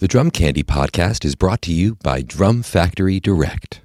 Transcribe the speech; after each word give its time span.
The 0.00 0.08
Drum 0.08 0.30
Candy 0.30 0.62
podcast 0.62 1.26
is 1.26 1.34
brought 1.34 1.60
to 1.60 1.74
you 1.74 1.96
by 1.96 2.22
Drum 2.22 2.62
Factory 2.62 3.20
Direct. 3.20 3.82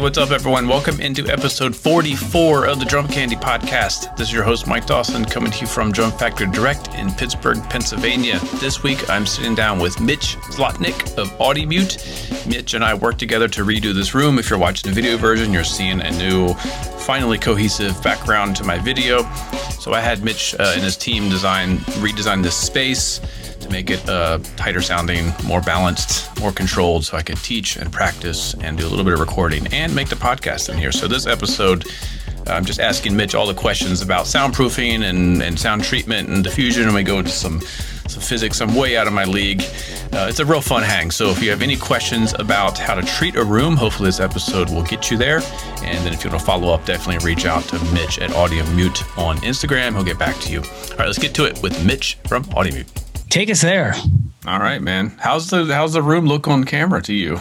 What's 0.00 0.16
up, 0.16 0.30
everyone? 0.30 0.66
Welcome 0.66 0.98
into 0.98 1.26
episode 1.28 1.76
44 1.76 2.64
of 2.66 2.78
the 2.78 2.86
Drum 2.86 3.06
Candy 3.06 3.36
Podcast. 3.36 4.16
This 4.16 4.28
is 4.28 4.32
your 4.32 4.42
host, 4.42 4.66
Mike 4.66 4.86
Dawson, 4.86 5.26
coming 5.26 5.52
to 5.52 5.60
you 5.60 5.66
from 5.66 5.92
Drum 5.92 6.10
Factory 6.10 6.46
Direct 6.50 6.94
in 6.94 7.10
Pittsburgh, 7.12 7.62
Pennsylvania. 7.64 8.38
This 8.60 8.82
week, 8.82 9.10
I'm 9.10 9.26
sitting 9.26 9.54
down 9.54 9.78
with 9.78 10.00
Mitch 10.00 10.36
Zlotnick 10.52 11.18
of 11.18 11.28
Audimute. 11.38 12.48
Mitch 12.48 12.72
and 12.72 12.82
I 12.82 12.94
worked 12.94 13.18
together 13.18 13.46
to 13.48 13.62
redo 13.62 13.92
this 13.92 14.14
room. 14.14 14.38
If 14.38 14.48
you're 14.48 14.58
watching 14.58 14.90
the 14.90 14.94
video 14.94 15.18
version, 15.18 15.52
you're 15.52 15.64
seeing 15.64 16.00
a 16.00 16.10
new, 16.12 16.54
finally 17.00 17.36
cohesive 17.36 18.02
background 18.02 18.56
to 18.56 18.64
my 18.64 18.78
video. 18.78 19.30
So 19.80 19.92
I 19.92 20.00
had 20.00 20.24
Mitch 20.24 20.54
uh, 20.54 20.72
and 20.74 20.82
his 20.82 20.96
team 20.96 21.28
design, 21.28 21.76
redesign 22.00 22.42
this 22.42 22.56
space 22.56 23.20
make 23.68 23.90
it 23.90 24.08
uh, 24.08 24.38
tighter 24.56 24.80
sounding, 24.80 25.32
more 25.44 25.60
balanced, 25.60 26.38
more 26.40 26.52
controlled, 26.52 27.04
so 27.04 27.16
I 27.16 27.22
could 27.22 27.38
teach 27.38 27.76
and 27.76 27.92
practice 27.92 28.54
and 28.54 28.78
do 28.78 28.86
a 28.86 28.88
little 28.88 29.04
bit 29.04 29.14
of 29.14 29.20
recording 29.20 29.66
and 29.72 29.94
make 29.94 30.08
the 30.08 30.16
podcast 30.16 30.68
in 30.68 30.78
here. 30.78 30.92
So 30.92 31.06
this 31.08 31.26
episode, 31.26 31.86
I'm 32.46 32.64
just 32.64 32.80
asking 32.80 33.16
Mitch 33.16 33.34
all 33.34 33.46
the 33.46 33.54
questions 33.54 34.02
about 34.02 34.26
soundproofing 34.26 35.02
and, 35.02 35.42
and 35.42 35.58
sound 35.58 35.84
treatment 35.84 36.28
and 36.28 36.42
diffusion, 36.42 36.84
and 36.84 36.94
we 36.94 37.02
go 37.02 37.18
into 37.18 37.30
some 37.30 37.60
some 38.10 38.20
physics. 38.20 38.60
I'm 38.60 38.74
way 38.74 38.96
out 38.96 39.06
of 39.06 39.12
my 39.12 39.24
league. 39.24 39.62
Uh, 40.12 40.26
it's 40.28 40.40
a 40.40 40.44
real 40.44 40.60
fun 40.60 40.82
hang. 40.82 41.10
So 41.10 41.30
if 41.30 41.42
you 41.42 41.50
have 41.50 41.62
any 41.62 41.76
questions 41.76 42.34
about 42.38 42.76
how 42.76 42.94
to 42.94 43.02
treat 43.02 43.36
a 43.36 43.44
room, 43.44 43.76
hopefully 43.76 44.08
this 44.08 44.20
episode 44.20 44.68
will 44.70 44.82
get 44.82 45.10
you 45.10 45.16
there. 45.16 45.40
And 45.82 46.04
then 46.04 46.12
if 46.12 46.24
you 46.24 46.30
want 46.30 46.40
to 46.40 46.46
follow 46.46 46.74
up, 46.74 46.84
definitely 46.84 47.24
reach 47.24 47.46
out 47.46 47.62
to 47.64 47.78
Mitch 47.94 48.18
at 48.18 48.30
Audimute 48.30 49.16
on 49.16 49.36
Instagram. 49.38 49.92
He'll 49.92 50.04
get 50.04 50.18
back 50.18 50.36
to 50.40 50.52
you. 50.52 50.58
All 50.60 50.96
right, 50.98 51.06
let's 51.06 51.18
get 51.18 51.34
to 51.34 51.44
it 51.44 51.62
with 51.62 51.84
Mitch 51.84 52.18
from 52.26 52.44
Audimute. 52.46 53.09
Take 53.30 53.48
us 53.48 53.62
there. 53.62 53.94
All 54.46 54.58
right, 54.58 54.82
man. 54.82 55.16
How's 55.18 55.50
the 55.50 55.64
how's 55.66 55.92
the 55.92 56.02
room 56.02 56.26
look 56.26 56.48
on 56.48 56.64
camera 56.64 57.00
to 57.02 57.14
you? 57.14 57.40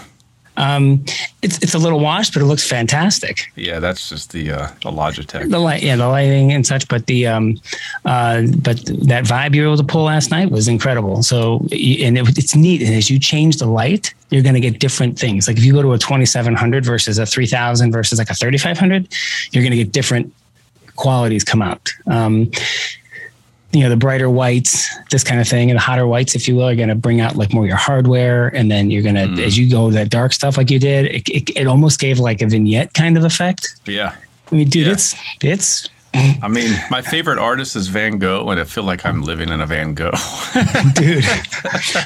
Um, 0.55 1.05
it's 1.41 1.57
it's 1.63 1.73
a 1.73 1.79
little 1.79 1.99
washed, 1.99 2.33
but 2.33 2.41
it 2.41 2.45
looks 2.45 2.67
fantastic. 2.67 3.51
Yeah, 3.55 3.79
that's 3.79 4.09
just 4.09 4.31
the 4.31 4.51
uh, 4.51 4.67
the 4.83 4.91
Logitech. 4.91 5.49
The 5.49 5.57
light, 5.57 5.81
yeah, 5.81 5.95
the 5.95 6.07
lighting 6.07 6.51
and 6.51 6.67
such. 6.67 6.87
But 6.89 7.07
the 7.07 7.27
um, 7.27 7.59
uh, 8.05 8.43
but 8.57 8.85
that 9.07 9.23
vibe 9.23 9.55
you 9.55 9.61
were 9.61 9.69
able 9.69 9.77
to 9.77 9.83
pull 9.83 10.03
last 10.03 10.31
night 10.31 10.51
was 10.51 10.67
incredible. 10.67 11.23
So 11.23 11.59
and 11.71 12.17
it, 12.17 12.37
it's 12.37 12.55
neat. 12.55 12.81
And 12.81 12.93
as 12.93 13.09
you 13.09 13.17
change 13.17 13.57
the 13.57 13.67
light, 13.67 14.13
you're 14.29 14.43
going 14.43 14.55
to 14.55 14.61
get 14.61 14.79
different 14.79 15.17
things. 15.17 15.47
Like 15.47 15.57
if 15.57 15.63
you 15.63 15.73
go 15.73 15.81
to 15.81 15.93
a 15.93 15.97
2700 15.97 16.85
versus 16.85 17.17
a 17.17 17.25
3000 17.25 17.91
versus 17.91 18.19
like 18.19 18.29
a 18.29 18.35
3500, 18.35 19.07
you're 19.51 19.63
going 19.63 19.71
to 19.71 19.77
get 19.77 19.91
different 19.93 20.33
qualities 20.97 21.45
come 21.45 21.61
out. 21.61 21.89
Um, 22.07 22.51
you 23.71 23.81
know 23.81 23.89
the 23.89 23.97
brighter 23.97 24.29
whites 24.29 24.89
this 25.11 25.23
kind 25.23 25.39
of 25.39 25.47
thing 25.47 25.69
and 25.69 25.77
the 25.77 25.81
hotter 25.81 26.07
whites 26.07 26.35
if 26.35 26.47
you 26.47 26.55
will 26.55 26.67
are 26.67 26.75
going 26.75 26.89
to 26.89 26.95
bring 26.95 27.21
out 27.21 27.35
like 27.35 27.53
more 27.53 27.65
your 27.65 27.75
hardware 27.75 28.47
and 28.55 28.71
then 28.71 28.89
you're 28.89 29.03
going 29.03 29.15
to 29.15 29.25
mm. 29.25 29.45
as 29.45 29.57
you 29.57 29.69
go 29.69 29.91
that 29.91 30.09
dark 30.09 30.33
stuff 30.33 30.57
like 30.57 30.69
you 30.71 30.79
did 30.79 31.05
it, 31.05 31.29
it, 31.29 31.49
it, 31.55 31.67
almost 31.67 31.99
gave 31.99 32.19
like 32.19 32.41
a 32.41 32.47
vignette 32.47 32.93
kind 32.93 33.17
of 33.17 33.23
effect 33.23 33.75
yeah 33.85 34.15
i 34.51 34.55
mean 34.55 34.67
dude 34.67 34.87
yeah. 34.87 34.93
it's 34.93 35.15
it's 35.41 35.89
I 36.11 36.47
mean, 36.47 36.75
my 36.89 37.03
favorite 37.03 37.37
artist 37.37 37.75
is 37.75 37.87
Van 37.87 38.17
Gogh, 38.17 38.49
and 38.49 38.59
I 38.59 38.63
feel 38.63 38.83
like 38.83 39.05
I'm 39.05 39.21
living 39.21 39.49
in 39.49 39.61
a 39.61 39.67
Van 39.67 39.93
Gogh, 39.93 40.09
dude. 40.95 41.23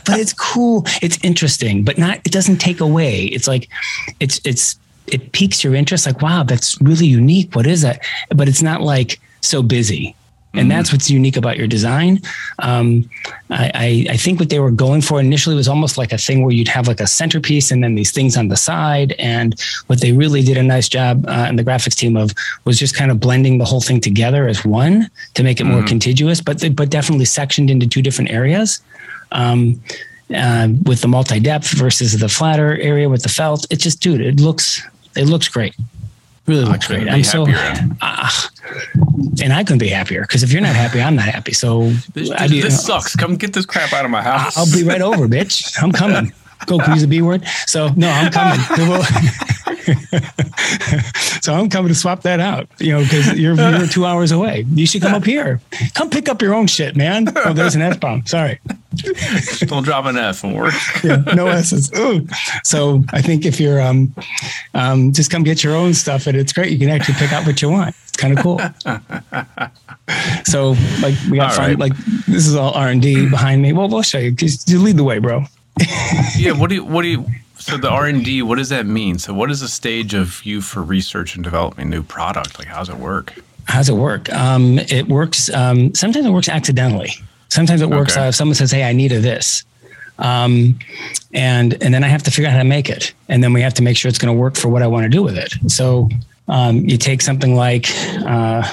But 0.06 0.20
it's 0.20 0.34
cool. 0.34 0.84
It's 1.02 1.18
interesting, 1.24 1.86
but 1.86 1.98
not. 1.98 2.18
It 2.26 2.34
doesn't 2.34 2.58
take 2.58 2.82
away. 2.82 3.28
It's 3.28 3.48
like, 3.48 3.70
it's 4.20 4.42
it's 4.44 4.78
it 5.08 5.32
piques 5.32 5.64
your 5.64 5.74
interest. 5.74 6.06
Like, 6.06 6.22
wow, 6.22 6.44
that's 6.44 6.80
really 6.82 7.06
unique. 7.06 7.56
What 7.56 7.66
is 7.66 7.82
that? 7.84 8.04
But 8.28 8.50
it's 8.50 8.62
not 8.62 8.82
like 8.82 9.22
so 9.40 9.64
busy 9.64 10.18
and 10.54 10.70
that's 10.70 10.92
what's 10.92 11.10
unique 11.10 11.36
about 11.36 11.58
your 11.58 11.68
design. 11.68 12.22
Um, 12.60 13.10
I, 13.50 14.06
I, 14.10 14.18
think 14.18 14.40
what 14.40 14.50
they 14.50 14.60
were 14.60 14.72
going 14.72 15.02
for 15.02 15.20
initially 15.20 15.56
was 15.56 15.68
almost 15.68 15.98
like 15.98 16.14
a 16.14 16.18
thing 16.18 16.44
where 16.44 16.54
you'd 16.54 16.68
have 16.68 16.88
like 16.88 17.00
a 17.00 17.08
centerpiece 17.08 17.72
and 17.72 17.84
then 17.84 17.96
these 17.96 18.12
things 18.12 18.38
on 18.38 18.50
the 18.50 18.56
side. 18.56 19.14
And 19.14 19.60
what 19.88 20.02
they 20.02 20.12
really 20.12 20.44
did 20.44 20.58
a 20.58 20.64
nice 20.64 20.88
job 20.88 21.26
uh, 21.28 21.48
in 21.50 21.56
the 21.56 21.64
graphics 21.64 21.96
team 21.96 22.16
of 22.16 22.34
was 22.66 22.78
just 22.78 22.96
kind 22.96 23.10
of 23.10 23.20
blending 23.20 23.58
the 23.58 23.66
whole 23.66 23.82
thing 23.82 24.00
together 24.00 24.48
as 24.48 24.64
one 24.64 25.10
to 25.34 25.44
make 25.44 25.60
it 25.60 25.64
more 25.64 25.80
mm-hmm. 25.80 25.88
contiguous, 25.88 26.40
but 26.40 26.64
but 26.76 26.90
definitely 26.90 27.26
sectioned 27.26 27.70
into 27.70 27.88
two 27.88 28.02
different 28.02 28.30
areas. 28.30 28.82
Um, 29.32 29.82
uh, 30.36 30.70
with 30.84 31.02
the 31.02 31.08
multi 31.08 31.40
depth 31.40 31.72
versus 31.78 32.18
the 32.18 32.30
flatter 32.30 32.78
area 32.78 33.10
with 33.10 33.24
the 33.24 33.30
felt, 33.30 33.66
it 33.72 33.78
just 33.78 34.02
dude, 34.02 34.22
it 34.22 34.40
looks 34.40 34.82
it 35.16 35.26
looks 35.26 35.48
great. 35.48 35.76
Really 36.46 36.66
looks 36.66 36.88
great. 36.88 37.08
I'm 37.08 37.24
so, 37.24 37.46
uh, 38.02 38.30
and 39.42 39.54
I 39.54 39.64
couldn't 39.64 39.80
be 39.80 39.88
happier 39.88 40.22
because 40.22 40.44
if 40.44 40.52
you're 40.52 40.62
not 40.62 40.76
happy, 40.76 41.02
I'm 41.02 41.16
not 41.16 41.26
happy. 41.26 41.54
So 41.54 41.90
this, 42.14 42.30
this, 42.30 42.52
this 42.52 42.86
sucks. 42.86 43.16
Come 43.16 43.38
get 43.38 43.54
this 43.54 43.66
crap 43.66 43.94
out 43.94 44.04
of 44.04 44.12
my 44.12 44.22
house. 44.22 44.58
I'll 44.58 44.72
be 44.72 44.84
right 44.84 45.02
over, 45.02 45.28
bitch. 45.30 45.82
I'm 45.82 45.94
coming. 45.94 46.34
Go 46.66 46.80
use 46.88 47.02
the 47.02 47.08
B 47.08 47.22
word. 47.22 47.46
So 47.66 47.90
no, 47.96 48.10
I'm 48.10 48.32
coming. 48.32 48.60
so 51.42 51.54
I'm 51.54 51.70
coming 51.70 51.90
to 51.90 51.96
swap 51.96 52.22
that 52.22 52.40
out. 52.40 52.70
You 52.80 52.94
know, 52.94 53.04
because 53.04 53.40
you're 53.40 53.56
you're 53.56 53.88
two 53.88 54.06
hours 54.06 54.32
away. 54.32 54.66
You 54.70 54.86
should 54.86 55.02
come 55.02 55.14
up 55.14 55.26
here. 55.26 55.62
Come 55.94 56.10
pick 56.10 56.30
up 56.30 56.42
your 56.42 56.54
own 56.54 56.68
shit, 56.68 56.96
man. 56.96 57.28
Oh, 57.36 57.54
there's 57.54 57.76
an 57.76 57.82
S 57.82 57.98
bomb. 57.98 58.26
Sorry. 58.26 58.60
Don't 59.60 59.84
drop 59.84 60.06
an 60.06 60.18
F 60.18 60.44
and 60.44 60.56
work. 60.56 60.74
yeah, 61.04 61.18
no 61.36 61.48
S's. 61.48 61.92
Ooh. 61.98 62.28
So 62.64 63.04
I 63.12 63.22
think 63.22 63.46
if 63.46 63.60
you're 63.60 63.82
um, 63.82 64.14
um, 64.74 65.12
just 65.12 65.32
come 65.32 65.44
get 65.44 65.64
your 65.64 65.76
own 65.76 65.94
stuff, 65.94 66.28
and 66.28 66.38
it's 66.38 66.54
great. 66.54 66.72
You 66.72 66.80
can 66.80 66.90
actually 66.90 67.16
pick 67.16 67.34
out 67.34 67.46
what 67.46 67.62
you 67.62 67.70
want. 67.70 67.96
It's 68.08 68.18
kind 68.18 68.38
of 68.38 68.44
cool. 68.44 68.60
so 70.46 70.76
like 71.02 71.16
we 71.30 71.38
got 71.38 71.54
fun. 71.54 71.70
Right. 71.70 71.80
Like 71.80 71.98
this 72.28 72.48
is 72.48 72.56
all 72.56 72.72
R 72.74 72.88
and 72.90 73.02
D 73.02 73.30
behind 73.30 73.62
me. 73.62 73.74
Well, 73.74 73.90
we'll 73.90 74.04
show 74.04 74.20
you. 74.20 74.32
Just 74.32 74.70
lead 74.70 74.98
the 74.98 75.04
way, 75.04 75.20
bro. 75.20 75.46
yeah. 76.38 76.52
What 76.52 76.70
do 76.70 76.76
you? 76.76 76.86
What 76.86 77.02
do 77.02 77.08
you? 77.08 77.26
So 77.64 77.78
the 77.78 77.90
R 77.90 78.08
and 78.08 78.26
D, 78.26 78.42
what 78.42 78.58
does 78.58 78.70
that 78.70 78.86
mean? 78.86 79.18
So 79.20 79.34
what 79.34 79.50
is 79.50 79.62
the 79.62 79.68
stage 79.68 80.14
of 80.14 80.46
you 80.46 80.62
for 80.62 80.84
research 80.84 81.36
and 81.36 81.44
developing 81.44 81.90
new 81.90 82.04
product? 82.04 82.60
Like, 82.60 82.68
how 82.68 82.80
does 82.80 82.90
it 82.90 82.98
work? 82.98 83.34
how 83.66 83.80
does 83.80 83.90
it 83.90 83.96
work? 83.96 84.32
Um, 84.34 84.80
it 84.80 85.08
works. 85.08 85.50
Um, 85.54 85.94
sometimes 85.94 86.26
it 86.26 86.32
works 86.32 86.50
accidentally. 86.50 87.12
Sometimes 87.50 87.82
it 87.82 87.90
works. 87.90 88.14
Okay. 88.14 88.26
Uh, 88.26 88.30
if 88.30 88.36
someone 88.36 88.56
says, 88.56 88.72
"Hey, 88.72 88.84
I 88.84 88.94
need 88.94 89.12
a 89.12 89.20
this," 89.20 89.64
um, 90.20 90.78
and 91.34 91.82
and 91.82 91.94
then 91.94 92.04
I 92.04 92.08
have 92.08 92.24
to 92.24 92.32
figure 92.32 92.48
out 92.48 92.54
how 92.54 92.60
to 92.60 92.66
make 92.68 92.90
it, 92.90 93.14
and 93.30 93.44
then 93.44 93.54
we 93.54 93.62
have 93.62 93.74
to 93.76 93.84
make 93.84 93.96
sure 93.96 94.10
it's 94.10 94.18
going 94.18 94.34
to 94.34 94.40
work 94.40 94.56
for 94.56 94.70
what 94.70 94.82
I 94.82 94.88
want 94.88 95.04
to 95.04 95.10
do 95.10 95.24
with 95.24 95.38
it. 95.38 95.54
So 95.68 96.10
um, 96.48 96.78
you 96.80 96.98
take 96.98 97.22
something 97.22 97.56
like. 97.56 97.88
Uh, 98.26 98.68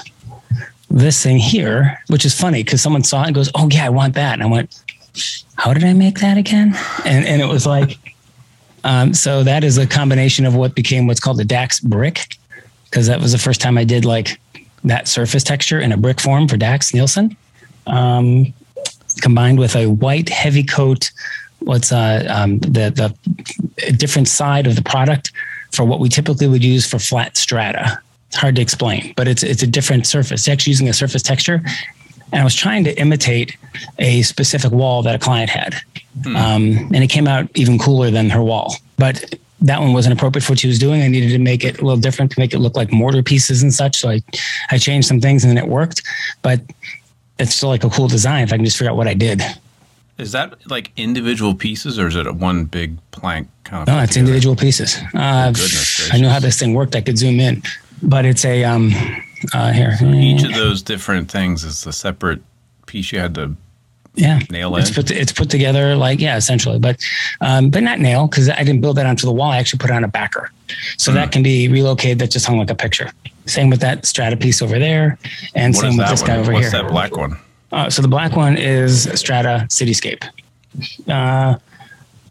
this 0.93 1.23
thing 1.23 1.39
here, 1.39 2.03
which 2.09 2.25
is 2.25 2.35
funny 2.35 2.65
because 2.65 2.83
someone 2.83 3.05
saw 3.05 3.23
it 3.23 3.27
and 3.27 3.35
goes, 3.35 3.49
"Oh 3.55 3.69
yeah, 3.71 3.87
I 3.87 3.91
want 3.91 4.15
that," 4.15 4.33
and 4.33 4.43
I 4.43 4.47
went, 4.47 4.83
"How 5.55 5.73
did 5.73 5.85
I 5.85 5.93
make 5.93 6.19
that 6.19 6.37
again?" 6.37 6.77
And 7.05 7.25
and 7.25 7.41
it 7.41 7.47
was 7.47 7.65
like, 7.65 7.97
um, 8.85 9.15
so 9.15 9.43
that 9.43 9.65
is 9.65 9.79
a 9.79 9.87
combination 9.87 10.47
of 10.47 10.55
what 10.55 10.75
became 10.75 11.07
what's 11.07 11.21
called 11.21 11.39
the 11.39 11.45
Dax 11.45 11.81
brick, 11.81 12.37
because 12.85 13.07
that 13.07 13.21
was 13.21 13.33
the 13.33 13.39
first 13.39 13.61
time 13.61 13.79
I 13.79 13.85
did 13.85 14.05
like 14.05 14.41
that 14.85 15.09
surface 15.09 15.45
texture 15.45 15.81
in 15.81 15.93
a 15.93 15.97
brick 15.97 16.21
form 16.21 16.49
for 16.49 16.57
Daxx 16.57 16.95
Nielsen 16.95 17.37
um, 17.87 18.53
combined 19.21 19.59
with 19.59 19.77
a 19.77 19.87
white 19.87 20.29
heavy 20.29 20.63
coat. 20.63 21.11
What's 21.61 21.93
uh, 21.93 22.27
um, 22.31 22.59
the 22.61 23.15
the 23.77 23.93
different 23.93 24.29
side 24.29 24.67
of 24.67 24.77
the 24.77 24.83
product 24.83 25.33
for 25.73 25.85
what 25.85 26.01
we 26.01 26.09
typically 26.09 26.49
would 26.49 26.65
use 26.65 26.87
for 26.89 26.99
flat 26.99 27.37
strata. 27.37 28.01
It's 28.29 28.37
hard 28.37 28.57
to 28.57 28.63
explain, 28.63 29.13
but 29.17 29.29
it's 29.29 29.43
it's 29.43 29.63
a 29.63 29.67
different 29.67 30.07
surface. 30.07 30.43
It's 30.43 30.49
actually 30.49 30.71
using 30.71 30.89
a 30.89 30.93
surface 30.95 31.23
texture, 31.23 31.63
and 32.33 32.41
I 32.41 32.45
was 32.45 32.55
trying 32.55 32.85
to 32.85 32.99
imitate 32.99 33.57
a 33.99 34.23
specific 34.23 34.73
wall 34.73 35.03
that 35.03 35.15
a 35.15 35.19
client 35.19 35.51
had, 35.51 35.75
hmm. 36.23 36.37
um, 36.37 36.91
and 36.93 36.97
it 36.97 37.09
came 37.09 37.27
out 37.27 37.49
even 37.55 37.79
cooler 37.79 38.11
than 38.11 38.31
her 38.31 38.43
wall. 38.43 38.75
But 38.97 39.35
that 39.63 39.81
one 39.81 39.93
wasn't 39.93 40.15
appropriate 40.15 40.43
for 40.43 40.53
what 40.53 40.59
she 40.59 40.69
was 40.69 40.79
doing. 40.79 41.03
I 41.03 41.09
needed 41.09 41.31
to 41.31 41.39
make 41.39 41.65
it 41.65 41.81
a 41.81 41.85
little 41.85 42.01
different 42.01 42.33
to 42.33 42.41
make 42.41 42.55
it 42.55 42.59
look 42.59 42.77
like 42.77 42.93
mortar 42.93 43.23
pieces 43.23 43.63
and 43.63 43.73
such. 43.73 43.97
So 43.97 44.11
I, 44.11 44.23
I 44.71 44.79
changed 44.79 45.07
some 45.07 45.21
things 45.21 45.45
and 45.45 45.51
then 45.51 45.63
it 45.63 45.69
worked. 45.69 46.03
But 46.43 46.61
it's 47.39 47.55
still 47.55 47.69
like 47.69 47.85
a 47.85 47.91
cool 47.91 48.09
design 48.09 48.45
if 48.45 48.53
I 48.53 48.57
can 48.57 48.65
just 48.65 48.79
figure 48.79 48.91
out 48.91 48.97
what 48.97 49.09
I 49.09 49.15
did. 49.15 49.43
Is 50.19 50.33
that 50.33 50.55
like 50.71 50.93
individual 50.97 51.55
pieces 51.55 51.99
or 51.99 52.07
is 52.07 52.17
it 52.17 52.27
a 52.27 52.33
one 52.33 52.65
big 52.65 52.99
plank 53.11 53.49
kind 53.65 53.83
of? 53.83 53.89
No, 53.89 54.01
it's 54.01 54.13
together? 54.13 54.21
individual 54.21 54.57
pieces. 54.57 54.99
Uh, 55.15 55.53
oh, 55.57 56.09
I 56.13 56.19
knew 56.19 56.29
how 56.29 56.41
this 56.41 56.59
thing 56.59 56.75
worked. 56.75 56.95
I 56.95 57.01
could 57.01 57.17
zoom 57.17 57.41
in, 57.41 57.63
but 58.03 58.27
it's 58.27 58.45
a 58.45 58.65
um, 58.65 58.93
uh, 59.53 59.73
here. 59.73 59.97
So 59.97 60.07
each 60.07 60.43
of 60.45 60.55
those 60.55 60.83
different 60.83 61.31
things 61.31 61.65
is 61.65 61.87
a 61.87 61.93
separate 61.93 62.43
piece 62.87 63.13
you 63.13 63.19
had 63.19 63.35
to 63.37 63.57
yeah 64.15 64.41
nail 64.51 64.75
in. 64.77 64.83
It's 64.83 64.91
put 64.91 65.11
it's 65.11 65.33
put 65.33 65.51
together 65.51 65.97
like 65.97 66.21
yeah 66.21 66.37
essentially, 66.37 66.79
but 66.79 67.01
um, 67.41 67.71
but 67.71 67.83
not 67.83 67.99
nail 67.99 68.27
because 68.27 68.49
I 68.49 68.63
didn't 68.63 68.81
build 68.81 68.97
that 68.97 69.07
onto 69.07 69.27
the 69.27 69.33
wall. 69.33 69.51
I 69.51 69.59
actually 69.59 69.79
put 69.79 69.91
it 69.91 69.95
on 69.95 70.05
a 70.05 70.09
backer, 70.09 70.51
so 70.97 71.11
mm. 71.11 71.15
that 71.15 71.33
can 71.33 71.43
be 71.43 71.69
relocated. 71.69 72.19
That 72.19 72.31
just 72.31 72.47
hung 72.47 72.59
like 72.59 72.71
a 72.71 72.75
picture. 72.75 73.11
Same 73.47 73.71
with 73.71 73.81
that 73.81 74.07
strata 74.07 74.37
piece 74.37 74.63
over 74.63 74.79
there, 74.79 75.19
and 75.55 75.75
what 75.75 75.81
same 75.81 75.97
with 75.97 76.09
this 76.09 76.21
one? 76.23 76.29
guy 76.29 76.37
over 76.39 76.53
What's 76.53 76.71
here. 76.71 76.83
What's 76.83 76.89
that 76.89 76.93
black 76.93 77.17
one? 77.17 77.37
Uh, 77.73 77.89
so 77.89 78.03
the 78.03 78.09
black 78.09 78.35
one 78.35 78.57
is 78.57 79.05
Strata 79.15 79.67
Cityscape. 79.69 80.25
Uh, 81.09 81.57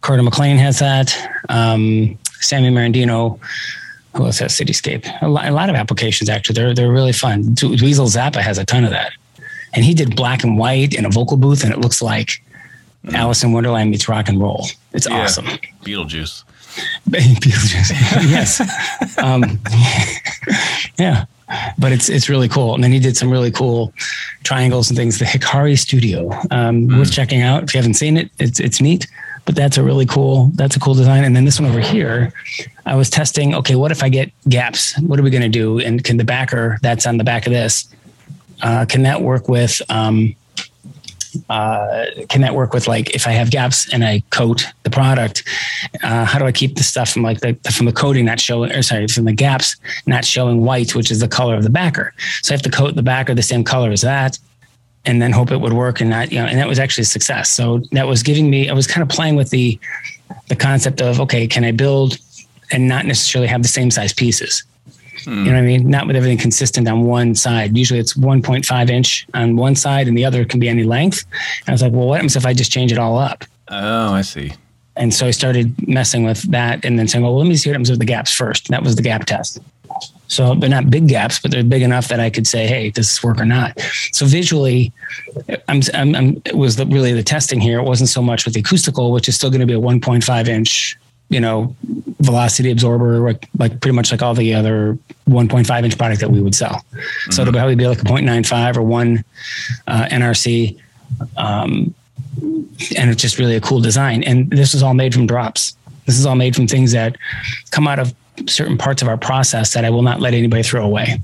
Carter 0.01 0.23
McLean 0.23 0.57
has 0.57 0.79
that. 0.79 1.15
Um, 1.47 2.17
Sammy 2.39 2.69
Marandino. 2.69 3.39
Who 4.15 4.25
else 4.25 4.39
has 4.39 4.53
Cityscape? 4.53 5.21
A 5.21 5.27
lot, 5.27 5.47
a 5.47 5.51
lot 5.51 5.69
of 5.69 5.75
applications 5.75 6.29
actually. 6.29 6.55
They're 6.55 6.73
they're 6.73 6.91
really 6.91 7.13
fun. 7.13 7.43
Dweezil 7.55 8.07
Zappa 8.07 8.41
has 8.41 8.57
a 8.57 8.65
ton 8.65 8.83
of 8.83 8.89
that, 8.91 9.11
and 9.73 9.85
he 9.85 9.93
did 9.93 10.15
black 10.15 10.43
and 10.43 10.57
white 10.57 10.93
in 10.93 11.05
a 11.05 11.09
vocal 11.09 11.37
booth, 11.37 11.63
and 11.63 11.71
it 11.71 11.79
looks 11.79 12.01
like 12.01 12.41
mm. 13.05 13.13
Alice 13.13 13.43
in 13.43 13.51
Wonderland 13.51 13.91
meets 13.91 14.09
rock 14.09 14.27
and 14.27 14.39
roll. 14.39 14.65
It's 14.93 15.07
yeah. 15.07 15.21
awesome. 15.21 15.45
Beetlejuice. 15.83 16.43
Beetlejuice. 17.09 17.91
yes. 18.29 19.17
um, 19.19 19.59
yeah 20.97 21.25
but 21.77 21.91
it's 21.91 22.09
it's 22.09 22.29
really 22.29 22.47
cool. 22.47 22.75
And 22.75 22.83
then 22.83 22.91
he 22.91 22.99
did 22.99 23.17
some 23.17 23.31
really 23.31 23.51
cool 23.51 23.93
triangles 24.43 24.89
and 24.89 24.97
things. 24.97 25.19
The 25.19 25.25
Hikari 25.25 25.77
Studio, 25.77 26.31
um, 26.51 26.87
mm. 26.87 26.97
worth 26.97 27.11
checking 27.11 27.41
out 27.41 27.63
if 27.63 27.73
you 27.73 27.79
haven't 27.79 27.95
seen 27.95 28.17
it. 28.17 28.29
It's 28.39 28.59
it's 28.59 28.81
neat, 28.81 29.07
but 29.45 29.55
that's 29.55 29.77
a 29.77 29.83
really 29.83 30.05
cool 30.05 30.51
that's 30.55 30.75
a 30.75 30.79
cool 30.79 30.93
design. 30.93 31.23
And 31.23 31.35
then 31.35 31.45
this 31.45 31.59
one 31.59 31.69
over 31.69 31.79
here, 31.79 32.33
I 32.85 32.95
was 32.95 33.09
testing. 33.09 33.55
Okay, 33.55 33.75
what 33.75 33.91
if 33.91 34.03
I 34.03 34.09
get 34.09 34.31
gaps? 34.47 34.99
What 34.99 35.19
are 35.19 35.23
we 35.23 35.29
going 35.29 35.43
to 35.43 35.49
do? 35.49 35.79
And 35.79 36.03
can 36.03 36.17
the 36.17 36.23
backer 36.23 36.77
that's 36.81 37.05
on 37.05 37.17
the 37.17 37.23
back 37.23 37.45
of 37.45 37.53
this 37.53 37.93
uh, 38.61 38.85
can 38.85 39.03
that 39.03 39.21
work 39.21 39.47
with 39.47 39.81
um, 39.89 40.35
uh, 41.49 42.05
can 42.27 42.41
that 42.41 42.55
work 42.55 42.73
with 42.73 42.87
like 42.87 43.15
if 43.15 43.27
I 43.27 43.31
have 43.31 43.51
gaps 43.51 43.91
and 43.93 44.03
I 44.03 44.23
coat 44.31 44.65
the 44.83 44.89
product? 44.89 45.43
Uh, 46.03 46.25
how 46.25 46.39
do 46.39 46.45
I 46.45 46.51
keep 46.51 46.75
the 46.75 46.83
stuff 46.83 47.09
from 47.09 47.23
like 47.23 47.39
the 47.39 47.53
from 47.71 47.85
the 47.85 47.93
coating 47.93 48.25
not 48.25 48.39
showing, 48.39 48.71
or 48.71 48.81
sorry, 48.81 49.07
from 49.07 49.25
the 49.25 49.33
gaps 49.33 49.75
not 50.05 50.25
showing 50.25 50.61
white, 50.61 50.95
which 50.95 51.11
is 51.11 51.19
the 51.19 51.27
color 51.27 51.55
of 51.55 51.63
the 51.63 51.69
backer? 51.69 52.13
So 52.41 52.53
I 52.53 52.55
have 52.55 52.63
to 52.63 52.71
coat 52.71 52.95
the 52.95 53.03
backer 53.03 53.33
the 53.33 53.43
same 53.43 53.63
color 53.63 53.91
as 53.91 54.01
that, 54.01 54.39
and 55.05 55.21
then 55.21 55.31
hope 55.31 55.51
it 55.51 55.57
would 55.57 55.73
work. 55.73 56.01
And 56.01 56.11
that 56.11 56.31
you 56.31 56.39
know, 56.39 56.45
and 56.45 56.57
that 56.57 56.67
was 56.67 56.79
actually 56.79 57.03
a 57.03 57.05
success. 57.05 57.49
So 57.49 57.79
that 57.91 58.07
was 58.07 58.23
giving 58.23 58.49
me. 58.49 58.69
I 58.69 58.73
was 58.73 58.87
kind 58.87 59.01
of 59.01 59.09
playing 59.09 59.35
with 59.35 59.49
the 59.49 59.79
the 60.47 60.55
concept 60.55 61.01
of 61.01 61.19
okay, 61.21 61.47
can 61.47 61.63
I 61.63 61.71
build 61.71 62.17
and 62.71 62.87
not 62.87 63.05
necessarily 63.05 63.47
have 63.47 63.61
the 63.61 63.67
same 63.67 63.91
size 63.91 64.13
pieces? 64.13 64.63
Hmm. 65.23 65.45
You 65.45 65.51
know 65.51 65.53
what 65.53 65.57
I 65.57 65.61
mean? 65.61 65.89
Not 65.89 66.07
with 66.07 66.15
everything 66.15 66.37
consistent 66.37 66.87
on 66.87 67.03
one 67.03 67.35
side. 67.35 67.77
Usually 67.77 67.99
it's 67.99 68.13
1.5 68.13 68.89
inch 68.89 69.27
on 69.33 69.55
one 69.55 69.75
side 69.75 70.07
and 70.07 70.17
the 70.17 70.25
other 70.25 70.45
can 70.45 70.59
be 70.59 70.69
any 70.69 70.83
length. 70.83 71.25
And 71.61 71.69
I 71.69 71.71
was 71.71 71.81
like, 71.81 71.91
well, 71.91 72.07
what 72.07 72.15
happens 72.15 72.35
if 72.35 72.45
I 72.45 72.53
just 72.53 72.71
change 72.71 72.91
it 72.91 72.97
all 72.97 73.17
up? 73.17 73.43
Oh, 73.67 74.13
I 74.13 74.21
see. 74.21 74.53
And 74.95 75.13
so 75.13 75.27
I 75.27 75.31
started 75.31 75.87
messing 75.87 76.23
with 76.23 76.41
that 76.51 76.83
and 76.83 76.99
then 76.99 77.07
saying, 77.07 77.23
well, 77.23 77.37
let 77.37 77.47
me 77.47 77.55
see 77.55 77.69
what 77.69 77.73
happens 77.73 77.89
with 77.89 77.99
the 77.99 78.05
gaps 78.05 78.33
first. 78.33 78.67
And 78.67 78.73
that 78.73 78.83
was 78.83 78.95
the 78.95 79.01
gap 79.01 79.25
test. 79.25 79.59
So 80.29 80.55
they're 80.55 80.69
not 80.69 80.89
big 80.89 81.07
gaps, 81.07 81.39
but 81.39 81.51
they're 81.51 81.63
big 81.63 81.81
enough 81.81 82.07
that 82.07 82.19
I 82.19 82.29
could 82.29 82.47
say, 82.47 82.67
"Hey, 82.67 82.91
does 82.91 83.07
this 83.07 83.23
work 83.23 83.41
or 83.41 83.45
not?" 83.45 83.79
So 84.13 84.25
visually, 84.25 84.93
I'm, 85.67 85.81
I'm, 85.93 86.15
I'm 86.15 86.41
it 86.45 86.55
was 86.55 86.77
the, 86.77 86.85
really 86.85 87.13
the 87.13 87.23
testing 87.23 87.59
here. 87.59 87.79
It 87.79 87.83
wasn't 87.83 88.09
so 88.09 88.21
much 88.21 88.45
with 88.45 88.53
the 88.53 88.61
acoustical, 88.61 89.11
which 89.11 89.27
is 89.27 89.35
still 89.35 89.49
going 89.49 89.61
to 89.61 89.67
be 89.67 89.73
a 89.73 89.79
1.5 89.79 90.47
inch 90.47 90.97
you 91.29 91.39
know, 91.39 91.75
velocity 92.19 92.71
absorber, 92.71 93.19
like, 93.19 93.47
like 93.57 93.79
pretty 93.81 93.95
much 93.95 94.11
like 94.11 94.21
all 94.21 94.33
the 94.33 94.53
other 94.53 94.97
1.5 95.27 95.83
inch 95.83 95.97
product 95.97 96.21
that 96.21 96.31
we 96.31 96.41
would 96.41 96.55
sell. 96.55 96.83
Mm-hmm. 96.91 97.31
So 97.31 97.43
it'll 97.43 97.53
probably 97.53 97.75
be 97.75 97.87
like 97.87 98.01
a 98.01 98.05
0.95 98.05 98.77
or 98.77 98.81
one 98.81 99.23
uh, 99.87 100.07
NRC. 100.11 100.79
Um, 101.37 101.93
and 102.97 103.09
it's 103.11 103.21
just 103.21 103.37
really 103.37 103.55
a 103.55 103.61
cool 103.61 103.79
design. 103.79 104.23
And 104.23 104.49
this 104.49 104.73
is 104.73 104.81
all 104.81 104.95
made 104.95 105.13
from 105.13 105.27
drops. 105.27 105.75
This 106.05 106.17
is 106.17 106.25
all 106.25 106.35
made 106.35 106.55
from 106.55 106.65
things 106.65 106.91
that 106.93 107.15
come 107.69 107.87
out 107.87 107.99
of 107.99 108.13
certain 108.47 108.77
parts 108.77 109.01
of 109.01 109.07
our 109.07 109.17
process 109.17 109.73
that 109.73 109.85
I 109.85 109.89
will 109.89 110.01
not 110.01 110.21
let 110.21 110.33
anybody 110.33 110.63
throw 110.63 110.85
away. 110.85 111.21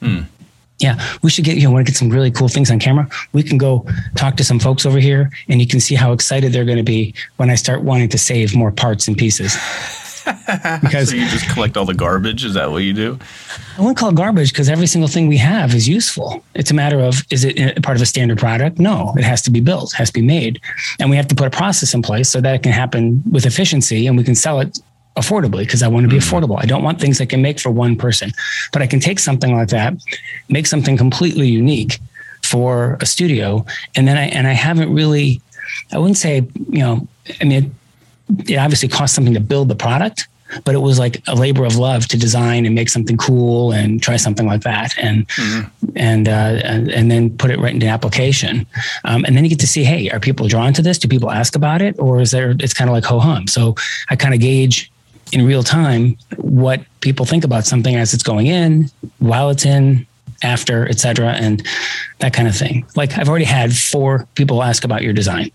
Mm 0.00 0.26
yeah, 0.78 1.00
we 1.22 1.30
should 1.30 1.44
get, 1.44 1.56
you 1.56 1.64
know, 1.64 1.70
want 1.70 1.86
to 1.86 1.92
get 1.92 1.96
some 1.96 2.10
really 2.10 2.30
cool 2.30 2.48
things 2.48 2.70
on 2.70 2.78
camera. 2.78 3.08
We 3.32 3.42
can 3.42 3.58
go 3.58 3.86
talk 4.16 4.36
to 4.36 4.44
some 4.44 4.58
folks 4.58 4.84
over 4.84 4.98
here 4.98 5.30
and 5.48 5.60
you 5.60 5.66
can 5.66 5.80
see 5.80 5.94
how 5.94 6.12
excited 6.12 6.52
they're 6.52 6.64
going 6.64 6.78
to 6.78 6.84
be 6.84 7.14
when 7.36 7.48
I 7.48 7.54
start 7.54 7.82
wanting 7.82 8.08
to 8.10 8.18
save 8.18 8.54
more 8.54 8.72
parts 8.72 9.06
and 9.06 9.16
pieces. 9.16 9.56
because 10.82 11.10
so 11.10 11.16
you 11.16 11.28
just 11.28 11.48
collect 11.50 11.76
all 11.76 11.84
the 11.84 11.94
garbage. 11.94 12.44
Is 12.44 12.54
that 12.54 12.70
what 12.70 12.82
you 12.82 12.92
do? 12.92 13.18
I 13.78 13.80
wouldn't 13.80 13.98
call 13.98 14.08
it 14.08 14.16
garbage 14.16 14.52
because 14.52 14.68
every 14.68 14.86
single 14.86 15.08
thing 15.08 15.28
we 15.28 15.36
have 15.36 15.74
is 15.74 15.88
useful. 15.88 16.42
It's 16.54 16.70
a 16.70 16.74
matter 16.74 16.98
of 16.98 17.22
is 17.30 17.44
it 17.44 17.82
part 17.82 17.96
of 17.96 18.02
a 18.02 18.06
standard 18.06 18.38
product? 18.38 18.78
No, 18.78 19.14
it 19.16 19.24
has 19.24 19.42
to 19.42 19.50
be 19.50 19.60
built, 19.60 19.92
has 19.92 20.08
to 20.08 20.14
be 20.14 20.22
made, 20.22 20.60
and 20.98 21.08
we 21.08 21.16
have 21.16 21.28
to 21.28 21.34
put 21.34 21.46
a 21.46 21.50
process 21.50 21.94
in 21.94 22.02
place 22.02 22.28
so 22.28 22.40
that 22.40 22.54
it 22.54 22.62
can 22.62 22.72
happen 22.72 23.22
with 23.30 23.46
efficiency 23.46 24.06
and 24.06 24.16
we 24.16 24.24
can 24.24 24.34
sell 24.34 24.60
it 24.60 24.80
affordably 25.16 25.60
because 25.60 25.82
I 25.82 25.88
want 25.88 26.04
to 26.04 26.08
be 26.08 26.18
mm-hmm. 26.18 26.34
affordable. 26.34 26.60
I 26.60 26.66
don't 26.66 26.82
want 26.82 27.00
things 27.00 27.20
I 27.20 27.26
can 27.26 27.42
make 27.42 27.60
for 27.60 27.70
one 27.70 27.96
person, 27.96 28.32
but 28.72 28.82
I 28.82 28.86
can 28.86 29.00
take 29.00 29.18
something 29.18 29.54
like 29.54 29.68
that, 29.68 29.94
make 30.48 30.66
something 30.66 30.96
completely 30.96 31.48
unique 31.48 31.98
for 32.42 32.98
a 33.00 33.06
studio, 33.06 33.64
and 33.94 34.06
then 34.06 34.16
I 34.16 34.26
and 34.26 34.46
I 34.46 34.52
haven't 34.52 34.92
really, 34.92 35.40
I 35.92 35.98
wouldn't 35.98 36.18
say 36.18 36.46
you 36.68 36.78
know, 36.80 37.06
I 37.40 37.44
mean, 37.44 37.64
it, 38.38 38.52
it 38.52 38.56
obviously 38.56 38.88
costs 38.88 39.14
something 39.14 39.34
to 39.34 39.40
build 39.40 39.68
the 39.68 39.76
product, 39.76 40.26
but 40.64 40.74
it 40.74 40.78
was 40.78 40.98
like 40.98 41.22
a 41.26 41.34
labor 41.34 41.64
of 41.64 41.76
love 41.76 42.06
to 42.08 42.18
design 42.18 42.66
and 42.66 42.74
make 42.74 42.88
something 42.88 43.16
cool 43.16 43.72
and 43.72 44.02
try 44.02 44.16
something 44.16 44.46
like 44.46 44.62
that 44.62 44.96
and 44.98 45.26
mm-hmm. 45.28 45.88
and, 45.96 46.28
uh, 46.28 46.60
and, 46.64 46.90
and 46.90 47.10
then 47.10 47.36
put 47.36 47.50
it 47.50 47.58
right 47.58 47.74
into 47.74 47.88
application 47.88 48.66
um, 49.04 49.24
and 49.24 49.36
then 49.36 49.44
you 49.44 49.50
get 49.50 49.60
to 49.60 49.66
see 49.66 49.84
hey 49.84 50.08
are 50.10 50.20
people 50.20 50.46
drawn 50.46 50.72
to 50.72 50.82
this 50.82 50.98
do 50.98 51.08
people 51.08 51.30
ask 51.30 51.56
about 51.56 51.82
it 51.82 51.98
or 51.98 52.20
is 52.20 52.30
there 52.30 52.54
it's 52.60 52.74
kind 52.74 52.88
of 52.88 52.94
like 52.94 53.04
ho 53.04 53.18
hum 53.18 53.46
so 53.46 53.74
i 54.10 54.16
kind 54.16 54.34
of 54.34 54.40
gauge 54.40 54.92
in 55.32 55.46
real 55.46 55.62
time 55.62 56.16
what 56.36 56.82
people 57.00 57.26
think 57.26 57.44
about 57.44 57.64
something 57.64 57.96
as 57.96 58.14
it's 58.14 58.22
going 58.22 58.46
in, 58.46 58.90
while 59.18 59.50
it's 59.50 59.64
in, 59.64 60.06
after, 60.42 60.88
etc., 60.88 61.32
and 61.32 61.66
that 62.18 62.32
kind 62.32 62.48
of 62.48 62.56
thing. 62.56 62.86
Like 62.96 63.18
I've 63.18 63.28
already 63.28 63.44
had 63.44 63.76
four 63.76 64.26
people 64.34 64.62
ask 64.62 64.84
about 64.84 65.02
your 65.02 65.12
design. 65.12 65.50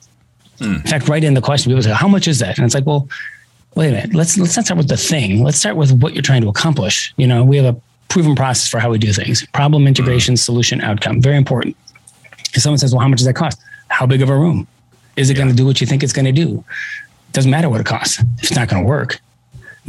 Mm. 0.60 0.76
In 0.76 0.82
fact, 0.82 1.08
right 1.08 1.24
in 1.24 1.34
the 1.34 1.42
question, 1.42 1.72
people 1.72 1.84
say, 1.84 1.94
"How 1.94 2.08
much 2.08 2.28
is 2.28 2.40
that?" 2.40 2.58
And 2.58 2.66
it's 2.66 2.76
like, 2.76 2.86
well, 2.86 3.08
wait 3.76 3.90
a 3.90 3.92
minute. 3.92 4.14
Let's 4.14 4.38
let's 4.38 4.56
not 4.56 4.66
start 4.66 4.78
with 4.78 4.90
the 4.90 4.98
thing. 4.98 5.44
Let's 5.44 5.58
start 5.58 5.76
with 5.76 5.92
what 6.02 6.14
you're 6.14 6.22
trying 6.22 6.42
to 6.42 6.50
accomplish. 6.50 7.14
You 7.18 7.28
know, 7.28 7.44
we 7.44 7.58
have 7.58 7.76
a 7.76 7.80
proven 8.10 8.36
process 8.36 8.68
for 8.68 8.80
how 8.80 8.90
we 8.90 8.98
do 8.98 9.14
things: 9.14 9.46
problem, 9.48 9.88
integration, 9.88 10.36
mm. 10.36 10.40
solution, 10.40 10.82
outcome. 10.82 11.22
Very 11.22 11.38
important. 11.38 11.78
If 12.54 12.62
someone 12.62 12.78
says, 12.78 12.94
"Well, 12.94 13.02
how 13.02 13.08
much 13.08 13.20
does 13.20 13.28
that 13.28 13.36
cost?" 13.36 13.60
How 13.90 14.06
big 14.06 14.22
of 14.22 14.30
a 14.30 14.38
room? 14.38 14.68
Is 15.16 15.30
it 15.30 15.34
yeah. 15.34 15.44
going 15.44 15.50
to 15.50 15.56
do 15.56 15.66
what 15.66 15.82
you 15.82 15.88
think 15.88 16.04
it's 16.04 16.14
going 16.14 16.26
to 16.26 16.32
do? 16.32 16.64
Doesn't 17.34 17.52
matter 17.52 17.70
what 17.70 17.82
it 17.82 17.86
costs. 17.86 18.20
If 18.38 18.44
it's 18.44 18.56
not 18.56 18.70
going 18.70 18.84
to 18.84 18.88
work, 18.88 19.20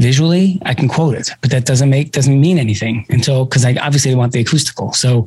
visually 0.01 0.59
i 0.65 0.73
can 0.73 0.89
quote 0.89 1.15
it 1.15 1.31
but 1.41 1.51
that 1.51 1.65
doesn't 1.67 1.91
make 1.91 2.13
doesn't 2.13 2.41
mean 2.41 2.59
anything 2.59 3.05
until 3.11 3.45
because 3.45 3.65
i 3.65 3.75
obviously 3.81 4.15
want 4.15 4.33
the 4.33 4.41
acoustical. 4.41 4.93
So 4.93 5.27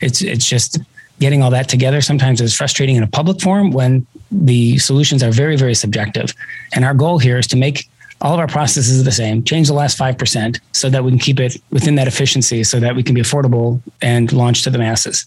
it's 0.00 0.22
it's 0.22 0.46
just 0.46 0.78
getting 1.20 1.42
all 1.42 1.50
that 1.50 1.68
together 1.68 2.00
sometimes 2.00 2.40
is 2.40 2.54
frustrating 2.54 2.96
in 2.96 3.02
a 3.02 3.06
public 3.06 3.40
forum 3.40 3.70
when 3.70 4.06
the 4.30 4.78
solutions 4.78 5.22
are 5.22 5.30
very 5.30 5.56
very 5.56 5.74
subjective. 5.74 6.32
And 6.74 6.84
our 6.84 6.94
goal 6.94 7.18
here 7.18 7.38
is 7.38 7.46
to 7.48 7.56
make 7.56 7.88
all 8.20 8.34
of 8.34 8.40
our 8.40 8.46
processes 8.46 9.04
the 9.04 9.12
same 9.12 9.42
change 9.42 9.66
the 9.66 9.74
last 9.74 9.98
5% 9.98 10.58
so 10.72 10.88
that 10.88 11.04
we 11.04 11.10
can 11.10 11.18
keep 11.18 11.40
it 11.40 11.60
within 11.70 11.96
that 11.96 12.06
efficiency 12.06 12.64
so 12.64 12.80
that 12.80 12.94
we 12.96 13.02
can 13.02 13.14
be 13.14 13.20
affordable 13.20 13.82
and 14.00 14.32
launch 14.32 14.62
to 14.62 14.70
the 14.70 14.78
masses 14.78 15.26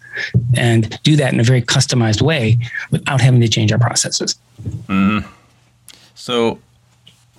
and 0.55 0.97
do 1.03 1.15
that 1.15 1.31
in 1.33 1.39
a 1.39 1.43
very 1.43 1.61
customized 1.61 2.21
way 2.21 2.57
without 2.89 3.21
having 3.21 3.41
to 3.41 3.47
change 3.47 3.71
our 3.71 3.77
processes. 3.77 4.35
Mm. 4.87 5.25
so 6.15 6.59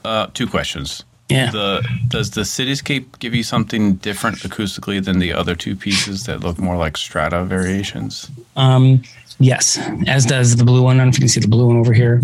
uh, 0.05 0.27
two 0.33 0.47
questions 0.47 1.03
yeah. 1.29 1.51
The 1.51 1.87
does 2.09 2.31
the 2.31 2.43
cityscape 2.43 3.19
give 3.19 3.35
you 3.35 3.43
something 3.43 3.97
different 3.97 4.39
acoustically 4.39 5.05
than 5.05 5.19
the 5.19 5.33
other 5.33 5.55
two 5.55 5.77
pieces 5.77 6.25
that 6.25 6.41
look 6.41 6.59
more 6.59 6.77
like 6.77 6.97
strata 6.97 7.45
variations? 7.45 8.31
Um, 8.57 9.03
yes, 9.39 9.79
as 10.07 10.25
does 10.25 10.57
the 10.57 10.65
blue 10.65 10.83
one. 10.83 10.97
I 10.97 11.01
don't 11.01 11.07
know 11.07 11.11
if 11.11 11.17
you 11.17 11.21
can 11.21 11.29
see 11.29 11.41
the 11.41 11.49
blue 11.49 11.67
one 11.67 11.77
over 11.77 11.93
here. 11.93 12.17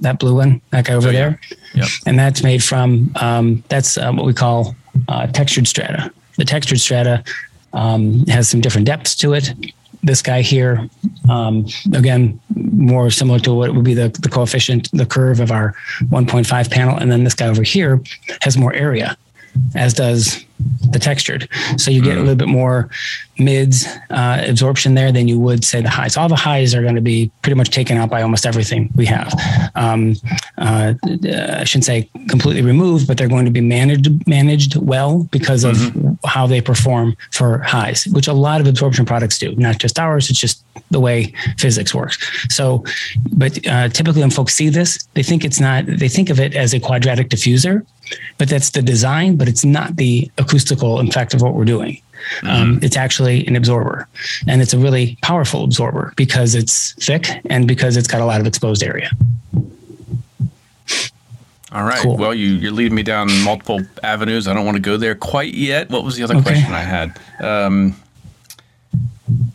That 0.00 0.18
blue 0.18 0.34
one, 0.34 0.60
that 0.70 0.84
guy 0.84 0.94
over 0.94 1.08
oh, 1.08 1.10
yeah. 1.10 1.18
there. 1.18 1.40
Yep. 1.74 1.88
And 2.06 2.18
that's 2.18 2.42
made 2.42 2.62
from 2.62 3.10
um, 3.16 3.64
that's 3.68 3.96
uh, 3.96 4.12
what 4.12 4.26
we 4.26 4.34
call 4.34 4.76
uh, 5.08 5.26
textured 5.28 5.66
strata. 5.66 6.12
The 6.36 6.44
textured 6.44 6.80
strata 6.80 7.24
um, 7.72 8.26
has 8.26 8.48
some 8.48 8.60
different 8.60 8.86
depths 8.86 9.14
to 9.16 9.32
it 9.32 9.54
this 10.02 10.22
guy 10.22 10.42
here, 10.42 10.88
um, 11.28 11.66
again, 11.94 12.40
more 12.54 13.10
similar 13.10 13.38
to 13.40 13.52
what 13.52 13.74
would 13.74 13.84
be 13.84 13.94
the, 13.94 14.08
the 14.20 14.28
coefficient, 14.28 14.90
the 14.92 15.06
curve 15.06 15.40
of 15.40 15.50
our 15.50 15.74
1.5 16.04 16.70
panel. 16.70 16.96
And 16.96 17.10
then 17.10 17.24
this 17.24 17.34
guy 17.34 17.46
over 17.46 17.62
here 17.62 18.00
has 18.42 18.56
more 18.56 18.72
area, 18.72 19.16
as 19.74 19.94
does 19.94 20.44
the 20.90 20.98
textured. 20.98 21.48
So 21.76 21.90
you 21.90 22.02
get 22.02 22.16
a 22.16 22.20
mm. 22.20 22.24
little 22.24 22.36
bit 22.36 22.48
more 22.48 22.90
mids 23.38 23.86
uh, 24.10 24.42
absorption 24.46 24.94
there 24.94 25.12
than 25.12 25.28
you 25.28 25.38
would 25.38 25.64
say 25.64 25.80
the 25.80 25.88
highs. 25.88 26.16
All 26.16 26.28
the 26.28 26.36
highs 26.36 26.74
are 26.74 26.82
going 26.82 26.96
to 26.96 27.00
be 27.00 27.30
pretty 27.42 27.54
much 27.56 27.70
taken 27.70 27.96
out 27.96 28.10
by 28.10 28.22
almost 28.22 28.46
everything 28.46 28.90
we 28.96 29.06
have. 29.06 29.32
Um, 29.74 30.14
uh, 30.58 30.94
I 31.04 31.64
shouldn't 31.64 31.84
say 31.84 32.08
completely 32.28 32.62
removed, 32.62 33.06
but 33.06 33.16
they're 33.16 33.28
going 33.28 33.44
to 33.44 33.50
be 33.50 33.60
managed 33.60 34.26
managed 34.26 34.76
well 34.76 35.24
because 35.30 35.64
of 35.64 35.76
mm-hmm. 35.76 36.14
how 36.26 36.46
they 36.46 36.60
perform 36.60 37.16
for 37.30 37.58
highs, 37.58 38.06
which 38.08 38.28
a 38.28 38.32
lot 38.32 38.60
of 38.60 38.66
absorption 38.66 39.04
products 39.04 39.38
do. 39.38 39.54
Not 39.56 39.78
just 39.78 39.98
ours; 39.98 40.30
it's 40.30 40.40
just 40.40 40.64
the 40.90 41.00
way 41.00 41.32
physics 41.58 41.94
works. 41.94 42.18
So, 42.52 42.84
but 43.32 43.64
uh, 43.66 43.88
typically 43.88 44.22
when 44.22 44.30
folks 44.30 44.54
see 44.54 44.68
this, 44.68 44.98
they 45.14 45.22
think 45.22 45.44
it's 45.44 45.60
not. 45.60 45.86
They 45.86 46.08
think 46.08 46.30
of 46.30 46.40
it 46.40 46.54
as 46.54 46.74
a 46.74 46.80
quadratic 46.80 47.28
diffuser, 47.28 47.86
but 48.38 48.48
that's 48.48 48.70
the 48.70 48.82
design, 48.82 49.36
but 49.36 49.48
it's 49.48 49.64
not 49.64 49.96
the 49.96 50.30
acoustical 50.48 51.00
effect 51.00 51.34
of 51.34 51.42
what 51.42 51.54
we're 51.54 51.64
doing. 51.64 52.00
Mm-hmm. 52.40 52.46
Um, 52.48 52.80
it's 52.82 52.96
actually 52.96 53.46
an 53.46 53.56
absorber, 53.56 54.08
and 54.46 54.60
it's 54.60 54.72
a 54.72 54.78
really 54.78 55.16
powerful 55.22 55.64
absorber 55.64 56.12
because 56.16 56.54
it's 56.54 56.92
thick 56.94 57.28
and 57.48 57.68
because 57.68 57.96
it's 57.96 58.08
got 58.08 58.20
a 58.20 58.24
lot 58.24 58.40
of 58.40 58.46
exposed 58.46 58.82
area. 58.82 59.10
All 61.70 61.84
right. 61.84 61.98
Cool. 61.98 62.16
Well, 62.16 62.34
you, 62.34 62.52
you're 62.54 62.72
leading 62.72 62.94
me 62.94 63.02
down 63.02 63.30
multiple 63.44 63.80
avenues. 64.02 64.48
I 64.48 64.54
don't 64.54 64.64
want 64.64 64.76
to 64.76 64.82
go 64.82 64.96
there 64.96 65.14
quite 65.14 65.52
yet. 65.52 65.90
What 65.90 66.02
was 66.02 66.16
the 66.16 66.22
other 66.22 66.36
okay. 66.36 66.44
question 66.44 66.72
I 66.72 66.80
had? 66.80 67.18
Um, 67.40 67.94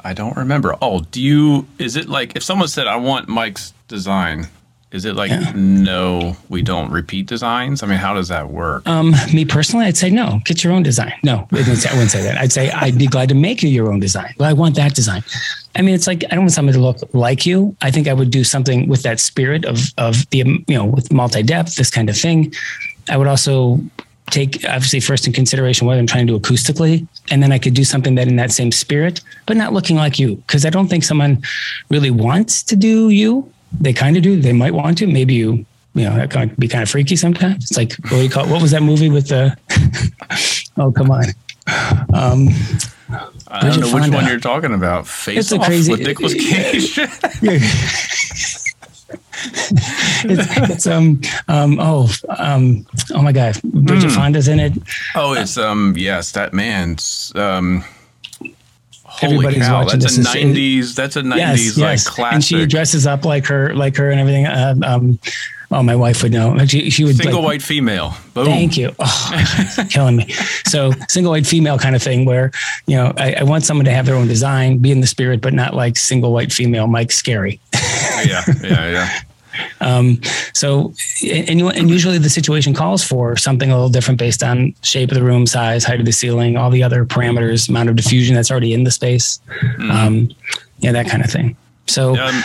I 0.01 0.13
don't 0.13 0.38
remember. 0.38 0.75
Oh, 0.81 1.00
do 1.00 1.19
you? 1.19 1.67
Is 1.79 1.95
it 1.95 2.07
like 2.07 2.35
if 2.35 2.43
someone 2.43 2.67
said, 2.67 2.88
"I 2.88 2.97
want 2.97 3.27
Mike's 3.27 3.73
design"? 3.88 4.47
Is 4.93 5.05
it 5.05 5.15
like 5.15 5.31
yeah. 5.31 5.51
no, 5.55 6.38
we 6.50 6.62
don't 6.62 6.91
repeat 6.91 7.25
designs? 7.25 7.81
I 7.81 7.88
mean, 7.88 7.97
how 7.97 8.13
does 8.13 8.27
that 8.27 8.51
work? 8.51 8.88
Um, 8.88 9.15
me 9.33 9.43
personally, 9.43 9.88
I'd 9.88 9.97
say 9.97 10.12
no. 10.12 10.39
Get 10.45 10.63
your 10.63 10.71
own 10.71 10.83
design. 10.83 11.13
No, 11.23 11.47
I 11.51 11.55
wouldn't, 11.55 11.79
say, 11.79 11.89
I 11.89 11.93
wouldn't 11.93 12.12
say 12.12 12.21
that. 12.21 12.38
I'd 12.38 12.51
say 12.51 12.69
I'd 12.69 13.00
be 13.00 13.07
glad 13.07 13.29
to 13.29 13.35
make 13.35 13.63
you 13.63 13.69
your 13.69 13.91
own 13.91 14.00
design. 14.00 14.35
But 14.38 14.45
I 14.45 14.53
want 14.53 14.75
that 14.75 14.93
design. 14.93 15.23
I 15.75 15.81
mean, 15.81 15.95
it's 15.95 16.05
like 16.05 16.23
I 16.25 16.35
don't 16.35 16.41
want 16.41 16.51
somebody 16.51 16.77
to 16.77 16.83
look 16.83 16.97
like 17.13 17.43
you. 17.43 17.75
I 17.81 17.89
think 17.89 18.07
I 18.07 18.13
would 18.13 18.29
do 18.29 18.43
something 18.43 18.88
with 18.88 19.01
that 19.01 19.19
spirit 19.19 19.65
of 19.65 19.79
of 19.97 20.29
the 20.29 20.38
you 20.67 20.77
know 20.77 20.85
with 20.85 21.12
multi 21.12 21.41
depth, 21.41 21.75
this 21.75 21.89
kind 21.89 22.07
of 22.07 22.15
thing. 22.15 22.53
I 23.09 23.17
would 23.17 23.27
also 23.27 23.79
take 24.29 24.63
obviously 24.65 25.00
first 25.00 25.25
in 25.25 25.33
consideration 25.33 25.88
what 25.88 25.97
I'm 25.97 26.05
trying 26.05 26.27
to 26.27 26.33
do 26.33 26.39
acoustically, 26.39 27.07
and 27.31 27.41
then 27.41 27.51
I 27.51 27.57
could 27.57 27.73
do 27.73 27.83
something 27.83 28.13
that 28.13 28.27
in 28.27 28.35
that 28.35 28.51
same 28.51 28.71
spirit, 28.71 29.21
but 29.47 29.57
not 29.57 29.73
looking 29.73 29.95
like 29.95 30.19
you, 30.19 30.35
because 30.35 30.67
I 30.67 30.69
don't 30.69 30.88
think 30.88 31.03
someone 31.03 31.41
really 31.89 32.12
wants 32.12 32.62
to 32.62 32.75
do 32.75 33.09
you 33.09 33.51
they 33.80 33.94
kind 33.94 34.18
of 34.18 34.24
do. 34.24 34.39
They 34.39 34.53
might 34.53 34.74
want 34.74 34.98
to. 35.00 35.08
Maybe 35.08 35.34
you, 35.34 35.65
you 35.94 36.06
know, 36.06 36.15
that 36.15 36.32
can 36.32 36.53
be 36.60 36.68
kind 36.68 36.84
of 36.84 36.89
freaky 36.89 37.15
sometimes. 37.15 37.72
It's 37.72 37.77
like 37.77 37.94
what 38.03 38.10
do 38.10 38.24
you 38.24 38.30
call? 38.30 38.48
What 38.48 38.62
was 38.62 38.72
that 38.72 38.84
movie 38.84 39.10
with 39.10 39.27
the? 39.27 39.58
oh 40.77 40.92
come 40.92 41.12
on. 41.12 41.25
Um, 42.13 42.50
I 43.48 43.70
don't 43.70 43.80
know 43.80 43.94
which 43.94 44.12
one 44.12 44.27
you're 44.27 44.39
talking 44.39 44.74
about. 44.74 45.08
Face 45.08 45.38
it's 45.38 45.53
off 45.53 45.62
a 45.62 45.65
crazy, 45.65 45.92
with 45.92 46.01
Nicolas 46.01 46.34
Cage. 46.34 46.98
it's, 50.25 50.70
it's, 50.70 50.88
um 50.88 51.22
um 51.48 51.77
oh 51.80 52.10
um 52.38 52.86
oh 53.13 53.22
my 53.22 53.32
god 53.32 53.62
Bridget 53.63 54.08
mm. 54.08 54.15
Fonda's 54.15 54.48
in 54.48 54.60
it. 54.60 54.74
Oh, 55.15 55.34
it's 55.34 55.58
um 55.58 55.96
yes 55.98 56.32
that 56.32 56.53
man's 56.53 57.32
um 57.36 57.84
Holy 59.13 59.36
everybody's 59.36 59.67
cow, 59.67 59.84
watching 59.84 60.00
that's 60.00 60.17
this. 60.17 60.34
A 60.34 60.38
90s, 60.38 60.96
that's 60.96 61.15
a 61.15 61.22
90s 61.22 61.38
yes, 61.38 61.77
like 61.77 61.91
yes. 61.91 62.10
classic. 62.10 62.34
And 62.34 62.43
she 62.43 62.65
dresses 62.65 63.05
up 63.05 63.25
like 63.25 63.46
her, 63.46 63.74
like 63.75 63.96
her 63.98 64.10
and 64.10 64.20
everything. 64.20 64.48
Uh, 64.48 64.75
um, 64.84 65.20
oh, 65.72 65.84
my 65.84 65.96
wife 65.96 66.24
would 66.24 66.32
know. 66.32 66.58
She, 66.65 66.89
she 66.89 67.03
would 67.03 67.15
single 67.15 67.39
like, 67.41 67.46
white 67.46 67.62
female. 67.62 68.15
Boom. 68.34 68.46
Thank 68.46 68.75
you. 68.75 68.91
Oh, 69.00 69.86
killing 69.89 70.15
me. 70.15 70.32
So 70.65 70.91
single 71.10 71.32
white 71.32 71.46
female 71.46 71.77
kind 71.77 71.96
of 71.96 72.01
thing 72.01 72.25
where, 72.25 72.51
you 72.88 72.98
know, 72.98 73.13
I, 73.17 73.36
I, 73.36 73.43
want 73.43 73.63
someone 73.63 73.86
to 73.86 73.91
have 73.91 74.05
their 74.05 74.15
own 74.15 74.27
design, 74.27 74.79
be 74.79 74.91
in 74.91 75.01
the 75.01 75.08
spirit, 75.08 75.41
but 75.41 75.53
not 75.53 75.75
like 75.75 75.96
single 75.96 76.34
white 76.34 76.51
female 76.51 76.88
Mike 76.88 77.12
Scary. 77.12 77.60
yeah. 78.25 78.43
Yeah. 78.63 78.89
Yeah. 78.89 79.20
Um, 79.81 80.22
so, 80.53 80.93
and, 81.24 81.62
and 81.62 81.89
usually 81.89 82.17
the 82.17 82.29
situation 82.29 82.74
calls 82.74 83.03
for 83.03 83.36
something 83.38 83.69
a 83.72 83.75
little 83.75 83.89
different 83.89 84.19
based 84.19 84.43
on 84.43 84.74
shape 84.81 85.12
of 85.12 85.15
the 85.15 85.24
room, 85.24 85.45
size, 85.45 85.83
height 85.83 86.00
of 86.00 86.05
the 86.05 86.12
ceiling, 86.12 86.57
all 86.57 86.69
the 86.69 86.83
other 86.83 87.05
parameters, 87.05 87.69
amount 87.69 87.89
of 87.89 87.95
diffusion 87.95 88.36
that's 88.36 88.51
already 88.51 88.74
in 88.74 88.83
the 88.83 88.91
space. 88.91 89.39
Mm. 89.77 89.91
Um, 89.91 90.36
yeah, 90.79 90.91
that 90.91 91.07
kind 91.07 91.24
of 91.24 91.31
thing. 91.31 91.55
So, 91.88 92.17
um, 92.17 92.43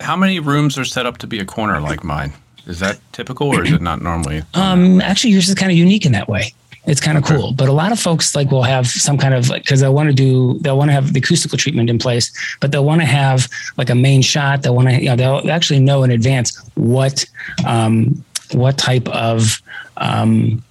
how 0.00 0.16
many 0.16 0.40
rooms 0.40 0.78
are 0.78 0.84
set 0.84 1.06
up 1.06 1.18
to 1.18 1.26
be 1.26 1.38
a 1.38 1.44
corner 1.44 1.80
like 1.80 2.02
mine? 2.04 2.32
Is 2.66 2.80
that 2.80 3.00
typical 3.12 3.48
or 3.48 3.64
is 3.64 3.72
it 3.72 3.82
not 3.82 4.00
normally? 4.02 4.42
Um, 4.54 5.00
actually, 5.00 5.30
yours 5.30 5.48
is 5.48 5.54
kind 5.54 5.72
of 5.72 5.78
unique 5.78 6.06
in 6.06 6.12
that 6.12 6.28
way. 6.28 6.54
It's 6.86 7.00
kind 7.00 7.18
of 7.18 7.24
okay. 7.24 7.36
cool. 7.36 7.52
But 7.52 7.68
a 7.68 7.72
lot 7.72 7.92
of 7.92 8.00
folks 8.00 8.34
like 8.34 8.50
will 8.50 8.62
have 8.62 8.86
some 8.86 9.18
kind 9.18 9.34
of 9.34 9.48
like 9.48 9.62
because 9.62 9.80
they'll 9.80 9.94
want 9.94 10.08
to 10.08 10.14
do 10.14 10.58
they'll 10.60 10.78
want 10.78 10.88
to 10.88 10.92
have 10.92 11.12
the 11.12 11.20
acoustical 11.20 11.58
treatment 11.58 11.90
in 11.90 11.98
place, 11.98 12.32
but 12.60 12.72
they'll 12.72 12.84
want 12.84 13.00
to 13.00 13.06
have 13.06 13.48
like 13.76 13.90
a 13.90 13.94
main 13.94 14.22
shot. 14.22 14.62
They'll 14.62 14.74
want 14.74 14.88
to 14.88 14.94
you 14.94 15.06
know 15.06 15.16
they'll 15.16 15.50
actually 15.50 15.80
know 15.80 16.02
in 16.02 16.10
advance 16.10 16.58
what 16.74 17.24
um, 17.66 18.24
what 18.52 18.78
type 18.78 19.08
of 19.08 19.60
um, 19.98 20.62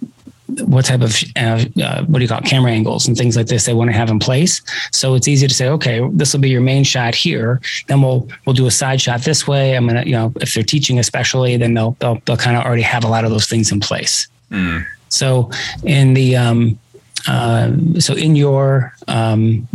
what 0.58 0.86
type 0.86 1.02
of 1.02 1.16
uh, 1.36 1.64
uh, 1.82 2.04
what 2.06 2.20
do 2.20 2.24
you 2.24 2.28
call 2.28 2.40
it, 2.40 2.46
camera 2.46 2.72
angles 2.72 3.08
and 3.08 3.16
things 3.16 3.38
like 3.38 3.48
this 3.48 3.66
they 3.66 3.74
want 3.74 3.90
to 3.90 3.96
have 3.96 4.10
in 4.10 4.20
place. 4.20 4.62
So 4.92 5.14
it's 5.14 5.28
easy 5.28 5.48
to 5.48 5.54
say, 5.54 5.70
okay, 5.70 6.08
this 6.12 6.34
will 6.34 6.40
be 6.40 6.50
your 6.50 6.62
main 6.62 6.84
shot 6.84 7.14
here. 7.14 7.62
Then 7.88 8.02
we'll 8.02 8.28
we'll 8.46 8.56
do 8.56 8.66
a 8.66 8.72
side 8.72 9.00
shot 9.00 9.22
this 9.22 9.48
way. 9.48 9.76
I'm 9.76 9.88
gonna, 9.88 10.04
you 10.04 10.14
know, 10.14 10.34
if 10.42 10.54
they're 10.54 10.64
teaching 10.64 11.00
especially, 11.00 11.58
then 11.58 11.74
they'll 11.76 11.96
they'll 12.00 12.22
they'll 12.26 12.38
kind 12.38 12.58
of 12.58 12.64
already 12.64 12.82
have 12.82 13.04
a 13.04 13.08
lot 13.08 13.26
of 13.26 13.32
those 13.32 13.46
things 13.46 13.72
in 13.72 13.80
place. 13.80 14.28
Mm. 14.52 14.86
So 15.10 15.52
in 15.84 16.14
the 16.14 16.36
um, 16.36 16.80
uh, 17.28 17.72
so 18.00 18.14
in 18.14 18.36
your 18.36 18.94
um, 19.08 19.68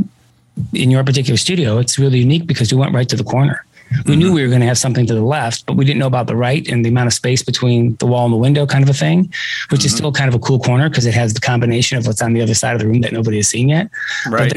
in 0.73 0.91
your 0.91 1.05
particular 1.05 1.37
studio, 1.37 1.79
it's 1.79 1.99
really 1.99 2.19
unique 2.19 2.47
because 2.47 2.73
we 2.73 2.79
went 2.79 2.95
right 2.95 3.09
to 3.09 3.17
the 3.17 3.25
corner. 3.25 3.65
We 3.91 3.99
mm-hmm. 3.99 4.19
knew 4.19 4.33
we 4.33 4.43
were 4.43 4.49
going 4.49 4.61
to 4.61 4.67
have 4.67 4.79
something 4.79 5.07
to 5.07 5.15
the 5.15 5.23
left, 5.23 5.67
but 5.67 5.77
we 5.77 5.85
didn't 5.85 5.99
know 5.99 6.07
about 6.07 6.27
the 6.27 6.35
right 6.35 6.67
and 6.69 6.85
the 6.85 6.89
amount 6.89 7.07
of 7.07 7.13
space 7.13 7.43
between 7.43 7.97
the 7.97 8.07
wall 8.07 8.25
and 8.25 8.33
the 8.33 8.39
window, 8.39 8.67
kind 8.67 8.83
of 8.83 8.91
a 8.91 8.95
thing, 8.95 9.25
which 9.69 9.81
mm-hmm. 9.81 9.87
is 9.87 9.95
still 9.95 10.11
kind 10.11 10.29
of 10.29 10.35
a 10.35 10.39
cool 10.39 10.59
corner 10.59 10.89
because 10.89 11.07
it 11.07 11.15
has 11.15 11.35
the 11.35 11.41
combination 11.41 11.99
of 11.99 12.07
what's 12.07 12.23
on 12.23 12.33
the 12.33 12.41
other 12.41 12.55
side 12.55 12.75
of 12.75 12.81
the 12.81 12.87
room 12.87 13.03
that 13.03 13.13
nobody 13.13 13.37
has 13.37 13.49
seen 13.49 13.69
yet. 13.69 13.91
Right. 14.29 14.53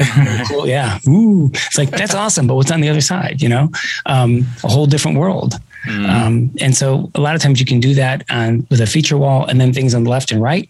cool. 0.48 0.66
Yeah. 0.66 0.98
Ooh. 1.06 1.50
It's 1.52 1.78
like, 1.78 1.90
that's 1.90 2.14
awesome. 2.22 2.46
But 2.46 2.54
what's 2.54 2.70
on 2.70 2.80
the 2.80 2.88
other 2.88 3.00
side, 3.00 3.40
you 3.40 3.48
know, 3.48 3.70
um, 4.06 4.46
a 4.64 4.68
whole 4.68 4.86
different 4.86 5.18
world. 5.18 5.54
Mm. 5.84 6.08
Um, 6.08 6.50
and 6.60 6.76
so 6.76 7.10
a 7.14 7.20
lot 7.20 7.34
of 7.34 7.42
times 7.42 7.60
you 7.60 7.66
can 7.66 7.80
do 7.80 7.94
that 7.94 8.24
on, 8.30 8.66
with 8.70 8.80
a 8.80 8.86
feature 8.86 9.16
wall 9.16 9.46
and 9.46 9.60
then 9.60 9.72
things 9.72 9.94
on 9.94 10.04
the 10.04 10.10
left 10.10 10.32
and 10.32 10.42
right. 10.42 10.68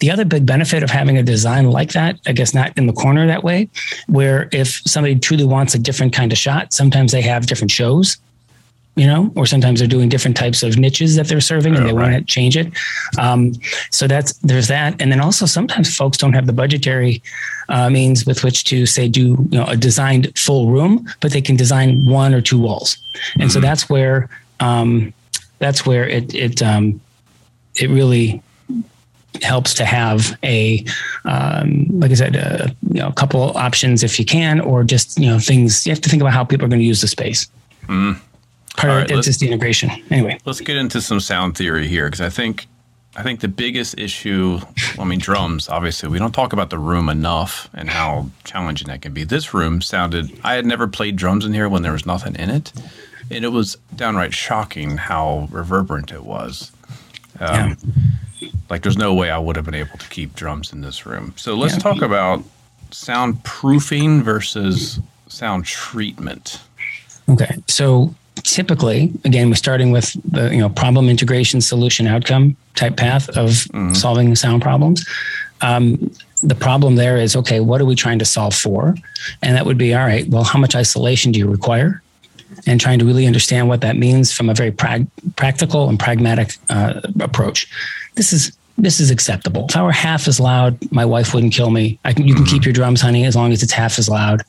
The 0.00 0.10
other 0.10 0.24
big 0.24 0.46
benefit 0.46 0.82
of 0.82 0.90
having 0.90 1.16
a 1.16 1.22
design 1.22 1.70
like 1.70 1.92
that, 1.92 2.18
I 2.26 2.32
guess 2.32 2.54
not 2.54 2.76
in 2.76 2.86
the 2.86 2.92
corner 2.92 3.26
that 3.26 3.44
way, 3.44 3.68
where 4.08 4.48
if 4.52 4.80
somebody 4.84 5.18
truly 5.18 5.44
wants 5.44 5.74
a 5.74 5.78
different 5.78 6.12
kind 6.12 6.32
of 6.32 6.38
shot, 6.38 6.72
sometimes 6.72 7.12
they 7.12 7.22
have 7.22 7.46
different 7.46 7.70
shows 7.70 8.18
you 8.98 9.06
know, 9.06 9.32
or 9.36 9.46
sometimes 9.46 9.78
they're 9.78 9.86
doing 9.86 10.08
different 10.08 10.36
types 10.36 10.64
of 10.64 10.76
niches 10.76 11.14
that 11.14 11.28
they're 11.28 11.40
serving 11.40 11.76
and 11.76 11.86
they 11.86 11.92
right. 11.92 12.10
want 12.10 12.14
to 12.14 12.24
change 12.24 12.56
it. 12.56 12.66
Um, 13.16 13.52
so 13.92 14.08
that's 14.08 14.32
there's 14.38 14.66
that, 14.66 15.00
and 15.00 15.12
then 15.12 15.20
also 15.20 15.46
sometimes 15.46 15.96
folks 15.96 16.18
don't 16.18 16.32
have 16.32 16.46
the 16.46 16.52
budgetary 16.52 17.22
uh, 17.68 17.88
means 17.88 18.26
with 18.26 18.42
which 18.42 18.64
to 18.64 18.86
say 18.86 19.08
do 19.08 19.46
you 19.50 19.58
know 19.58 19.66
a 19.66 19.76
designed 19.76 20.36
full 20.36 20.68
room, 20.68 21.08
but 21.20 21.30
they 21.30 21.40
can 21.40 21.54
design 21.54 22.06
one 22.06 22.34
or 22.34 22.40
two 22.40 22.58
walls, 22.58 22.98
and 23.34 23.42
mm-hmm. 23.42 23.50
so 23.50 23.60
that's 23.60 23.88
where 23.88 24.28
um, 24.60 25.12
that's 25.58 25.86
where 25.86 26.08
it 26.08 26.34
it 26.34 26.62
um, 26.62 27.00
it 27.76 27.90
really 27.90 28.42
helps 29.42 29.74
to 29.74 29.84
have 29.84 30.36
a 30.42 30.84
um, 31.24 31.86
like 32.00 32.10
I 32.10 32.14
said, 32.14 32.36
uh, 32.36 32.68
you 32.90 33.00
know, 33.00 33.08
a 33.08 33.12
couple 33.12 33.56
options 33.56 34.02
if 34.02 34.18
you 34.18 34.24
can, 34.24 34.60
or 34.60 34.84
just 34.84 35.18
you 35.18 35.26
know 35.26 35.38
things 35.38 35.86
you 35.86 35.92
have 35.92 36.00
to 36.00 36.08
think 36.08 36.22
about 36.22 36.32
how 36.32 36.44
people 36.44 36.66
are 36.66 36.68
going 36.68 36.80
to 36.80 36.86
use 36.86 37.00
the 37.00 37.08
space. 37.08 37.48
Mm. 37.86 38.20
Part 38.76 38.90
All 38.90 38.98
of 38.98 39.10
right, 39.10 39.24
just 39.24 39.40
the 39.40 39.48
integration. 39.48 39.90
Anyway, 40.10 40.38
let's 40.44 40.60
get 40.60 40.76
into 40.76 41.00
some 41.00 41.20
sound 41.20 41.56
theory 41.56 41.88
here 41.88 42.06
because 42.06 42.20
I 42.20 42.30
think 42.30 42.66
I 43.16 43.24
think 43.24 43.40
the 43.40 43.48
biggest 43.48 43.98
issue, 43.98 44.60
I 44.96 45.04
mean, 45.04 45.18
drums, 45.18 45.68
obviously, 45.68 46.08
we 46.08 46.20
don't 46.20 46.32
talk 46.32 46.52
about 46.52 46.70
the 46.70 46.78
room 46.78 47.08
enough 47.08 47.68
and 47.74 47.90
how 47.90 48.30
challenging 48.44 48.86
that 48.88 49.02
can 49.02 49.12
be. 49.12 49.24
This 49.24 49.52
room 49.52 49.80
sounded, 49.80 50.38
I 50.44 50.54
had 50.54 50.64
never 50.64 50.86
played 50.86 51.16
drums 51.16 51.44
in 51.44 51.52
here 51.52 51.68
when 51.68 51.82
there 51.82 51.90
was 51.90 52.06
nothing 52.06 52.36
in 52.36 52.48
it 52.48 52.72
and 53.30 53.44
it 53.44 53.48
was 53.48 53.76
downright 53.96 54.34
shocking 54.34 54.96
how 54.96 55.48
reverberant 55.50 56.12
it 56.12 56.24
was. 56.24 56.72
Um, 57.40 57.76
yeah. 58.38 58.48
Like, 58.70 58.82
there's 58.82 58.98
no 58.98 59.14
way 59.14 59.30
I 59.30 59.38
would 59.38 59.56
have 59.56 59.64
been 59.64 59.74
able 59.74 59.98
to 59.98 60.08
keep 60.08 60.34
drums 60.34 60.72
in 60.72 60.80
this 60.80 61.06
room. 61.06 61.34
So 61.36 61.54
let's 61.54 61.74
yeah. 61.74 61.80
talk 61.80 62.02
about 62.02 62.42
soundproofing 62.90 64.22
versus 64.22 65.00
sound 65.28 65.64
treatment. 65.64 66.60
Okay, 67.28 67.56
so 67.66 68.14
typically, 68.42 69.12
again, 69.24 69.48
we're 69.48 69.54
starting 69.54 69.90
with 69.90 70.16
the 70.30 70.50
you 70.50 70.58
know 70.58 70.68
problem 70.68 71.08
integration 71.08 71.60
solution 71.60 72.06
outcome 72.06 72.56
type 72.74 72.96
path 72.96 73.28
of 73.30 73.50
mm-hmm. 73.50 73.92
solving 73.94 74.34
sound 74.34 74.62
problems. 74.62 75.06
Um, 75.60 76.10
the 76.42 76.54
problem 76.54 76.94
there 76.96 77.16
is 77.16 77.34
okay, 77.36 77.60
what 77.60 77.80
are 77.80 77.84
we 77.84 77.94
trying 77.94 78.18
to 78.20 78.24
solve 78.24 78.54
for? 78.54 78.94
And 79.42 79.56
that 79.56 79.66
would 79.66 79.78
be 79.78 79.94
all 79.94 80.06
right. 80.06 80.26
Well, 80.28 80.44
how 80.44 80.58
much 80.58 80.74
isolation 80.74 81.32
do 81.32 81.38
you 81.38 81.50
require? 81.50 82.02
And 82.66 82.80
trying 82.80 82.98
to 82.98 83.04
really 83.04 83.26
understand 83.26 83.68
what 83.68 83.80
that 83.80 83.96
means 83.96 84.32
from 84.32 84.48
a 84.48 84.54
very 84.54 84.70
prag- 84.70 85.06
practical 85.36 85.88
and 85.88 85.98
pragmatic 85.98 86.56
uh, 86.70 87.00
approach. 87.20 87.68
This 88.14 88.32
is 88.32 88.52
this 88.80 89.00
is 89.00 89.10
acceptable. 89.10 89.66
If 89.68 89.76
I 89.76 89.82
were 89.82 89.90
half 89.90 90.28
as 90.28 90.38
loud, 90.38 90.78
my 90.92 91.04
wife 91.04 91.34
wouldn't 91.34 91.52
kill 91.52 91.70
me. 91.70 91.98
Can, 92.04 92.28
you 92.28 92.34
can 92.34 92.44
keep 92.44 92.64
your 92.64 92.72
drums, 92.72 93.00
honey, 93.00 93.24
as 93.24 93.34
long 93.34 93.50
as 93.50 93.64
it's 93.64 93.72
half 93.72 93.98
as 93.98 94.08
loud. 94.08 94.42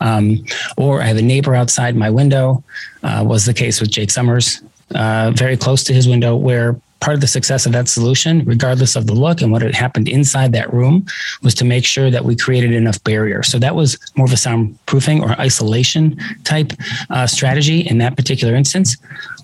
Um, 0.00 0.42
or 0.78 1.02
I 1.02 1.04
have 1.04 1.18
a 1.18 1.22
neighbor 1.22 1.54
outside 1.54 1.94
my 1.94 2.08
window. 2.08 2.64
Uh, 3.02 3.22
was 3.26 3.44
the 3.44 3.52
case 3.52 3.82
with 3.82 3.90
Jake 3.90 4.10
Summers, 4.10 4.62
uh, 4.94 5.32
very 5.34 5.58
close 5.58 5.84
to 5.84 5.92
his 5.92 6.08
window, 6.08 6.34
where 6.34 6.80
part 7.04 7.14
of 7.14 7.20
the 7.20 7.26
success 7.26 7.66
of 7.66 7.72
that 7.72 7.86
solution, 7.86 8.42
regardless 8.46 8.96
of 8.96 9.06
the 9.06 9.12
look 9.12 9.42
and 9.42 9.52
what 9.52 9.60
had 9.60 9.74
happened 9.74 10.08
inside 10.08 10.52
that 10.52 10.72
room, 10.72 11.04
was 11.42 11.54
to 11.54 11.62
make 11.62 11.84
sure 11.84 12.10
that 12.10 12.24
we 12.24 12.34
created 12.34 12.72
enough 12.72 13.02
barrier. 13.04 13.42
So 13.42 13.58
that 13.58 13.74
was 13.76 13.98
more 14.16 14.24
of 14.24 14.32
a 14.32 14.36
soundproofing 14.36 15.20
or 15.20 15.38
isolation 15.38 16.18
type 16.44 16.72
uh, 17.10 17.26
strategy 17.26 17.80
in 17.80 17.98
that 17.98 18.16
particular 18.16 18.54
instance. 18.54 18.96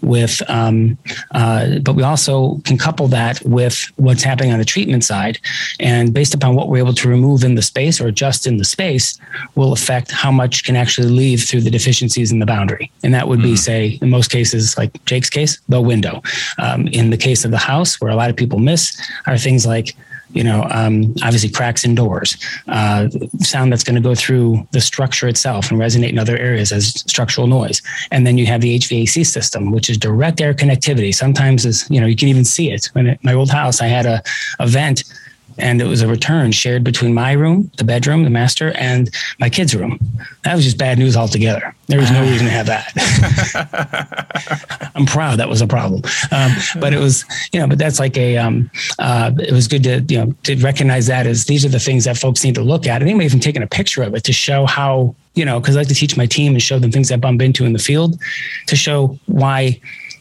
With, 0.03 0.43
um, 0.49 0.99
uh, 1.33 1.79
but 1.81 1.95
we 1.95 2.03
also 2.03 2.61
can 2.65 2.79
couple 2.79 3.09
that 3.09 3.43
with 3.45 3.91
what's 3.97 4.23
happening 4.23 4.53
on 4.53 4.59
the 4.59 4.65
treatment 4.65 5.05
side. 5.05 5.39
And 5.79 6.13
based 6.13 6.35
upon 6.35 6.55
what 6.55 6.69
we're 6.69 6.79
able 6.79 6.95
to 6.95 7.09
remove 7.09 7.45
in 7.45 7.55
the 7.55 7.63
space 7.63 8.01
or 8.01 8.07
adjust 8.09 8.47
in 8.47 8.57
the 8.57 8.65
space, 8.65 9.19
will 9.55 9.73
affect 9.73 10.11
how 10.11 10.31
much 10.31 10.65
can 10.65 10.77
actually 10.77 11.09
leave 11.09 11.45
through 11.45 11.63
the 11.63 11.71
deficiencies 11.71 12.33
in 12.33 12.39
the 12.39 12.47
boundary. 12.47 12.91
And 13.03 13.15
that 13.15 13.29
would 13.29 13.43
be, 13.43 13.55
mm-hmm. 13.55 13.57
say, 13.57 13.99
in 14.01 14.11
most 14.11 14.31
cases, 14.31 14.77
like 14.77 15.05
Jake's 15.05 15.31
case, 15.31 15.61
the 15.69 15.81
window. 15.81 16.23
Um, 16.59 16.87
in 16.89 17.11
the 17.11 17.17
case 17.17 17.45
of 17.45 17.51
the 17.51 17.59
house, 17.59 18.01
where 18.01 18.11
a 18.11 18.17
lot 18.17 18.31
of 18.31 18.37
people 18.37 18.59
miss, 18.59 19.01
are 19.27 19.39
things 19.39 19.67
like 19.67 19.97
you 20.33 20.45
know, 20.45 20.67
um, 20.71 21.15
obviously 21.23 21.49
cracks 21.49 21.85
in 21.85 21.95
doors, 21.95 22.37
uh, 22.69 23.09
sound 23.41 23.73
that's 23.73 23.85
going 23.85 23.97
to 23.97 24.01
go 24.01 24.15
through 24.15 24.67
the 24.73 24.81
structure 24.81 25.29
itself 25.29 25.71
and 25.71 25.81
resonate 25.81 26.11
in 26.11 26.19
other 26.19 26.37
areas 26.37 26.73
as 26.73 27.01
structural 27.01 27.47
noise. 27.47 27.83
And 28.11 28.27
then 28.27 28.39
you 28.39 28.47
have 28.47 28.61
the 28.61 28.79
HVAC 28.79 29.27
system, 29.27 29.71
which 29.71 29.91
is 29.91 29.99
direct 29.99 30.41
air 30.41 30.55
connectivity. 30.55 31.15
Sometimes 31.15 31.65
is 31.65 31.89
you 31.91 32.01
know 32.01 32.07
you 32.07 32.17
can 32.17 32.29
even 32.29 32.45
see 32.45 32.71
it. 32.71 32.87
When 32.93 33.07
at 33.07 33.23
my 33.25 33.35
old 33.35 33.51
house, 33.51 33.81
I 33.81 33.87
had 33.87 34.07
a, 34.07 34.23
a 34.59 34.67
vent 34.67 35.05
and 35.61 35.81
it 35.81 35.87
was 35.87 36.03
a 36.03 36.09
return 36.09 36.53
shared 36.53 36.85
between 36.85 37.15
my 37.15 37.33
room, 37.33 37.71
the 37.77 37.85
bedroom, 37.85 38.25
the 38.25 38.31
master, 38.31 38.73
and 38.77 39.11
my 39.39 39.49
kids' 39.49 39.75
room. 39.75 39.99
That 40.45 40.55
was 40.55 40.65
just 40.65 40.79
bad 40.79 40.99
news 40.99 41.17
altogether. 41.17 41.75
There 41.87 41.99
was 41.99 42.11
no 42.11 42.23
reason 42.23 42.47
to 42.47 42.53
have 42.53 42.67
that. 42.67 42.93
I'm 44.95 45.07
proud 45.07 45.39
that 45.39 45.49
was 45.49 45.61
a 45.61 45.67
problem, 45.67 46.03
um, 46.31 46.53
but 46.79 46.93
it 46.93 46.99
was 46.99 47.25
you 47.53 47.61
know, 47.61 47.67
but 47.67 47.79
that's 47.79 47.99
like 47.99 48.17
a 48.17 48.37
um, 48.37 48.71
uh, 48.99 49.33
it 49.39 49.53
was 49.53 49.69
good 49.69 49.83
to 49.85 50.01
you 50.09 50.19
know 50.19 50.35
to 50.45 50.57
recognize 50.57 51.07
that 51.07 51.27
as 51.27 51.45
these 51.45 51.65
are 51.65 51.69
the 51.69 51.81
things 51.81 52.05
that 52.05 52.17
folks 52.17 52.45
need 52.45 52.55
to 52.55 52.63
look 52.63 52.87
at. 52.87 53.03
I 53.03 53.05
think 53.05 53.23
even 53.23 53.41
taking 53.41 53.63
a 53.63 53.67
picture 53.67 54.03
of 54.03 54.15
it 54.15 54.25
to 54.25 54.33
show 54.33 54.67
how 54.67 55.15
you 55.35 55.45
know 55.45 55.61
because 55.61 55.77
I 55.77 55.81
like 55.81 55.89
to 55.89 55.95
teach 55.95 56.17
my 56.17 56.27
team 56.27 56.53
and 56.53 56.63
show 56.63 56.79
them 56.79 56.93
things 56.93 57.11
I 57.11 57.17
bump 57.17 57.43
into 57.43 57.65
in 57.65 57.73
the 57.73 57.79
field 57.79 58.21
to 58.67 58.77
show 58.77 59.19
why 59.27 59.81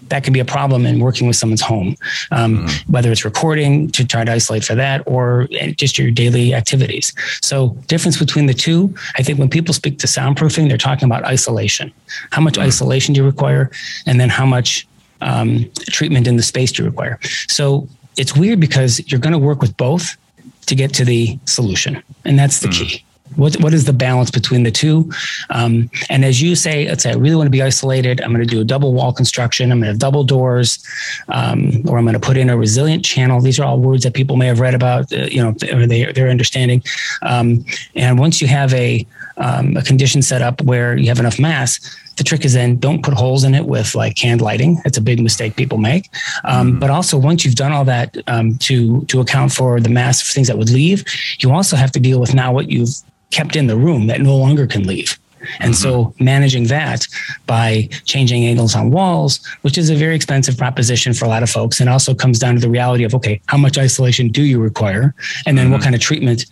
that 0.09 0.23
can 0.23 0.33
be 0.33 0.39
a 0.39 0.45
problem 0.45 0.85
in 0.85 0.99
working 0.99 1.27
with 1.27 1.35
someone's 1.35 1.61
home, 1.61 1.95
um, 2.31 2.57
mm-hmm. 2.57 2.91
whether 2.91 3.11
it's 3.11 3.25
recording 3.25 3.89
to 3.91 4.05
try 4.05 4.23
to 4.23 4.31
isolate 4.31 4.63
for 4.63 4.75
that 4.75 5.03
or 5.05 5.47
just 5.75 5.97
your 5.97 6.11
daily 6.11 6.53
activities. 6.53 7.13
So, 7.41 7.69
difference 7.87 8.17
between 8.17 8.45
the 8.47 8.53
two, 8.53 8.93
I 9.15 9.23
think 9.23 9.39
when 9.39 9.49
people 9.49 9.73
speak 9.73 9.99
to 9.99 10.07
soundproofing, 10.07 10.67
they're 10.67 10.77
talking 10.77 11.05
about 11.05 11.23
isolation. 11.23 11.91
How 12.31 12.41
much 12.41 12.53
mm-hmm. 12.53 12.67
isolation 12.67 13.13
do 13.13 13.21
you 13.21 13.25
require? 13.25 13.71
And 14.05 14.19
then 14.19 14.29
how 14.29 14.45
much 14.45 14.87
um, 15.21 15.69
treatment 15.89 16.27
in 16.27 16.37
the 16.37 16.43
space 16.43 16.71
do 16.71 16.83
you 16.83 16.89
require? 16.89 17.19
So, 17.47 17.87
it's 18.17 18.35
weird 18.35 18.59
because 18.59 18.99
you're 19.11 19.21
going 19.21 19.33
to 19.33 19.39
work 19.39 19.61
with 19.61 19.77
both 19.77 20.17
to 20.65 20.75
get 20.75 20.93
to 20.95 21.05
the 21.05 21.39
solution. 21.45 22.03
And 22.25 22.37
that's 22.37 22.59
the 22.59 22.67
mm-hmm. 22.67 22.83
key. 22.83 23.05
What, 23.35 23.55
what 23.61 23.73
is 23.73 23.85
the 23.85 23.93
balance 23.93 24.31
between 24.31 24.63
the 24.63 24.71
two? 24.71 25.11
Um, 25.49 25.89
and 26.09 26.25
as 26.25 26.41
you 26.41 26.55
say, 26.55 26.87
let's 26.87 27.03
say 27.03 27.11
I 27.11 27.15
really 27.15 27.35
want 27.35 27.47
to 27.47 27.51
be 27.51 27.61
isolated. 27.61 28.21
I'm 28.21 28.33
going 28.33 28.45
to 28.45 28.55
do 28.55 28.61
a 28.61 28.65
double 28.65 28.93
wall 28.93 29.13
construction. 29.13 29.71
I'm 29.71 29.79
going 29.79 29.85
to 29.85 29.91
have 29.91 29.99
double 29.99 30.23
doors, 30.23 30.83
um, 31.29 31.83
or 31.87 31.97
I'm 31.97 32.05
going 32.05 32.13
to 32.13 32.19
put 32.19 32.37
in 32.37 32.49
a 32.49 32.57
resilient 32.57 33.05
channel. 33.05 33.41
These 33.41 33.59
are 33.59 33.63
all 33.63 33.79
words 33.79 34.03
that 34.03 34.13
people 34.13 34.35
may 34.35 34.47
have 34.47 34.59
read 34.59 34.75
about, 34.75 35.11
uh, 35.11 35.27
you 35.31 35.41
know, 35.41 35.55
or 35.73 35.85
they, 35.85 36.11
they're 36.11 36.29
understanding. 36.29 36.83
Um, 37.21 37.65
and 37.95 38.19
once 38.19 38.41
you 38.41 38.47
have 38.47 38.73
a, 38.73 39.05
um, 39.37 39.77
a 39.77 39.83
condition 39.83 40.21
set 40.21 40.41
up 40.41 40.61
where 40.61 40.97
you 40.97 41.07
have 41.07 41.19
enough 41.19 41.39
mass, 41.39 41.79
the 42.19 42.23
trick 42.25 42.45
is 42.45 42.53
then 42.53 42.77
don't 42.77 43.01
put 43.01 43.13
holes 43.13 43.45
in 43.45 43.55
it 43.55 43.65
with 43.65 43.95
like 43.95 44.15
canned 44.15 44.41
lighting. 44.41 44.77
It's 44.85 44.97
a 44.97 45.01
big 45.01 45.21
mistake 45.21 45.55
people 45.55 45.77
make. 45.77 46.09
Um, 46.43 46.73
mm. 46.73 46.79
But 46.79 46.89
also, 46.89 47.17
once 47.17 47.45
you've 47.45 47.55
done 47.55 47.71
all 47.71 47.85
that 47.85 48.15
um, 48.27 48.57
to 48.59 49.05
to 49.05 49.21
account 49.21 49.53
for 49.53 49.79
the 49.79 49.89
mass 49.89 50.21
of 50.21 50.27
things 50.27 50.47
that 50.47 50.57
would 50.57 50.69
leave, 50.69 51.05
you 51.39 51.51
also 51.51 51.77
have 51.77 51.91
to 51.93 51.99
deal 51.99 52.19
with 52.19 52.35
now 52.35 52.51
what 52.51 52.69
you've 52.69 52.93
kept 53.31 53.55
in 53.55 53.67
the 53.67 53.77
room 53.77 54.07
that 54.07 54.21
no 54.21 54.35
longer 54.35 54.67
can 54.67 54.85
leave. 54.85 55.17
And 55.59 55.73
mm-hmm. 55.73 55.73
so 55.73 56.13
managing 56.19 56.65
that 56.65 57.07
by 57.45 57.87
changing 58.05 58.45
angles 58.45 58.75
on 58.75 58.91
walls, 58.91 59.39
which 59.61 59.77
is 59.77 59.89
a 59.89 59.95
very 59.95 60.15
expensive 60.15 60.57
proposition 60.57 61.13
for 61.13 61.25
a 61.25 61.27
lot 61.29 61.43
of 61.43 61.49
folks, 61.49 61.79
and 61.79 61.89
also 61.89 62.13
comes 62.13 62.39
down 62.39 62.55
to 62.55 62.61
the 62.61 62.69
reality 62.69 63.03
of 63.03 63.15
okay, 63.15 63.41
how 63.47 63.57
much 63.57 63.77
isolation 63.77 64.29
do 64.29 64.43
you 64.43 64.59
require? 64.59 65.15
And 65.45 65.57
then 65.57 65.65
mm-hmm. 65.65 65.73
what 65.73 65.81
kind 65.81 65.95
of 65.95 66.01
treatment 66.01 66.45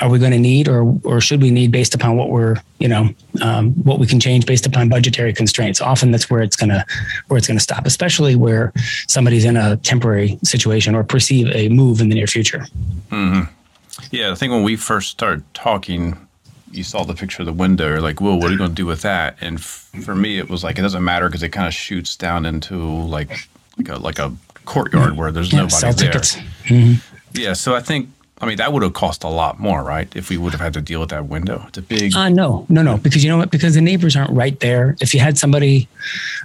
are 0.00 0.08
we 0.08 0.18
going 0.18 0.32
to 0.32 0.38
need 0.38 0.68
or 0.68 0.98
or 1.04 1.20
should 1.20 1.42
we 1.42 1.50
need 1.50 1.70
based 1.70 1.94
upon 1.94 2.16
what 2.16 2.30
we're 2.30 2.56
you 2.78 2.88
know 2.88 3.08
um, 3.42 3.72
what 3.84 3.98
we 3.98 4.06
can 4.06 4.20
change 4.20 4.46
based 4.46 4.66
upon 4.66 4.88
budgetary 4.88 5.32
constraints 5.32 5.80
often 5.80 6.10
that's 6.10 6.30
where 6.30 6.40
it's 6.40 6.56
going 6.56 6.70
to 6.70 6.84
where 7.26 7.38
it's 7.38 7.46
going 7.46 7.56
to 7.56 7.62
stop 7.62 7.86
especially 7.86 8.36
where 8.36 8.72
somebody's 9.08 9.44
in 9.44 9.56
a 9.56 9.76
temporary 9.78 10.38
situation 10.44 10.94
or 10.94 11.02
perceive 11.02 11.48
a 11.54 11.68
move 11.68 12.00
in 12.00 12.08
the 12.08 12.14
near 12.14 12.26
future 12.26 12.64
mm-hmm. 13.10 13.52
Yeah, 14.10 14.32
I 14.32 14.34
think 14.34 14.52
when 14.52 14.62
we 14.62 14.76
first 14.76 15.10
started 15.10 15.42
talking, 15.54 16.16
you 16.70 16.84
saw 16.84 17.04
the 17.04 17.14
picture 17.14 17.42
of 17.42 17.46
the 17.46 17.52
window. 17.52 17.88
You're 17.88 18.00
like, 18.00 18.20
"Well, 18.20 18.36
what 18.36 18.48
are 18.48 18.52
you 18.52 18.58
going 18.58 18.70
to 18.70 18.76
do 18.76 18.86
with 18.86 19.02
that?" 19.02 19.36
And 19.40 19.58
f- 19.58 19.90
for 20.04 20.14
me, 20.14 20.38
it 20.38 20.48
was 20.48 20.64
like 20.64 20.78
it 20.78 20.82
doesn't 20.82 21.04
matter 21.04 21.28
because 21.28 21.42
it 21.42 21.50
kind 21.50 21.66
of 21.66 21.74
shoots 21.74 22.16
down 22.16 22.46
into 22.46 22.76
like 22.78 23.48
like 23.76 23.88
a 23.88 23.96
like 23.96 24.18
a 24.18 24.32
courtyard 24.64 25.16
where 25.16 25.32
there's 25.32 25.52
yeah, 25.52 25.60
nobody 25.60 25.92
there. 26.04 26.12
Mm-hmm. 26.12 26.94
Yeah, 27.34 27.52
so 27.54 27.74
I 27.74 27.80
think 27.80 28.08
I 28.40 28.46
mean, 28.46 28.58
that 28.58 28.72
would 28.72 28.82
have 28.82 28.92
cost 28.92 29.24
a 29.24 29.28
lot 29.28 29.58
more, 29.58 29.82
right? 29.82 30.14
If 30.14 30.30
we 30.30 30.38
would 30.38 30.52
have 30.52 30.60
had 30.60 30.74
to 30.74 30.80
deal 30.80 31.00
with 31.00 31.10
that 31.10 31.26
window. 31.26 31.64
It's 31.68 31.78
a 31.78 31.82
big. 31.82 32.14
Uh, 32.14 32.28
no, 32.28 32.66
no, 32.68 32.82
no. 32.82 32.96
Because 32.96 33.24
you 33.24 33.30
know 33.30 33.36
what? 33.36 33.50
Because 33.50 33.74
the 33.74 33.80
neighbors 33.80 34.14
aren't 34.16 34.30
right 34.30 34.58
there. 34.60 34.96
If 35.00 35.12
you 35.12 35.20
had 35.20 35.36
somebody, 35.36 35.88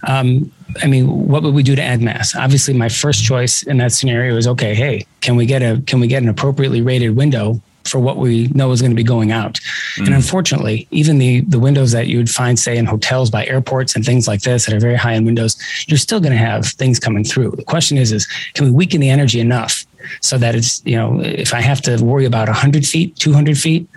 um, 0.08 0.52
I 0.82 0.88
mean, 0.88 1.28
what 1.28 1.44
would 1.44 1.54
we 1.54 1.62
do 1.62 1.76
to 1.76 1.84
add 1.84 2.02
mass? 2.02 2.36
Obviously, 2.36 2.74
my 2.74 2.90
first 2.90 3.24
choice 3.24 3.64
in 3.64 3.78
that 3.78 3.92
scenario 3.92 4.36
is 4.38 4.48
okay. 4.48 4.74
Hey, 4.74 5.06
can 5.22 5.36
we 5.36 5.46
get 5.46 5.62
a 5.62 5.82
can 5.86 6.00
we 6.00 6.08
get 6.08 6.24
an 6.24 6.30
appropriately 6.30 6.82
rated 6.82 7.16
window 7.16 7.62
for 7.86 8.00
what 8.00 8.18
we 8.18 8.48
know 8.50 8.72
is 8.72 8.82
going 8.82 8.92
to 8.92 8.96
be 8.96 9.04
going 9.04 9.32
out. 9.32 9.60
Mm. 9.96 10.06
And 10.06 10.16
unfortunately, 10.16 10.88
even 10.92 11.18
the 11.18 11.42
the 11.42 11.60
windows 11.60 11.92
that 11.92 12.08
you 12.08 12.18
would 12.18 12.30
find, 12.30 12.58
say, 12.58 12.78
in 12.78 12.86
hotels 12.86 13.30
by 13.30 13.46
airports 13.46 13.96
and 13.96 14.06
things 14.06 14.28
like 14.28 14.42
this 14.42 14.66
that 14.66 14.74
are 14.74 14.80
very 14.80 14.96
high 14.96 15.14
end 15.14 15.26
windows, 15.26 15.58
you're 15.88 15.98
still 15.98 16.20
going 16.20 16.32
to 16.32 16.38
have 16.38 16.66
things 16.66 17.00
coming 17.00 17.24
through. 17.24 17.52
The 17.52 17.64
question 17.64 17.98
is, 17.98 18.12
is 18.12 18.26
can 18.54 18.66
we 18.66 18.72
weaken 18.72 19.02
the 19.02 19.10
energy 19.10 19.40
enough 19.40 19.86
so 20.22 20.38
that 20.38 20.56
it's 20.56 20.82
you 20.86 20.96
know 20.96 21.22
if 21.22 21.54
I 21.54 21.62
have 21.62 21.82
to 21.84 22.04
worry 22.04 22.26
about 22.26 22.48
100 22.48 22.86
feet, 22.86 23.16
200 23.18 23.58
feet, 23.58 23.88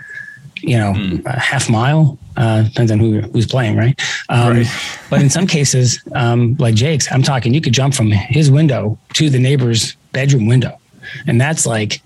you 0.57 0.77
know, 0.77 0.92
mm. 0.92 1.25
a 1.25 1.38
half 1.38 1.69
mile. 1.69 2.19
Uh, 2.37 2.64
depends 2.64 2.92
on 2.92 2.99
who 2.99 3.21
who's 3.33 3.47
playing, 3.47 3.77
right? 3.77 3.99
Um, 4.29 4.59
right. 4.59 4.66
but 5.11 5.23
in 5.23 5.31
some 5.31 5.47
cases, 5.47 6.03
um, 6.14 6.55
like 6.59 6.75
Jake's, 6.75 7.11
I'm 7.11 7.23
talking, 7.23 7.55
you 7.55 7.62
could 7.62 7.73
jump 7.73 7.95
from 7.95 8.11
his 8.11 8.51
window 8.51 8.99
to 9.14 9.31
the 9.31 9.38
neighbor's 9.38 9.97
bedroom 10.12 10.47
window, 10.47 10.79
and 11.27 11.40
that's 11.40 11.64
like 11.64 12.03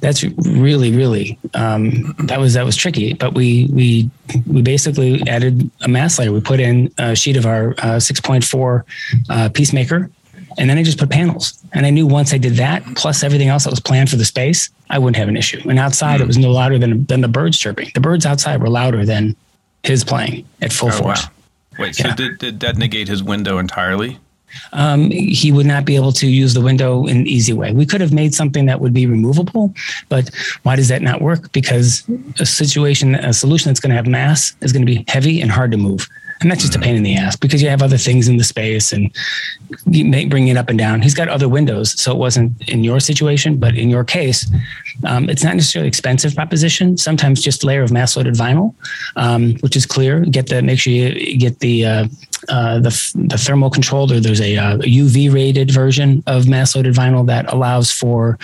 that's 0.00 0.24
really 0.24 0.92
really 0.92 1.38
um, 1.54 2.14
that 2.24 2.40
was 2.40 2.54
that 2.54 2.64
was 2.64 2.76
tricky 2.76 3.12
but 3.14 3.34
we 3.34 3.68
we 3.72 4.10
we 4.46 4.62
basically 4.62 5.22
added 5.28 5.70
a 5.82 5.88
mass 5.88 6.18
layer 6.18 6.32
we 6.32 6.40
put 6.40 6.58
in 6.58 6.92
a 6.98 7.14
sheet 7.14 7.36
of 7.36 7.46
our 7.46 7.70
uh, 7.78 7.98
6.4 7.98 8.82
uh, 9.28 9.48
peacemaker 9.50 10.10
and 10.58 10.68
then 10.68 10.78
i 10.78 10.82
just 10.82 10.98
put 10.98 11.10
panels 11.10 11.58
and 11.72 11.86
i 11.86 11.90
knew 11.90 12.06
once 12.06 12.32
i 12.32 12.38
did 12.38 12.54
that 12.54 12.82
plus 12.96 13.22
everything 13.22 13.48
else 13.48 13.64
that 13.64 13.70
was 13.70 13.80
planned 13.80 14.10
for 14.10 14.16
the 14.16 14.24
space 14.24 14.70
i 14.90 14.98
wouldn't 14.98 15.16
have 15.16 15.28
an 15.28 15.36
issue 15.36 15.60
and 15.68 15.78
outside 15.78 16.20
mm. 16.20 16.22
it 16.22 16.26
was 16.26 16.38
no 16.38 16.50
louder 16.50 16.78
than 16.78 17.04
than 17.06 17.20
the 17.20 17.28
birds 17.28 17.58
chirping 17.58 17.90
the 17.94 18.00
birds 18.00 18.26
outside 18.26 18.60
were 18.60 18.68
louder 18.68 19.04
than 19.04 19.34
his 19.82 20.04
playing 20.04 20.44
at 20.60 20.72
full 20.72 20.88
oh, 20.88 20.92
force 20.92 21.24
wow. 21.24 21.30
wait 21.78 21.94
so 21.94 22.12
did, 22.14 22.38
did 22.38 22.60
that 22.60 22.76
negate 22.76 23.08
his 23.08 23.22
window 23.22 23.58
entirely 23.58 24.18
um, 24.72 25.10
he 25.10 25.52
would 25.52 25.66
not 25.66 25.84
be 25.84 25.96
able 25.96 26.12
to 26.12 26.26
use 26.26 26.54
the 26.54 26.60
window 26.60 27.06
in 27.06 27.18
an 27.18 27.26
easy 27.26 27.52
way. 27.52 27.72
We 27.72 27.86
could 27.86 28.00
have 28.00 28.12
made 28.12 28.34
something 28.34 28.66
that 28.66 28.80
would 28.80 28.92
be 28.92 29.06
removable, 29.06 29.72
but 30.08 30.30
why 30.62 30.76
does 30.76 30.88
that 30.88 31.02
not 31.02 31.22
work? 31.22 31.52
Because 31.52 32.04
a 32.38 32.46
situation, 32.46 33.14
a 33.14 33.32
solution 33.32 33.70
that's 33.70 33.80
going 33.80 33.90
to 33.90 33.96
have 33.96 34.06
mass 34.06 34.54
is 34.60 34.72
going 34.72 34.84
to 34.84 34.92
be 34.92 35.04
heavy 35.08 35.40
and 35.40 35.50
hard 35.50 35.70
to 35.72 35.76
move. 35.76 36.08
And 36.40 36.50
that's 36.50 36.62
just 36.62 36.74
a 36.74 36.78
pain 36.78 36.96
in 36.96 37.02
the 37.02 37.16
ass 37.16 37.36
because 37.36 37.62
you 37.62 37.68
have 37.68 37.82
other 37.82 37.98
things 37.98 38.26
in 38.26 38.38
the 38.38 38.44
space 38.44 38.92
and 38.92 39.14
you 39.86 40.04
may 40.06 40.24
bring 40.24 40.48
it 40.48 40.56
up 40.56 40.70
and 40.70 40.78
down. 40.78 41.02
He's 41.02 41.14
got 41.14 41.28
other 41.28 41.48
windows, 41.48 42.00
so 42.00 42.12
it 42.12 42.18
wasn't 42.18 42.68
in 42.68 42.82
your 42.82 42.98
situation, 42.98 43.58
but 43.58 43.76
in 43.76 43.90
your 43.90 44.04
case, 44.04 44.50
um, 45.04 45.28
it's 45.28 45.44
not 45.44 45.54
necessarily 45.54 45.88
expensive 45.88 46.34
proposition. 46.34 46.96
Sometimes 46.96 47.42
just 47.42 47.62
layer 47.62 47.82
of 47.82 47.92
mass 47.92 48.16
loaded 48.16 48.34
vinyl, 48.34 48.74
um, 49.16 49.56
which 49.60 49.76
is 49.76 49.84
clear. 49.84 50.24
Get 50.24 50.48
the 50.48 50.62
make 50.62 50.78
sure 50.78 50.92
you 50.92 51.38
get 51.38 51.58
the 51.60 51.84
uh, 51.84 52.06
uh, 52.48 52.78
the, 52.78 53.12
the 53.28 53.36
thermal 53.36 53.68
controlled, 53.68 54.10
or 54.10 54.18
there's 54.18 54.40
a, 54.40 54.56
uh, 54.56 54.78
UV 54.78 55.32
rated 55.32 55.70
version 55.70 56.22
of 56.26 56.48
mass 56.48 56.74
loaded 56.74 56.94
vinyl 56.94 57.26
that 57.26 57.52
allows 57.52 57.92
for, 57.92 58.38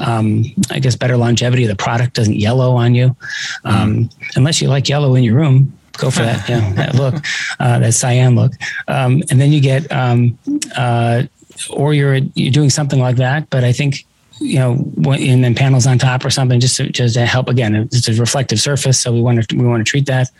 um, 0.00 0.44
I 0.70 0.78
guess, 0.78 0.94
better 0.94 1.16
longevity. 1.16 1.66
The 1.66 1.74
product 1.74 2.14
doesn't 2.14 2.36
yellow 2.36 2.76
on 2.76 2.94
you, 2.94 3.16
um, 3.64 4.04
mm. 4.04 4.14
unless 4.36 4.62
you 4.62 4.68
like 4.68 4.88
yellow 4.88 5.16
in 5.16 5.24
your 5.24 5.34
room. 5.34 5.76
Go 5.98 6.10
for 6.10 6.22
that, 6.22 6.48
yeah, 6.48 6.72
that 6.74 6.94
look, 6.94 7.14
uh, 7.60 7.78
that 7.78 7.92
cyan 7.94 8.34
look, 8.34 8.52
um, 8.88 9.22
and 9.30 9.40
then 9.40 9.52
you 9.52 9.60
get, 9.60 9.90
um, 9.92 10.38
uh, 10.76 11.24
or 11.70 11.94
you're 11.94 12.16
you're 12.34 12.50
doing 12.50 12.70
something 12.70 12.98
like 12.98 13.16
that. 13.16 13.50
But 13.50 13.62
I 13.62 13.72
think 13.72 14.06
you 14.42 14.58
know, 14.58 14.72
and 15.12 15.44
then 15.44 15.54
panels 15.54 15.86
on 15.86 15.98
top 15.98 16.24
or 16.24 16.30
something, 16.30 16.60
just 16.60 16.76
to, 16.76 16.90
just 16.90 17.14
to 17.14 17.26
help. 17.26 17.48
Again, 17.48 17.74
it's 17.74 18.08
a 18.08 18.14
reflective 18.14 18.60
surface, 18.60 18.98
so 18.98 19.12
we 19.12 19.20
want 19.20 19.48
to 19.48 19.56
we 19.56 19.66
want 19.66 19.84
to 19.84 19.88
treat 19.88 20.06
that 20.06 20.30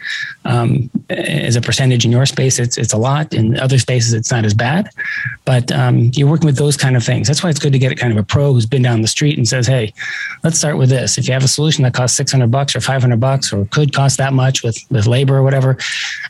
um, 0.45 0.91
as 1.11 1.57
a 1.57 1.61
percentage 1.61 2.05
in 2.05 2.13
your 2.13 2.27
space. 2.27 2.59
It's 2.59 2.77
it's 2.77 2.93
a 2.93 2.97
lot. 2.97 3.33
In 3.33 3.59
other 3.59 3.79
spaces, 3.79 4.13
it's 4.13 4.31
not 4.31 4.45
as 4.45 4.55
bad, 4.55 4.91
but 5.45 5.71
um, 5.73 6.11
you're 6.15 6.29
working 6.29 6.47
with 6.47 6.57
those 6.57 6.77
kind 6.77 6.97
of 6.97 7.05
things. 7.05 7.29
That's 7.29 7.43
why 7.43 7.51
it's 7.51 7.59
good 7.59 7.73
to 7.73 7.79
get 7.79 7.93
a 7.93 7.95
kind 7.95 8.13
of 8.13 8.19
a 8.19 8.23
pro 8.23 8.53
who's 8.53 8.67
been 8.67 8.83
down 8.83 9.03
the 9.03 9.09
street 9.09 9.39
and 9.39 9.47
says, 9.47 9.67
"Hey, 9.67 9.93
let's 10.43 10.59
start 10.59 10.77
with 10.77 10.91
this. 10.91 11.19
If 11.19 11.27
you 11.27 11.33
have 11.35 11.45
a 11.45 11.49
solution 11.49 11.85
that 11.85 11.95
costs 11.95 12.17
600 12.17 12.51
bucks 12.51 12.75
or 12.75 12.81
500 12.81 13.21
bucks 13.21 13.53
or 13.53 13.67
could 13.67 13.95
cost 13.95 14.19
that 14.19 14.33
much 14.33 14.63
with 14.63 14.79
with 14.91 15.07
labor 15.07 15.37
or 15.37 15.43
whatever, 15.43 15.79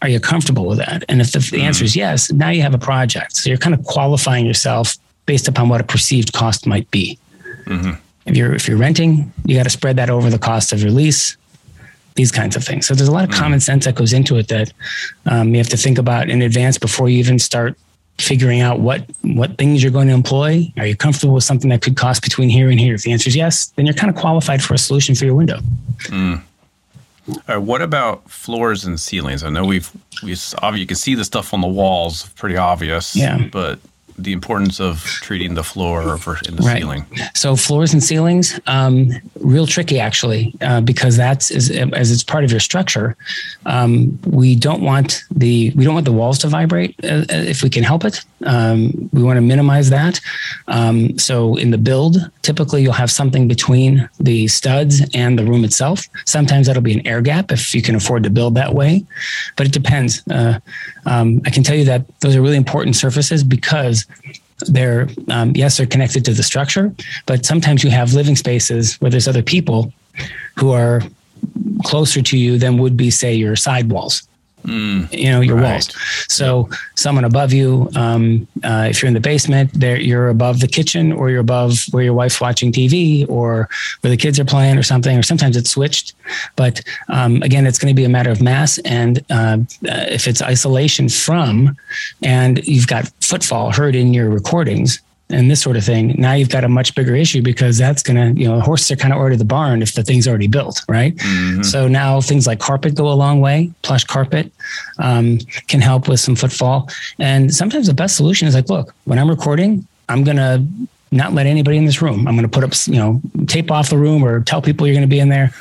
are 0.02 0.08
you 0.08 0.20
comfortable 0.20 0.66
with 0.66 0.78
that?" 0.78 1.04
And 1.08 1.20
if 1.20 1.32
the, 1.32 1.38
the 1.38 1.62
answer 1.62 1.85
is 1.85 1.96
yes, 1.96 2.30
now 2.32 2.50
you 2.50 2.62
have 2.62 2.74
a 2.74 2.78
project. 2.78 3.37
So 3.37 3.48
you're 3.48 3.58
kind 3.58 3.74
of 3.74 3.85
qualifying 3.85 4.46
yourself 4.46 4.96
based 5.26 5.48
upon 5.48 5.68
what 5.68 5.80
a 5.80 5.85
perceived 5.85 6.32
cost 6.32 6.66
might 6.66 6.90
be. 6.90 7.18
Mm-hmm. 7.66 7.92
If 8.27 8.37
you're 8.37 8.55
if 8.55 8.68
you're 8.68 8.79
renting, 8.79 9.33
you 9.44 9.57
got 9.57 9.64
to 9.64 9.70
spread 9.70 9.96
that 9.96 10.11
over 10.11 10.31
the 10.31 10.38
cost 10.38 10.72
of 10.72 10.81
your 10.81 10.90
lease. 10.90 11.37
These 12.14 12.31
kinds 12.31 12.57
of 12.57 12.64
things. 12.64 12.87
So 12.87 12.94
there's 12.94 13.09
a 13.09 13.12
lot 13.12 13.25
of 13.25 13.31
mm-hmm. 13.31 13.40
common 13.40 13.61
sense 13.61 13.87
that 13.87 13.94
goes 13.94 14.12
into 14.12 14.37
it 14.37 14.48
that 14.48 14.72
um, 15.25 15.48
you 15.48 15.59
have 15.59 15.70
to 15.70 15.79
think 15.79 15.96
about 15.96 16.29
in 16.29 16.42
advance 16.42 16.77
before 16.77 17.09
you 17.09 17.18
even 17.18 17.38
start 17.38 17.77
figuring 18.18 18.61
out 18.61 18.81
what 18.81 19.05
what 19.22 19.59
things 19.59 19.83
you're 19.83 19.92
going 19.92 20.09
to 20.09 20.14
employ. 20.14 20.72
Are 20.77 20.87
you 20.87 20.96
comfortable 20.96 21.35
with 21.35 21.44
something 21.44 21.70
that 21.70 21.83
could 21.83 21.96
cost 21.96 22.22
between 22.22 22.48
here 22.48 22.70
and 22.70 22.79
here? 22.79 22.94
If 22.94 23.03
the 23.03 23.12
answer 23.12 23.29
is 23.29 23.37
yes, 23.37 23.66
then 23.77 23.87
you're 23.87 23.94
kind 23.94 24.11
of 24.11 24.16
qualified 24.16 24.62
for 24.62 24.75
a 24.75 24.79
solution 24.79 25.14
for 25.14 25.25
your 25.25 25.35
window. 25.35 25.59
Mm. 26.07 26.42
what 27.64 27.83
about 27.83 28.29
floors 28.29 28.85
and 28.85 28.98
ceilings? 28.98 29.42
I 29.42 29.51
know 29.51 29.64
we've 29.64 29.90
we 30.22 30.31
you 30.31 30.87
can 30.87 30.96
see 30.96 31.14
the 31.14 31.25
stuff 31.25 31.55
on 31.55 31.61
the 31.61 31.66
walls, 31.66 32.29
pretty 32.31 32.57
obvious. 32.57 33.16
Yeah. 33.16 33.48
But 33.51 33.79
the 34.18 34.33
importance 34.33 34.81
of 34.81 35.03
treating 35.03 35.55
the 35.55 35.64
floor 35.64 36.03
or 36.03 36.38
in 36.46 36.57
the 36.57 36.62
right. 36.62 36.79
ceiling. 36.79 37.07
So 37.35 37.57
floors 37.57 37.92
and 37.92 38.03
ceilings, 38.03 38.61
um, 38.66 39.11
real 39.40 39.66
tricky 39.66 39.98
actually, 39.98 40.55
uh, 40.61 40.81
because 40.81 41.16
that's 41.16 41.51
as, 41.51 41.70
as 41.70 42.11
it's 42.11 42.22
part 42.22 42.44
of 42.44 42.51
your 42.51 42.61
structure. 42.61 43.16
Um, 43.66 44.18
we 44.27 44.55
don't 44.55 44.83
want 44.83 45.25
the 45.31 45.70
we 45.77 45.85
don't 45.85 45.94
want 45.94 46.07
the 46.07 46.12
walls 46.12 46.38
to 46.40 46.48
vibrate 46.48 46.94
uh, 47.05 47.09
uh 47.09 47.25
if 47.31 47.62
we 47.62 47.70
can 47.70 47.83
help 47.83 48.05
it. 48.05 48.25
Um, 48.46 49.09
we 49.12 49.22
want 49.22 49.37
to 49.37 49.40
minimize 49.40 49.90
that. 49.90 50.20
Um, 50.68 51.18
so 51.18 51.57
in 51.57 51.70
the 51.70 51.78
build, 51.78 52.31
typically 52.42 52.83
you'll 52.83 52.92
have 52.92 53.11
something 53.11 53.48
between 53.48 54.09
the 54.20 54.48
studs 54.48 55.02
and 55.14 55.38
the 55.38 55.44
room 55.44 55.64
itself. 55.64 56.09
Sometimes 56.24 56.66
that'll 56.66 56.83
be 56.83 56.94
an 56.94 57.07
air 57.07 57.22
gap 57.22 57.52
if 57.52 57.74
you 57.74 57.83
can 57.83 57.94
afford 57.94 58.22
to 58.24 58.31
build 58.31 58.55
that 58.55 58.74
way, 58.74 59.05
but 59.57 59.66
it 59.66 59.72
depends. 59.72 60.26
Uh, 60.28 60.59
um, 61.07 61.40
I 61.44 61.50
can 61.50 61.62
tell 61.62 61.76
you 61.76 61.85
that 61.85 62.07
those 62.20 62.37
are 62.37 62.42
really 62.42 62.57
important 62.57 62.96
surfaces 62.96 63.44
because 63.44 64.07
they're 64.68 65.09
um, 65.28 65.52
yes 65.57 65.76
they're 65.76 65.87
connected 65.87 66.24
to 66.24 66.33
the 66.33 66.42
structure 66.42 66.94
but 67.26 67.44
sometimes 67.44 67.83
you 67.83 67.90
have 67.90 68.14
living 68.14 68.37
spaces 68.37 68.94
where 69.00 69.11
there's 69.11 69.26
other 69.26 69.42
people 69.42 69.92
who 70.57 70.70
are 70.70 71.02
closer 71.85 72.22
to 72.22 72.38
you 72.38 72.59
than 72.59 72.78
would 72.78 72.96
be 72.96 73.11
say 73.11 73.35
your 73.35 73.57
sidewalls 73.57 74.28
Mm, 74.64 75.12
you 75.12 75.31
know 75.31 75.40
your 75.40 75.57
right. 75.57 75.72
walls. 75.72 75.90
So 76.29 76.68
someone 76.94 77.25
above 77.25 77.53
you, 77.53 77.90
um, 77.96 78.46
uh, 78.62 78.87
if 78.88 79.03
you're 79.03 79.09
in 79.09 79.14
the 79.14 79.20
basement, 79.20 79.70
there 79.75 80.01
you're 80.01 80.29
above 80.29 80.61
the 80.61 80.68
kitchen, 80.68 81.12
or 81.12 81.31
you're 81.31 81.40
above 81.40 81.85
where 81.90 82.05
your 82.05 82.14
wife's 82.14 82.40
watching 82.40 82.72
TV, 82.72 83.29
or 83.29 83.68
where 84.01 84.11
the 84.11 84.16
kids 84.16 84.38
are 84.38 84.44
playing, 84.44 84.79
or 84.79 84.83
something. 84.83 85.18
Or 85.18 85.22
sometimes 85.22 85.57
it's 85.57 85.70
switched. 85.70 86.14
But 86.57 86.81
um, 87.09 87.42
again, 87.42 87.66
it's 87.66 87.79
going 87.79 87.92
to 87.92 87.96
be 87.96 88.05
a 88.05 88.09
matter 88.09 88.31
of 88.31 88.40
mass, 88.40 88.79
and 88.79 89.25
uh, 89.31 89.59
if 89.83 90.29
it's 90.29 90.42
isolation 90.42 91.09
from, 91.09 91.77
and 92.22 92.64
you've 92.66 92.88
got 92.88 93.11
footfall 93.20 93.72
heard 93.72 93.96
in 93.96 94.14
your 94.14 94.31
recordings, 94.31 95.01
and 95.33 95.51
this 95.51 95.61
sort 95.61 95.77
of 95.77 95.85
thing. 95.85 96.14
Now 96.18 96.33
you've 96.35 96.49
got 96.49 96.64
a 96.64 96.68
much 96.68 96.95
bigger 96.95 97.14
issue 97.14 97.42
because 97.42 97.79
that's 97.79 98.03
going 98.03 98.35
to, 98.35 98.40
you 98.40 98.49
know, 98.49 98.61
horses 98.61 98.90
are 98.90 98.97
kind 98.97 99.12
of 99.12 99.18
already 99.18 99.37
the 99.37 99.45
barn 99.45 99.83
if 99.83 99.95
the 99.95 100.03
thing's 100.03 100.29
already 100.29 100.47
built, 100.47 100.85
right? 100.88 101.16
Mm-hmm. 101.16 101.62
So 101.62 101.88
now 101.88 102.21
things 102.21 102.47
like 102.47 102.61
carpet 102.61 102.95
go 102.95 103.09
a 103.09 103.14
long 103.14 103.40
way. 103.40 103.71
Plush 103.83 104.05
carpet 104.05 104.53
um, 104.99 105.38
can 105.68 105.81
help 105.81 106.09
with 106.09 106.21
some 106.21 106.37
footfall. 106.37 106.88
And 107.18 107.55
sometimes 107.55 107.87
the 107.87 107.95
best 107.95 108.16
solution 108.16 108.47
is 108.47 108.55
like, 108.55 108.68
look, 108.68 108.95
when 109.05 109.18
I'm 109.18 109.29
recording, 109.29 109.87
I'm 110.09 110.25
going 110.25 110.37
to 110.37 110.64
not 111.11 111.33
let 111.33 111.47
anybody 111.47 111.77
in 111.77 111.85
this 111.85 112.01
room. 112.01 112.27
I'm 112.27 112.35
going 112.35 112.49
to 112.49 112.49
put 112.49 112.64
up, 112.64 112.73
you 112.87 112.99
know, 112.99 113.21
tape 113.47 113.71
off 113.71 113.90
the 113.90 113.99
room 113.99 114.25
or 114.25 114.40
tell 114.40 114.62
people 114.62 114.87
you're 114.87 114.95
going 114.95 115.03
to 115.03 115.11
be 115.11 115.21
in 115.21 115.29
there 115.29 115.53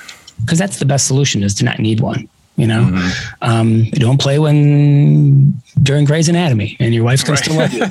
because 0.42 0.58
that's 0.58 0.80
the 0.80 0.86
best 0.86 1.08
solution 1.08 1.44
is 1.44 1.54
to 1.56 1.66
not 1.66 1.80
need 1.80 2.00
one. 2.00 2.28
You 2.58 2.68
know, 2.68 2.84
mm-hmm. 2.84 3.44
um, 3.50 3.86
don't 3.92 4.20
play 4.20 4.38
when 4.38 5.54
during 5.82 6.06
Grey's 6.06 6.30
Anatomy, 6.30 6.78
and 6.80 6.94
your 6.94 7.04
wife's 7.04 7.24
gonna 7.24 7.40
right. 7.40 7.44
still 7.44 7.58
love 7.58 7.74
you. 7.74 7.84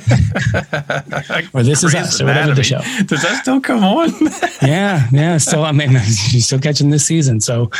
or 1.58 1.62
This 1.62 1.80
Grey's 1.80 1.94
Is 1.94 1.94
Us, 1.94 2.20
or 2.20 2.26
whatever 2.26 2.54
the 2.54 2.62
show. 2.62 2.80
Does 3.06 3.22
that 3.22 3.40
still 3.40 3.60
come 3.60 3.82
on? 3.82 4.10
yeah, 4.62 5.08
yeah. 5.10 5.38
Still, 5.38 5.64
I 5.64 5.72
mean, 5.72 5.90
you're 5.92 6.42
still 6.42 6.60
catching 6.60 6.90
this 6.90 7.06
season. 7.06 7.40
So 7.40 7.70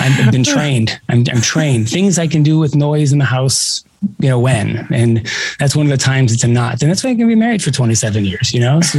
I've 0.00 0.32
been 0.32 0.44
trained. 0.44 0.98
I'm, 1.08 1.24
I'm 1.32 1.42
trained. 1.42 1.88
Things 1.88 2.18
I 2.18 2.26
can 2.26 2.42
do 2.42 2.58
with 2.58 2.74
noise 2.74 3.12
in 3.12 3.18
the 3.18 3.24
house 3.26 3.84
you 4.18 4.30
know 4.30 4.38
when 4.38 4.86
and 4.90 5.26
that's 5.58 5.76
one 5.76 5.84
of 5.84 5.90
the 5.90 5.98
times 5.98 6.32
it's 6.32 6.42
a 6.42 6.48
not 6.48 6.80
and 6.80 6.90
that's 6.90 7.04
why 7.04 7.10
i 7.10 7.14
can 7.14 7.28
be 7.28 7.34
married 7.34 7.62
for 7.62 7.70
27 7.70 8.24
years 8.24 8.54
you 8.54 8.58
know 8.58 8.80
so 8.80 8.98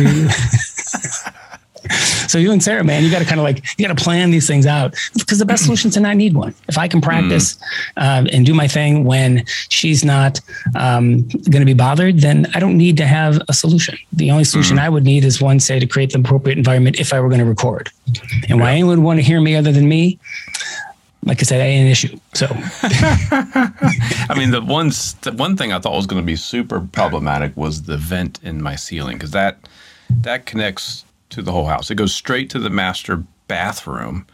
so 2.31 2.37
you 2.37 2.51
and 2.53 2.63
Sarah, 2.63 2.83
man, 2.83 3.03
you 3.03 3.11
got 3.11 3.19
to 3.19 3.25
kind 3.25 3.39
of 3.39 3.43
like 3.43 3.61
you 3.77 3.85
got 3.85 3.95
to 3.95 4.01
plan 4.01 4.31
these 4.31 4.47
things 4.47 4.65
out 4.65 4.95
because 5.15 5.37
the 5.37 5.45
best 5.45 5.65
solution 5.65 5.89
is 5.89 5.95
to 5.95 5.99
not 5.99 6.15
need 6.15 6.33
one. 6.33 6.55
If 6.69 6.77
I 6.77 6.87
can 6.87 7.01
practice 7.01 7.55
mm. 7.55 7.61
uh, 7.97 8.29
and 8.31 8.45
do 8.45 8.53
my 8.53 8.67
thing 8.67 9.03
when 9.03 9.45
she's 9.67 10.05
not 10.05 10.39
um, 10.75 11.27
going 11.27 11.59
to 11.59 11.65
be 11.65 11.73
bothered, 11.73 12.19
then 12.19 12.47
I 12.53 12.59
don't 12.61 12.77
need 12.77 12.95
to 12.97 13.05
have 13.05 13.41
a 13.49 13.53
solution. 13.53 13.97
The 14.13 14.31
only 14.31 14.45
solution 14.45 14.77
mm. 14.77 14.81
I 14.81 14.87
would 14.89 15.03
need 15.03 15.25
is 15.25 15.41
one, 15.41 15.59
say, 15.59 15.77
to 15.77 15.85
create 15.85 16.13
the 16.13 16.19
appropriate 16.19 16.57
environment 16.57 16.99
if 16.99 17.13
I 17.13 17.19
were 17.19 17.27
going 17.27 17.39
to 17.39 17.45
record. 17.45 17.89
And 18.47 18.61
why 18.61 18.71
anyone 18.71 18.97
would 18.97 19.03
want 19.03 19.19
to 19.19 19.23
hear 19.23 19.41
me 19.41 19.55
other 19.55 19.73
than 19.73 19.89
me? 19.89 20.17
like 21.23 21.39
I 21.39 21.43
said, 21.43 21.61
ain't 21.61 21.85
an 21.85 21.91
issue. 21.91 22.17
So, 22.33 22.47
I 22.51 24.33
mean, 24.35 24.49
the 24.49 24.61
one 24.61 24.89
the 25.21 25.33
one 25.35 25.55
thing 25.55 25.71
I 25.71 25.77
thought 25.77 25.95
was 25.95 26.07
going 26.07 26.21
to 26.21 26.25
be 26.25 26.35
super 26.35 26.79
problematic 26.79 27.55
was 27.55 27.83
the 27.83 27.95
vent 27.95 28.39
in 28.41 28.59
my 28.59 28.75
ceiling 28.75 29.17
because 29.17 29.29
that 29.31 29.59
that 30.09 30.47
connects 30.47 31.05
to 31.31 31.41
the 31.41 31.51
whole 31.51 31.65
house. 31.65 31.89
It 31.91 31.95
goes 31.95 32.13
straight 32.13 32.49
to 32.51 32.59
the 32.59 32.69
master 32.69 33.23
bathroom. 33.47 34.25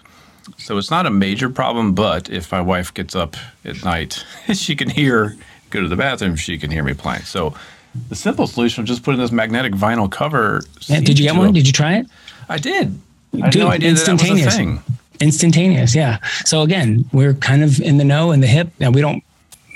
So 0.57 0.77
it's 0.77 0.91
not 0.91 1.05
a 1.05 1.09
major 1.09 1.49
problem, 1.49 1.93
but 1.93 2.29
if 2.29 2.51
my 2.51 2.61
wife 2.61 2.93
gets 2.93 3.15
up 3.15 3.35
at 3.65 3.83
night, 3.83 4.25
she 4.53 4.75
can 4.75 4.89
hear, 4.89 5.35
go 5.69 5.81
to 5.81 5.87
the 5.87 5.95
bathroom, 5.95 6.35
she 6.35 6.57
can 6.57 6.71
hear 6.71 6.83
me 6.83 6.93
playing. 6.93 7.23
So 7.23 7.53
the 8.09 8.15
simple 8.15 8.47
solution 8.47 8.83
was 8.83 8.89
just 8.89 9.03
putting 9.03 9.19
this 9.19 9.31
magnetic 9.31 9.73
vinyl 9.73 10.09
cover. 10.09 10.61
Yeah, 10.81 11.01
did 11.01 11.19
you 11.19 11.25
get 11.25 11.35
one? 11.35 11.53
Did 11.53 11.67
you 11.67 11.73
try 11.73 11.95
it? 11.97 12.07
I 12.49 12.57
did. 12.57 12.99
I 13.33 13.45
had 13.45 13.55
no 13.57 13.67
idea 13.67 13.93
that, 13.93 14.05
that 14.05 14.53
thing. 14.53 14.81
Instantaneous, 15.19 15.95
yeah. 15.95 16.19
So 16.45 16.61
again, 16.61 17.05
we're 17.11 17.33
kind 17.33 17.63
of 17.63 17.81
in 17.81 17.97
the 17.97 18.03
know 18.03 18.31
and 18.31 18.41
the 18.41 18.47
hip, 18.47 18.69
and 18.79 18.93
we 18.93 19.01
don't 19.01 19.23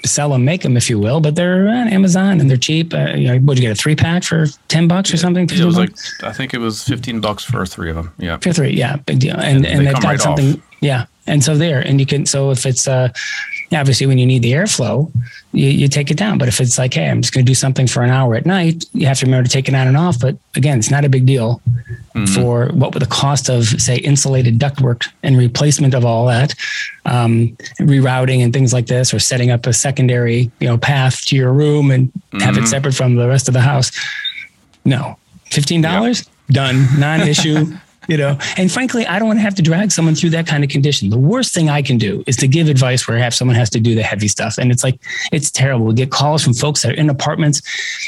sell 0.06 0.30
them, 0.30 0.46
make 0.46 0.62
them, 0.62 0.78
if 0.78 0.90
you 0.90 1.00
will, 1.00 1.20
but 1.20 1.36
they're 1.36 1.68
on 1.68 1.88
Amazon 1.88 2.40
and 2.40 2.50
they're 2.50 2.58
cheap. 2.58 2.94
Uh, 2.94 3.14
you 3.16 3.28
know, 3.28 3.38
would 3.40 3.58
you 3.58 3.62
get 3.62 3.72
a 3.72 3.76
three 3.76 3.96
pack 3.96 4.24
for 4.24 4.46
10 4.68 4.88
bucks 4.88 5.14
or 5.14 5.18
something? 5.18 5.44
It 5.44 5.64
was 5.64 5.76
bucks? 5.76 6.22
like, 6.22 6.30
I 6.30 6.34
think 6.34 6.54
it 6.54 6.60
was 6.60 6.84
15 6.84 7.22
bucks 7.22 7.44
for 7.44 7.66
three 7.66 7.90
of 7.90 7.96
them. 7.96 8.14
Yeah. 8.18 8.38
For 8.38 8.54
three. 8.54 8.72
Yeah. 8.72 8.98
Big 8.98 9.20
deal. 9.20 9.36
And, 9.36 9.58
and, 9.58 9.66
and 9.66 9.80
they 9.82 9.86
have 9.86 10.02
got 10.02 10.04
right 10.04 10.22
something. 10.22 10.54
Off. 10.54 10.60
Yeah. 10.82 11.06
And 11.28 11.44
so 11.44 11.56
there, 11.56 11.80
and 11.80 12.00
you 12.00 12.06
can, 12.06 12.26
so 12.26 12.52
if 12.52 12.66
it's, 12.66 12.88
uh, 12.88 13.10
obviously 13.73 14.07
when 14.07 14.17
you 14.17 14.25
need 14.25 14.41
the 14.41 14.53
airflow, 14.53 15.12
you, 15.53 15.69
you 15.69 15.88
take 15.88 16.12
it 16.12 16.17
down. 16.17 16.38
But 16.38 16.47
if 16.47 16.60
it's 16.60 16.77
like, 16.77 16.93
hey, 16.93 17.10
I'm 17.10 17.21
just 17.21 17.34
going 17.34 17.45
to 17.45 17.49
do 17.49 17.55
something 17.55 17.88
for 17.88 18.03
an 18.03 18.10
hour 18.10 18.36
at 18.36 18.45
night, 18.45 18.86
you 18.93 19.07
have 19.07 19.19
to 19.19 19.25
remember 19.25 19.47
to 19.47 19.51
take 19.51 19.67
it 19.67 19.75
on 19.75 19.88
and 19.88 19.97
off. 19.97 20.19
But 20.19 20.38
again, 20.55 20.79
it's 20.79 20.91
not 20.91 21.05
a 21.05 21.10
big 21.10 21.25
deal 21.25 21.62
mm-hmm. 22.15 22.25
for 22.25 22.67
what 22.73 22.93
would 22.93 23.01
the 23.01 23.07
cost 23.07 23.49
of, 23.49 23.65
say, 23.65 23.97
insulated 23.97 24.60
ductwork 24.60 25.07
and 25.23 25.38
replacement 25.38 25.93
of 25.93 26.05
all 26.05 26.25
that, 26.27 26.53
um, 27.05 27.55
rerouting 27.79 28.43
and 28.43 28.53
things 28.53 28.73
like 28.73 28.88
this, 28.88 29.13
or 29.13 29.19
setting 29.19 29.51
up 29.51 29.65
a 29.65 29.73
secondary, 29.73 30.51
you 30.60 30.67
know, 30.67 30.77
path 30.77 31.25
to 31.25 31.36
your 31.36 31.53
room 31.53 31.91
and 31.91 32.07
mm-hmm. 32.12 32.39
have 32.39 32.55
it 32.55 32.62
mm-hmm. 32.62 32.67
separate 32.67 32.93
from 32.93 33.15
the 33.15 33.27
rest 33.27 33.47
of 33.47 33.53
the 33.53 33.62
house. 33.62 33.91
No, 34.84 35.17
fifteen 35.45 35.81
dollars, 35.81 36.27
yep. 36.49 36.55
done, 36.55 36.99
non-issue. 36.99 37.77
you 38.08 38.18
know? 38.18 38.38
And 38.58 38.72
frankly 38.72 39.06
i 39.06 39.20
don't 39.20 39.28
want 39.28 39.38
to 39.40 39.44
have 39.44 39.56
to 39.56 39.62
drag 39.62 39.92
someone 39.92 40.16
through 40.16 40.32
that 40.32 40.48
kind 40.48 40.64
of 40.64 40.70
condition. 40.70 41.10
The 41.10 41.18
worst 41.18 41.54
thing 41.54 41.70
i 41.70 41.82
can 41.82 41.98
do 41.98 42.24
is 42.28 42.36
to 42.38 42.48
give 42.48 42.68
advice 42.68 43.08
where 43.08 43.18
I 43.18 43.22
have 43.22 43.34
someone 43.34 43.56
has 43.56 43.70
to 43.72 43.80
do 43.80 43.96
the 43.96 44.04
heavy 44.04 44.28
stuff 44.28 44.58
and 44.58 44.72
it's 44.72 44.84
like 44.84 45.00
it's 45.32 45.52
terrible. 45.52 45.86
We 45.86 45.94
get 45.94 46.12
calls 46.12 46.44
from 46.44 46.54
folks 46.54 46.82
that 46.82 46.92
are 46.92 46.96
in 46.96 47.10
apartments 47.10 47.62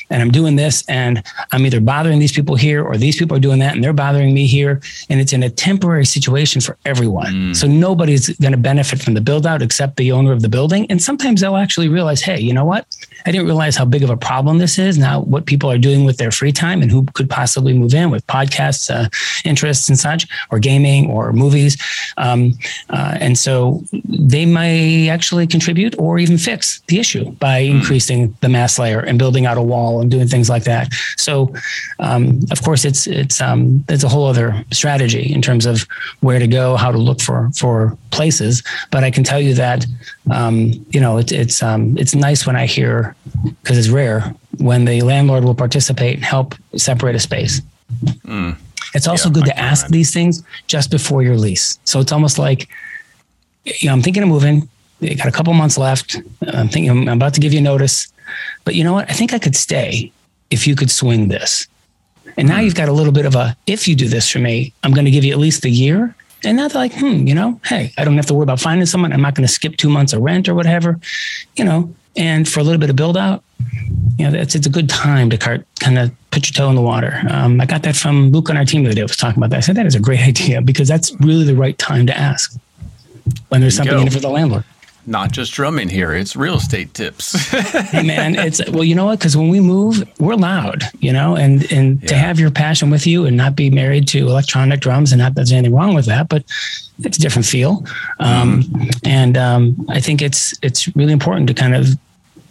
and 0.09 0.21
i'm 0.21 0.31
doing 0.31 0.55
this 0.55 0.83
and 0.87 1.23
i'm 1.51 1.65
either 1.65 1.79
bothering 1.79 2.19
these 2.19 2.31
people 2.31 2.55
here 2.55 2.83
or 2.83 2.97
these 2.97 3.17
people 3.17 3.35
are 3.37 3.39
doing 3.39 3.59
that 3.59 3.75
and 3.75 3.83
they're 3.83 3.93
bothering 3.93 4.33
me 4.33 4.45
here 4.45 4.81
and 5.09 5.19
it's 5.19 5.33
in 5.33 5.43
a 5.43 5.49
temporary 5.49 6.05
situation 6.05 6.61
for 6.61 6.77
everyone. 6.85 7.33
Mm. 7.33 7.55
so 7.55 7.67
nobody's 7.67 8.29
going 8.37 8.51
to 8.51 8.57
benefit 8.57 9.01
from 9.01 9.13
the 9.13 9.21
build 9.21 9.45
out 9.45 9.61
except 9.61 9.97
the 9.97 10.11
owner 10.11 10.31
of 10.31 10.41
the 10.41 10.49
building 10.49 10.85
and 10.89 11.01
sometimes 11.01 11.41
they'll 11.41 11.55
actually 11.55 11.89
realize 11.89 12.21
hey 12.21 12.39
you 12.39 12.53
know 12.53 12.65
what 12.65 12.85
I 13.25 13.31
didn't 13.31 13.45
realize 13.45 13.75
how 13.75 13.85
big 13.85 14.03
of 14.03 14.09
a 14.09 14.17
problem 14.17 14.57
this 14.57 14.77
is. 14.77 14.97
Now, 14.97 15.21
what 15.21 15.45
people 15.45 15.71
are 15.71 15.77
doing 15.77 16.05
with 16.05 16.17
their 16.17 16.31
free 16.31 16.51
time 16.51 16.81
and 16.81 16.91
who 16.91 17.05
could 17.13 17.29
possibly 17.29 17.73
move 17.73 17.93
in 17.93 18.09
with 18.09 18.25
podcasts, 18.27 18.89
uh, 18.93 19.09
interests, 19.45 19.89
and 19.89 19.97
such, 19.97 20.27
or 20.51 20.59
gaming 20.59 21.09
or 21.09 21.33
movies. 21.33 21.81
Um, 22.17 22.53
uh, 22.89 23.17
and 23.19 23.37
so 23.37 23.83
they 24.03 24.45
may 24.45 25.09
actually 25.09 25.47
contribute 25.47 25.95
or 25.97 26.19
even 26.19 26.37
fix 26.37 26.81
the 26.87 26.99
issue 26.99 27.31
by 27.33 27.65
hmm. 27.65 27.77
increasing 27.77 28.35
the 28.41 28.49
mass 28.49 28.77
layer 28.77 28.99
and 28.99 29.17
building 29.17 29.45
out 29.45 29.57
a 29.57 29.61
wall 29.61 30.01
and 30.01 30.11
doing 30.11 30.27
things 30.27 30.49
like 30.49 30.63
that. 30.63 30.93
So, 31.17 31.53
um, 31.99 32.41
of 32.51 32.61
course, 32.61 32.85
it's 32.85 33.07
it's 33.07 33.41
um, 33.41 33.83
it's 33.89 34.03
a 34.03 34.09
whole 34.09 34.25
other 34.25 34.63
strategy 34.71 35.33
in 35.33 35.41
terms 35.41 35.65
of 35.65 35.87
where 36.21 36.39
to 36.39 36.47
go, 36.47 36.75
how 36.75 36.91
to 36.91 36.97
look 36.97 37.21
for 37.21 37.49
for 37.55 37.97
places. 38.11 38.63
But 38.91 39.03
I 39.03 39.11
can 39.11 39.23
tell 39.23 39.39
you 39.41 39.53
that 39.55 39.85
um, 40.31 40.85
you 40.89 40.99
know 40.99 41.17
it's 41.17 41.31
it's 41.31 41.63
um, 41.63 41.97
it's 41.97 42.15
nice 42.15 42.45
when 42.45 42.55
I 42.55 42.65
hear 42.65 43.15
because 43.61 43.77
it's 43.77 43.89
rare 43.89 44.33
when 44.57 44.85
the 44.85 45.01
landlord 45.01 45.43
will 45.43 45.55
participate 45.55 46.15
and 46.15 46.23
help 46.23 46.55
separate 46.75 47.15
a 47.15 47.19
space. 47.19 47.61
Mm. 48.25 48.57
It's 48.93 49.07
also 49.07 49.29
yeah, 49.29 49.33
good 49.33 49.45
to 49.45 49.59
ask 49.59 49.87
these 49.87 50.13
things 50.13 50.43
just 50.67 50.91
before 50.91 51.23
your 51.23 51.35
lease. 51.35 51.79
So 51.83 51.99
it's 51.99 52.11
almost 52.11 52.37
like, 52.37 52.69
you 53.65 53.87
know, 53.87 53.93
I'm 53.93 54.01
thinking 54.01 54.23
of 54.23 54.29
moving. 54.29 54.69
Got 55.01 55.27
a 55.27 55.31
couple 55.31 55.53
months 55.53 55.77
left. 55.77 56.17
I'm 56.47 56.69
thinking 56.69 56.91
I'm 56.91 57.07
about 57.09 57.33
to 57.33 57.41
give 57.41 57.51
you 57.51 57.59
notice, 57.59 58.13
but 58.63 58.75
you 58.75 58.83
know 58.83 58.93
what? 58.93 59.09
I 59.09 59.13
think 59.13 59.33
I 59.33 59.39
could 59.39 59.55
stay 59.55 60.11
if 60.49 60.65
you 60.67 60.75
could 60.75 60.91
swing 60.91 61.27
this. 61.27 61.67
And 62.37 62.47
now 62.47 62.57
hmm. 62.57 62.63
you've 62.63 62.75
got 62.75 62.87
a 62.87 62.93
little 62.93 63.11
bit 63.11 63.25
of 63.25 63.35
a, 63.35 63.57
if 63.67 63.87
you 63.87 63.95
do 63.95 64.07
this 64.07 64.29
for 64.29 64.39
me, 64.39 64.73
I'm 64.83 64.93
going 64.93 65.05
to 65.05 65.11
give 65.11 65.23
you 65.23 65.33
at 65.33 65.39
least 65.39 65.65
a 65.65 65.69
year. 65.69 66.15
And 66.45 66.57
now 66.57 66.67
they're 66.67 66.81
like, 66.81 66.93
hmm, 66.93 67.27
you 67.27 67.33
know, 67.33 67.59
hey, 67.65 67.91
I 67.97 68.03
don't 68.03 68.15
have 68.15 68.25
to 68.27 68.33
worry 68.33 68.43
about 68.43 68.59
finding 68.59 68.85
someone. 68.85 69.13
I'm 69.13 69.21
not 69.21 69.35
going 69.35 69.47
to 69.47 69.53
skip 69.53 69.77
two 69.77 69.89
months 69.89 70.13
of 70.13 70.21
rent 70.21 70.49
or 70.49 70.55
whatever, 70.55 70.99
you 71.55 71.63
know. 71.63 71.93
And 72.15 72.47
for 72.47 72.59
a 72.59 72.63
little 72.63 72.79
bit 72.79 72.89
of 72.89 72.95
build 72.95 73.17
out, 73.17 73.43
you 74.19 74.29
know, 74.29 74.37
it's, 74.37 74.53
it's 74.53 74.67
a 74.67 74.69
good 74.69 74.89
time 74.89 75.29
to 75.31 75.37
kind 75.37 75.97
of 75.97 76.11
put 76.31 76.47
your 76.47 76.53
toe 76.53 76.69
in 76.69 76.75
the 76.75 76.81
water. 76.81 77.21
Um, 77.29 77.59
I 77.59 77.65
got 77.65 77.83
that 77.83 77.95
from 77.95 78.31
Luke 78.31 78.49
on 78.49 78.57
our 78.57 78.65
team 78.65 78.83
the 78.83 78.89
other 78.89 78.95
day. 78.95 79.01
I 79.01 79.05
was 79.05 79.17
talking 79.17 79.39
about 79.39 79.49
that. 79.49 79.57
I 79.57 79.61
said 79.61 79.75
that 79.77 79.85
is 79.85 79.95
a 79.95 79.99
great 79.99 80.19
idea 80.27 80.61
because 80.61 80.87
that's 80.87 81.13
really 81.21 81.45
the 81.45 81.55
right 81.55 81.77
time 81.77 82.05
to 82.07 82.17
ask 82.17 82.55
when 83.49 83.61
there's 83.61 83.75
something 83.75 83.99
in 83.99 84.07
it 84.07 84.13
for 84.13 84.19
the 84.19 84.29
landlord 84.29 84.65
not 85.05 85.31
just 85.31 85.53
drumming 85.53 85.89
here 85.89 86.13
it's 86.13 86.35
real 86.35 86.55
estate 86.55 86.93
tips. 86.93 87.33
Hey 87.93 88.03
man 88.03 88.35
it's 88.35 88.61
well 88.71 88.83
you 88.83 88.95
know 88.95 89.05
what? 89.05 89.19
Because 89.19 89.37
when 89.37 89.49
we 89.49 89.59
move 89.59 90.03
we're 90.19 90.35
loud 90.35 90.83
you 90.99 91.13
know 91.13 91.35
and 91.35 91.71
and 91.71 92.01
yeah. 92.01 92.07
to 92.09 92.15
have 92.15 92.39
your 92.39 92.51
passion 92.51 92.89
with 92.89 93.05
you 93.05 93.25
and 93.25 93.37
not 93.37 93.55
be 93.55 93.69
married 93.69 94.07
to 94.09 94.19
electronic 94.19 94.79
drums 94.79 95.11
and 95.11 95.19
not 95.19 95.29
that 95.29 95.35
there's 95.35 95.51
anything 95.51 95.73
wrong 95.75 95.93
with 95.93 96.05
that 96.05 96.29
but 96.29 96.43
it's 96.99 97.17
a 97.17 97.21
different 97.21 97.45
feel. 97.45 97.85
Um, 98.19 98.63
mm-hmm. 98.63 98.89
and 99.03 99.37
um, 99.37 99.85
i 99.89 99.99
think 99.99 100.21
it's 100.21 100.53
it's 100.61 100.93
really 100.95 101.13
important 101.13 101.47
to 101.47 101.53
kind 101.53 101.75
of 101.75 101.87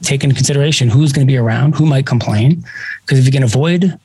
take 0.03 0.25
into 0.25 0.35
consideration 0.35 0.89
who's 0.89 1.13
going 1.13 1.27
to 1.27 1.31
be 1.31 1.37
around 1.37 1.75
who 1.75 1.87
might 1.87 2.07
complain. 2.07 2.65
Because 3.03 3.19
if 3.19 3.27
you 3.27 3.33
can 3.33 3.43
avoid 3.43 3.99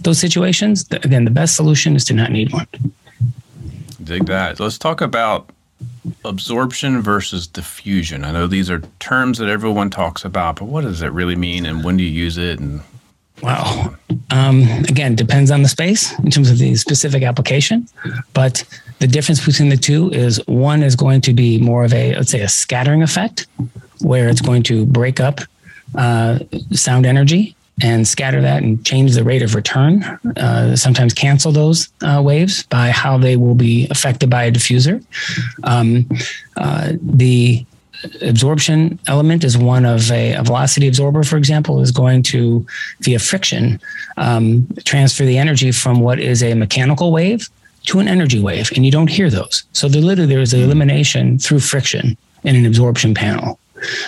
those 0.00 0.18
situations 0.18 0.86
again 0.90 1.24
the 1.24 1.30
best 1.30 1.56
solution 1.56 1.96
is 1.96 2.04
to 2.04 2.14
not 2.14 2.30
need 2.30 2.52
one. 2.52 2.66
Dig 4.02 4.26
that. 4.26 4.60
Let's 4.60 4.76
talk 4.76 5.00
about 5.00 5.50
absorption 6.24 7.02
versus 7.02 7.46
diffusion. 7.46 8.24
I 8.24 8.32
know 8.32 8.46
these 8.46 8.70
are 8.70 8.80
terms 8.98 9.38
that 9.38 9.48
everyone 9.48 9.90
talks 9.90 10.24
about, 10.24 10.56
but 10.56 10.66
what 10.66 10.82
does 10.82 11.02
it 11.02 11.12
really 11.12 11.36
mean 11.36 11.66
and 11.66 11.84
when 11.84 11.96
do 11.96 12.04
you 12.04 12.10
use 12.10 12.38
it? 12.38 12.58
And 12.58 12.82
Wow. 13.42 13.94
Um, 14.30 14.62
again, 14.88 15.14
depends 15.16 15.50
on 15.50 15.62
the 15.62 15.68
space 15.68 16.16
in 16.20 16.30
terms 16.30 16.50
of 16.50 16.58
the 16.58 16.76
specific 16.76 17.22
application, 17.22 17.86
but 18.32 18.64
the 19.00 19.06
difference 19.06 19.44
between 19.44 19.68
the 19.68 19.76
two 19.76 20.10
is 20.12 20.40
one 20.46 20.82
is 20.82 20.96
going 20.96 21.20
to 21.22 21.34
be 21.34 21.58
more 21.58 21.84
of 21.84 21.92
a, 21.92 22.14
let's 22.14 22.30
say, 22.30 22.40
a 22.40 22.48
scattering 22.48 23.02
effect, 23.02 23.46
where 24.00 24.28
it's 24.28 24.40
going 24.40 24.62
to 24.64 24.86
break 24.86 25.20
up 25.20 25.40
uh, 25.96 26.38
sound 26.72 27.06
energy 27.06 27.54
and 27.82 28.06
scatter 28.06 28.40
that 28.40 28.62
and 28.62 28.84
change 28.84 29.14
the 29.14 29.24
rate 29.24 29.42
of 29.42 29.54
return. 29.54 30.02
Uh, 30.36 30.76
sometimes 30.76 31.12
cancel 31.12 31.52
those 31.52 31.88
uh, 32.02 32.22
waves 32.24 32.62
by 32.64 32.90
how 32.90 33.18
they 33.18 33.36
will 33.36 33.54
be 33.54 33.88
affected 33.90 34.30
by 34.30 34.44
a 34.44 34.52
diffuser. 34.52 35.04
Um, 35.64 36.08
uh, 36.56 36.92
the 37.02 37.66
absorption 38.22 38.98
element 39.06 39.44
is 39.44 39.56
one 39.56 39.84
of 39.84 40.10
a, 40.10 40.34
a, 40.34 40.42
velocity 40.42 40.86
absorber, 40.86 41.24
for 41.24 41.36
example, 41.36 41.80
is 41.80 41.90
going 41.90 42.22
to, 42.22 42.66
via 43.00 43.18
friction, 43.18 43.80
um, 44.16 44.66
transfer 44.84 45.24
the 45.24 45.38
energy 45.38 45.72
from 45.72 46.00
what 46.00 46.20
is 46.20 46.42
a 46.42 46.54
mechanical 46.54 47.12
wave 47.12 47.48
to 47.84 47.98
an 47.98 48.08
energy 48.08 48.40
wave, 48.40 48.70
and 48.76 48.84
you 48.84 48.90
don't 48.90 49.10
hear 49.10 49.30
those. 49.30 49.64
So 49.72 49.86
literally 49.86 50.26
there 50.26 50.40
is 50.40 50.54
an 50.54 50.60
elimination 50.60 51.38
through 51.38 51.60
friction 51.60 52.16
in 52.42 52.56
an 52.56 52.66
absorption 52.66 53.14
panel. 53.14 53.58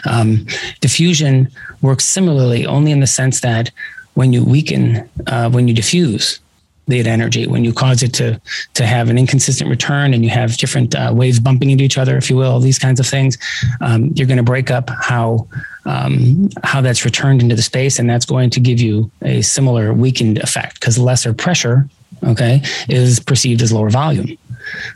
Um, 0.05 0.47
diffusion 0.81 1.49
works 1.83 2.05
similarly, 2.05 2.67
only 2.67 2.93
in 2.93 3.01
the 3.01 3.07
sense 3.07 3.41
that 3.41 3.71
when 4.15 4.33
you 4.33 4.45
weaken, 4.45 5.09
uh, 5.27 5.51
when 5.51 5.69
you 5.69 5.75
diffuse 5.75 6.41
the 6.89 7.01
energy, 7.01 7.47
when 7.47 7.65
you 7.65 7.73
cause 7.73 8.03
it 8.03 8.15
to 8.15 8.41
to 8.75 8.87
have 8.87 9.11
an 9.11 9.19
inconsistent 9.19 9.69
return, 9.69 10.15
and 10.15 10.23
you 10.25 10.31
have 10.31 10.57
different 10.57 10.95
uh, 10.95 11.13
waves 11.15 11.41
bumping 11.41 11.71
into 11.71 11.85
each 11.85 11.99
other, 11.99 12.17
if 12.17 12.31
you 12.31 12.37
will, 12.37 12.61
these 12.61 12.79
kinds 12.79 13.01
of 13.01 13.07
things, 13.07 13.37
um, 13.81 14.13
you're 14.15 14.27
going 14.27 14.37
to 14.37 14.43
break 14.43 14.71
up 14.71 14.91
how 15.01 15.47
um, 15.85 16.49
how 16.63 16.81
that's 16.81 17.05
returned 17.05 17.43
into 17.43 17.57
the 17.57 17.63
space, 17.63 17.99
and 17.99 18.09
that's 18.09 18.25
going 18.25 18.51
to 18.51 18.61
give 18.61 18.81
you 18.81 19.11
a 19.23 19.43
similar 19.43 19.93
weakened 19.93 20.39
effect 20.39 20.81
because 20.81 20.99
lesser 20.99 21.35
pressure, 21.35 21.89
okay, 22.25 22.63
is 22.89 23.19
perceived 23.19 23.63
as 23.63 23.73
lower 23.73 23.91
volume. 23.91 24.39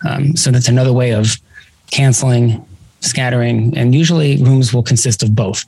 Um, 0.09 0.37
so 0.37 0.51
that's 0.51 0.69
another 0.69 0.93
way 0.93 1.13
of 1.13 1.37
canceling 1.91 2.65
scattering, 3.01 3.77
and 3.77 3.95
usually 3.95 4.43
rooms 4.43 4.73
will 4.73 4.83
consist 4.83 5.23
of 5.23 5.35
both. 5.35 5.65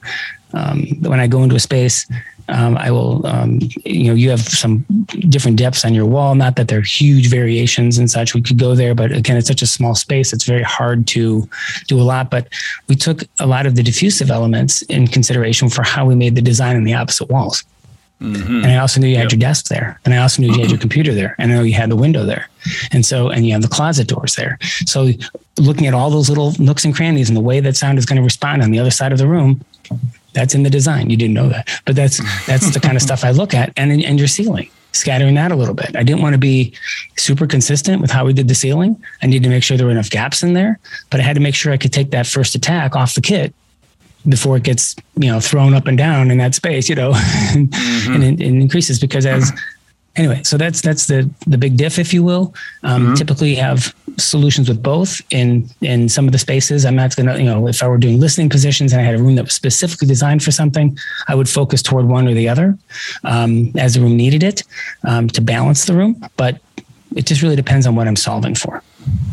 Um, 0.54 0.86
when 1.00 1.20
I 1.20 1.26
go 1.26 1.42
into 1.42 1.56
a 1.56 1.60
space, 1.60 2.06
um, 2.48 2.76
I 2.76 2.90
will, 2.90 3.26
um, 3.26 3.60
you 3.84 4.08
know, 4.08 4.14
you 4.14 4.30
have 4.30 4.40
some 4.40 4.84
different 5.28 5.56
depths 5.56 5.84
on 5.84 5.94
your 5.94 6.06
wall. 6.06 6.34
Not 6.34 6.56
that 6.56 6.68
there 6.68 6.78
are 6.78 6.82
huge 6.82 7.28
variations 7.28 7.98
and 7.98 8.10
such. 8.10 8.34
We 8.34 8.42
could 8.42 8.58
go 8.58 8.74
there, 8.74 8.94
but 8.94 9.12
again, 9.12 9.36
it's 9.36 9.48
such 9.48 9.62
a 9.62 9.66
small 9.66 9.94
space. 9.94 10.32
It's 10.32 10.44
very 10.44 10.62
hard 10.62 11.06
to 11.08 11.48
do 11.86 12.00
a 12.00 12.02
lot. 12.02 12.30
But 12.30 12.48
we 12.88 12.96
took 12.96 13.22
a 13.38 13.46
lot 13.46 13.66
of 13.66 13.76
the 13.76 13.82
diffusive 13.82 14.30
elements 14.30 14.82
in 14.82 15.06
consideration 15.06 15.68
for 15.68 15.82
how 15.82 16.04
we 16.04 16.14
made 16.14 16.34
the 16.34 16.42
design 16.42 16.76
in 16.76 16.84
the 16.84 16.94
opposite 16.94 17.30
walls. 17.30 17.64
Mm-hmm. 18.22 18.56
And 18.56 18.66
I 18.66 18.76
also 18.76 19.00
knew 19.00 19.08
you 19.08 19.16
had 19.16 19.24
yep. 19.24 19.32
your 19.32 19.40
desk 19.40 19.66
there. 19.66 20.00
And 20.04 20.14
I 20.14 20.18
also 20.18 20.40
knew 20.40 20.52
you 20.52 20.60
had 20.60 20.70
your 20.70 20.78
computer 20.86 21.12
there. 21.12 21.34
And 21.38 21.52
I 21.52 21.56
know 21.56 21.62
you 21.62 21.74
had 21.74 21.90
the 21.90 21.96
window 21.96 22.24
there. 22.24 22.48
And 22.92 23.04
so, 23.04 23.28
and 23.28 23.44
you 23.44 23.52
have 23.52 23.62
the 23.62 23.68
closet 23.68 24.08
doors 24.08 24.36
there. 24.36 24.58
So 24.86 25.10
looking 25.58 25.86
at 25.86 25.94
all 25.94 26.10
those 26.10 26.28
little 26.28 26.52
nooks 26.58 26.84
and 26.84 26.94
crannies 26.94 27.28
and 27.28 27.36
the 27.36 27.42
way 27.42 27.60
that 27.60 27.76
sound 27.76 27.98
is 27.98 28.06
going 28.06 28.16
to 28.16 28.22
respond 28.22 28.62
on 28.62 28.70
the 28.70 28.78
other 28.78 28.90
side 28.90 29.12
of 29.12 29.18
the 29.18 29.26
room, 29.26 29.64
that's 30.32 30.54
in 30.54 30.62
the 30.62 30.70
design. 30.70 31.10
You 31.10 31.16
didn't 31.16 31.34
know 31.34 31.48
that, 31.48 31.68
but 31.84 31.96
that's, 31.96 32.18
that's 32.46 32.72
the 32.72 32.80
kind 32.80 32.96
of 32.96 33.02
stuff 33.08 33.24
I 33.24 33.32
look 33.32 33.54
at 33.54 33.72
and, 33.76 33.92
and 34.02 34.18
your 34.18 34.28
ceiling 34.28 34.70
scattering 34.94 35.34
that 35.34 35.50
a 35.50 35.56
little 35.56 35.74
bit. 35.74 35.96
I 35.96 36.02
didn't 36.02 36.20
want 36.20 36.34
to 36.34 36.38
be 36.38 36.74
super 37.16 37.46
consistent 37.46 38.02
with 38.02 38.10
how 38.10 38.26
we 38.26 38.34
did 38.34 38.46
the 38.46 38.54
ceiling. 38.54 39.02
I 39.22 39.26
needed 39.26 39.44
to 39.44 39.48
make 39.48 39.62
sure 39.62 39.78
there 39.78 39.86
were 39.86 39.92
enough 39.92 40.10
gaps 40.10 40.42
in 40.42 40.52
there, 40.52 40.78
but 41.10 41.18
I 41.18 41.22
had 41.22 41.34
to 41.34 41.40
make 41.40 41.54
sure 41.54 41.72
I 41.72 41.78
could 41.78 41.94
take 41.94 42.10
that 42.10 42.26
first 42.26 42.54
attack 42.54 42.94
off 42.94 43.14
the 43.14 43.22
kit 43.22 43.54
before 44.28 44.56
it 44.56 44.62
gets 44.62 44.96
you 45.16 45.30
know 45.30 45.40
thrown 45.40 45.74
up 45.74 45.86
and 45.86 45.98
down 45.98 46.30
in 46.30 46.38
that 46.38 46.54
space 46.54 46.88
you 46.88 46.94
know 46.94 47.12
mm-hmm. 47.52 48.12
and 48.12 48.24
it, 48.24 48.40
it, 48.40 48.46
increases 48.46 48.98
because 48.98 49.26
as 49.26 49.52
anyway 50.16 50.40
so 50.42 50.56
that's 50.56 50.80
that's 50.80 51.06
the 51.06 51.28
the 51.46 51.58
big 51.58 51.76
diff 51.76 51.98
if 51.98 52.12
you 52.12 52.22
will 52.22 52.54
um, 52.82 53.02
mm-hmm. 53.02 53.14
typically 53.14 53.54
have 53.54 53.94
solutions 54.18 54.68
with 54.68 54.82
both 54.82 55.20
in 55.30 55.68
in 55.80 56.08
some 56.08 56.26
of 56.26 56.32
the 56.32 56.38
spaces 56.38 56.84
i'm 56.84 56.94
not 56.94 57.16
gonna 57.16 57.36
you 57.38 57.44
know 57.44 57.66
if 57.66 57.82
i 57.82 57.88
were 57.88 57.98
doing 57.98 58.20
listening 58.20 58.48
positions 58.48 58.92
and 58.92 59.00
i 59.00 59.04
had 59.04 59.14
a 59.14 59.22
room 59.22 59.34
that 59.34 59.44
was 59.44 59.54
specifically 59.54 60.06
designed 60.06 60.42
for 60.42 60.50
something 60.50 60.96
i 61.28 61.34
would 61.34 61.48
focus 61.48 61.82
toward 61.82 62.06
one 62.06 62.28
or 62.28 62.34
the 62.34 62.48
other 62.48 62.76
um, 63.24 63.72
as 63.76 63.94
the 63.94 64.00
room 64.00 64.16
needed 64.16 64.42
it 64.42 64.62
um, 65.04 65.28
to 65.28 65.40
balance 65.40 65.86
the 65.86 65.94
room 65.94 66.22
but 66.36 66.60
it 67.16 67.26
just 67.26 67.42
really 67.42 67.56
depends 67.56 67.86
on 67.86 67.96
what 67.96 68.06
i'm 68.06 68.16
solving 68.16 68.54
for 68.54 68.82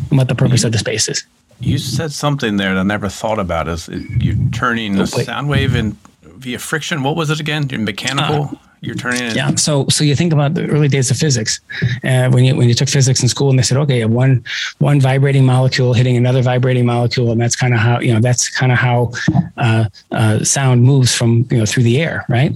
and 0.09 0.17
what 0.17 0.27
the 0.27 0.35
purpose 0.35 0.61
mm-hmm. 0.61 0.67
of 0.67 0.71
the 0.71 0.79
space 0.79 1.09
is 1.09 1.25
you 1.59 1.77
said 1.77 2.11
something 2.11 2.57
there 2.57 2.73
that 2.73 2.79
I 2.79 2.83
never 2.83 3.09
thought 3.09 3.39
about. 3.39 3.67
Is 3.67 3.87
you're 3.87 4.35
turning 4.51 4.95
the 4.95 5.03
oh, 5.03 5.05
sound 5.05 5.49
wave 5.49 5.75
in 5.75 5.97
via 6.23 6.59
friction? 6.59 7.03
What 7.03 7.15
was 7.15 7.29
it 7.29 7.39
again? 7.39 7.67
You're 7.69 7.81
mechanical. 7.81 8.43
Uh, 8.43 8.55
you're 8.81 8.95
turning 8.95 9.23
it. 9.23 9.35
Yeah. 9.35 9.55
So 9.55 9.87
so 9.89 10.03
you 10.03 10.15
think 10.15 10.31
about 10.31 10.53
the 10.53 10.65
early 10.67 10.87
days 10.87 11.11
of 11.11 11.17
physics, 11.17 11.59
uh, 12.03 12.29
when 12.29 12.45
you 12.45 12.55
when 12.55 12.69
you 12.69 12.73
took 12.73 12.87
physics 12.87 13.21
in 13.21 13.27
school, 13.27 13.49
and 13.49 13.59
they 13.59 13.63
said, 13.63 13.77
okay, 13.77 14.05
one 14.05 14.43
one 14.77 15.01
vibrating 15.01 15.45
molecule 15.45 15.93
hitting 15.93 16.15
another 16.15 16.41
vibrating 16.41 16.85
molecule, 16.85 17.31
and 17.31 17.41
that's 17.41 17.55
kind 17.55 17.73
of 17.73 17.79
how 17.79 17.99
you 17.99 18.13
know 18.13 18.21
that's 18.21 18.49
kind 18.49 18.71
of 18.71 18.77
how 18.77 19.11
uh, 19.57 19.85
uh, 20.11 20.43
sound 20.43 20.83
moves 20.83 21.13
from 21.13 21.45
you 21.51 21.57
know 21.57 21.65
through 21.65 21.83
the 21.83 22.01
air, 22.01 22.25
right? 22.29 22.53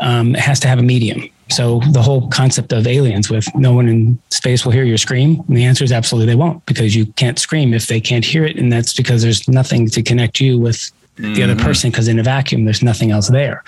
Um, 0.00 0.34
it 0.34 0.40
has 0.40 0.58
to 0.60 0.68
have 0.68 0.78
a 0.78 0.82
medium. 0.82 1.28
So 1.50 1.80
the 1.90 2.02
whole 2.02 2.28
concept 2.28 2.72
of 2.72 2.86
aliens 2.86 3.28
with 3.28 3.46
no 3.54 3.72
one 3.74 3.88
in 3.88 4.18
space 4.30 4.64
will 4.64 4.72
hear 4.72 4.84
your 4.84 4.98
scream, 4.98 5.42
and 5.48 5.56
the 5.56 5.64
answer 5.64 5.84
is 5.84 5.92
absolutely 5.92 6.32
they 6.32 6.36
won't 6.36 6.64
because 6.66 6.94
you 6.94 7.06
can't 7.06 7.38
scream 7.38 7.74
if 7.74 7.86
they 7.86 8.00
can't 8.00 8.24
hear 8.24 8.44
it, 8.44 8.56
and 8.56 8.72
that's 8.72 8.94
because 8.94 9.22
there's 9.22 9.48
nothing 9.48 9.88
to 9.90 10.02
connect 10.02 10.40
you 10.40 10.58
with 10.58 10.90
the 11.16 11.42
other 11.42 11.54
mm-hmm. 11.54 11.64
person 11.64 11.90
because 11.90 12.08
in 12.08 12.18
a 12.18 12.22
vacuum 12.22 12.64
there's 12.64 12.82
nothing 12.82 13.10
else 13.10 13.28
there. 13.28 13.62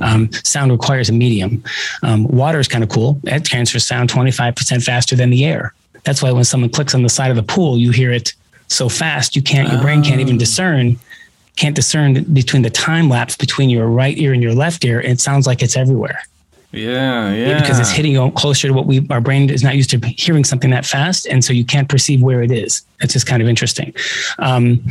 Um, 0.00 0.32
sound 0.32 0.72
requires 0.72 1.10
a 1.10 1.12
medium. 1.12 1.62
Um, 2.02 2.24
water 2.28 2.60
is 2.60 2.68
kind 2.68 2.82
of 2.82 2.90
cool; 2.90 3.20
it 3.24 3.44
transfers 3.44 3.86
sound 3.86 4.10
25% 4.10 4.82
faster 4.82 5.16
than 5.16 5.30
the 5.30 5.44
air. 5.44 5.74
That's 6.04 6.22
why 6.22 6.32
when 6.32 6.44
someone 6.44 6.70
clicks 6.70 6.94
on 6.94 7.02
the 7.02 7.08
side 7.08 7.30
of 7.30 7.36
the 7.36 7.42
pool, 7.42 7.78
you 7.78 7.90
hear 7.90 8.12
it 8.12 8.34
so 8.68 8.88
fast 8.88 9.36
you 9.36 9.42
can't 9.42 9.70
your 9.70 9.80
brain 9.80 10.02
can't 10.02 10.20
even 10.20 10.36
oh. 10.36 10.38
discern 10.38 10.98
can't 11.56 11.76
discern 11.76 12.24
between 12.34 12.62
the 12.62 12.70
time 12.70 13.08
lapse 13.08 13.36
between 13.36 13.70
your 13.70 13.86
right 13.86 14.18
ear 14.18 14.32
and 14.32 14.42
your 14.42 14.54
left 14.54 14.84
ear. 14.84 15.00
It 15.00 15.20
sounds 15.20 15.46
like 15.46 15.62
it's 15.62 15.76
everywhere. 15.76 16.20
Yeah, 16.74 17.32
yeah. 17.32 17.60
Because 17.60 17.78
it's 17.78 17.90
hitting 17.90 18.12
you 18.12 18.30
closer 18.32 18.68
to 18.68 18.74
what 18.74 18.86
we 18.86 19.06
our 19.10 19.20
brain 19.20 19.50
is 19.50 19.62
not 19.62 19.76
used 19.76 19.90
to 19.90 19.98
hearing 19.98 20.44
something 20.44 20.70
that 20.70 20.84
fast, 20.84 21.26
and 21.26 21.44
so 21.44 21.52
you 21.52 21.64
can't 21.64 21.88
perceive 21.88 22.22
where 22.22 22.42
it 22.42 22.50
is. 22.50 22.84
It's 23.04 23.12
just 23.12 23.26
kind 23.26 23.42
of 23.42 23.48
interesting. 23.48 23.94
Um, 24.38 24.82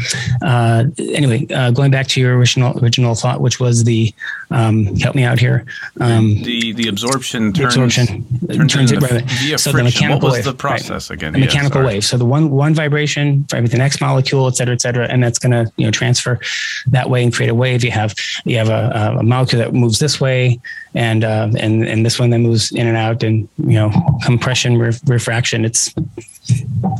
uh, 0.41 0.86
anyway, 0.97 1.47
uh, 1.54 1.71
going 1.71 1.91
back 1.91 2.08
to 2.10 2.21
your 2.21 2.38
original 2.38 2.78
original 2.82 3.15
thought, 3.15 3.41
which 3.41 3.60
was 3.60 3.84
the 3.84 4.13
um, 4.52 4.95
help 4.97 5.15
me 5.15 5.23
out 5.23 5.39
here. 5.39 5.65
Um, 5.99 6.41
the 6.43 6.73
the 6.73 6.88
absorption 6.88 7.52
turns, 7.52 7.76
absorption 7.76 8.26
turns, 8.47 8.73
turns 8.73 8.91
it 8.91 9.02
right. 9.02 9.23
via 9.23 9.58
so 9.58 9.71
friction. 9.71 9.78
the 9.78 9.84
mechanical 9.84 10.15
what 10.15 10.23
was 10.23 10.34
wave, 10.34 10.45
the 10.45 10.54
process 10.54 11.10
right. 11.10 11.15
again? 11.15 11.34
The 11.34 11.39
mechanical 11.39 11.84
wave. 11.84 12.06
So 12.06 12.17
the 12.17 12.26
one 12.26 12.52
one 12.52 12.73
vibration 12.73 13.45
for 13.49 13.62
the 13.62 13.78
next 13.78 13.99
molecule, 13.99 14.47
et 14.47 14.56
cetera, 14.56 14.76
et 14.76 14.82
cetera, 14.82 15.08
and 15.08 15.23
that's 15.23 15.39
going 15.39 15.52
to 15.52 15.71
you 15.78 15.86
know 15.86 15.91
transfer 15.91 16.39
that 16.88 17.10
way 17.10 17.23
and 17.23 17.34
create 17.34 17.49
a 17.49 17.56
wave. 17.56 17.84
You 17.84 17.91
have 17.91 18.13
you 18.45 18.58
have 18.58 18.69
a, 18.69 19.17
a 19.19 19.23
molecule 19.23 19.62
that 19.62 19.73
moves 19.73 19.99
this 19.99 20.21
way, 20.21 20.60
and 20.93 21.23
uh, 21.23 21.49
and 21.58 21.86
and 21.88 22.06
this 22.06 22.19
one 22.19 22.30
that 22.30 22.39
moves 22.39 22.71
in 22.71 22.88
and 22.88 22.97
out, 22.97 23.23
and 23.23 23.47
you 23.58 23.73
know 23.73 23.91
compression, 24.23 24.78
ref- 24.78 25.02
refraction. 25.08 25.65
It's 25.65 25.93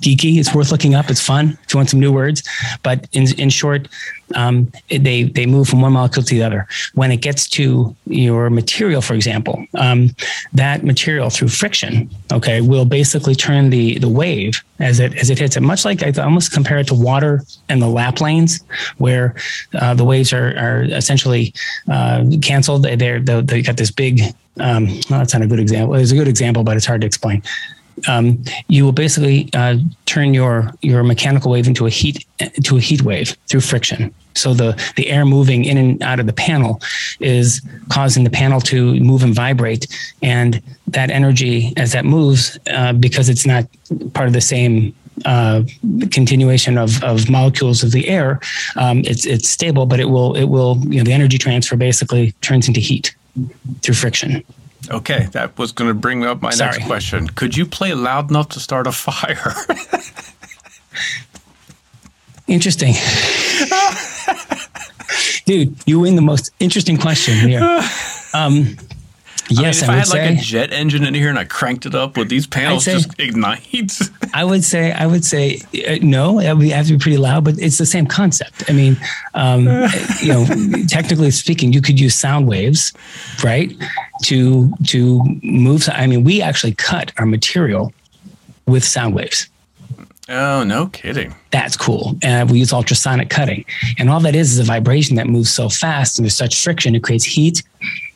geeky. 0.01 0.39
It's 0.39 0.53
worth 0.53 0.71
looking 0.71 0.95
up. 0.95 1.10
It's 1.10 1.21
fun 1.21 1.58
if 1.63 1.73
you 1.73 1.77
want 1.77 1.89
some 1.89 1.99
new 1.99 2.12
words. 2.12 2.43
But 2.84 3.08
in 3.13 3.27
in 3.39 3.49
short, 3.49 3.88
um, 4.36 4.71
they 4.89 5.23
they 5.23 5.45
move 5.45 5.67
from 5.67 5.82
one 5.82 5.93
molecule 5.93 6.23
to 6.23 6.36
the 6.36 6.43
other. 6.43 6.67
When 6.95 7.12
it 7.12 7.17
gets 7.17 7.47
to 7.49 7.95
your 8.06 8.49
material, 8.49 9.01
for 9.01 9.13
example, 9.13 9.65
um, 9.75 10.15
that 10.53 10.84
material 10.84 11.29
through 11.29 11.49
friction, 11.49 12.10
okay, 12.32 12.62
will 12.62 12.86
basically 12.86 13.36
turn 13.36 13.69
the 13.69 13.99
the 13.99 14.10
wave 14.10 14.62
as 14.79 14.99
it 14.99 15.15
as 15.15 15.29
it 15.29 15.39
hits 15.39 15.56
it. 15.58 15.62
Much 15.62 15.86
like 15.86 16.03
I 16.03 16.12
almost 16.21 16.51
compare 16.51 16.79
it 16.79 16.88
to 16.88 16.95
water 16.95 17.43
and 17.69 17.82
the 17.82 17.88
lap 17.88 18.21
lanes, 18.21 18.63
where 18.97 19.36
uh, 19.73 19.93
the 19.93 20.06
waves 20.06 20.34
are 20.34 20.58
are 20.58 20.84
essentially 20.84 21.53
uh, 21.89 22.23
canceled. 22.41 22.84
They're 22.84 23.19
they 23.19 23.41
they 23.41 23.62
got 23.62 23.77
this 23.77 23.91
big. 23.91 24.21
Um, 24.60 24.86
well, 25.10 25.17
that's 25.17 25.34
not 25.34 25.41
a 25.41 25.47
good 25.47 25.60
example. 25.60 25.95
It's 25.95 26.12
a 26.12 26.15
good 26.15 26.27
example, 26.27 26.63
but 26.63 26.77
it's 26.77 26.86
hard 26.86 27.01
to 27.01 27.08
explain 27.08 27.41
um, 28.08 28.43
you 28.67 28.84
will 28.86 28.91
basically 28.91 29.49
uh, 29.53 29.77
turn 30.06 30.34
your 30.34 30.71
your 30.82 31.03
mechanical 31.03 31.51
wave 31.51 31.67
into 31.67 31.86
a 31.86 31.89
heat 31.89 32.25
to 32.63 32.77
a 32.77 32.79
heat 32.79 33.01
wave 33.01 33.36
through 33.47 33.62
friction. 33.62 34.13
So 34.36 34.53
the 34.53 34.93
the 34.95 35.10
air 35.10 35.25
moving 35.25 35.65
in 35.65 35.77
and 35.77 36.01
out 36.01 36.19
of 36.19 36.25
the 36.25 36.34
panel 36.34 36.82
is 37.19 37.62
causing 37.89 38.23
the 38.23 38.29
panel 38.29 38.60
to 38.62 38.99
move 38.99 39.23
and 39.23 39.34
vibrate, 39.34 39.88
and 40.21 40.62
that 40.88 41.10
energy 41.10 41.73
as 41.77 41.91
that 41.91 42.06
moves, 42.06 42.58
uh, 42.71 42.93
because 42.93 43.29
it's 43.29 43.45
not 43.45 43.65
part 44.13 44.27
of 44.27 44.34
the 44.34 44.41
same 44.41 44.93
uh, 45.25 45.63
continuation 46.12 46.77
of, 46.77 47.03
of 47.03 47.29
molecules 47.29 47.84
of 47.84 47.91
the 47.91 48.08
air, 48.10 48.39
um, 48.75 48.99
it's 49.06 49.25
it's 49.25 49.47
stable, 49.47 49.86
but 49.86 49.99
it 49.99 50.10
will 50.10 50.36
it 50.36 50.45
will 50.45 50.77
you 50.88 50.97
know 50.97 51.03
the 51.03 51.13
energy 51.13 51.38
transfer 51.38 51.75
basically 51.75 52.32
turns 52.41 52.67
into 52.67 52.79
heat 52.79 53.15
through 53.82 53.95
friction. 53.95 54.43
Okay, 54.89 55.28
that 55.32 55.58
was 55.58 55.72
going 55.72 55.89
to 55.89 55.93
bring 55.93 56.26
up 56.26 56.41
my 56.41 56.50
Sorry. 56.52 56.72
next 56.72 56.86
question. 56.86 57.28
Could 57.28 57.56
you 57.56 57.65
play 57.65 57.93
loud 57.93 58.30
enough 58.30 58.50
to 58.50 58.60
start 58.60 58.86
a 58.88 58.91
fire? 58.91 59.54
Interesting. 62.48 62.93
Dude, 65.46 65.76
you 65.86 66.00
win 66.02 66.15
the 66.15 66.22
most 66.22 66.52
interesting 66.60 66.98
question 66.98 67.36
here. 67.36 67.62
Um, 68.34 68.78
yes, 69.60 69.84
I, 69.84 69.86
I, 69.86 69.89
mean, 69.89 69.89
if 69.89 69.89
I, 69.89 69.94
would 69.94 69.98
had 70.00 70.08
say. 70.08 70.30
like 70.30 70.39
a 70.39 70.42
jet 70.42 70.74
engine 70.74 71.04
in 71.04 71.13
here 71.13 71.30
and 71.30 71.39
I 71.39 71.46
cranked 71.46 71.86
it 71.86 71.96
up, 71.96 72.18
would 72.18 72.30
these 72.30 72.48
panels 72.48 72.86
say- 72.86 72.94
just 72.94 73.12
ignite? 73.20 74.00
I 74.34 74.44
would 74.44 74.63
say, 74.63 74.92
I 74.92 75.06
would 75.06 75.24
say, 75.24 75.62
uh, 75.88 75.98
no. 76.02 76.39
It 76.39 76.54
would 76.54 76.68
have 76.70 76.88
to 76.88 76.94
be 76.94 77.00
pretty 77.00 77.18
loud, 77.18 77.44
but 77.44 77.60
it's 77.60 77.78
the 77.78 77.86
same 77.86 78.06
concept. 78.08 78.63
I 78.70 78.74
mean, 78.74 78.98
um, 79.34 79.66
you 80.22 80.30
know, 80.30 80.46
technically 80.88 81.32
speaking, 81.32 81.74
you 81.74 81.82
could 81.82 82.00
use 82.00 82.16
sound 82.16 82.48
waves, 82.48 82.94
right, 83.44 83.72
to 84.24 84.74
to 84.88 85.22
move. 85.44 85.88
I 85.92 86.08
mean, 86.08 86.24
we 86.24 86.42
actually 86.42 86.74
cut 86.74 87.12
our 87.18 87.26
material 87.26 87.94
with 88.66 88.84
sound 88.84 89.16
waves. 89.16 89.50
Oh, 90.34 90.63
no 90.63 90.88
kidding. 90.88 91.34
That's 91.52 91.78
cool. 91.78 92.15
And 92.24 92.50
we 92.50 92.60
use 92.60 92.74
ultrasonic 92.74 93.30
cutting. 93.30 93.65
And 93.98 94.10
all 94.10 94.19
that 94.22 94.36
is 94.36 94.54
is 94.54 94.60
a 94.60 94.63
vibration 94.63 95.15
that 95.17 95.28
moves 95.28 95.50
so 95.50 95.69
fast 95.69 96.17
and 96.17 96.26
there's 96.26 96.36
such 96.36 96.62
friction, 96.62 96.96
it 96.96 97.04
creates 97.04 97.26
heat 97.26 97.63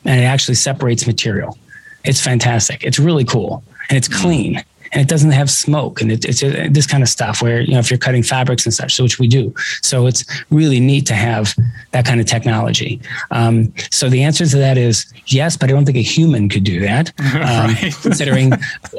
and 0.04 0.20
it 0.20 0.24
actually 0.24 0.54
separates 0.54 1.06
material. 1.06 1.58
It's 2.04 2.20
fantastic. 2.20 2.84
It's 2.84 2.98
really 2.98 3.24
cool 3.24 3.62
and 3.88 3.96
it's 3.96 4.08
hmm. 4.08 4.20
clean 4.20 4.64
and 4.92 5.02
it 5.02 5.08
doesn't 5.08 5.30
have 5.32 5.50
smoke 5.50 6.00
and 6.00 6.10
it, 6.12 6.24
it's 6.24 6.40
this 6.40 6.86
kind 6.86 7.02
of 7.02 7.08
stuff 7.08 7.42
where, 7.42 7.60
you 7.60 7.72
know, 7.72 7.78
if 7.78 7.90
you're 7.90 7.98
cutting 7.98 8.22
fabrics 8.22 8.64
and 8.64 8.74
such, 8.74 8.94
so 8.94 9.02
which 9.02 9.18
we 9.18 9.28
do. 9.28 9.54
So 9.82 10.06
it's 10.06 10.24
really 10.50 10.80
neat 10.80 11.06
to 11.06 11.14
have 11.14 11.54
that 11.92 12.04
kind 12.04 12.20
of 12.20 12.26
technology. 12.26 13.00
Um, 13.30 13.72
so 13.90 14.08
the 14.08 14.22
answer 14.22 14.46
to 14.46 14.56
that 14.56 14.78
is 14.78 15.12
yes, 15.26 15.56
but 15.56 15.70
I 15.70 15.72
don't 15.72 15.84
think 15.84 15.98
a 15.98 16.02
human 16.02 16.48
could 16.48 16.64
do 16.64 16.80
that. 16.80 17.12
Um, 17.48 17.74
considering 18.02 18.52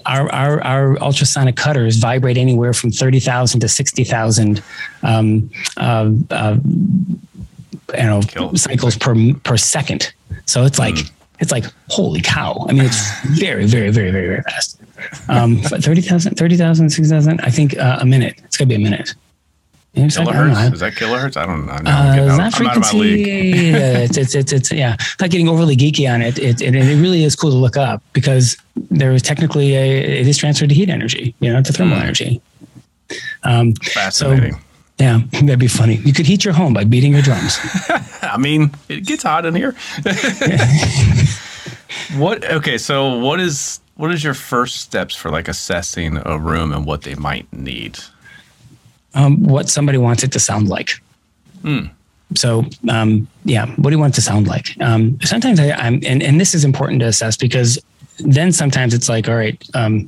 our, 0.05 0.31
our, 0.31 0.61
our 0.63 0.97
ultrasonic 0.99 1.55
cutters 1.55 1.97
vibrate 1.97 2.37
anywhere 2.37 2.73
from 2.73 2.89
30,000 2.89 3.59
to 3.59 3.67
60,000 3.67 4.63
um, 5.03 5.49
uh, 5.77 6.11
uh, 6.31 6.57
you 7.93 8.03
know, 8.03 8.21
Kill- 8.21 8.55
cycles 8.55 8.97
per, 8.97 9.15
per 9.43 9.57
second. 9.57 10.13
So 10.45 10.63
it's 10.63 10.79
like, 10.79 10.97
it's 11.39 11.51
like, 11.51 11.65
holy 11.89 12.21
cow. 12.21 12.65
I 12.69 12.73
mean, 12.73 12.85
it's 12.85 13.21
very, 13.39 13.65
very, 13.65 13.89
very, 13.89 14.11
very, 14.11 14.27
very 14.27 14.41
fast. 14.43 14.78
Um, 15.27 15.57
30,000, 15.57 16.35
30,000, 16.35 16.89
60,000, 16.89 17.41
I 17.41 17.49
think 17.49 17.77
uh, 17.77 17.97
a 18.01 18.05
minute. 18.05 18.35
It's 18.45 18.57
going 18.57 18.67
to 18.69 18.75
be 18.77 18.81
a 18.81 18.83
minute. 18.89 19.13
You 19.93 20.01
know, 20.03 20.05
it's 20.05 20.17
like, 20.19 20.27
I 20.27 20.33
don't 20.33 20.47
know. 20.49 20.53
Kilohertz? 20.53 20.73
Is 20.73 20.79
that 20.81 20.93
kilohertz? 20.93 21.35
I 21.37 21.45
don't 21.47 21.65
know. 21.65 21.71
I'm, 21.71 21.87
Uh, 21.87 22.15
getting 22.15 22.29
it's 22.29 22.39
out, 22.39 22.59
I'm 22.61 22.67
out 22.67 22.77
of 22.77 22.83
my 22.93 22.99
league. 22.99 23.25
frequency. 23.25 23.73
uh, 23.73 23.99
it's, 23.99 24.17
it's, 24.17 24.35
it's, 24.35 24.51
it's, 24.53 24.71
yeah, 24.71 24.95
not 25.19 25.29
getting 25.31 25.49
overly 25.49 25.75
geeky 25.75 26.11
on 26.13 26.21
it. 26.21 26.37
It, 26.37 26.61
it. 26.61 26.75
it 26.75 27.01
really 27.01 27.23
is 27.23 27.35
cool 27.35 27.49
to 27.49 27.55
look 27.57 27.75
up 27.75 28.03
because 28.13 28.55
there 28.91 29.11
is 29.13 29.21
technically 29.23 29.75
a, 29.75 30.19
it 30.21 30.27
is 30.27 30.37
transferred 30.37 30.69
to 30.69 30.75
heat 30.75 30.89
energy, 30.89 31.33
you 31.39 31.51
know, 31.51 31.61
to 31.63 31.73
thermal 31.73 31.97
Hmm. 31.97 32.03
energy. 32.03 32.41
Um, 33.43 33.73
Fascinating. 33.81 34.61
yeah, 34.99 35.21
that'd 35.31 35.57
be 35.57 35.67
funny. 35.67 35.95
You 35.95 36.13
could 36.13 36.27
heat 36.27 36.45
your 36.45 36.53
home 36.53 36.73
by 36.73 36.83
beating 36.83 37.13
your 37.13 37.23
drums. 37.23 37.57
I 38.21 38.37
mean, 38.37 38.69
it 38.89 39.07
gets 39.07 39.23
hot 39.23 39.47
in 39.47 39.55
here. 39.55 39.73
what? 42.17 42.43
Okay, 42.45 42.77
so 42.77 43.17
what 43.17 43.39
is 43.39 43.79
what 43.99 44.11
is 44.11 44.23
your 44.23 44.33
first 44.33 44.77
steps 44.77 45.13
for 45.13 45.29
like 45.29 45.47
assessing 45.47 46.21
a 46.25 46.37
room 46.39 46.71
and 46.73 46.85
what 46.85 47.01
they 47.01 47.15
might 47.15 47.51
need? 47.51 47.99
um, 49.13 49.43
what 49.43 49.69
somebody 49.69 49.97
wants 49.97 50.23
it 50.23 50.31
to 50.33 50.39
sound 50.39 50.69
like. 50.69 50.91
So, 52.35 52.65
um, 52.89 53.27
yeah, 53.43 53.65
what 53.75 53.89
do 53.89 53.95
you 53.95 53.99
want 53.99 54.13
it 54.13 54.15
to 54.15 54.21
sound 54.21 54.47
like? 54.47 54.79
Um, 54.81 55.19
sometimes 55.21 55.59
I, 55.59 55.71
I'm, 55.71 55.99
and, 56.05 56.21
and 56.21 56.39
this 56.39 56.53
is 56.53 56.63
important 56.63 56.99
to 57.01 57.07
assess 57.07 57.35
because 57.35 57.79
then 58.19 58.51
sometimes 58.51 58.93
it's 58.93 59.09
like, 59.09 59.27
all 59.27 59.35
right, 59.35 59.61
um, 59.73 60.07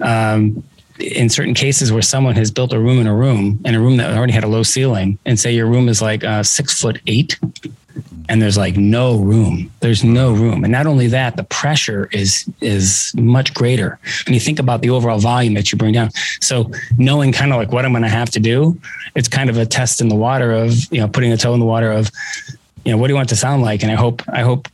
um, 0.00 0.64
in 0.98 1.28
certain 1.28 1.54
cases 1.54 1.92
where 1.92 2.02
someone 2.02 2.34
has 2.34 2.50
built 2.50 2.72
a 2.72 2.78
room 2.78 3.00
in 3.00 3.06
a 3.06 3.14
room 3.14 3.60
in 3.64 3.74
a 3.74 3.80
room 3.80 3.96
that 3.96 4.16
already 4.16 4.32
had 4.32 4.44
a 4.44 4.48
low 4.48 4.62
ceiling 4.62 5.18
and 5.24 5.40
say 5.40 5.52
your 5.52 5.66
room 5.66 5.88
is 5.88 6.00
like 6.00 6.22
uh, 6.22 6.40
six 6.40 6.80
foot 6.80 7.00
eight 7.08 7.36
and 8.28 8.40
there's 8.40 8.56
like 8.56 8.76
no 8.76 9.18
room. 9.18 9.70
There's 9.80 10.02
no 10.02 10.32
room. 10.32 10.64
And 10.64 10.72
not 10.72 10.86
only 10.86 11.06
that 11.08 11.36
the 11.36 11.44
pressure 11.44 12.08
is 12.12 12.48
is 12.60 13.12
much 13.16 13.54
greater. 13.54 13.98
When 14.26 14.34
you 14.34 14.40
think 14.40 14.58
about 14.58 14.82
the 14.82 14.90
overall 14.90 15.18
volume 15.18 15.54
that 15.54 15.70
you 15.70 15.78
bring 15.78 15.92
down. 15.92 16.10
So 16.40 16.70
knowing 16.96 17.32
kind 17.32 17.52
of 17.52 17.58
like 17.58 17.72
what 17.72 17.84
i'm 17.84 17.92
going 17.92 18.02
to 18.02 18.08
have 18.08 18.30
to 18.30 18.40
do 18.40 18.78
it's 19.14 19.28
kind 19.28 19.50
of 19.50 19.56
a 19.56 19.66
test 19.66 20.00
in 20.00 20.08
the 20.08 20.14
water 20.14 20.52
of 20.52 20.92
you 20.92 21.00
know 21.00 21.08
putting 21.08 21.32
a 21.32 21.36
toe 21.36 21.54
in 21.54 21.60
the 21.60 21.66
water 21.66 21.92
of 21.92 22.10
you 22.84 22.92
know 22.92 22.98
what 22.98 23.08
do 23.08 23.12
you 23.12 23.16
want 23.16 23.28
to 23.30 23.36
sound 23.36 23.62
like? 23.62 23.82
And 23.82 23.90
i 23.90 23.94
hope 23.94 24.22
i 24.28 24.42
hope 24.42 24.68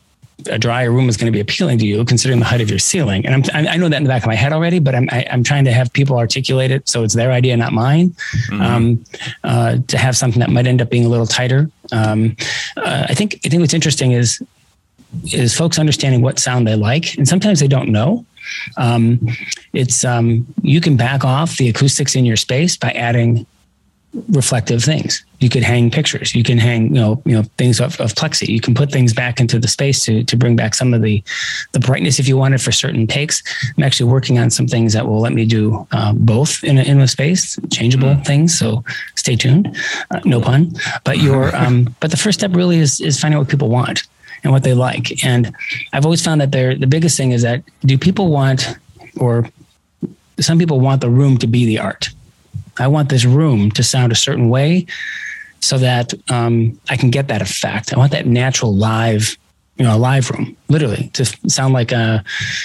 a 0.48 0.59
drier 0.59 0.90
room 0.90 1.09
is 1.09 1.16
going 1.16 1.26
to 1.26 1.33
be 1.33 1.40
appealing 1.40 1.79
to 1.79 1.87
you 1.87 2.05
considering 2.05 2.40
the 2.40 2.46
height 2.46 2.61
of 2.61 2.70
your 2.70 2.79
ceiling. 2.79 3.26
And 3.26 3.48
i'm 3.53 3.66
i 3.66 3.76
know 3.76 3.88
that 3.88 3.96
in 3.96 4.05
the 4.05 4.09
back 4.09 4.22
of 4.22 4.29
my 4.29 4.35
head 4.35 4.53
already 4.53 4.79
but 4.79 4.94
i'm 4.94 5.09
I, 5.11 5.26
i'm 5.31 5.42
trying 5.42 5.64
to 5.64 5.72
have 5.72 5.92
people 5.92 6.18
articulate 6.18 6.70
it 6.70 6.88
so 6.88 7.03
it's 7.05 7.14
their 7.14 7.33
idea 7.33 7.57
not 7.57 7.72
mine 7.72 8.14
um, 8.53 9.05
uh, 9.44 9.79
to 9.88 9.98
have 9.98 10.16
something 10.16 10.40
that 10.40 10.50
might 10.50 10.66
end 10.66 10.81
up 10.81 10.90
being 10.90 11.05
a 11.05 11.09
little 11.09 11.26
tighter. 11.26 11.70
Um, 11.92 12.37
uh, 12.76 13.07
i 13.09 13.14
think 13.14 13.40
i 13.44 13.48
think 13.48 13.61
what's 13.61 13.74
interesting 13.74 14.12
is 14.12 14.42
is 15.33 15.57
folks 15.57 15.79
understanding 15.79 16.22
what 16.22 16.38
sound 16.38 16.66
they 16.66 16.76
like 16.76 17.16
and 17.16 17.26
sometimes 17.26 17.61
they 17.61 17.68
don't 17.68 17.88
know. 17.88 18.24
Um, 18.76 19.20
it's 19.72 20.05
um, 20.05 20.46
you 20.62 20.81
can 20.81 20.96
back 20.96 21.24
off 21.24 21.57
the 21.57 21.68
acoustics 21.68 22.14
in 22.14 22.24
your 22.24 22.37
space 22.37 22.76
by 22.76 22.90
adding 22.92 23.46
reflective 24.31 24.83
things. 24.83 25.25
You 25.38 25.49
could 25.49 25.62
hang 25.62 25.90
pictures. 25.90 26.35
You 26.35 26.42
can 26.42 26.59
hang, 26.59 26.88
you 26.88 27.01
know, 27.01 27.23
you 27.25 27.35
know, 27.35 27.42
things 27.59 27.81
of, 27.81 28.01
of 28.01 28.14
plexi. 28.14 28.49
You 28.49 28.61
can 28.61 28.75
put 28.75 28.90
things 28.90 29.12
back 29.12 29.40
into 29.40 29.59
the 29.59 29.68
space 29.68 30.05
to 30.05 30.25
to 30.25 30.37
bring 30.37 30.57
back 30.57 30.75
some 30.75 30.92
of 30.92 31.03
the 31.03 31.23
the 31.73 31.81
brightness 31.81 32.18
if 32.18 32.27
you 32.27 32.37
wanted 32.37 32.61
for 32.61 32.73
certain 32.73 33.07
takes. 33.07 33.42
I'm 33.77 33.85
actually 33.85 34.11
working 34.11 34.38
on 34.38 34.51
some 34.51 34.66
things 34.66 34.92
that 34.94 35.07
will 35.07 35.20
let 35.20 35.33
me 35.33 35.44
do 35.44 35.87
uh, 35.92 36.12
both 36.12 36.64
in 36.64 36.79
a, 36.79 36.83
in 36.83 37.01
a 37.01 37.09
space, 37.09 37.59
changeable 37.70 38.16
things. 38.25 38.59
So 38.59 38.85
stay 39.14 39.37
tuned. 39.37 39.77
Uh, 40.11 40.20
no 40.25 40.40
pun. 40.40 40.73
But 41.05 41.18
your 41.18 41.55
um, 41.62 41.94
but 42.01 42.11
the 42.11 42.16
first 42.16 42.40
step 42.40 42.55
really 42.55 42.79
is 42.79 43.01
is 43.01 43.20
finding 43.20 43.38
what 43.38 43.49
people 43.49 43.68
want 43.68 44.03
and 44.42 44.53
what 44.53 44.64
they 44.64 44.75
like. 44.75 45.25
And 45.25 45.55
I've 45.92 46.05
always 46.05 46.25
found 46.25 46.40
that 46.40 46.51
they're 46.51 46.75
the 46.75 46.87
biggest 46.87 47.16
thing 47.16 47.33
is 47.33 47.42
that 47.42 47.62
do 47.85 47.96
people 47.96 48.31
want 48.31 48.77
or 49.16 49.49
some 50.40 50.59
people 50.59 50.81
want 50.81 51.01
the 51.01 51.11
room 51.11 51.38
to 51.38 51.46
be 51.46 51.64
the 51.66 51.79
art. 51.79 52.11
I 52.80 52.88
want 52.88 53.08
this 53.08 53.24
room 53.24 53.70
to 53.72 53.82
sound 53.82 54.12
a 54.12 54.16
certain 54.16 54.48
way 54.48 54.86
so 55.60 55.78
that 55.78 56.14
um, 56.30 56.80
I 56.88 56.96
can 56.96 57.10
get 57.10 57.28
that 57.28 57.42
effect. 57.42 57.92
I 57.92 57.98
want 57.98 58.12
that 58.12 58.26
natural 58.26 58.74
live, 58.74 59.36
you 59.76 59.84
know, 59.84 59.94
a 59.94 59.98
live 59.98 60.30
room, 60.30 60.56
literally, 60.68 61.08
to 61.12 61.24
sound 61.48 61.74
like 61.74 61.92
uh, 61.92 62.20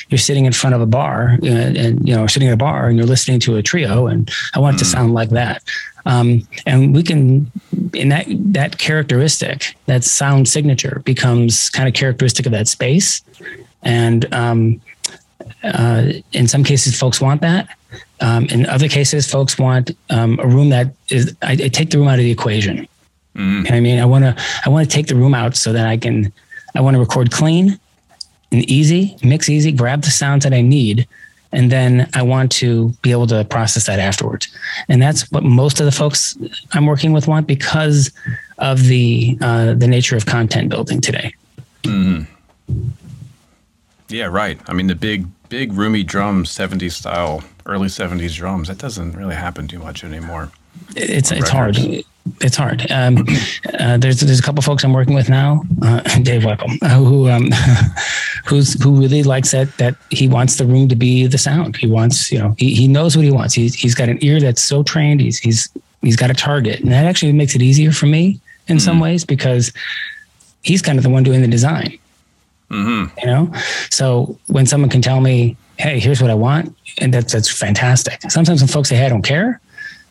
you're 0.10 0.18
sitting 0.18 0.46
in 0.46 0.54
front 0.54 0.76
of 0.76 0.82
a 0.82 0.86
bar 0.86 1.38
uh, 1.44 1.48
and, 1.48 2.08
you 2.08 2.16
know, 2.16 2.26
sitting 2.28 2.48
at 2.48 2.54
a 2.54 2.58
bar 2.58 2.88
and 2.88 2.98
you're 2.98 3.06
listening 3.06 3.40
to 3.42 3.58
a 3.58 3.62
trio. 3.62 4.08
And 4.08 4.32
I 4.54 4.60
want 4.60 4.78
it 4.78 4.80
to 4.80 4.86
mm. 4.86 4.92
sound 4.92 5.14
like 5.14 5.30
that. 5.32 5.62
Um, 6.06 6.48
and 6.66 6.96
we 6.96 7.04
can, 7.04 7.52
in 7.94 8.10
that, 8.10 8.26
that 8.30 8.78
characteristic, 8.78 9.76
that 9.88 10.04
sound 10.04 10.48
signature 10.48 11.02
becomes 11.04 11.70
kind 11.70 11.88
of 11.90 11.96
characteristic 11.96 12.46
of 12.46 12.52
that 12.54 12.68
space. 12.68 13.22
And 13.84 14.34
um, 14.34 14.82
uh, 15.64 16.14
in 16.32 16.48
some 16.48 16.64
cases, 16.64 16.98
folks 16.98 17.20
want 17.20 17.42
that. 17.42 17.68
Um, 18.22 18.46
in 18.46 18.66
other 18.68 18.88
cases, 18.88 19.30
folks 19.30 19.58
want 19.58 19.92
um, 20.10 20.40
a 20.40 20.48
room 20.48 20.70
that 20.70 20.94
is. 21.10 21.36
I, 21.42 21.52
I, 21.52 21.68
take 21.68 21.90
the 21.90 21.98
room 21.98 22.08
out 22.08 22.20
of 22.20 22.24
the 22.24 22.32
equation. 22.32 22.88
Mm. 23.36 23.70
I 23.70 23.80
mean, 23.80 24.00
I 24.00 24.06
want 24.06 24.24
to. 24.24 24.36
I 24.66 24.70
want 24.70 24.90
to 24.90 24.94
take 24.94 25.08
the 25.08 25.16
room 25.16 25.34
out 25.34 25.56
so 25.56 25.74
that 25.74 25.86
I 25.86 25.98
can. 25.98 26.32
I 26.76 26.82
want 26.82 26.96
to 26.96 27.00
record 27.00 27.32
clean 27.32 27.80
and 28.52 28.70
easy, 28.70 29.18
mix 29.24 29.50
easy, 29.50 29.72
grab 29.72 30.02
the 30.02 30.12
sounds 30.12 30.44
that 30.44 30.54
I 30.54 30.62
need, 30.62 31.08
and 31.52 31.72
then 31.72 32.10
I 32.14 32.22
want 32.22 32.52
to 32.54 32.90
be 33.02 33.12
able 33.12 33.28
to 33.28 33.44
process 33.46 33.86
that 33.88 34.00
afterwards. 34.00 34.48
And 34.88 35.02
that's 35.02 35.30
what 35.32 35.44
most 35.44 35.80
of 35.80 35.86
the 35.86 35.92
folks 35.92 36.38
I'm 36.74 36.86
working 36.86 37.12
with 37.12 37.28
want 37.28 37.48
because 37.48 38.12
of 38.60 38.84
the 38.84 39.38
uh, 39.42 39.74
the 39.74 39.88
nature 39.88 40.16
of 40.16 40.26
content 40.26 40.70
building 40.70 41.02
today. 41.02 41.34
Mm. 41.84 42.28
Yeah, 44.08 44.26
right. 44.26 44.60
I 44.68 44.74
mean, 44.74 44.88
the 44.88 44.96
big, 44.96 45.28
big 45.50 45.74
roomy 45.74 46.04
drum, 46.04 46.44
70s 46.44 46.92
style, 46.92 47.44
early 47.66 47.88
70s 47.88 48.36
drums, 48.36 48.68
that 48.68 48.78
doesn't 48.78 49.14
really 49.14 49.36
happen 49.36 49.68
too 49.68 49.80
much 49.80 50.04
anymore. 50.04 50.52
It's 50.96 51.32
it's 51.32 51.50
hard. 51.50 51.78
It's 52.42 52.58
hard. 52.58 52.90
Um, 52.92 53.26
uh, 53.80 53.98
there's 53.98 54.20
there's 54.20 54.40
a 54.40 54.44
couple 54.44 54.62
folks 54.62 54.84
I'm 54.84 54.94
working 54.94 55.14
with 55.14 55.30
now, 55.30 55.64
uh, 55.82 56.02
Dave 56.22 56.42
Weckl, 56.42 56.78
uh, 56.82 56.90
who 56.90 57.30
um, 57.30 57.50
who's 58.46 58.82
who 58.82 59.00
really 59.00 59.24
likes 59.24 59.52
that 59.52 59.76
that 59.78 59.96
he 60.10 60.28
wants 60.28 60.58
the 60.58 60.66
room 60.66 60.90
to 60.90 60.96
be 60.96 61.28
the 61.28 61.38
sound. 61.38 61.78
He 61.78 61.88
wants 61.88 62.32
you 62.32 62.40
know 62.40 62.56
he, 62.58 62.74
he 62.74 62.88
knows 62.88 63.16
what 63.16 63.24
he 63.24 63.32
wants. 63.32 63.54
He's 63.54 63.74
he's 63.74 63.96
got 63.96 64.10
an 64.10 64.18
ear 64.22 64.40
that's 64.40 64.62
so 64.62 64.84
trained. 64.84 65.22
He's 65.22 65.38
he's 65.38 65.70
he's 66.02 66.16
got 66.16 66.30
a 66.30 66.34
target, 66.34 66.82
and 66.82 66.92
that 66.92 67.06
actually 67.06 67.32
makes 67.32 67.56
it 67.56 67.62
easier 67.62 67.92
for 67.92 68.08
me 68.08 68.40
in 68.68 68.78
mm-hmm. 68.78 68.80
some 68.80 69.00
ways 69.00 69.24
because 69.24 69.72
he's 70.64 70.82
kind 70.82 70.98
of 70.98 71.04
the 71.04 71.10
one 71.10 71.24
doing 71.24 71.42
the 71.42 71.48
design. 71.48 71.98
Mm-hmm. 72.70 73.20
You 73.20 73.26
know, 73.26 73.52
so 73.90 74.38
when 74.48 74.66
someone 74.66 74.90
can 74.90 75.02
tell 75.02 75.22
me, 75.22 75.56
"Hey, 75.78 76.00
here's 76.00 76.22
what 76.22 76.32
I 76.32 76.36
want," 76.36 76.76
and 77.00 77.14
that's 77.14 77.34
that's 77.34 77.50
fantastic. 77.50 78.22
Sometimes 78.30 78.62
when 78.62 78.68
folks 78.68 78.90
say, 78.90 78.96
"Hey, 78.96 79.06
I 79.06 79.10
don't 79.10 79.22
care," 79.22 79.62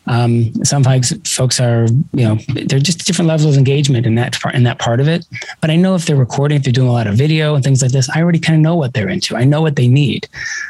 Um, 0.07 0.53
some 0.63 0.83
folks, 0.83 1.13
folks 1.25 1.59
are, 1.59 1.87
you 2.13 2.23
know, 2.25 2.35
they're 2.67 2.79
just 2.79 3.05
different 3.05 3.27
levels 3.27 3.55
of 3.55 3.57
engagement 3.57 4.05
in 4.05 4.15
that 4.15 4.39
part, 4.39 4.55
in 4.55 4.63
that 4.63 4.79
part 4.79 4.99
of 4.99 5.07
it. 5.07 5.25
But 5.61 5.69
I 5.69 5.75
know 5.75 5.95
if 5.95 6.05
they're 6.05 6.15
recording, 6.15 6.57
if 6.57 6.63
they're 6.63 6.73
doing 6.73 6.87
a 6.87 6.91
lot 6.91 7.07
of 7.07 7.15
video 7.15 7.55
and 7.55 7.63
things 7.63 7.81
like 7.81 7.91
this, 7.91 8.09
I 8.09 8.21
already 8.21 8.39
kind 8.39 8.55
of 8.55 8.61
know 8.61 8.75
what 8.75 8.93
they're 8.93 9.09
into. 9.09 9.35
I 9.35 9.43
know 9.43 9.61
what 9.61 9.75
they 9.75 9.87
need. 9.87 10.27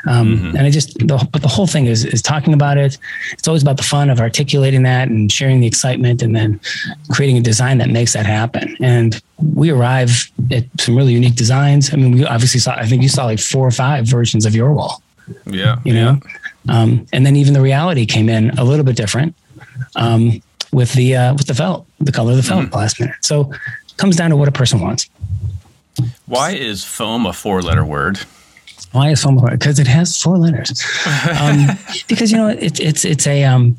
Um, 0.07 0.37
mm-hmm. 0.37 0.57
And 0.57 0.61
I 0.61 0.69
just, 0.69 0.97
the, 0.99 1.27
but 1.31 1.41
the 1.41 1.47
whole 1.47 1.67
thing 1.67 1.85
is, 1.85 2.05
is 2.05 2.21
talking 2.21 2.53
about 2.53 2.77
it. 2.77 2.97
It's 3.33 3.47
always 3.47 3.61
about 3.61 3.77
the 3.77 3.83
fun 3.83 4.09
of 4.09 4.19
articulating 4.19 4.83
that 4.83 5.09
and 5.09 5.31
sharing 5.31 5.59
the 5.59 5.67
excitement 5.67 6.21
and 6.21 6.35
then 6.35 6.59
creating 7.11 7.37
a 7.37 7.41
design 7.41 7.77
that 7.79 7.89
makes 7.89 8.13
that 8.13 8.25
happen. 8.25 8.77
And 8.79 9.21
we 9.53 9.69
arrive 9.69 10.31
at 10.51 10.63
some 10.79 10.95
really 10.95 11.13
unique 11.13 11.35
designs. 11.35 11.93
I 11.93 11.97
mean, 11.97 12.13
we 12.13 12.25
obviously 12.25 12.59
saw, 12.59 12.75
I 12.75 12.85
think 12.85 13.01
you 13.01 13.09
saw 13.09 13.25
like 13.25 13.39
four 13.39 13.67
or 13.67 13.71
five 13.71 14.07
versions 14.07 14.45
of 14.45 14.55
your 14.55 14.71
wall. 14.71 15.03
Yeah. 15.45 15.79
You 15.83 15.93
know, 15.93 16.19
yeah. 16.23 16.31
Um, 16.67 17.05
and 17.13 17.25
then 17.25 17.35
even 17.35 17.53
the 17.53 17.61
reality 17.61 18.05
came 18.05 18.29
in 18.29 18.51
a 18.57 18.63
little 18.63 18.85
bit 18.85 18.95
different 18.95 19.35
um, 19.95 20.41
with 20.71 20.93
the 20.93 21.15
uh, 21.15 21.33
with 21.33 21.47
the 21.47 21.53
felt, 21.53 21.85
the 21.99 22.11
color 22.11 22.31
of 22.31 22.37
the 22.37 22.43
felt 22.43 22.65
mm-hmm. 22.65 22.75
last 22.75 22.99
minute. 22.99 23.15
So 23.21 23.51
it 23.51 23.97
comes 23.97 24.15
down 24.15 24.29
to 24.31 24.35
what 24.35 24.47
a 24.47 24.51
person 24.51 24.79
wants. 24.79 25.09
Why 26.25 26.51
is 26.51 26.83
foam 26.83 27.25
a 27.25 27.33
four 27.33 27.61
letter 27.61 27.85
word? 27.85 28.19
Why 28.91 29.09
is 29.09 29.21
foam 29.21 29.37
a 29.37 29.41
word? 29.41 29.59
Because 29.59 29.79
it 29.79 29.87
has 29.87 30.19
four 30.19 30.37
letters. 30.37 30.83
um, 31.39 31.67
because 32.07 32.31
you 32.31 32.37
know 32.37 32.49
it's 32.49 32.79
it's 32.79 33.05
it's 33.05 33.27
a 33.27 33.43
um, 33.43 33.77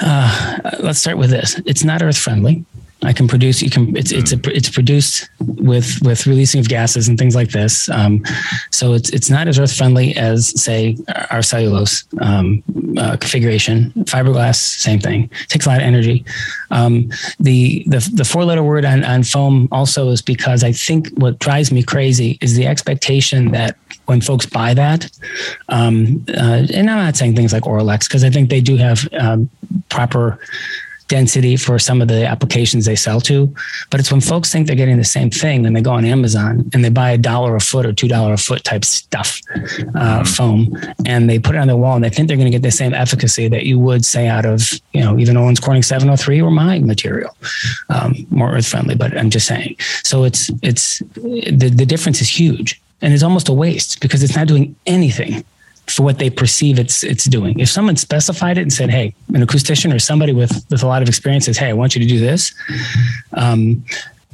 uh, 0.00 0.58
let's 0.80 0.98
start 0.98 1.18
with 1.18 1.30
this. 1.30 1.60
It's 1.66 1.84
not 1.84 2.02
earth 2.02 2.18
friendly. 2.18 2.64
I 3.02 3.12
can 3.12 3.26
produce. 3.26 3.62
You 3.62 3.70
can. 3.70 3.96
It's 3.96 4.12
it's 4.12 4.32
a, 4.32 4.38
it's 4.54 4.68
produced 4.68 5.30
with 5.40 6.00
with 6.02 6.26
releasing 6.26 6.60
of 6.60 6.68
gases 6.68 7.08
and 7.08 7.18
things 7.18 7.34
like 7.34 7.50
this. 7.50 7.88
Um, 7.88 8.22
so 8.70 8.92
it's 8.92 9.08
it's 9.10 9.30
not 9.30 9.48
as 9.48 9.58
earth 9.58 9.74
friendly 9.74 10.14
as 10.16 10.60
say 10.60 10.98
our 11.30 11.40
cellulose 11.40 12.04
um, 12.20 12.62
uh, 12.98 13.16
configuration. 13.16 13.90
Fiberglass, 14.04 14.56
same 14.56 15.00
thing. 15.00 15.30
Takes 15.48 15.64
a 15.64 15.70
lot 15.70 15.78
of 15.78 15.84
energy. 15.84 16.24
Um, 16.70 17.08
the 17.38 17.84
the 17.86 18.06
the 18.12 18.24
four 18.24 18.44
letter 18.44 18.62
word 18.62 18.84
on 18.84 19.02
on 19.04 19.22
foam 19.22 19.68
also 19.72 20.10
is 20.10 20.20
because 20.20 20.62
I 20.62 20.72
think 20.72 21.08
what 21.14 21.38
drives 21.38 21.72
me 21.72 21.82
crazy 21.82 22.36
is 22.42 22.54
the 22.54 22.66
expectation 22.66 23.52
that 23.52 23.78
when 24.06 24.20
folks 24.20 24.44
buy 24.44 24.74
that, 24.74 25.10
um, 25.70 26.22
uh, 26.28 26.66
and 26.74 26.90
I'm 26.90 26.98
not 26.98 27.16
saying 27.16 27.34
things 27.34 27.54
like 27.54 27.62
Auralex 27.62 28.08
because 28.08 28.24
I 28.24 28.30
think 28.30 28.50
they 28.50 28.60
do 28.60 28.76
have 28.76 29.08
um, 29.18 29.48
proper 29.88 30.38
density 31.10 31.56
for 31.56 31.78
some 31.78 32.00
of 32.00 32.08
the 32.08 32.24
applications 32.24 32.86
they 32.86 32.96
sell 32.96 33.20
to. 33.20 33.52
But 33.90 34.00
it's 34.00 34.10
when 34.10 34.20
folks 34.20 34.50
think 34.50 34.66
they're 34.66 34.76
getting 34.76 34.96
the 34.96 35.04
same 35.04 35.28
thing, 35.28 35.62
then 35.64 35.74
they 35.74 35.82
go 35.82 35.90
on 35.90 36.04
Amazon 36.04 36.70
and 36.72 36.84
they 36.84 36.88
buy 36.88 37.10
a 37.10 37.18
dollar 37.18 37.56
a 37.56 37.60
foot 37.60 37.84
or 37.84 37.92
two 37.92 38.08
dollar 38.08 38.32
a 38.32 38.38
foot 38.38 38.62
type 38.64 38.84
stuff, 38.84 39.42
uh, 39.50 39.58
mm-hmm. 39.58 40.24
foam, 40.24 40.76
and 41.04 41.28
they 41.28 41.38
put 41.38 41.56
it 41.56 41.58
on 41.58 41.66
their 41.66 41.76
wall 41.76 41.96
and 41.96 42.04
they 42.04 42.08
think 42.08 42.28
they're 42.28 42.36
going 42.36 42.50
to 42.50 42.56
get 42.56 42.62
the 42.62 42.70
same 42.70 42.94
efficacy 42.94 43.48
that 43.48 43.66
you 43.66 43.78
would 43.78 44.04
say 44.04 44.28
out 44.28 44.46
of 44.46 44.72
you 44.92 45.00
know 45.00 45.18
even 45.18 45.36
Owens 45.36 45.60
Corning 45.60 45.82
703 45.82 46.40
or 46.40 46.50
my 46.50 46.78
material, 46.78 47.36
um, 47.88 48.14
more 48.30 48.54
earth 48.54 48.68
friendly. 48.68 48.94
But 48.94 49.18
I'm 49.18 49.30
just 49.30 49.46
saying. 49.46 49.76
So 50.04 50.24
it's 50.24 50.50
it's 50.62 51.00
the 51.16 51.72
the 51.74 51.86
difference 51.86 52.22
is 52.22 52.28
huge. 52.28 52.80
And 53.02 53.14
it's 53.14 53.22
almost 53.22 53.48
a 53.48 53.54
waste 53.54 54.02
because 54.02 54.22
it's 54.22 54.36
not 54.36 54.46
doing 54.46 54.76
anything 54.84 55.42
for 55.92 56.02
what 56.02 56.18
they 56.18 56.30
perceive 56.30 56.78
it's 56.78 57.02
it's 57.02 57.24
doing. 57.24 57.58
If 57.58 57.68
someone 57.68 57.96
specified 57.96 58.58
it 58.58 58.62
and 58.62 58.72
said, 58.72 58.90
"Hey, 58.90 59.14
an 59.34 59.42
acoustician 59.46 59.94
or 59.94 59.98
somebody 59.98 60.32
with 60.32 60.64
with 60.70 60.82
a 60.82 60.86
lot 60.86 61.02
of 61.02 61.08
experience 61.08 61.46
says, 61.46 61.58
"Hey, 61.58 61.68
I 61.68 61.72
want 61.72 61.94
you 61.94 62.00
to 62.00 62.08
do 62.08 62.18
this," 62.18 62.52
um, 63.34 63.84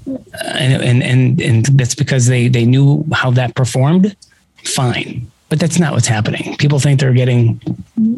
and, 0.06 0.82
and 0.82 1.02
and 1.02 1.40
and 1.40 1.66
that's 1.66 1.94
because 1.94 2.26
they 2.26 2.48
they 2.48 2.64
knew 2.64 3.04
how 3.12 3.30
that 3.32 3.54
performed. 3.54 4.16
Fine, 4.64 5.30
but 5.48 5.60
that's 5.60 5.78
not 5.78 5.92
what's 5.92 6.08
happening. 6.08 6.56
People 6.56 6.80
think 6.80 6.98
they're 6.98 7.12
getting 7.12 7.60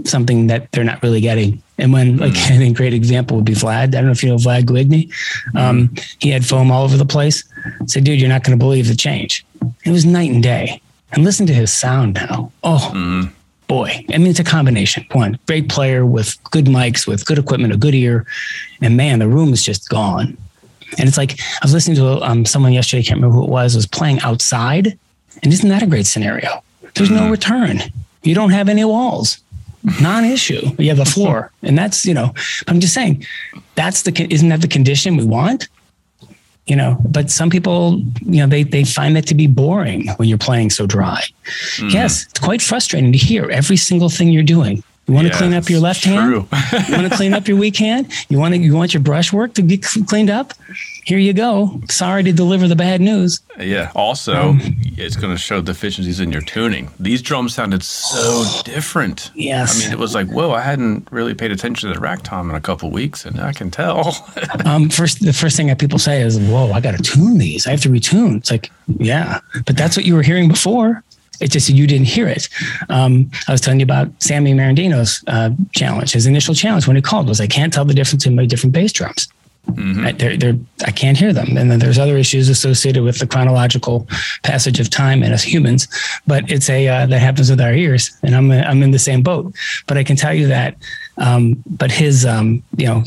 something 0.05 0.47
that 0.47 0.71
they're 0.73 0.85
not 0.85 1.03
really 1.03 1.21
getting. 1.21 1.63
And 1.77 1.93
when, 1.93 2.17
like. 2.17 2.33
I 2.37 2.57
think 2.57 2.77
great 2.77 2.95
example 2.95 3.37
would 3.37 3.45
be 3.45 3.53
Vlad. 3.53 3.71
I 3.73 3.87
don't 3.87 4.07
know 4.07 4.13
if 4.13 4.23
you 4.23 4.31
know 4.31 4.37
Vlad 4.37 4.65
Guigny. 4.65 5.13
Um, 5.55 5.89
mm. 5.89 6.17
he 6.19 6.31
had 6.31 6.45
foam 6.45 6.71
all 6.71 6.85
over 6.85 6.97
the 6.97 7.07
place. 7.07 7.45
I 7.65 7.87
said, 7.87 8.05
dude, 8.05 8.19
you're 8.19 8.29
not 8.29 8.43
going 8.43 8.59
to 8.59 8.65
believe 8.65 8.89
the 8.89 8.97
change. 8.97 9.45
It 9.85 9.91
was 9.91 10.05
night 10.05 10.31
and 10.31 10.43
day 10.43 10.81
and 11.13 11.25
listen 11.25 11.47
to 11.47 11.55
his 11.55 11.73
sound 11.73 12.15
now. 12.15 12.53
Oh 12.63 12.91
mm-hmm. 12.95 13.33
boy. 13.67 14.05
I 14.09 14.19
mean, 14.19 14.29
it's 14.29 14.41
a 14.41 14.45
combination. 14.45 15.07
One, 15.13 15.39
great 15.47 15.69
player 15.69 16.05
with 16.05 16.37
good 16.51 16.67
mics, 16.67 17.07
with 17.07 17.25
good 17.27 17.39
equipment, 17.39 17.73
a 17.73 17.77
good 17.77 17.95
ear. 17.95 18.27
And 18.81 18.97
man, 18.97 19.19
the 19.19 19.29
room 19.29 19.53
is 19.53 19.63
just 19.63 19.89
gone. 19.89 20.37
And 20.99 21.09
it's 21.09 21.19
like, 21.19 21.39
I 21.41 21.65
was 21.65 21.75
listening 21.75 21.97
to 21.97 22.23
um, 22.23 22.47
someone 22.47 22.73
yesterday, 22.73 23.01
I 23.01 23.05
can't 23.05 23.19
remember 23.19 23.37
who 23.37 23.45
it 23.45 23.51
was, 23.51 23.75
was 23.75 23.87
playing 23.87 24.21
outside. 24.21 24.99
And 25.43 25.53
isn't 25.53 25.69
that 25.69 25.83
a 25.83 25.87
great 25.87 26.07
scenario? 26.07 26.63
There's 26.95 27.11
mm-hmm. 27.11 27.27
no 27.27 27.31
return. 27.31 27.81
You 28.23 28.35
don't 28.35 28.51
have 28.51 28.69
any 28.69 28.85
walls. 28.85 29.39
Non-issue. 30.01 30.71
You 30.79 30.89
have 30.89 30.97
the 30.97 31.05
floor, 31.05 31.53
and 31.63 31.79
that's 31.79 32.05
you 32.05 32.13
know. 32.13 32.35
I'm 32.67 32.81
just 32.81 32.93
saying, 32.93 33.25
that's 33.77 34.03
the 34.03 34.27
isn't 34.29 34.49
that 34.49 34.61
the 34.61 34.69
condition 34.69 35.17
we 35.17 35.25
want? 35.25 35.69
You 36.69 36.77
know 36.77 36.97
but 37.05 37.31
some 37.31 37.51
people 37.51 38.01
you 38.21 38.41
know 38.41 38.47
they 38.47 38.63
they 38.63 38.85
find 38.85 39.17
that 39.17 39.27
to 39.27 39.35
be 39.35 39.47
boring 39.47 40.09
when 40.17 40.29
you're 40.29 40.39
playing 40.39 40.71
so 40.71 40.87
dry 40.87 41.23
mm. 41.77 41.93
yes 41.93 42.27
it's 42.27 42.41
quite 42.41 42.63
frustrating 42.63 43.13
to 43.13 43.19
hear 43.19 43.51
every 43.51 43.77
single 43.77 44.09
thing 44.09 44.29
you're 44.29 44.43
doing 44.43 44.83
you 45.09 45.15
want 45.15 45.27
yeah, 45.27 45.33
to 45.33 45.39
clean 45.39 45.55
up 45.55 45.69
your 45.69 45.81
left 45.81 46.05
hand 46.05 46.31
you 46.31 46.95
want 46.97 47.11
to 47.11 47.17
clean 47.17 47.35
up 47.35 47.49
your 47.49 47.57
weak 47.57 47.77
hand 47.77 48.13
you 48.29 48.39
want 48.39 48.55
to 48.55 48.61
you 48.61 48.75
want 48.75 48.95
your 48.95 49.03
brush 49.03 49.33
work 49.33 49.55
to 49.55 49.63
get 49.63 49.83
cleaned 50.07 50.31
up 50.31 50.53
here 51.09 51.17
you 51.17 51.33
go. 51.33 51.81
Sorry 51.89 52.23
to 52.23 52.35
deliver 52.35 52.69
the 52.69 52.77
bad 52.77 53.01
news. 53.01 53.41
Yeah. 53.59 53.91
Also, 53.95 54.51
um, 54.51 54.61
it's 54.99 55.17
going 55.17 55.35
to 55.35 55.39
show 55.39 55.63
deficiencies 55.63 56.21
in 56.21 56.31
your 56.31 56.43
tuning. 56.43 56.91
These 57.01 57.23
drums 57.23 57.55
sounded 57.55 57.83
so 57.83 58.45
different. 58.65 59.31
Yes. 59.35 59.75
I 59.75 59.85
mean, 59.85 59.93
it 59.95 59.99
was 59.99 60.15
like, 60.15 60.29
whoa, 60.29 60.53
I 60.53 60.61
hadn't 60.61 61.09
really 61.11 61.33
paid 61.33 61.51
attention 61.51 61.89
to 61.89 61.95
the 61.95 62.01
rack 62.01 62.25
tom 62.25 62.51
in 62.51 62.57
a 62.57 62.61
couple 62.61 62.91
weeks, 62.91 63.25
and 63.25 63.41
I 63.41 63.55
can 63.55 63.71
tell. 63.71 64.23
um, 64.67 64.91
first, 64.91 65.25
the 65.25 65.33
first 65.33 65.57
thing 65.57 65.69
that 65.69 65.79
people 65.79 65.99
say 65.99 66.21
is, 66.21 66.39
"Whoa, 66.39 66.73
I 66.73 66.81
got 66.83 66.95
to 66.95 67.03
tune 67.03 67.39
these. 67.39 67.67
I 67.67 67.71
have 67.71 67.81
to 67.81 67.89
retune." 67.89 68.37
It's 68.37 68.51
like, 68.51 68.71
yeah, 68.99 69.41
but 69.65 69.79
that's 69.79 69.97
what 69.97 70.05
you 70.05 70.15
were 70.15 70.23
hearing 70.23 70.47
before. 70.49 71.03
It's 71.41 71.53
just 71.53 71.69
you 71.69 71.87
didn't 71.87 72.07
hear 72.07 72.29
it. 72.29 72.49
Um, 72.89 73.31
I 73.47 73.53
was 73.53 73.61
telling 73.61 73.81
you 73.81 73.85
about 73.85 74.11
Sammy 74.23 74.55
Merendino's 74.55 75.23
uh, 75.27 75.51
challenge. 75.73 76.13
His 76.13 76.27
initial 76.27 76.55
challenge 76.55 76.87
when 76.87 76.97
he 76.97 77.03
called 77.03 77.29
was, 77.29 77.41
"I 77.41 77.47
can't 77.47 77.73
tell 77.73 77.85
the 77.85 77.95
difference 77.95 78.27
in 78.27 78.35
my 78.35 78.47
different 78.47 78.73
bass 78.73 78.93
drums." 78.93 79.29
Mm-hmm. 79.73 80.07
I, 80.07 80.13
they're, 80.13 80.37
they're, 80.37 80.59
I 80.87 80.91
can't 80.91 81.17
hear 81.17 81.33
them. 81.33 81.57
And 81.57 81.71
then 81.71 81.79
there's 81.79 81.99
other 81.99 82.17
issues 82.17 82.49
associated 82.49 83.03
with 83.03 83.19
the 83.19 83.27
chronological 83.27 84.07
passage 84.43 84.81
of 84.81 84.89
time 84.89 85.23
and 85.23 85.35
us 85.35 85.43
humans, 85.43 85.89
but 86.27 86.51
it's 86.51 86.71
a, 86.71 86.89
uh, 86.89 87.07
that 87.07 87.19
happens 87.19 87.51
with 87.51 87.61
our 87.61 87.75
ears 87.75 88.17
and 88.23 88.35
I'm, 88.35 88.51
I'm 88.51 88.83
in 88.83 88.93
the 88.93 88.99
same 88.99 89.23
boat, 89.23 89.55
but 89.87 89.99
I 89.99 90.05
can 90.05 90.17
tell 90.17 90.33
you 90.33 90.47
that, 90.49 90.77
Um, 91.19 91.63
but 91.67 91.91
his, 91.91 92.25
um, 92.25 92.63
you 92.77 92.87
know, 92.87 93.05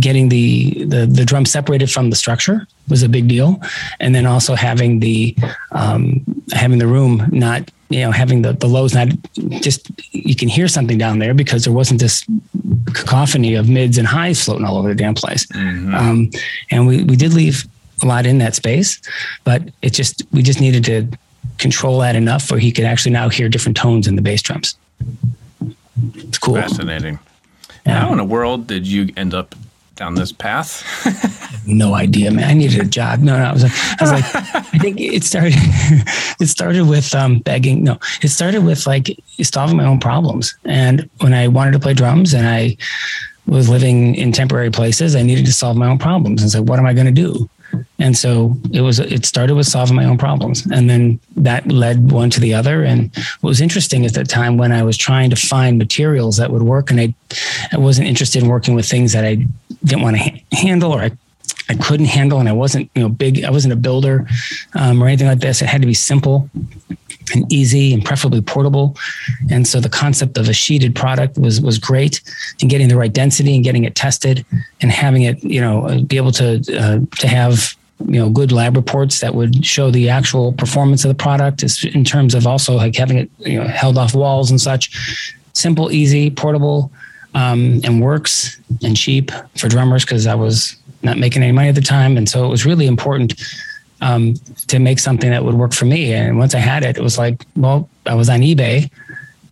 getting 0.00 0.28
the, 0.28 0.84
the 0.84 1.06
the 1.06 1.24
drum 1.24 1.44
separated 1.44 1.90
from 1.90 2.10
the 2.10 2.16
structure 2.16 2.66
was 2.88 3.02
a 3.02 3.08
big 3.08 3.28
deal, 3.28 3.60
and 4.00 4.14
then 4.14 4.26
also 4.26 4.54
having 4.54 5.00
the 5.00 5.36
um, 5.72 6.24
having 6.52 6.78
the 6.78 6.86
room 6.86 7.28
not 7.30 7.70
you 7.88 8.00
know 8.00 8.10
having 8.10 8.42
the 8.42 8.52
the 8.52 8.66
lows 8.66 8.94
not 8.94 9.08
just 9.60 9.90
you 10.12 10.36
can 10.36 10.48
hear 10.48 10.68
something 10.68 10.98
down 10.98 11.18
there 11.18 11.34
because 11.34 11.64
there 11.64 11.72
wasn't 11.72 12.00
this 12.00 12.24
cacophony 12.94 13.54
of 13.54 13.68
mids 13.68 13.98
and 13.98 14.06
highs 14.06 14.44
floating 14.44 14.64
all 14.64 14.76
over 14.78 14.88
the 14.88 14.94
damn 14.94 15.14
place. 15.14 15.46
Mm-hmm. 15.46 15.94
Um, 15.94 16.30
and 16.70 16.86
we 16.86 17.04
we 17.04 17.16
did 17.16 17.32
leave 17.32 17.66
a 18.02 18.06
lot 18.06 18.26
in 18.26 18.38
that 18.38 18.54
space, 18.54 19.00
but 19.44 19.62
it 19.82 19.92
just 19.92 20.22
we 20.32 20.42
just 20.42 20.60
needed 20.60 20.84
to 20.84 21.18
control 21.58 21.98
that 22.00 22.14
enough 22.14 22.50
where 22.50 22.60
he 22.60 22.70
could 22.70 22.84
actually 22.84 23.12
now 23.12 23.28
hear 23.28 23.48
different 23.48 23.76
tones 23.76 24.06
in 24.06 24.16
the 24.16 24.22
bass 24.22 24.42
drums. 24.42 24.76
It's 26.14 26.38
cool. 26.38 26.54
Fascinating. 26.54 27.18
Yeah. 27.86 28.00
How 28.00 28.12
in 28.12 28.18
the 28.18 28.24
world 28.24 28.66
did 28.66 28.86
you 28.86 29.08
end 29.16 29.34
up 29.34 29.54
down 29.96 30.14
this 30.14 30.32
path? 30.32 30.84
no 31.66 31.94
idea, 31.94 32.30
man. 32.30 32.44
I 32.44 32.54
needed 32.54 32.80
a 32.80 32.84
job. 32.84 33.20
No, 33.20 33.36
no. 33.36 33.44
I 33.44 33.52
was 33.52 33.64
like, 33.64 33.72
I 33.74 33.96
was 34.00 34.12
like, 34.12 34.24
I 34.74 34.78
think 34.78 35.00
it 35.00 35.24
started. 35.24 35.54
it 35.56 36.48
started 36.48 36.88
with 36.88 37.14
um, 37.14 37.40
begging. 37.40 37.84
No, 37.84 37.98
it 38.22 38.28
started 38.28 38.64
with 38.64 38.86
like 38.86 39.18
solving 39.42 39.76
my 39.76 39.84
own 39.84 40.00
problems. 40.00 40.56
And 40.64 41.08
when 41.20 41.34
I 41.34 41.48
wanted 41.48 41.72
to 41.72 41.78
play 41.78 41.94
drums, 41.94 42.32
and 42.32 42.48
I 42.48 42.76
was 43.46 43.68
living 43.68 44.14
in 44.14 44.32
temporary 44.32 44.70
places, 44.70 45.16
I 45.16 45.22
needed 45.22 45.46
to 45.46 45.52
solve 45.52 45.76
my 45.76 45.88
own 45.88 45.98
problems. 45.98 46.42
And 46.42 46.50
so, 46.50 46.62
what 46.62 46.78
am 46.78 46.86
I 46.86 46.94
going 46.94 47.06
to 47.06 47.12
do? 47.12 47.48
And 47.98 48.16
so 48.16 48.56
it 48.72 48.80
was, 48.80 48.98
it 48.98 49.24
started 49.24 49.54
with 49.54 49.66
solving 49.66 49.96
my 49.96 50.04
own 50.04 50.18
problems. 50.18 50.64
And 50.70 50.88
then 50.88 51.20
that 51.36 51.66
led 51.66 52.10
one 52.10 52.30
to 52.30 52.40
the 52.40 52.54
other. 52.54 52.84
And 52.84 53.14
what 53.40 53.50
was 53.50 53.60
interesting 53.60 54.04
is 54.04 54.12
that 54.12 54.28
time 54.28 54.56
when 54.56 54.72
I 54.72 54.82
was 54.82 54.96
trying 54.96 55.30
to 55.30 55.36
find 55.36 55.78
materials 55.78 56.36
that 56.36 56.50
would 56.50 56.62
work 56.62 56.90
and 56.90 57.00
I, 57.00 57.14
I 57.72 57.78
wasn't 57.78 58.08
interested 58.08 58.42
in 58.42 58.48
working 58.48 58.74
with 58.74 58.88
things 58.88 59.12
that 59.12 59.24
I 59.24 59.44
didn't 59.84 60.02
want 60.02 60.16
to 60.16 60.22
ha- 60.22 60.44
handle 60.52 60.92
or 60.92 61.00
I, 61.00 61.10
I 61.68 61.74
couldn't 61.74 62.06
handle. 62.06 62.40
And 62.40 62.48
I 62.48 62.52
wasn't, 62.52 62.90
you 62.94 63.02
know, 63.02 63.08
big, 63.08 63.44
I 63.44 63.50
wasn't 63.50 63.72
a 63.72 63.76
builder 63.76 64.26
um, 64.74 65.02
or 65.02 65.06
anything 65.06 65.26
like 65.26 65.40
this. 65.40 65.60
It 65.60 65.66
had 65.66 65.82
to 65.82 65.86
be 65.86 65.94
simple 65.94 66.48
and 67.34 67.50
easy 67.52 67.92
and 67.92 68.04
preferably 68.04 68.40
portable. 68.40 68.96
And 69.50 69.66
so 69.66 69.80
the 69.80 69.88
concept 69.88 70.38
of 70.38 70.48
a 70.48 70.52
sheeted 70.52 70.94
product 70.94 71.36
was 71.36 71.60
was 71.60 71.78
great 71.78 72.22
and 72.60 72.70
getting 72.70 72.88
the 72.88 72.96
right 72.96 73.12
density 73.12 73.54
and 73.54 73.62
getting 73.62 73.84
it 73.84 73.94
tested 73.94 74.46
and 74.80 74.90
having 74.90 75.22
it, 75.22 75.42
you 75.44 75.60
know, 75.60 76.02
be 76.04 76.16
able 76.16 76.32
to 76.32 76.56
uh, 76.78 77.16
to 77.18 77.28
have 77.28 77.76
you 78.06 78.18
know 78.18 78.30
good 78.30 78.52
lab 78.52 78.76
reports 78.76 79.20
that 79.20 79.34
would 79.34 79.64
show 79.64 79.90
the 79.90 80.08
actual 80.08 80.52
performance 80.52 81.04
of 81.04 81.08
the 81.08 81.14
product 81.14 81.64
in 81.84 82.04
terms 82.04 82.34
of 82.34 82.46
also 82.46 82.74
like 82.74 82.94
having 82.94 83.18
it 83.18 83.30
you 83.38 83.58
know 83.58 83.66
held 83.66 83.98
off 83.98 84.14
walls 84.14 84.50
and 84.50 84.60
such 84.60 85.34
simple 85.52 85.90
easy 85.90 86.30
portable 86.30 86.92
um, 87.34 87.80
and 87.84 88.00
works 88.00 88.58
and 88.82 88.96
cheap 88.96 89.32
for 89.56 89.68
drummers 89.68 90.04
because 90.04 90.28
i 90.28 90.34
was 90.34 90.76
not 91.02 91.18
making 91.18 91.42
any 91.42 91.52
money 91.52 91.68
at 91.68 91.74
the 91.74 91.80
time 91.80 92.16
and 92.16 92.28
so 92.28 92.44
it 92.44 92.48
was 92.48 92.66
really 92.66 92.86
important 92.86 93.34
um, 94.00 94.34
to 94.68 94.78
make 94.78 94.98
something 94.98 95.30
that 95.30 95.44
would 95.44 95.54
work 95.54 95.72
for 95.72 95.84
me. 95.84 96.12
And 96.12 96.38
once 96.38 96.54
I 96.54 96.58
had 96.58 96.84
it, 96.84 96.96
it 96.96 97.02
was 97.02 97.18
like, 97.18 97.44
well, 97.56 97.88
I 98.06 98.14
was 98.14 98.28
on 98.28 98.40
eBay 98.40 98.90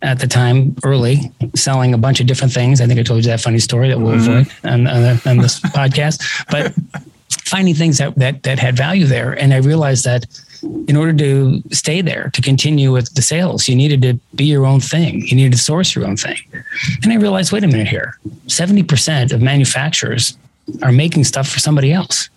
at 0.01 0.19
the 0.19 0.27
time 0.27 0.75
early 0.83 1.31
selling 1.55 1.93
a 1.93 1.97
bunch 1.97 2.19
of 2.19 2.27
different 2.27 2.53
things. 2.53 2.81
I 2.81 2.87
think 2.87 2.99
I 2.99 3.03
told 3.03 3.23
you 3.23 3.31
that 3.31 3.41
funny 3.41 3.59
story 3.59 3.89
that 3.89 3.99
we'll 3.99 4.15
mm-hmm. 4.15 4.31
avoid 4.31 4.71
on, 4.71 4.87
on, 4.87 5.19
on 5.25 5.37
this 5.37 5.59
podcast, 5.75 6.21
but 6.51 6.73
finding 7.43 7.73
things 7.73 7.97
that, 7.97 8.15
that, 8.15 8.43
that 8.43 8.59
had 8.59 8.77
value 8.77 9.05
there. 9.05 9.33
And 9.33 9.53
I 9.53 9.57
realized 9.57 10.05
that 10.05 10.25
in 10.87 10.95
order 10.95 11.13
to 11.13 11.61
stay 11.71 12.01
there, 12.01 12.29
to 12.33 12.41
continue 12.41 12.91
with 12.91 13.13
the 13.13 13.21
sales, 13.21 13.67
you 13.67 13.75
needed 13.75 14.01
to 14.01 14.13
be 14.35 14.45
your 14.45 14.65
own 14.65 14.79
thing. 14.79 15.21
You 15.21 15.35
needed 15.35 15.53
to 15.53 15.57
source 15.57 15.95
your 15.95 16.05
own 16.05 16.17
thing. 16.17 16.37
And 17.03 17.11
I 17.11 17.15
realized, 17.17 17.51
wait 17.51 17.63
a 17.63 17.67
minute 17.67 17.87
here, 17.87 18.17
70% 18.47 19.31
of 19.31 19.41
manufacturers 19.41 20.37
are 20.81 20.91
making 20.91 21.23
stuff 21.23 21.47
for 21.47 21.59
somebody 21.59 21.91
else. 21.91 22.29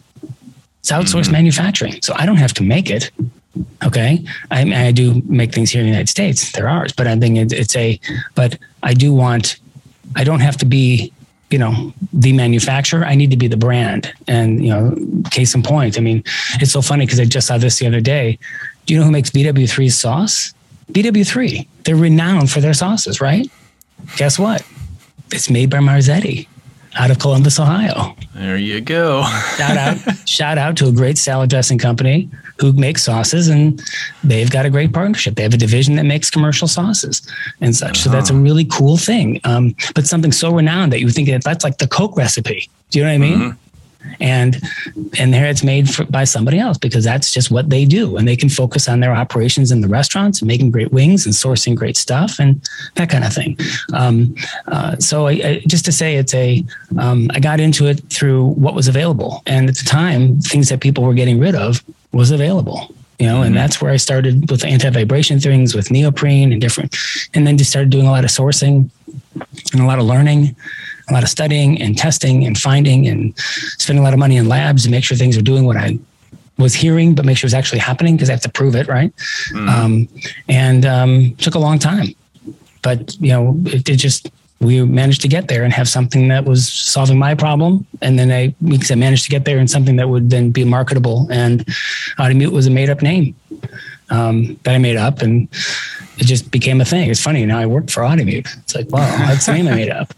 It's 0.81 0.91
outsourced 0.91 1.25
mm-hmm. 1.25 1.33
manufacturing. 1.33 2.03
So 2.03 2.15
I 2.17 2.27
don't 2.27 2.37
have 2.37 2.55
to 2.55 2.63
make 2.63 2.91
it. 2.91 3.11
Okay. 3.85 4.25
I, 4.51 4.87
I 4.87 4.93
do 4.93 5.23
make 5.27 5.53
things 5.53 5.71
here 5.71 5.81
in 5.81 5.87
the 5.87 5.91
United 5.91 6.09
States. 6.09 6.53
They're 6.53 6.69
ours, 6.69 6.93
but 6.93 7.07
I 7.07 7.17
think 7.19 7.53
it's 7.53 7.77
a, 7.77 8.01
but 8.35 8.59
I 8.83 8.95
do 8.95 9.13
want, 9.13 9.57
I 10.17 10.25
don't 10.25 10.41
have 10.41 10.57
to 10.59 10.67
be, 10.67 11.13
you 11.51 11.59
know, 11.59 11.93
the 12.13 12.33
manufacturer. 12.33 13.05
I 13.05 13.15
need 13.15 13.31
to 13.31 13.37
be 13.37 13.49
the 13.49 13.57
brand. 13.57 14.13
And, 14.29 14.65
you 14.65 14.71
know, 14.71 14.97
case 15.31 15.55
in 15.55 15.63
point, 15.63 15.99
I 15.99 16.01
mean, 16.01 16.23
it's 16.55 16.73
so 16.73 16.81
funny 16.81 17.07
because 17.07 17.21
I 17.21 17.25
just 17.25 17.49
saw 17.49 17.59
this 17.59 17.79
the 17.79 17.87
other 17.87 18.01
day. 18.01 18.39
Do 18.87 18.95
you 18.95 19.01
know 19.01 19.07
who 19.07 19.13
makes 19.13 19.31
BW3 19.31 19.91
sauce? 19.91 20.55
BW3. 20.93 21.67
They're 21.85 21.97
renowned 21.97 22.51
for 22.51 22.61
their 22.61 22.75
sauces, 22.75 23.21
right? 23.21 23.51
Guess 24.17 24.39
what? 24.39 24.65
It's 25.33 25.51
made 25.51 25.71
by 25.71 25.79
Marzetti 25.79 26.47
out 26.97 27.11
of 27.11 27.19
Columbus, 27.19 27.59
Ohio. 27.59 28.17
There 28.35 28.57
you 28.57 28.81
go. 28.81 29.25
shout 29.57 29.77
out, 29.77 30.29
shout 30.29 30.59
out 30.59 30.77
to 30.79 30.89
a 30.89 30.93
great 30.93 31.19
salad 31.19 31.51
dressing 31.51 31.79
company 31.79 32.29
who 32.59 32.73
makes 32.73 33.03
sauces, 33.03 33.49
and 33.49 33.83
they've 34.25 34.51
got 34.51 34.67
a 34.67 34.71
great 34.71 34.93
partnership. 34.93 35.35
They 35.35 35.43
have 35.43 35.55
a 35.55 35.59
division 35.59 35.97
that 35.97 36.05
makes 36.05 36.31
commercial 36.31 36.69
sauces 36.69 37.27
and 37.61 37.75
such. 37.75 37.91
Uh-huh. 37.91 38.05
So 38.05 38.11
that's 38.11 38.31
a 38.31 38.35
uh-huh. 38.35 38.43
really 38.43 38.65
cool 38.65 38.97
thing. 38.97 39.41
Um, 39.45 39.75
but 39.95 40.07
something 40.07 40.33
so 40.33 40.53
renowned 40.53 40.93
that 40.93 41.01
you 41.01 41.11
think 41.11 41.29
that 41.29 41.45
that's 41.45 41.65
like 41.65 41.79
the 41.79 41.89
Coke 41.89 42.17
recipe. 42.17 42.69
Do 42.91 42.99
you 42.99 43.05
know 43.05 43.11
what 43.11 43.15
I 43.15 43.19
mean? 43.19 43.39
Mm-hmm 43.39 43.70
and 44.21 44.61
and 45.19 45.33
there 45.33 45.47
it's 45.47 45.63
made 45.63 45.89
for, 45.89 46.05
by 46.05 46.25
somebody 46.25 46.59
else 46.59 46.79
because 46.79 47.05
that's 47.05 47.33
just 47.33 47.51
what 47.51 47.71
they 47.71 47.85
do. 47.85 48.17
And 48.17 48.27
they 48.27 48.37
can 48.37 48.49
focus 48.49 48.89
on 48.89 49.01
their 49.01 49.15
operations 49.15 49.73
in 49.73 49.81
the 49.81 49.89
restaurants 49.89 50.41
and 50.41 50.49
making 50.49 50.71
great 50.71 50.93
wings 50.93 51.27
and 51.27 51.35
sourcing 51.35 51.75
great 51.75 51.97
stuff 51.97 52.39
and 52.39 52.61
that 52.95 53.11
kind 53.11 53.25
of 53.25 53.33
thing. 53.33 53.59
Um, 53.93 54.35
uh, 54.69 54.97
so 54.97 55.27
I, 55.27 55.33
I, 55.33 55.63
just 55.67 55.85
to 55.87 55.93
say 55.93 56.17
it's 56.17 56.35
a 56.35 56.65
um, 56.99 57.31
I 57.35 57.41
got 57.41 57.61
into 57.61 57.87
it 57.87 58.01
through 58.11 58.47
what 58.47 58.75
was 58.75 58.89
available. 58.89 59.43
And 59.47 59.69
at 59.69 59.77
the 59.77 59.85
time 59.85 60.41
things 60.41 60.69
that 60.69 60.81
people 60.81 61.05
were 61.05 61.15
getting 61.15 61.39
rid 61.39 61.55
of 61.55 61.83
was 62.13 62.31
available 62.31 62.95
you 63.21 63.27
know, 63.27 63.37
mm-hmm. 63.37 63.49
and 63.49 63.57
that's 63.57 63.83
where 63.83 63.93
I 63.93 63.99
started 63.99 64.51
with 64.51 64.65
anti-vibration 64.65 65.41
things 65.41 65.75
with 65.75 65.91
neoprene 65.91 66.53
and 66.53 66.61
different, 66.61 66.97
and 67.35 67.47
then 67.47 67.59
just 67.59 67.69
started 67.69 67.91
doing 67.91 68.07
a 68.07 68.11
lot 68.11 68.25
of 68.25 68.31
sourcing 68.31 68.89
and 69.73 69.81
a 69.83 69.85
lot 69.85 69.99
of 69.99 70.07
learning 70.07 70.57
a 71.11 71.15
lot 71.15 71.23
of 71.23 71.29
studying 71.29 71.81
and 71.83 71.99
testing 71.99 72.47
and 72.47 72.57
finding 72.57 73.07
and 73.09 73.37
spending 73.79 74.01
a 74.01 74.05
lot 74.05 74.13
of 74.13 74.19
money 74.19 74.37
in 74.37 74.49
labs 74.49 74.85
to 74.85 74.91
make 74.91 75.05
sure 75.05 75.17
things 75.17 75.37
are 75.37 75.43
doing 75.43 75.65
what 75.65 75.77
I 75.77 75.99
was 76.59 76.75
hearing, 76.75 77.15
but 77.15 77.25
make 77.25 77.37
sure 77.37 77.47
it's 77.49 77.55
actually 77.55 77.79
happening 77.79 78.17
because 78.17 78.29
I 78.29 78.33
have 78.33 78.43
to 78.43 78.49
prove 78.51 78.77
it, 78.77 78.87
right? 78.87 79.13
Mm. 79.53 79.69
Um, 79.69 80.09
and 80.49 80.87
um, 80.87 81.35
took 81.37 81.55
a 81.55 81.59
long 81.59 81.79
time, 81.79 82.09
but 82.83 83.17
you 83.21 83.31
know, 83.31 83.57
it, 83.67 83.89
it, 83.89 83.97
just 83.97 84.31
we 84.61 84.83
managed 84.85 85.23
to 85.23 85.29
get 85.29 85.49
there 85.49 85.65
and 85.65 85.73
have 85.73 85.89
something 85.89 86.29
that 86.29 86.45
was 86.45 86.71
solving 86.71 87.19
my 87.19 87.35
problem, 87.35 87.87
and 88.03 88.19
then 88.19 88.31
I 88.31 88.55
because 88.69 88.91
I 88.91 88.95
managed 88.95 89.25
to 89.25 89.31
get 89.31 89.45
there 89.45 89.59
and 89.59 89.71
something 89.71 89.97
that 89.97 90.09
would 90.09 90.31
then 90.31 90.51
be 90.51 90.65
marketable. 90.65 91.27
And 91.31 91.65
Audimute 92.19 92.53
was 92.53 92.67
a 92.67 92.71
made 92.71 92.91
up 92.91 93.03
name 93.03 93.35
um, 94.11 94.59
that 94.65 94.75
I 94.75 94.79
made 94.79 94.97
up, 94.97 95.23
and 95.23 95.49
it 96.19 96.25
just 96.25 96.51
became 96.51 96.81
a 96.81 96.85
thing. 96.85 97.11
It's 97.11 97.23
funny 97.23 97.45
now 97.47 97.59
I 97.59 97.67
work 97.67 97.91
for 97.91 98.03
Audimute. 98.03 98.55
It's 98.59 98.75
like 98.75 98.91
wow, 98.91 99.07
that's 99.27 99.47
the 99.47 99.55
name 99.55 99.67
I 99.67 99.75
made 99.75 99.91
up 99.91 100.13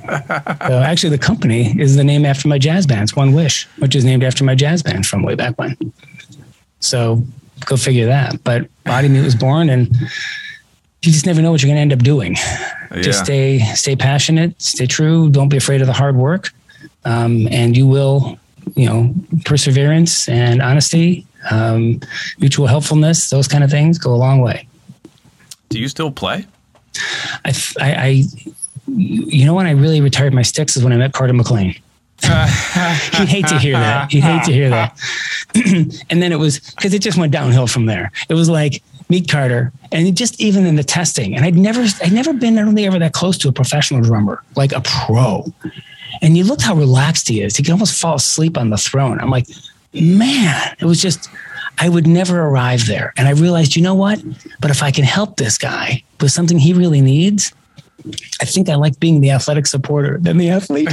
so 0.00 0.78
actually, 0.78 1.10
the 1.10 1.18
company 1.18 1.78
is 1.80 1.96
the 1.96 2.04
name 2.04 2.24
after 2.24 2.48
my 2.48 2.58
jazz 2.58 2.86
band's 2.86 3.14
One 3.14 3.32
Wish, 3.32 3.66
which 3.78 3.94
is 3.94 4.04
named 4.04 4.24
after 4.24 4.44
my 4.44 4.54
jazz 4.54 4.82
band 4.82 5.06
from 5.06 5.22
way 5.22 5.34
back 5.34 5.58
when. 5.58 5.76
So 6.80 7.22
go 7.64 7.76
figure 7.76 8.06
that. 8.06 8.42
But 8.42 8.68
Audimute 8.84 9.24
was 9.24 9.34
born, 9.34 9.70
and 9.70 9.94
you 11.02 11.12
just 11.12 11.26
never 11.26 11.42
know 11.42 11.50
what 11.50 11.62
you're 11.62 11.68
going 11.68 11.76
to 11.76 11.82
end 11.82 11.92
up 11.92 12.00
doing. 12.00 12.36
Yeah. 12.90 13.02
Just 13.02 13.24
stay 13.24 13.60
stay 13.74 13.96
passionate, 13.96 14.60
stay 14.60 14.86
true. 14.86 15.30
Don't 15.30 15.48
be 15.48 15.56
afraid 15.56 15.80
of 15.80 15.86
the 15.86 15.92
hard 15.92 16.16
work, 16.16 16.50
um, 17.04 17.48
and 17.50 17.76
you 17.76 17.86
will. 17.86 18.38
You 18.76 18.86
know, 18.86 19.14
perseverance 19.44 20.28
and 20.28 20.62
honesty, 20.62 21.26
um, 21.50 22.00
mutual 22.38 22.68
helpfulness, 22.68 23.28
those 23.28 23.48
kind 23.48 23.64
of 23.64 23.70
things 23.70 23.98
go 23.98 24.14
a 24.14 24.16
long 24.16 24.40
way. 24.40 24.68
Do 25.68 25.80
you 25.80 25.88
still 25.88 26.12
play? 26.12 26.46
I, 27.44 27.52
I, 27.80 27.94
I 27.96 28.24
you 28.86 29.44
know 29.44 29.54
when 29.54 29.66
I 29.66 29.72
really 29.72 30.00
retired 30.00 30.34
my 30.34 30.42
sticks 30.42 30.76
is 30.76 30.84
when 30.84 30.92
I 30.92 30.96
met 30.96 31.12
Carter 31.12 31.32
McLean. 31.32 31.74
He'd 32.22 33.28
hate 33.28 33.48
to 33.48 33.58
hear 33.58 33.72
that. 33.72 34.12
He'd 34.12 34.20
hate 34.20 34.44
to 34.44 34.52
hear 34.52 34.70
that. 34.70 34.96
and 36.10 36.22
then 36.22 36.30
it 36.32 36.38
was 36.38 36.60
because 36.60 36.94
it 36.94 37.02
just 37.02 37.18
went 37.18 37.32
downhill 37.32 37.66
from 37.66 37.86
there. 37.86 38.12
It 38.28 38.34
was 38.34 38.48
like 38.48 38.82
meet 39.08 39.28
Carter, 39.28 39.72
and 39.90 40.16
just 40.16 40.40
even 40.40 40.64
in 40.64 40.76
the 40.76 40.84
testing, 40.84 41.36
and 41.36 41.44
I'd 41.44 41.56
never, 41.56 41.84
I'd 42.02 42.12
never 42.12 42.32
been, 42.32 42.58
I 42.58 42.62
don't 42.62 42.74
think 42.74 42.86
ever 42.86 42.98
that 43.00 43.12
close 43.12 43.36
to 43.38 43.48
a 43.48 43.52
professional 43.52 44.00
drummer, 44.00 44.42
like 44.56 44.72
a 44.72 44.80
pro. 44.80 45.52
And 46.22 46.36
you 46.36 46.44
looked 46.44 46.62
how 46.62 46.74
relaxed 46.74 47.28
he 47.28 47.42
is. 47.42 47.56
He 47.56 47.62
could 47.62 47.72
almost 47.72 48.00
fall 48.00 48.14
asleep 48.14 48.56
on 48.56 48.70
the 48.70 48.78
throne. 48.78 49.20
I'm 49.20 49.30
like, 49.30 49.46
man, 49.92 50.76
it 50.80 50.84
was 50.84 51.02
just, 51.02 51.28
I 51.78 51.88
would 51.88 52.06
never 52.06 52.40
arrive 52.40 52.86
there. 52.86 53.12
And 53.16 53.28
I 53.28 53.32
realized, 53.32 53.76
you 53.76 53.82
know 53.82 53.94
what? 53.94 54.22
But 54.60 54.70
if 54.70 54.82
I 54.82 54.90
can 54.90 55.04
help 55.04 55.36
this 55.36 55.58
guy 55.58 56.02
with 56.20 56.32
something 56.32 56.58
he 56.58 56.72
really 56.72 57.00
needs, 57.00 57.52
I 58.40 58.44
think 58.44 58.68
I 58.68 58.74
like 58.74 58.98
being 59.00 59.20
the 59.20 59.30
athletic 59.30 59.66
supporter 59.66 60.18
than 60.18 60.38
the 60.38 60.50
athlete. 60.50 60.88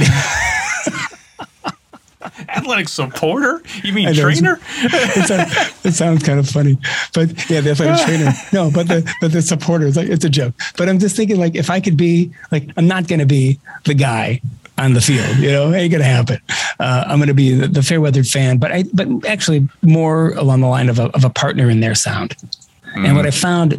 athletic 2.48 2.88
supporter? 2.88 3.62
You 3.82 3.92
mean 3.92 4.14
trainer? 4.14 4.58
it 4.62 5.94
sounds 5.94 6.22
kind 6.22 6.38
of 6.38 6.48
funny, 6.48 6.78
but 7.14 7.28
yeah, 7.50 7.60
the 7.60 7.70
athletic 7.70 8.06
trainer. 8.06 8.32
No, 8.52 8.70
but 8.70 8.88
the 8.88 9.10
but 9.20 9.32
the 9.32 9.42
supporter 9.42 9.86
is 9.86 9.96
like 9.96 10.08
it's 10.08 10.24
a 10.24 10.30
joke. 10.30 10.54
But 10.76 10.88
I'm 10.88 10.98
just 10.98 11.16
thinking 11.16 11.38
like 11.38 11.54
if 11.54 11.70
I 11.70 11.80
could 11.80 11.96
be 11.96 12.32
like 12.50 12.70
I'm 12.76 12.86
not 12.86 13.08
going 13.08 13.20
to 13.20 13.26
be 13.26 13.58
the 13.84 13.94
guy 13.94 14.40
on 14.80 14.94
the 14.94 15.00
field. 15.00 15.36
You 15.36 15.52
know, 15.52 15.72
ain't 15.74 15.92
gonna 15.92 16.04
happen. 16.04 16.40
Uh, 16.78 17.04
I'm 17.06 17.18
gonna 17.18 17.34
be 17.34 17.52
the, 17.52 17.68
the 17.68 17.82
fair 17.82 18.00
weathered 18.00 18.26
fan, 18.26 18.58
but 18.58 18.72
I 18.72 18.84
but 18.92 19.08
actually 19.26 19.68
more 19.82 20.32
along 20.32 20.60
the 20.60 20.68
line 20.68 20.88
of 20.88 20.98
a 20.98 21.04
of 21.10 21.24
a 21.24 21.30
partner 21.30 21.68
in 21.70 21.80
their 21.80 21.94
sound. 21.94 22.34
Mm. 22.94 23.06
And 23.06 23.16
what 23.16 23.26
I 23.26 23.30
found, 23.30 23.72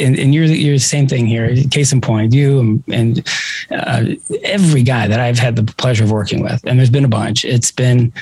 and, 0.00 0.18
and 0.18 0.34
you're, 0.34 0.44
you're 0.44 0.74
the 0.74 0.78
same 0.78 1.08
thing 1.08 1.26
here, 1.26 1.54
case 1.70 1.92
in 1.92 2.00
point, 2.00 2.32
you 2.34 2.60
and, 2.60 2.84
and 2.88 3.28
uh, 3.70 4.04
every 4.42 4.82
guy 4.82 5.08
that 5.08 5.20
I've 5.20 5.38
had 5.38 5.56
the 5.56 5.64
pleasure 5.74 6.04
of 6.04 6.10
working 6.10 6.42
with, 6.42 6.60
and 6.66 6.78
there's 6.78 6.90
been 6.90 7.04
a 7.04 7.08
bunch, 7.08 7.44
it's 7.44 7.72
been, 7.72 8.12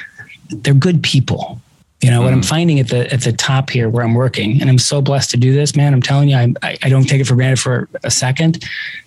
they're 0.51 0.75
good 0.75 1.03
people. 1.03 1.61
You 2.01 2.13
know, 2.13 2.21
mm. 2.21 2.25
what 2.25 2.33
I'm 2.33 2.43
mm. 2.43 2.49
finding 2.49 2.79
at 2.79 2.89
the 2.89 3.13
at 3.13 3.23
the 3.23 3.33
top 3.33 3.71
here 3.71 3.89
where 3.89 4.05
I'm 4.05 4.15
working, 4.15 4.61
and 4.61 4.71
I'm 4.71 4.79
so 4.79 5.03
blessed 5.03 5.31
to 5.31 5.37
do 5.37 5.53
this, 5.53 5.75
man. 5.75 5.93
I'm 5.93 6.01
telling 6.01 6.29
you, 6.29 6.37
I, 6.37 6.55
I, 6.63 6.79
I 6.85 6.89
don't 6.89 7.09
take 7.09 7.21
it 7.21 7.27
for 7.27 7.35
granted 7.35 7.59
for 7.59 7.89
a 8.05 8.11
second. 8.11 8.65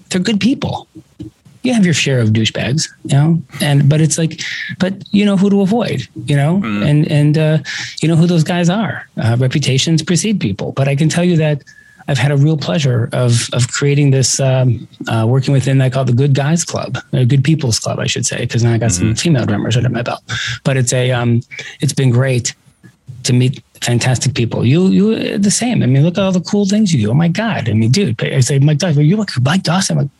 They're 0.10 0.20
good 0.20 0.42
people 0.42 0.90
you 1.64 1.74
have 1.74 1.86
your 1.86 1.94
share 1.94 2.20
of 2.20 2.30
douchebags, 2.30 2.90
you 3.04 3.16
know, 3.16 3.42
and 3.62 3.88
but 3.88 4.02
it's 4.02 4.18
like, 4.18 4.42
but 4.80 4.94
you 5.12 5.26
know 5.26 5.38
who 5.38 5.50
to 5.50 5.62
avoid, 5.62 6.08
you 6.26 6.36
know, 6.36 6.58
mm. 6.58 6.86
and 6.86 7.10
and 7.12 7.38
uh, 7.38 7.58
you 8.02 8.08
know 8.08 8.16
who 8.16 8.28
those 8.28 8.44
guys 8.44 8.70
are. 8.70 9.08
Uh, 9.18 9.38
reputations 9.40 10.02
precede 10.02 10.40
people, 10.40 10.72
but 10.72 10.88
I 10.88 10.96
can 10.96 11.10
tell 11.10 11.24
you 11.24 11.38
that 11.38 11.64
I've 12.08 12.18
had 12.18 12.32
a 12.32 12.38
real 12.38 12.58
pleasure 12.58 13.10
of 13.14 13.50
of 13.54 13.68
creating 13.72 14.12
this, 14.12 14.40
um, 14.40 14.88
uh, 15.08 15.26
working 15.28 15.54
within 15.54 15.82
I 15.82 15.90
call 15.90 16.04
it 16.04 16.08
the 16.08 16.14
Good 16.14 16.34
Guys 16.34 16.64
Club, 16.64 16.98
a 17.14 17.26
Good 17.26 17.44
People's 17.44 17.80
Club, 17.80 18.00
I 18.00 18.08
should 18.08 18.26
say, 18.26 18.40
because 18.40 18.64
now 18.64 18.74
I 18.74 18.78
got 18.78 18.92
mm-hmm. 18.92 19.10
some 19.10 19.16
female 19.16 19.46
drummers 19.46 19.78
under 19.78 19.90
my 19.90 20.02
belt. 20.02 20.22
But 20.64 20.78
it's 20.78 20.94
a, 20.94 21.12
um, 21.12 21.42
it's 21.80 21.94
been 21.94 22.10
great 22.10 22.56
to 23.24 23.34
meet 23.34 23.64
fantastic 23.82 24.34
people. 24.34 24.66
You 24.66 24.88
you 24.88 25.38
the 25.38 25.52
same. 25.52 25.84
I 25.84 25.86
mean, 25.86 26.04
look 26.04 26.18
at 26.18 26.24
all 26.24 26.32
the 26.32 26.42
cool 26.42 26.66
things 26.66 26.94
you 26.94 27.06
do. 27.06 27.12
Oh 27.12 27.14
my 27.14 27.28
God! 27.28 27.70
I 27.70 27.74
mean, 27.74 27.92
dude, 27.92 28.22
I 28.24 28.40
say 28.40 28.60
Mike 28.60 28.80
Dawson, 28.80 29.06
you 29.06 29.18
look 29.18 29.36
like 29.36 29.46
Mike 29.46 29.64
Dawson. 29.64 29.98
I'm 29.98 30.04
like, 30.04 30.12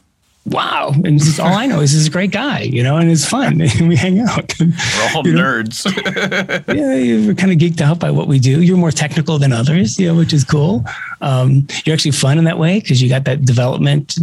wow. 0.46 0.92
And 1.04 1.20
this 1.20 1.28
is 1.28 1.40
all 1.40 1.54
I 1.54 1.66
know 1.66 1.80
is 1.82 1.92
he's 1.92 2.08
a 2.08 2.12
great 2.12 2.32
guy, 2.32 2.62
you 2.62 2.84
know, 2.84 2.98
and 2.98 3.10
it's 3.10 3.26
fun. 3.26 3.62
And 3.62 3.88
we 3.88 3.96
hang 3.96 4.20
out. 4.20 4.54
We're 4.60 4.68
all 5.16 5.26
you 5.28 5.34
nerds. 5.34 5.86
yeah, 6.68 7.28
we're 7.28 7.36
kind 7.36 7.52
of 7.52 7.58
geeked 7.58 7.82
out 7.82 8.00
by 8.00 8.12
what 8.12 8.28
we 8.28 8.40
do. 8.40 8.62
You're 8.62 8.78
more 8.78 8.92
technical 8.92 9.38
than 9.38 9.54
others, 9.54 10.00
you 10.00 10.08
know, 10.08 10.16
which 10.16 10.34
is 10.34 10.44
cool. 10.44 10.86
Um, 11.22 11.68
you're 11.86 11.94
actually 11.94 12.12
fun 12.12 12.38
in 12.38 12.46
that 12.46 12.58
way 12.58 12.80
because 12.80 13.02
you 13.02 13.10
got 13.10 13.26
that 13.26 13.46
development 13.46 14.18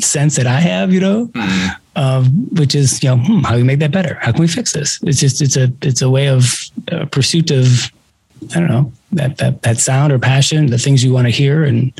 sense 0.00 0.36
that 0.36 0.46
I 0.46 0.60
have, 0.60 0.92
you 0.92 1.00
know, 1.00 1.26
mm. 1.28 2.58
which 2.58 2.74
is, 2.74 3.02
you 3.02 3.08
know, 3.08 3.16
hmm, 3.16 3.40
how 3.40 3.52
do 3.52 3.56
we 3.58 3.62
make 3.62 3.78
that 3.78 3.92
better? 3.92 4.14
How 4.20 4.32
can 4.32 4.40
we 4.40 4.48
fix 4.48 4.72
this? 4.72 5.00
It's 5.02 5.18
just, 5.18 5.40
it's 5.40 5.56
a, 5.56 5.72
it's 5.82 6.02
a 6.02 6.10
way 6.10 6.28
of 6.28 6.54
uh, 6.92 7.06
pursuit 7.06 7.50
of, 7.50 7.90
I 8.54 8.60
don't 8.60 8.68
know, 8.68 8.92
that, 9.12 9.38
that, 9.38 9.62
that 9.62 9.78
sound 9.78 10.12
or 10.12 10.18
passion, 10.18 10.66
the 10.66 10.78
things 10.78 11.02
you 11.02 11.12
want 11.12 11.26
to 11.26 11.30
hear. 11.30 11.64
And 11.64 11.92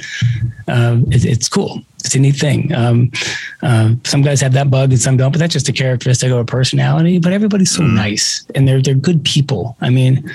uh, 0.69 0.99
it, 1.11 1.25
it's 1.25 1.49
cool 1.49 1.83
it's 2.05 2.15
a 2.15 2.19
neat 2.19 2.37
thing. 2.37 2.73
Um, 2.75 3.11
uh, 3.63 3.95
some 4.05 4.23
guys 4.23 4.41
have 4.41 4.53
that 4.53 4.71
bug 4.71 4.91
and 4.91 5.01
some 5.01 5.17
don't, 5.17 5.31
but 5.33 5.39
that's 5.39 5.53
just 5.53 5.69
a 5.69 5.73
characteristic 5.73 6.31
of 6.31 6.39
a 6.39 6.45
personality. 6.45 7.19
But 7.19 7.33
everybody's 7.33 7.71
so 7.71 7.83
mm. 7.83 7.95
nice 7.95 8.47
and 8.55 8.67
they're 8.67 8.81
they're 8.81 8.95
good 8.95 9.25
people. 9.25 9.77
I 9.81 9.91
mean, 9.91 10.31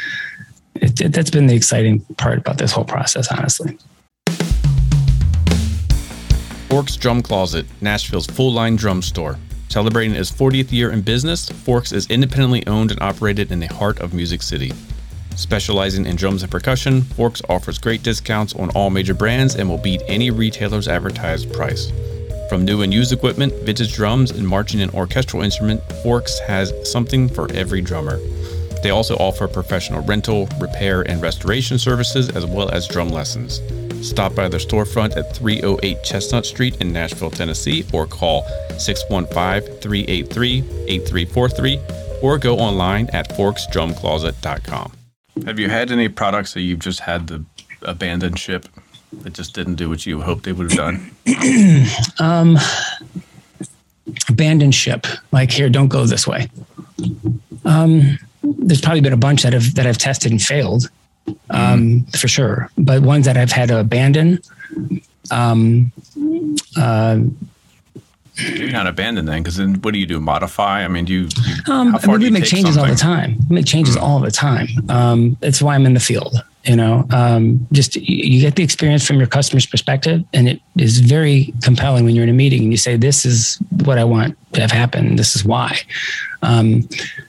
it, 0.76 0.99
it, 1.01 1.14
that's 1.14 1.32
been 1.32 1.47
the 1.47 1.56
exciting 1.56 2.01
part 2.18 2.38
about 2.38 2.58
this 2.58 2.72
whole 2.72 2.86
process, 2.86 3.32
honestly. 3.32 3.78
Forks 6.70 6.95
Drum 6.95 7.22
Closet, 7.22 7.66
Nashville's 7.82 8.28
full 8.28 8.51
line 8.51 8.76
drum 8.76 9.01
store. 9.01 9.38
Celebrating 9.70 10.16
its 10.16 10.32
40th 10.32 10.72
year 10.72 10.91
in 10.91 11.01
business, 11.01 11.49
Forks 11.49 11.91
is 11.91 12.08
independently 12.12 12.66
owned 12.68 12.91
and 12.91 13.01
operated 13.01 13.51
in 13.51 13.60
the 13.60 13.68
heart 13.68 13.99
of 13.99 14.14
Music 14.14 14.43
City. 14.43 14.72
Specializing 15.36 16.06
in 16.06 16.16
drums 16.16 16.44
and 16.44 16.52
percussion, 16.52 17.02
Forks 17.02 17.42
offers 17.50 17.80
great 17.80 18.04
discounts 18.04 18.54
on 18.56 18.70
all 18.72 18.90
major 18.90 19.14
brands 19.14 19.56
and 19.56 19.68
will 19.68 19.78
beat 19.78 20.02
any 20.08 20.32
retailer's 20.32 20.88
advertised 20.88 21.52
price. 21.52 21.92
From 22.50 22.66
new 22.66 22.82
and 22.82 22.94
used 22.94 23.12
equipment, 23.12 23.54
vintage 23.64 23.94
drums, 23.94 24.32
and 24.32 24.48
marching 24.48 24.82
and 24.82 24.92
orchestral 24.92 25.42
instrument, 25.42 25.82
Forks 26.04 26.40
has 26.40 26.72
something 26.90 27.28
for 27.28 27.52
every 27.54 27.82
drummer. 27.82 28.20
They 28.84 28.92
also 28.92 29.16
offer 29.16 29.48
professional 29.48 30.04
rental, 30.04 30.48
repair, 30.60 31.02
and 31.04 31.22
restoration 31.22 31.80
services 31.80 32.30
as 32.30 32.46
well 32.46 32.70
as 32.70 32.88
drum 32.88 33.10
lessons. 33.10 33.62
Stop 34.08 34.36
by 34.36 34.50
their 34.50 34.60
storefront 34.60 35.16
at 35.16 35.36
308 35.36 36.04
Chestnut 36.04 36.46
Street 36.46 36.82
in 36.82 36.92
Nashville, 36.92 37.32
Tennessee, 37.32 37.86
or 37.94 38.06
call 38.06 38.46
615 38.78 39.80
383 39.80 40.60
8343 40.88 41.80
or 42.22 42.38
go 42.38 42.58
online 42.58 43.10
at 43.12 43.30
forksdrumcloset.com. 43.30 45.03
Have 45.46 45.60
you 45.60 45.70
had 45.70 45.92
any 45.92 46.10
products 46.10 46.54
that 46.54 46.62
you've 46.62 46.80
just 46.80 47.02
had 47.02 47.28
to 47.30 47.46
abandon 47.82 48.36
ship 48.36 48.68
that 49.22 49.34
just 49.34 49.54
didn't 49.54 49.76
do 49.76 49.90
what 49.90 50.06
you 50.06 50.22
hoped 50.22 50.44
they 50.44 50.54
would 50.54 50.72
have 50.72 50.78
done? 50.78 51.12
um, 52.20 52.58
abandon 54.30 54.72
ship, 54.72 55.06
like 55.32 55.52
here, 55.52 55.70
don't 55.70 55.88
go 55.88 56.06
this 56.06 56.28
way. 56.28 56.50
Um, 57.66 58.20
there's 58.44 58.82
probably 58.82 59.02
been 59.02 59.14
a 59.14 59.18
bunch 59.18 59.44
that 59.44 59.54
have 59.54 59.76
that 59.76 59.88
I've 59.88 59.98
tested 59.98 60.32
and 60.32 60.42
failed, 60.42 60.90
um, 61.50 62.04
mm. 62.04 62.20
for 62.20 62.28
sure. 62.28 62.70
But 62.78 63.02
ones 63.02 63.26
that 63.26 63.38
I've 63.38 63.52
had 63.52 63.70
to 63.70 63.80
abandon, 63.80 64.40
um, 65.32 65.92
uh, 66.78 67.20
Maybe 68.38 68.72
not 68.72 68.88
abandon 68.88 69.26
then, 69.26 69.44
because 69.44 69.58
then 69.58 69.76
what 69.76 69.94
do 69.94 70.00
you 70.00 70.08
do? 70.08 70.20
Modify? 70.20 70.84
I 70.84 70.88
mean, 70.88 71.06
do 71.06 71.14
you? 71.14 71.30
um, 71.68 71.96
I 71.96 72.08
mean, 72.08 72.20
we 72.20 72.30
make 72.32 72.46
changes 72.46 72.76
something? 72.76 72.90
all 72.90 72.96
the 72.96 73.00
time. 73.00 73.38
We 73.48 73.56
make 73.58 73.66
changes 73.66 73.96
mm. 73.96 74.02
all 74.02 74.20
the 74.20 74.32
time. 74.32 74.68
Um, 74.90 75.38
that's 75.40 75.62
why 75.62 75.76
I'm 75.76 75.86
in 75.86 75.94
the 75.94 76.00
field. 76.00 76.36
You 76.66 76.78
know, 76.78 77.06
um, 77.12 77.68
just 77.74 77.96
you 77.98 78.40
get 78.40 78.56
the 78.56 78.64
experience 78.64 79.06
from 79.06 79.18
your 79.18 79.28
customer's 79.28 79.66
perspective, 79.66 80.24
and 80.34 80.48
it 80.48 80.62
is 80.78 81.00
very 81.00 81.54
compelling 81.62 82.06
when 82.06 82.16
you're 82.16 82.24
in 82.24 82.30
a 82.30 82.34
meeting 82.34 82.64
and 82.64 82.72
you 82.72 82.78
say, 82.78 82.96
"This 82.96 83.26
is 83.26 83.58
what 83.84 84.00
I 84.00 84.04
want 84.04 84.36
to 84.54 84.62
have 84.62 84.72
happen. 84.72 85.16
This 85.18 85.36
is 85.36 85.46
why." 85.46 85.78
Um, 86.42 86.88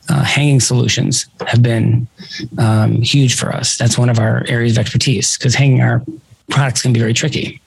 uh, 0.08 0.22
hanging 0.22 0.60
solutions 0.60 1.26
have 1.46 1.62
been 1.62 2.06
um, 2.58 3.02
huge 3.02 3.34
for 3.34 3.52
us. 3.52 3.76
That's 3.76 3.98
one 3.98 4.08
of 4.08 4.18
our 4.18 4.44
areas 4.48 4.72
of 4.72 4.78
expertise 4.78 5.36
because 5.36 5.54
hanging 5.54 5.82
our 5.82 6.02
products 6.48 6.82
can 6.82 6.92
be 6.92 7.00
very 7.00 7.14
tricky 7.14 7.60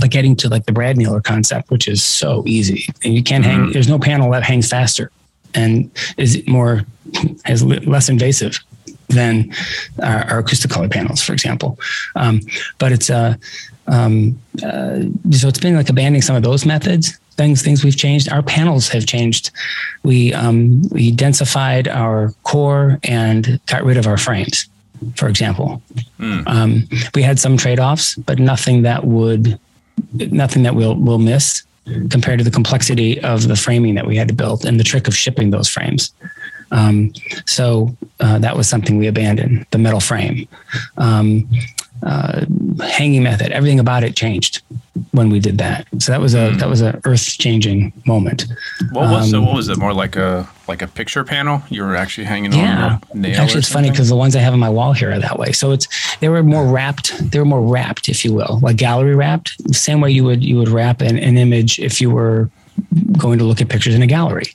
like 0.00 0.10
getting 0.10 0.36
to 0.36 0.48
like 0.48 0.66
the 0.66 0.72
Brad 0.72 0.96
Mueller 0.96 1.20
concept, 1.20 1.70
which 1.70 1.88
is 1.88 2.02
so 2.02 2.42
easy. 2.46 2.86
And 3.04 3.14
you 3.14 3.22
can't 3.22 3.44
mm-hmm. 3.44 3.64
hang, 3.64 3.72
there's 3.72 3.88
no 3.88 3.98
panel 3.98 4.30
that 4.32 4.42
hangs 4.42 4.68
faster 4.68 5.10
and 5.54 5.90
is 6.16 6.46
more, 6.46 6.82
is 7.48 7.62
less 7.64 8.08
invasive 8.08 8.58
than 9.08 9.52
our, 10.02 10.24
our 10.30 10.42
Acousticolor 10.42 10.90
panels, 10.90 11.20
for 11.20 11.32
example. 11.32 11.78
Um, 12.14 12.40
but 12.78 12.92
it's, 12.92 13.10
uh, 13.10 13.34
um, 13.86 14.38
uh, 14.62 15.00
so 15.32 15.48
it's 15.48 15.58
been 15.58 15.74
like 15.74 15.88
abandoning 15.88 16.22
some 16.22 16.36
of 16.36 16.42
those 16.42 16.64
methods 16.64 17.18
things 17.40 17.62
things 17.62 17.82
we've 17.82 17.96
changed 17.96 18.28
our 18.30 18.42
panels 18.42 18.88
have 18.88 19.06
changed 19.06 19.50
we 20.02 20.32
um, 20.34 20.82
we 20.90 21.10
densified 21.10 21.88
our 21.88 22.32
core 22.42 22.98
and 23.04 23.58
got 23.66 23.82
rid 23.82 23.96
of 23.96 24.06
our 24.06 24.18
frames 24.18 24.68
for 25.16 25.28
example 25.28 25.82
mm. 26.18 26.42
um, 26.46 26.86
we 27.14 27.22
had 27.22 27.38
some 27.38 27.56
trade-offs 27.56 28.14
but 28.16 28.38
nothing 28.38 28.82
that 28.82 29.04
would 29.04 29.58
nothing 30.12 30.62
that 30.62 30.74
we'll 30.74 30.96
we'll 30.96 31.18
miss 31.18 31.62
compared 32.10 32.38
to 32.38 32.44
the 32.44 32.50
complexity 32.50 33.20
of 33.22 33.48
the 33.48 33.56
framing 33.56 33.94
that 33.94 34.06
we 34.06 34.16
had 34.16 34.28
to 34.28 34.34
build 34.34 34.64
and 34.64 34.78
the 34.78 34.84
trick 34.84 35.08
of 35.08 35.16
shipping 35.16 35.50
those 35.50 35.68
frames. 35.68 36.12
Um, 36.72 37.12
so 37.46 37.96
uh, 38.20 38.38
that 38.38 38.56
was 38.56 38.68
something 38.68 38.96
we 38.96 39.08
abandoned 39.08 39.66
the 39.70 39.78
metal 39.78 40.00
frame. 40.00 40.46
Um, 40.98 41.48
uh, 42.02 42.44
hanging 42.80 43.22
method, 43.22 43.52
everything 43.52 43.80
about 43.80 44.04
it 44.04 44.16
changed 44.16 44.62
when 45.12 45.30
we 45.30 45.40
did 45.40 45.58
that. 45.58 45.86
So 45.98 46.12
that 46.12 46.20
was 46.20 46.34
a 46.34 46.50
mm. 46.50 46.58
that 46.58 46.68
was 46.68 46.80
an 46.80 47.00
earth 47.04 47.38
changing 47.38 47.92
moment. 48.06 48.46
What 48.92 49.10
was 49.10 49.24
um, 49.24 49.30
so? 49.30 49.42
What 49.42 49.54
was 49.54 49.68
it? 49.68 49.78
More 49.78 49.92
like 49.92 50.16
a 50.16 50.48
like 50.68 50.82
a 50.82 50.86
picture 50.86 51.24
panel? 51.24 51.62
You 51.68 51.82
were 51.82 51.96
actually 51.96 52.24
hanging 52.24 52.52
yeah. 52.52 52.98
on 53.12 53.20
nail. 53.20 53.40
Actually, 53.40 53.60
it's 53.60 53.72
funny 53.72 53.90
because 53.90 54.08
the 54.08 54.16
ones 54.16 54.36
I 54.36 54.40
have 54.40 54.52
on 54.52 54.60
my 54.60 54.70
wall 54.70 54.92
here 54.92 55.12
are 55.12 55.18
that 55.18 55.38
way. 55.38 55.52
So 55.52 55.72
it's 55.72 55.88
they 56.18 56.28
were 56.28 56.42
more 56.42 56.66
wrapped. 56.66 57.30
They 57.30 57.38
were 57.38 57.44
more 57.44 57.62
wrapped, 57.62 58.08
if 58.08 58.24
you 58.24 58.34
will, 58.34 58.60
like 58.62 58.76
gallery 58.76 59.14
wrapped. 59.14 59.62
The 59.64 59.74
same 59.74 60.00
way 60.00 60.10
you 60.10 60.24
would 60.24 60.42
you 60.44 60.56
would 60.58 60.68
wrap 60.68 61.00
an, 61.00 61.18
an 61.18 61.36
image 61.36 61.78
if 61.78 62.00
you 62.00 62.10
were 62.10 62.50
going 63.18 63.38
to 63.38 63.44
look 63.44 63.60
at 63.60 63.68
pictures 63.68 63.94
in 63.94 64.02
a 64.02 64.06
gallery, 64.06 64.46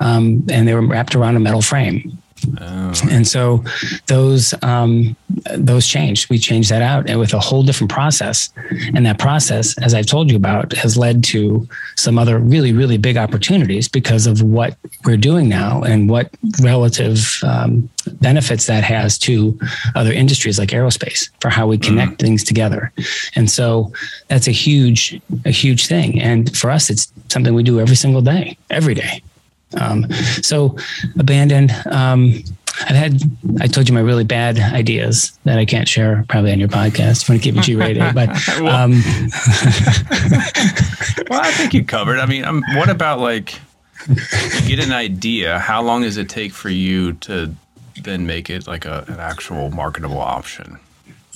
um, 0.00 0.44
and 0.50 0.66
they 0.66 0.74
were 0.74 0.86
wrapped 0.86 1.14
around 1.14 1.36
a 1.36 1.40
metal 1.40 1.62
frame. 1.62 2.19
Oh. 2.60 2.92
And 3.10 3.26
so 3.26 3.64
those 4.06 4.54
um, 4.62 5.16
those 5.56 5.86
changed. 5.86 6.30
We 6.30 6.38
changed 6.38 6.70
that 6.70 6.82
out 6.82 7.08
and 7.08 7.18
with 7.18 7.34
a 7.34 7.40
whole 7.40 7.62
different 7.62 7.90
process. 7.90 8.50
And 8.94 9.06
that 9.06 9.18
process, 9.18 9.76
as 9.78 9.94
I've 9.94 10.06
told 10.06 10.30
you 10.30 10.36
about, 10.36 10.72
has 10.74 10.96
led 10.96 11.24
to 11.24 11.68
some 11.96 12.18
other 12.18 12.38
really, 12.38 12.72
really 12.72 12.98
big 12.98 13.16
opportunities 13.16 13.88
because 13.88 14.26
of 14.26 14.42
what 14.42 14.76
we're 15.04 15.16
doing 15.16 15.48
now 15.48 15.82
and 15.82 16.08
what 16.08 16.30
relative 16.62 17.40
um, 17.42 17.88
benefits 18.20 18.66
that 18.66 18.84
has 18.84 19.18
to 19.18 19.58
other 19.94 20.12
industries 20.12 20.58
like 20.58 20.70
aerospace 20.70 21.30
for 21.40 21.48
how 21.48 21.66
we 21.66 21.78
connect 21.78 22.12
mm. 22.12 22.18
things 22.18 22.44
together. 22.44 22.92
And 23.34 23.50
so 23.50 23.92
that's 24.28 24.48
a 24.48 24.52
huge, 24.52 25.20
a 25.44 25.50
huge 25.50 25.86
thing. 25.86 26.20
And 26.20 26.56
for 26.56 26.70
us, 26.70 26.90
it's 26.90 27.12
something 27.28 27.54
we 27.54 27.62
do 27.62 27.80
every 27.80 27.96
single 27.96 28.22
day, 28.22 28.56
every 28.70 28.94
day. 28.94 29.22
Um, 29.78 30.10
so 30.42 30.76
abandoned. 31.18 31.70
Um, 31.86 32.42
I've 32.82 32.96
had, 32.96 33.22
I 33.60 33.66
told 33.66 33.88
you 33.88 33.94
my 33.94 34.00
really 34.00 34.24
bad 34.24 34.58
ideas 34.58 35.38
that 35.44 35.58
I 35.58 35.64
can't 35.64 35.88
share 35.88 36.24
probably 36.28 36.52
on 36.52 36.58
your 36.58 36.68
podcast. 36.68 37.28
I 37.28 37.32
want 37.32 37.42
to 37.42 37.50
keep 37.50 37.56
it 37.58 37.62
G 37.62 37.74
rated, 37.76 38.14
but, 38.14 38.30
um, 38.58 38.92
well, 41.28 41.40
I 41.40 41.52
think 41.52 41.74
you 41.74 41.84
covered. 41.84 42.18
I 42.18 42.26
mean, 42.26 42.44
um, 42.44 42.64
what 42.74 42.88
about 42.88 43.20
like, 43.20 43.60
you 44.08 44.76
get 44.76 44.84
an 44.84 44.92
idea. 44.92 45.58
How 45.58 45.82
long 45.82 46.02
does 46.02 46.16
it 46.16 46.28
take 46.30 46.52
for 46.52 46.70
you 46.70 47.12
to 47.14 47.54
then 48.02 48.26
make 48.26 48.48
it 48.48 48.66
like 48.66 48.86
a, 48.86 49.04
an 49.08 49.20
actual 49.20 49.70
marketable 49.70 50.20
option? 50.20 50.78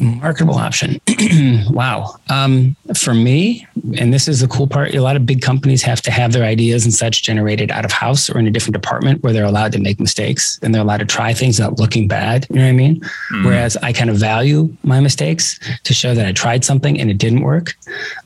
Marketable 0.00 0.54
option. 0.54 1.00
wow. 1.70 2.16
Um, 2.28 2.76
for 2.96 3.14
me, 3.14 3.66
and 3.98 4.12
this 4.12 4.28
is 4.28 4.40
the 4.40 4.48
cool 4.48 4.66
part, 4.66 4.94
a 4.94 5.00
lot 5.00 5.16
of 5.16 5.26
big 5.26 5.40
companies 5.40 5.82
have 5.82 6.00
to 6.02 6.10
have 6.10 6.32
their 6.32 6.44
ideas 6.44 6.84
and 6.84 6.92
such 6.92 7.22
generated 7.22 7.70
out 7.70 7.84
of 7.84 7.92
house 7.92 8.28
or 8.28 8.38
in 8.38 8.46
a 8.46 8.50
different 8.50 8.74
department 8.74 9.22
where 9.22 9.32
they're 9.32 9.44
allowed 9.44 9.72
to 9.72 9.78
make 9.78 10.00
mistakes 10.00 10.58
and 10.62 10.74
they're 10.74 10.82
allowed 10.82 10.98
to 10.98 11.04
try 11.04 11.32
things 11.32 11.58
without 11.58 11.78
looking 11.78 12.08
bad. 12.08 12.46
You 12.50 12.56
know 12.56 12.62
what 12.62 12.68
I 12.68 12.72
mean? 12.72 13.00
Mm. 13.32 13.44
Whereas 13.44 13.76
I 13.78 13.92
kind 13.92 14.10
of 14.10 14.16
value 14.16 14.74
my 14.82 15.00
mistakes 15.00 15.58
to 15.84 15.94
show 15.94 16.14
that 16.14 16.26
I 16.26 16.32
tried 16.32 16.64
something 16.64 17.00
and 17.00 17.10
it 17.10 17.18
didn't 17.18 17.42
work. 17.42 17.74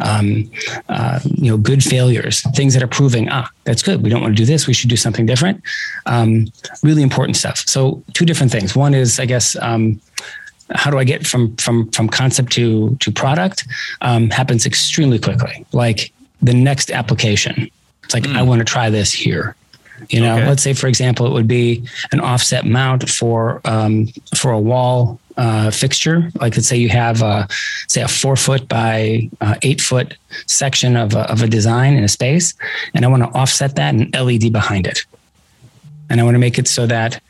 Um, 0.01 0.51
uh, 0.89 1.21
you 1.25 1.51
know, 1.51 1.59
good 1.59 1.83
failures, 1.83 2.43
things 2.55 2.75
that 2.75 2.83
are 2.83 2.89
proving, 2.89 3.29
ah, 3.31 3.51
that's 3.65 3.83
good. 3.83 4.03
We 4.03 4.11
don't 4.11 4.23
want 4.23 4.35
to 4.35 4.43
do 4.43 4.47
this. 4.47 4.67
We 4.67 4.75
should 4.75 4.91
do 4.91 4.97
something 4.97 5.27
different. 5.27 5.63
Um, 6.07 6.47
really 6.83 7.03
important 7.03 7.37
stuff. 7.37 7.59
So, 7.67 8.03
two 8.15 8.25
different 8.25 8.51
things. 8.51 8.75
One 8.75 8.95
is, 8.95 9.21
I 9.21 9.27
guess, 9.27 9.57
um, 9.61 10.01
how 10.75 10.91
do 10.91 10.99
I 10.99 11.05
get 11.05 11.27
from 11.27 11.57
from 11.57 11.91
from 11.91 12.09
concept 12.09 12.53
to 12.53 12.97
to 12.97 13.11
product 13.11 13.67
um, 14.01 14.31
happens 14.31 14.67
extremely 14.67 15.19
quickly. 15.19 15.65
Like 15.73 16.13
the 16.43 16.55
next 16.55 16.91
application, 16.91 17.71
it's 18.05 18.15
like 18.15 18.25
mm. 18.25 18.37
I 18.37 18.43
want 18.43 18.61
to 18.61 18.65
try 18.65 18.91
this 18.91 19.13
here. 19.13 19.57
You 20.11 20.21
know, 20.21 20.37
okay. 20.37 20.47
let's 20.47 20.63
say 20.63 20.75
for 20.75 20.87
example, 20.87 21.27
it 21.27 21.33
would 21.33 21.49
be 21.49 21.87
an 22.13 22.21
offset 22.21 22.65
mount 22.65 23.09
for 23.09 23.61
um, 23.65 24.09
for 24.37 24.53
a 24.53 24.61
wall 24.61 25.19
uh, 25.37 25.71
fixture. 25.71 26.31
Like 26.41 26.57
let's 26.57 26.69
say 26.69 26.77
you 26.77 26.89
have 26.91 27.23
a, 27.23 27.49
say 27.89 28.03
a 28.03 28.09
four 28.09 28.37
foot 28.37 28.69
by 28.69 29.31
uh, 29.41 29.55
eight 29.63 29.81
foot 29.81 30.17
section 30.47 30.97
of 30.97 31.15
a, 31.15 31.31
of 31.31 31.43
a 31.43 31.49
design 31.49 31.95
in 31.95 32.05
a 32.05 32.09
space, 32.09 32.55
and 32.95 33.05
I 33.05 33.09
want 33.09 33.23
to 33.23 33.31
offset 33.31 33.77
that 33.77 33.95
and 33.95 34.15
LED 34.15 34.53
behind 34.53 34.87
it, 34.87 35.05
and 36.11 36.21
I 36.21 36.25
want 36.25 36.35
to 36.35 36.41
make 36.41 36.59
it 36.59 36.69
so 36.69 36.87
that 36.87 37.21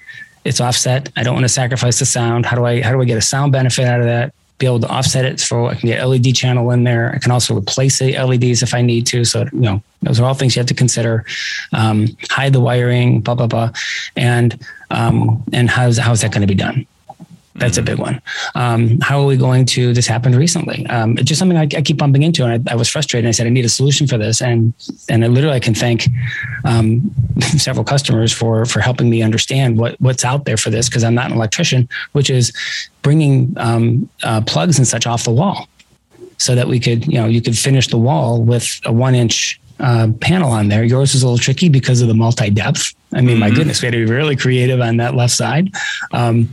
it's 0.49 0.61
offset. 0.61 1.11
I 1.17 1.23
don't 1.23 1.35
want 1.35 1.45
to 1.45 1.49
sacrifice 1.49 1.99
the 1.99 2.07
sound. 2.07 2.47
How 2.47 2.57
do 2.57 2.65
I 2.65 2.81
how 2.81 2.93
do 2.93 3.01
I 3.01 3.05
get 3.05 3.19
a 3.19 3.23
sound 3.23 3.53
benefit 3.53 3.87
out 3.87 4.01
of 4.01 4.07
that? 4.07 4.35
Be 4.59 4.67
able 4.67 4.81
to 4.81 4.89
offset 4.89 5.25
it 5.25 5.39
so 5.39 5.67
I 5.67 5.75
can 5.75 5.89
get 5.89 6.05
LED 6.05 6.35
channel 6.35 6.71
in 6.73 6.83
there. 6.83 7.13
I 7.15 7.19
can 7.19 7.31
also 7.31 7.57
replace 7.57 8.01
the 8.01 8.19
LEDs 8.19 8.63
if 8.63 8.75
I 8.75 8.83
need 8.83 9.07
to. 9.09 9.25
So 9.25 9.45
you 9.53 9.61
know, 9.61 9.83
those 10.03 10.19
are 10.19 10.25
all 10.25 10.35
things 10.35 10.57
you 10.57 10.61
have 10.61 10.67
to 10.67 10.75
consider. 10.75 11.25
Um, 11.73 12.09
hide 12.31 12.55
the 12.55 12.61
wiring, 12.61 13.21
blah 13.21 13.35
blah 13.35 13.47
blah, 13.47 13.71
and 14.17 14.59
um, 14.91 15.45
and 15.53 15.71
how's 15.71 15.99
how's 15.99 16.23
that 16.23 16.33
going 16.33 16.41
to 16.41 16.49
be 16.49 16.55
done? 16.55 16.87
That's 17.59 17.79
mm-hmm. 17.79 17.81
a 17.81 17.91
big 17.91 17.99
one. 17.99 18.23
Um, 18.55 19.01
how 19.01 19.21
are 19.21 19.27
we 19.27 19.37
going 19.37 19.65
to? 19.67 19.93
This 19.93 20.07
happened 20.07 20.37
recently. 20.37 20.87
Um, 20.87 21.19
it's 21.19 21.29
just 21.29 21.39
something 21.39 21.59
I, 21.59 21.63
I, 21.63 21.83
keep 21.83 21.97
bumping 21.97 22.23
into, 22.23 22.45
and 22.45 22.69
I, 22.69 22.73
I, 22.73 22.77
was 22.77 22.89
frustrated. 22.89 23.29
I 23.29 23.33
said 23.33 23.47
I 23.47 23.51
need 23.51 23.65
a 23.65 23.69
solution 23.69 24.07
for 24.07 24.19
this, 24.19 24.41
and 24.41 24.73
and 25.09 25.25
I 25.25 25.29
literally 25.29 25.57
I 25.57 25.61
can 25.61 25.75
thank 25.75 26.07
um, 26.65 27.11
several 27.57 27.85
customers 27.85 28.33
for 28.33 28.65
for 28.65 28.81
helping 28.81 29.11
me 29.11 29.23
understand 29.23 29.79
what 29.79 30.01
what's 30.01 30.25
out 30.25 30.45
there 30.45 30.57
for 30.57 30.71
this 30.71 30.89
because 30.89 31.05
I'm 31.05 31.15
not 31.15 31.31
an 31.31 31.37
electrician, 31.37 31.89
which 32.13 32.31
is 32.31 32.53
bringing 33.03 33.55
um, 33.57 34.09
uh, 34.23 34.41
plugs 34.43 34.79
and 34.79 34.87
such 34.87 35.07
off 35.07 35.25
the 35.25 35.33
wall, 35.33 35.69
so 36.37 36.55
that 36.55 36.69
we 36.69 36.79
could 36.79 37.07
you 37.07 37.21
know 37.21 37.27
you 37.27 37.43
could 37.43 37.59
finish 37.59 37.89
the 37.89 37.99
wall 37.99 38.43
with 38.43 38.81
a 38.85 38.93
one 38.93 39.15
inch 39.15 39.61
uh, 39.81 40.09
panel 40.20 40.51
on 40.51 40.68
there. 40.68 40.85
Yours 40.85 41.14
is 41.14 41.22
a 41.22 41.26
little 41.26 41.39
tricky 41.39 41.68
because 41.68 42.01
of 42.01 42.09
the 42.09 42.14
multi 42.14 42.51
depth. 42.51 42.95
I 43.12 43.20
mean, 43.20 43.37
mm-hmm. 43.37 43.41
my 43.41 43.51
goodness, 43.51 43.81
we 43.81 43.87
had 43.87 43.93
to 43.93 44.05
be 44.05 44.12
really 44.12 44.37
creative 44.37 44.81
on 44.81 44.99
that 44.99 45.14
left 45.14 45.33
side. 45.33 45.74
Um, 46.12 46.49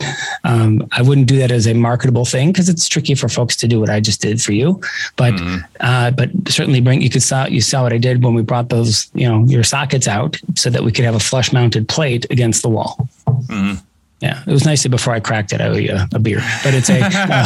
um, 0.45 0.87
I 0.93 1.01
wouldn't 1.01 1.27
do 1.27 1.37
that 1.39 1.51
as 1.51 1.67
a 1.67 1.73
marketable 1.73 2.23
thing 2.23 2.51
because 2.51 2.69
it's 2.69 2.87
tricky 2.87 3.13
for 3.13 3.27
folks 3.27 3.57
to 3.57 3.67
do 3.67 3.79
what 3.79 3.89
I 3.89 3.99
just 3.99 4.21
did 4.21 4.41
for 4.41 4.53
you. 4.53 4.79
But 5.17 5.33
mm-hmm. 5.33 5.65
uh, 5.81 6.11
but 6.11 6.29
certainly 6.47 6.79
bring 6.81 7.01
you 7.01 7.09
could 7.09 7.23
saw 7.23 7.45
you 7.45 7.61
saw 7.61 7.83
what 7.83 7.93
I 7.93 7.97
did 7.97 8.23
when 8.23 8.33
we 8.33 8.41
brought 8.41 8.69
those 8.69 9.09
you 9.13 9.27
know 9.27 9.43
your 9.45 9.63
sockets 9.63 10.07
out 10.07 10.39
so 10.55 10.69
that 10.69 10.83
we 10.83 10.91
could 10.91 11.05
have 11.05 11.15
a 11.15 11.19
flush 11.19 11.51
mounted 11.51 11.89
plate 11.89 12.25
against 12.29 12.61
the 12.61 12.69
wall. 12.69 13.09
Mm-hmm. 13.27 13.83
Yeah, 14.25 14.41
it 14.47 14.51
was 14.51 14.65
nice 14.65 14.87
before 14.87 15.13
I 15.13 15.19
cracked 15.19 15.53
it. 15.53 15.61
I 15.61 15.67
owe 15.67 15.73
you 15.73 15.93
a, 15.93 16.07
a 16.15 16.19
beer, 16.19 16.41
but 16.63 16.73
it's 16.73 16.89
a. 16.89 16.95
Uh, 17.35 17.45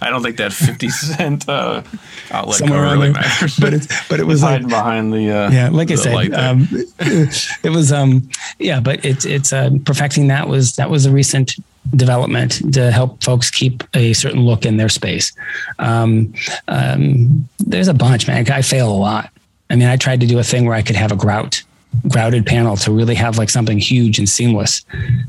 I 0.00 0.10
don't 0.10 0.22
think 0.22 0.36
that 0.36 0.52
fifty 0.52 0.88
cent 0.88 1.48
uh, 1.48 1.82
outlet 2.30 2.58
somewhere 2.58 2.82
really 2.82 3.12
there. 3.12 3.22
matters. 3.22 3.58
But 3.58 3.72
it's 3.72 4.08
but 4.08 4.20
it 4.20 4.24
was 4.24 4.42
hiding 4.42 4.68
like, 4.68 4.82
behind 4.82 5.12
the. 5.12 5.30
Uh, 5.30 5.50
yeah, 5.50 5.68
like 5.70 5.90
I 5.90 5.94
said, 5.94 6.34
um, 6.34 6.68
it 6.98 7.70
was 7.70 7.92
um 7.92 8.28
yeah, 8.58 8.80
but 8.80 9.04
it's 9.04 9.24
it's 9.24 9.52
uh, 9.52 9.70
perfecting 9.84 10.28
that 10.28 10.48
was 10.48 10.76
that 10.76 10.90
was 10.90 11.06
a 11.06 11.10
recent 11.10 11.54
development 11.96 12.72
to 12.74 12.90
help 12.90 13.22
folks 13.22 13.50
keep 13.50 13.84
a 13.94 14.12
certain 14.12 14.40
look 14.40 14.66
in 14.66 14.76
their 14.76 14.88
space. 14.88 15.32
Um, 15.78 16.34
um, 16.68 17.48
there's 17.58 17.88
a 17.88 17.94
bunch, 17.94 18.28
man. 18.28 18.50
I 18.50 18.62
fail 18.62 18.90
a 18.90 18.96
lot. 18.96 19.30
I 19.70 19.76
mean, 19.76 19.88
I 19.88 19.96
tried 19.96 20.20
to 20.20 20.26
do 20.26 20.38
a 20.38 20.44
thing 20.44 20.66
where 20.66 20.74
I 20.74 20.82
could 20.82 20.96
have 20.96 21.12
a 21.12 21.16
grout 21.16 21.62
grouted 22.08 22.46
panel 22.46 22.76
to 22.76 22.92
really 22.92 23.14
have 23.14 23.38
like 23.38 23.50
something 23.50 23.78
huge 23.78 24.18
and 24.18 24.28
seamless. 24.28 24.84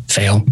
Fail. 0.07 0.45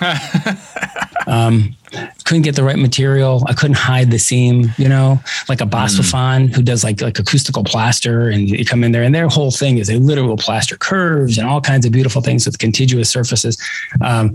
um, 1.26 1.76
couldn't 2.24 2.42
get 2.42 2.54
the 2.54 2.62
right 2.62 2.78
material. 2.78 3.42
I 3.46 3.54
couldn't 3.54 3.76
hide 3.76 4.10
the 4.10 4.18
seam, 4.18 4.72
you 4.76 4.88
know, 4.88 5.20
like 5.48 5.60
a 5.60 5.64
BASWAphon 5.64 6.48
mm. 6.48 6.54
who 6.54 6.62
does 6.62 6.84
like 6.84 7.00
like 7.00 7.18
acoustical 7.18 7.64
plaster, 7.64 8.28
and 8.28 8.48
you 8.48 8.64
come 8.64 8.84
in 8.84 8.92
there, 8.92 9.02
and 9.02 9.14
their 9.14 9.28
whole 9.28 9.50
thing 9.50 9.78
is 9.78 9.86
they 9.86 9.96
literal 9.96 10.36
plaster 10.36 10.76
curves 10.76 11.38
and 11.38 11.48
all 11.48 11.60
kinds 11.60 11.86
of 11.86 11.92
beautiful 11.92 12.22
things 12.22 12.46
with 12.46 12.58
contiguous 12.58 13.10
surfaces. 13.10 13.58
Um, 14.02 14.34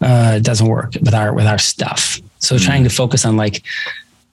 uh, 0.00 0.34
it 0.36 0.44
doesn't 0.44 0.66
work 0.66 0.94
with 1.02 1.14
our 1.14 1.32
with 1.32 1.46
our 1.46 1.58
stuff. 1.58 2.20
So 2.38 2.56
mm. 2.56 2.64
trying 2.64 2.84
to 2.84 2.90
focus 2.90 3.24
on 3.24 3.36
like 3.36 3.62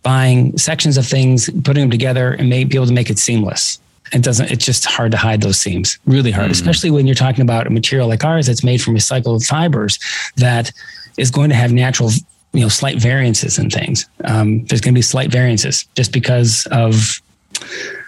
buying 0.04 0.58
sections 0.58 0.98
of 0.98 1.06
things, 1.06 1.50
putting 1.64 1.84
them 1.84 1.92
together, 1.92 2.34
and 2.34 2.50
may, 2.50 2.64
be 2.64 2.78
able 2.78 2.88
to 2.88 2.94
make 2.94 3.10
it 3.10 3.20
seamless 3.20 3.80
it 4.14 4.24
doesn't 4.24 4.52
it's 4.52 4.66
just 4.66 4.86
hard 4.86 5.12
to 5.12 5.18
hide 5.18 5.42
those 5.42 5.60
seams 5.60 5.98
really 6.06 6.32
hard 6.32 6.48
mm. 6.48 6.52
especially 6.52 6.92
when 6.92 7.06
you're 7.06 7.16
talking 7.16 7.42
about 7.42 7.68
a 7.68 7.70
material 7.70 8.08
like 8.08 8.24
ours 8.24 8.48
that's 8.48 8.64
made 8.64 8.82
from 8.82 8.96
recycled 8.96 9.46
fibers 9.46 10.00
that 10.36 10.72
is 11.18 11.32
going 11.32 11.50
to 11.50 11.56
have 11.56 11.72
natural 11.72 12.10
you 12.54 12.62
know 12.62 12.70
slight 12.70 12.98
variances 12.98 13.58
in 13.60 13.70
things 13.70 14.08
um, 14.26 14.66
there's 14.66 14.82
going 14.82 14.94
to 14.94 14.98
be 14.98 15.02
slight 15.02 15.32
variances 15.32 15.86
just 15.96 16.12
because 16.12 16.68
of 16.72 17.22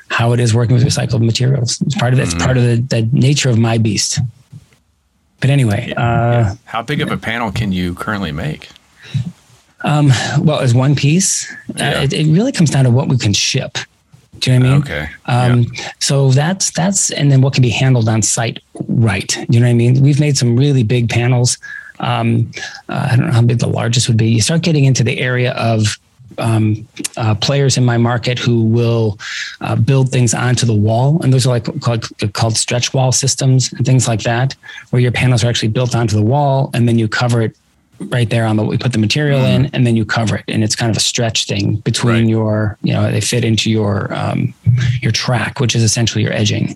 how 0.09 0.33
it 0.33 0.39
is 0.39 0.53
working 0.53 0.75
with 0.75 0.85
recycled 0.85 1.21
materials 1.21 1.81
it's 1.81 1.95
part 1.95 2.13
of 2.13 2.19
it's 2.19 2.33
mm. 2.33 2.43
part 2.43 2.57
of 2.57 2.63
the, 2.63 2.75
the 2.89 3.09
nature 3.11 3.49
of 3.49 3.57
my 3.57 3.77
beast 3.77 4.19
but 5.41 5.49
anyway 5.49 5.93
uh, 5.97 6.55
how 6.65 6.81
big 6.81 7.01
of 7.01 7.11
a 7.11 7.17
panel 7.17 7.51
can 7.51 7.71
you 7.71 7.93
currently 7.93 8.31
make 8.31 8.69
um, 9.81 10.09
well 10.39 10.59
as 10.59 10.73
one 10.73 10.95
piece 10.95 11.51
uh, 11.51 11.55
yeah. 11.77 11.89
uh, 11.91 12.03
it, 12.03 12.13
it 12.13 12.27
really 12.31 12.51
comes 12.51 12.69
down 12.69 12.83
to 12.83 12.91
what 12.91 13.07
we 13.07 13.17
can 13.17 13.33
ship 13.33 13.77
do 14.39 14.51
you 14.51 14.59
know 14.59 14.65
what 14.65 14.71
I 14.71 14.73
mean? 14.73 14.81
Okay. 14.81 15.09
Um, 15.25 15.61
yeah. 15.73 15.91
So 15.99 16.31
that's 16.31 16.71
that's 16.71 17.11
and 17.11 17.31
then 17.31 17.41
what 17.41 17.53
can 17.53 17.61
be 17.61 17.69
handled 17.69 18.09
on 18.09 18.21
site, 18.21 18.59
right? 18.87 19.27
Do 19.27 19.45
you 19.49 19.59
know 19.59 19.67
what 19.67 19.71
I 19.71 19.75
mean? 19.75 20.01
We've 20.01 20.19
made 20.19 20.37
some 20.37 20.55
really 20.55 20.83
big 20.83 21.09
panels. 21.09 21.57
Um, 21.99 22.51
uh, 22.87 23.09
I 23.11 23.15
don't 23.15 23.27
know 23.27 23.33
how 23.33 23.41
big 23.41 23.59
the 23.59 23.67
largest 23.67 24.07
would 24.07 24.17
be. 24.17 24.29
You 24.29 24.41
start 24.41 24.61
getting 24.61 24.85
into 24.85 25.03
the 25.03 25.19
area 25.19 25.51
of 25.53 25.97
um, 26.37 26.87
uh, 27.17 27.35
players 27.35 27.77
in 27.77 27.83
my 27.83 27.97
market 27.97 28.39
who 28.39 28.63
will 28.63 29.19
uh, 29.61 29.75
build 29.75 30.09
things 30.09 30.33
onto 30.33 30.65
the 30.65 30.73
wall, 30.73 31.21
and 31.21 31.33
those 31.33 31.45
are 31.45 31.49
like 31.49 31.81
called, 31.81 32.05
called 32.33 32.55
stretch 32.55 32.93
wall 32.93 33.11
systems 33.11 33.73
and 33.73 33.85
things 33.85 34.07
like 34.07 34.21
that, 34.23 34.55
where 34.91 35.01
your 35.01 35.11
panels 35.11 35.43
are 35.43 35.47
actually 35.47 35.69
built 35.69 35.95
onto 35.95 36.15
the 36.15 36.23
wall, 36.23 36.69
and 36.73 36.87
then 36.87 36.97
you 36.97 37.07
cover 37.07 37.41
it 37.41 37.55
right 37.99 38.29
there 38.29 38.45
on 38.45 38.55
the 38.55 38.63
we 38.63 38.77
put 38.77 38.93
the 38.93 38.97
material 38.97 39.43
in 39.43 39.63
mm-hmm. 39.63 39.75
and 39.75 39.85
then 39.85 39.95
you 39.95 40.05
cover 40.05 40.37
it 40.37 40.45
and 40.47 40.63
it's 40.63 40.75
kind 40.75 40.89
of 40.89 40.97
a 40.97 41.01
stretch 41.01 41.45
thing 41.45 41.75
between 41.77 42.23
right. 42.23 42.29
your 42.29 42.77
you 42.81 42.93
know 42.93 43.11
they 43.11 43.21
fit 43.21 43.43
into 43.43 43.69
your 43.69 44.13
um, 44.13 44.53
your 45.01 45.11
track 45.11 45.59
which 45.59 45.75
is 45.75 45.83
essentially 45.83 46.23
your 46.23 46.33
edging 46.33 46.71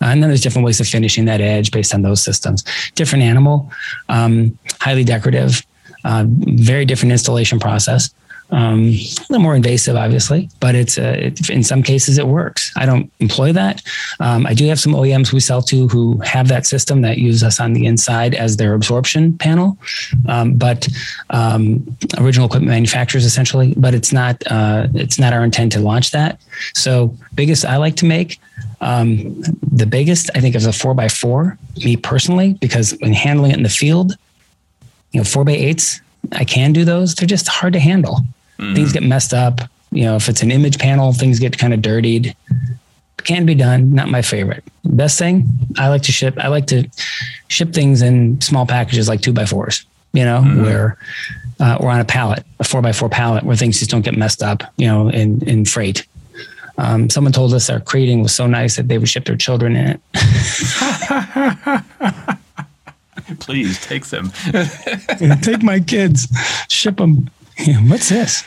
uh, 0.00 0.06
and 0.06 0.22
then 0.22 0.30
there's 0.30 0.40
different 0.40 0.64
ways 0.64 0.80
of 0.80 0.86
finishing 0.86 1.24
that 1.24 1.40
edge 1.40 1.70
based 1.70 1.92
on 1.92 2.02
those 2.02 2.22
systems 2.22 2.64
different 2.94 3.24
animal 3.24 3.70
um, 4.08 4.56
highly 4.80 5.04
decorative 5.04 5.66
uh, 6.04 6.24
very 6.28 6.84
different 6.84 7.12
installation 7.12 7.58
process 7.58 8.10
um, 8.50 8.88
a 8.88 9.26
little 9.28 9.40
more 9.40 9.54
invasive, 9.54 9.94
obviously, 9.94 10.48
but 10.60 10.74
it's 10.74 10.96
uh, 10.96 11.16
it, 11.18 11.50
in 11.50 11.62
some 11.62 11.82
cases 11.82 12.16
it 12.16 12.26
works. 12.26 12.72
I 12.76 12.86
don't 12.86 13.12
employ 13.20 13.52
that. 13.52 13.82
Um, 14.20 14.46
I 14.46 14.54
do 14.54 14.66
have 14.68 14.80
some 14.80 14.92
OEMs 14.92 15.32
we 15.32 15.40
sell 15.40 15.60
to 15.62 15.86
who 15.88 16.18
have 16.20 16.48
that 16.48 16.66
system 16.66 17.02
that 17.02 17.18
use 17.18 17.42
us 17.42 17.60
on 17.60 17.74
the 17.74 17.84
inside 17.84 18.34
as 18.34 18.56
their 18.56 18.72
absorption 18.72 19.36
panel, 19.36 19.76
um, 20.28 20.54
but 20.54 20.88
um, 21.30 21.96
original 22.16 22.46
equipment 22.46 22.70
manufacturers 22.70 23.26
essentially. 23.26 23.74
But 23.76 23.94
it's 23.94 24.12
not 24.12 24.42
uh, 24.46 24.88
it's 24.94 25.18
not 25.18 25.34
our 25.34 25.44
intent 25.44 25.72
to 25.72 25.80
launch 25.80 26.10
that. 26.12 26.40
So 26.74 27.14
biggest 27.34 27.66
I 27.66 27.76
like 27.76 27.96
to 27.96 28.06
make. 28.06 28.40
Um, 28.80 29.42
the 29.72 29.86
biggest 29.86 30.30
I 30.34 30.40
think 30.40 30.54
is 30.54 30.64
a 30.64 30.72
four 30.72 30.94
by 30.94 31.08
four, 31.08 31.58
me 31.84 31.96
personally, 31.96 32.54
because 32.54 32.96
when 33.00 33.12
handling 33.12 33.50
it 33.50 33.56
in 33.56 33.62
the 33.62 33.68
field, 33.68 34.12
you 35.12 35.20
know, 35.20 35.24
four 35.24 35.44
by 35.44 35.52
eights, 35.52 36.00
I 36.32 36.44
can 36.44 36.72
do 36.72 36.84
those. 36.84 37.14
They're 37.14 37.26
just 37.26 37.48
hard 37.48 37.72
to 37.74 37.80
handle. 37.80 38.20
Mm-hmm. 38.58 38.74
Things 38.74 38.92
get 38.92 39.02
messed 39.02 39.34
up. 39.34 39.60
You 39.90 40.04
know, 40.04 40.16
if 40.16 40.28
it's 40.28 40.42
an 40.42 40.50
image 40.50 40.78
panel, 40.78 41.12
things 41.12 41.38
get 41.38 41.58
kind 41.58 41.72
of 41.72 41.82
dirtied. 41.82 42.36
Can 43.18 43.46
be 43.46 43.54
done. 43.54 43.92
Not 43.92 44.08
my 44.08 44.22
favorite. 44.22 44.64
Best 44.84 45.18
thing 45.18 45.46
I 45.76 45.88
like 45.88 46.02
to 46.02 46.12
ship. 46.12 46.34
I 46.38 46.48
like 46.48 46.66
to 46.68 46.88
ship 47.48 47.72
things 47.72 48.02
in 48.02 48.40
small 48.40 48.66
packages 48.66 49.08
like 49.08 49.20
two 49.20 49.32
by 49.32 49.44
fours. 49.44 49.84
you 50.12 50.24
know, 50.24 50.40
mm-hmm. 50.40 50.62
where 50.62 50.98
uh, 51.60 51.76
or 51.80 51.90
on 51.90 52.00
a 52.00 52.04
pallet, 52.04 52.44
a 52.60 52.64
four 52.64 52.80
by 52.80 52.92
four 52.92 53.08
pallet, 53.08 53.44
where 53.44 53.56
things 53.56 53.78
just 53.78 53.90
don't 53.90 54.02
get 54.02 54.16
messed 54.16 54.42
up, 54.42 54.62
you 54.76 54.86
know, 54.86 55.08
in 55.08 55.46
in 55.48 55.64
freight. 55.64 56.06
Um, 56.78 57.10
someone 57.10 57.32
told 57.32 57.52
us 57.54 57.68
our 57.68 57.80
crating 57.80 58.22
was 58.22 58.32
so 58.32 58.46
nice 58.46 58.76
that 58.76 58.86
they 58.86 58.98
would 58.98 59.08
ship 59.08 59.24
their 59.24 59.36
children 59.36 59.74
in 59.74 59.88
it. 59.88 60.00
Please 63.40 63.84
take 63.84 64.06
them. 64.06 64.30
take 65.42 65.62
my 65.62 65.80
kids, 65.80 66.28
ship 66.68 66.98
them. 66.98 67.28
what's 67.88 68.08
this? 68.08 68.44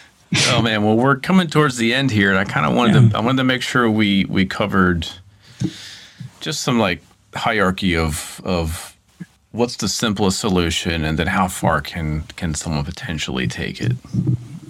Oh 0.47 0.61
man, 0.61 0.83
well 0.83 0.95
we're 0.95 1.17
coming 1.17 1.47
towards 1.47 1.77
the 1.77 1.93
end 1.93 2.11
here, 2.11 2.29
and 2.29 2.39
I 2.39 2.45
kind 2.45 2.65
of 2.65 2.73
wanted 2.75 2.95
yeah. 2.95 3.09
to 3.09 3.17
I 3.17 3.19
wanted 3.19 3.37
to 3.37 3.43
make 3.43 3.61
sure 3.61 3.89
we 3.89 4.25
we 4.25 4.45
covered 4.45 5.07
just 6.39 6.61
some 6.61 6.79
like 6.79 7.01
hierarchy 7.33 7.97
of 7.97 8.39
of 8.43 8.95
what's 9.51 9.75
the 9.75 9.89
simplest 9.89 10.39
solution, 10.39 11.03
and 11.03 11.19
then 11.19 11.27
how 11.27 11.47
far 11.47 11.81
can 11.81 12.21
can 12.37 12.53
someone 12.53 12.85
potentially 12.85 13.47
take 13.47 13.81
it. 13.81 13.93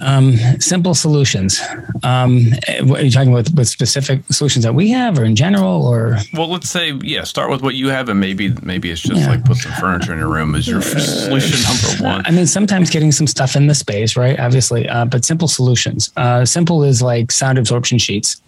Um, 0.02 0.38
simple 0.60 0.94
solutions. 0.94 1.62
Um, 2.04 2.48
are 2.92 3.02
you 3.02 3.12
talking 3.12 3.32
with 3.32 3.54
with 3.56 3.68
specific 3.68 4.22
solutions 4.30 4.66
that 4.66 4.74
we 4.74 4.90
have, 4.90 5.20
or 5.20 5.24
in 5.24 5.36
general, 5.36 5.86
or? 5.88 6.18
Well, 6.34 6.50
let's 6.50 6.70
say 6.70 6.94
yeah. 7.04 7.24
Start 7.24 7.50
with 7.50 7.62
what 7.62 7.76
you 7.76 7.90
have, 7.90 8.10
and 8.10 8.20
maybe 8.20 8.54
maybe 8.62 8.90
it's 8.90 9.02
just 9.02 9.22
yeah. 9.22 9.30
like 9.30 9.46
put 9.46 9.58
some 9.58 9.72
furniture 9.74 10.14
in 10.14 10.20
your 10.20 10.30
room 10.30 10.56
is 10.56 10.68
your 10.68 10.80
uh, 10.80 11.00
solution 11.00 11.62
number 11.64 12.04
one. 12.04 12.26
I 12.26 12.32
mean, 12.32 12.48
sometimes 12.48 12.90
getting 12.90 13.12
some 13.12 13.28
stuff 13.28 13.56
in 13.56 13.68
the 13.68 13.76
space, 13.76 14.18
right? 14.18 14.40
Obviously, 14.40 14.90
uh, 14.90 15.06
but 15.06 15.24
simple 15.24 15.48
solutions. 15.48 16.12
Uh, 16.18 16.46
simple 16.46 16.84
is 16.84 17.02
like 17.02 17.32
sound 17.32 17.58
absorption 17.58 17.98
sheets. 17.98 18.42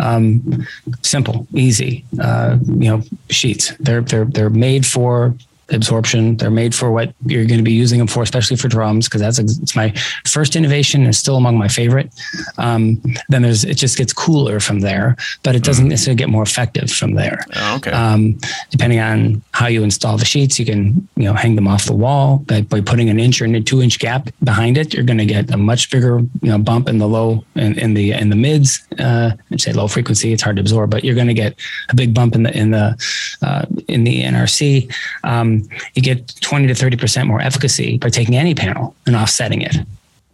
Um, 0.00 0.66
simple, 1.02 1.46
easy. 1.54 2.04
Uh, 2.20 2.58
you 2.66 2.90
know, 2.90 3.02
sheets. 3.30 3.72
They're 3.78 4.02
they're 4.02 4.24
they're 4.24 4.50
made 4.50 4.84
for 4.84 5.34
absorption. 5.70 6.36
They're 6.36 6.50
made 6.50 6.74
for 6.74 6.90
what 6.90 7.14
you're 7.24 7.44
going 7.44 7.58
to 7.58 7.64
be 7.64 7.72
using 7.72 7.98
them 7.98 8.06
for, 8.06 8.22
especially 8.22 8.56
for 8.56 8.68
drums, 8.68 9.08
because 9.08 9.20
that's 9.20 9.38
it's 9.38 9.76
my 9.76 9.90
first 10.26 10.56
innovation 10.56 11.04
and 11.04 11.14
still 11.14 11.36
among 11.36 11.58
my 11.58 11.68
favorite. 11.68 12.12
Um, 12.58 13.00
then 13.28 13.42
there's 13.42 13.64
it 13.64 13.74
just 13.74 13.98
gets 13.98 14.12
cooler 14.12 14.60
from 14.60 14.80
there, 14.80 15.16
but 15.42 15.54
it 15.54 15.64
doesn't 15.64 15.86
mm. 15.86 15.90
necessarily 15.90 16.16
get 16.16 16.28
more 16.28 16.42
effective 16.42 16.90
from 16.90 17.14
there. 17.14 17.44
Oh, 17.54 17.76
okay. 17.76 17.90
Um, 17.90 18.38
depending 18.70 19.00
on 19.00 19.42
how 19.52 19.66
you 19.66 19.82
install 19.82 20.16
the 20.16 20.24
sheets, 20.24 20.58
you 20.58 20.66
can 20.66 21.08
you 21.16 21.24
know 21.24 21.34
hang 21.34 21.56
them 21.56 21.68
off 21.68 21.84
the 21.84 21.94
wall 21.94 22.38
by, 22.38 22.62
by 22.62 22.80
putting 22.80 23.08
an 23.10 23.18
inch 23.18 23.40
or 23.40 23.46
a 23.46 23.60
two 23.60 23.82
inch 23.82 23.98
gap 23.98 24.28
behind 24.42 24.78
it. 24.78 24.94
You're 24.94 25.04
going 25.04 25.18
to 25.18 25.26
get 25.26 25.50
a 25.50 25.56
much 25.56 25.90
bigger 25.90 26.18
you 26.18 26.50
know 26.50 26.58
bump 26.58 26.88
in 26.88 26.98
the 26.98 27.08
low 27.08 27.44
in, 27.54 27.78
in 27.78 27.94
the 27.94 28.12
in 28.12 28.30
the 28.30 28.36
mids. 28.36 28.86
Uh, 28.98 29.32
I'd 29.50 29.60
say 29.60 29.72
low 29.72 29.88
frequency. 29.88 30.32
It's 30.32 30.42
hard 30.42 30.56
to 30.56 30.60
absorb, 30.60 30.90
but 30.90 31.04
you're 31.04 31.14
going 31.14 31.26
to 31.26 31.34
get 31.34 31.56
a 31.88 31.94
big 31.94 32.14
bump 32.14 32.34
in 32.34 32.44
the 32.44 32.56
in 32.56 32.70
the 32.70 32.96
uh, 33.42 33.64
in 33.88 34.04
the 34.04 34.22
NRC. 34.22 34.92
Um, 35.24 35.55
you 35.94 36.02
get 36.02 36.34
20 36.40 36.66
to 36.66 36.74
30% 36.74 37.26
more 37.26 37.40
efficacy 37.40 37.98
by 37.98 38.08
taking 38.08 38.36
any 38.36 38.54
panel 38.54 38.94
and 39.06 39.16
offsetting 39.16 39.62
it 39.62 39.76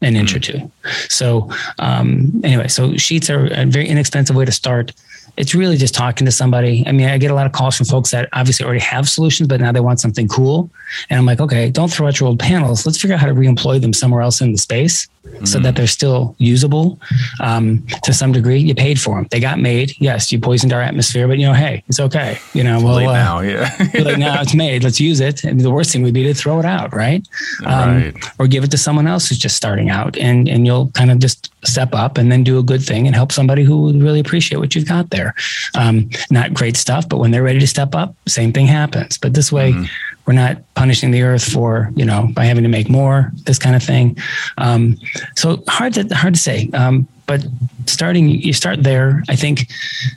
an 0.00 0.16
inch 0.16 0.34
or 0.34 0.40
two. 0.40 0.70
So 1.08 1.48
um, 1.78 2.40
anyway, 2.42 2.68
so 2.68 2.96
sheets 2.96 3.30
are 3.30 3.46
a 3.46 3.66
very 3.66 3.88
inexpensive 3.88 4.34
way 4.34 4.44
to 4.44 4.52
start 4.52 4.92
it's 5.36 5.54
really 5.54 5.76
just 5.76 5.94
talking 5.94 6.24
to 6.26 6.32
somebody. 6.32 6.84
I 6.86 6.92
mean, 6.92 7.08
I 7.08 7.16
get 7.18 7.30
a 7.30 7.34
lot 7.34 7.46
of 7.46 7.52
calls 7.52 7.76
from 7.76 7.86
folks 7.86 8.10
that 8.10 8.28
obviously 8.32 8.64
already 8.64 8.80
have 8.80 9.08
solutions, 9.08 9.48
but 9.48 9.60
now 9.60 9.72
they 9.72 9.80
want 9.80 10.00
something 10.00 10.28
cool. 10.28 10.70
And 11.08 11.18
I'm 11.18 11.24
like, 11.24 11.40
okay, 11.40 11.70
don't 11.70 11.90
throw 11.90 12.06
out 12.06 12.20
your 12.20 12.28
old 12.28 12.38
panels. 12.38 12.84
Let's 12.84 13.00
figure 13.00 13.14
out 13.14 13.20
how 13.20 13.28
to 13.28 13.34
reemploy 13.34 13.80
them 13.80 13.92
somewhere 13.92 14.20
else 14.20 14.40
in 14.40 14.52
the 14.52 14.58
space 14.58 15.08
mm-hmm. 15.24 15.44
so 15.44 15.58
that 15.58 15.68
mm-hmm. 15.68 15.76
they're 15.76 15.86
still 15.86 16.34
usable 16.38 17.00
um, 17.40 17.84
to 18.02 18.12
some 18.12 18.32
degree. 18.32 18.58
You 18.58 18.74
paid 18.74 19.00
for 19.00 19.16
them. 19.16 19.26
They 19.30 19.40
got 19.40 19.58
made. 19.58 19.92
Yes, 19.98 20.32
you 20.32 20.40
poisoned 20.40 20.72
our 20.72 20.80
atmosphere, 20.80 21.28
but 21.28 21.38
you 21.38 21.46
know, 21.46 21.54
hey, 21.54 21.82
it's 21.88 22.00
okay. 22.00 22.38
You 22.54 22.64
know, 22.64 22.82
well, 22.82 22.98
uh, 22.98 23.12
now, 23.12 23.40
yeah. 23.40 23.70
like 23.94 24.18
now 24.18 24.40
it's 24.40 24.54
made. 24.54 24.84
Let's 24.84 25.00
use 25.00 25.20
it. 25.20 25.44
And 25.44 25.60
the 25.60 25.70
worst 25.70 25.92
thing 25.92 26.02
would 26.02 26.14
be 26.14 26.24
to 26.24 26.34
throw 26.34 26.58
it 26.58 26.64
out, 26.64 26.94
right? 26.94 27.26
Um, 27.64 28.02
right. 28.02 28.14
Or 28.38 28.46
give 28.46 28.64
it 28.64 28.70
to 28.72 28.78
someone 28.78 29.06
else 29.06 29.28
who's 29.28 29.38
just 29.38 29.56
starting 29.56 29.90
out, 29.90 30.16
and 30.16 30.48
and 30.48 30.66
you'll 30.66 30.90
kind 30.90 31.10
of 31.10 31.18
just 31.18 31.52
step 31.64 31.94
up 31.94 32.18
and 32.18 32.30
then 32.30 32.42
do 32.42 32.58
a 32.58 32.62
good 32.62 32.82
thing 32.82 33.06
and 33.06 33.14
help 33.14 33.30
somebody 33.30 33.62
who 33.62 33.82
would 33.82 34.02
really 34.02 34.20
appreciate 34.20 34.58
what 34.58 34.74
you've 34.74 34.88
got 34.88 35.10
there. 35.10 35.34
Um, 35.74 36.10
not 36.30 36.52
great 36.52 36.76
stuff, 36.76 37.08
but 37.08 37.18
when 37.18 37.30
they're 37.30 37.42
ready 37.42 37.60
to 37.60 37.66
step 37.66 37.94
up, 37.94 38.14
same 38.26 38.52
thing 38.52 38.66
happens. 38.66 39.18
But 39.18 39.34
this 39.34 39.52
way, 39.52 39.72
mm-hmm. 39.72 39.84
We're 40.26 40.34
not 40.34 40.58
punishing 40.74 41.10
the 41.10 41.22
earth 41.22 41.44
for 41.44 41.90
you 41.94 42.04
know 42.04 42.28
by 42.32 42.44
having 42.44 42.62
to 42.62 42.68
make 42.68 42.88
more 42.88 43.32
this 43.44 43.58
kind 43.58 43.76
of 43.76 43.82
thing. 43.82 44.16
Um, 44.58 44.96
so 45.36 45.62
hard 45.68 45.94
to 45.94 46.06
hard 46.14 46.34
to 46.34 46.40
say. 46.40 46.70
Um, 46.74 47.08
but 47.26 47.44
starting, 47.86 48.28
you 48.28 48.52
start 48.52 48.82
there. 48.82 49.22
I 49.28 49.36
think 49.36 49.68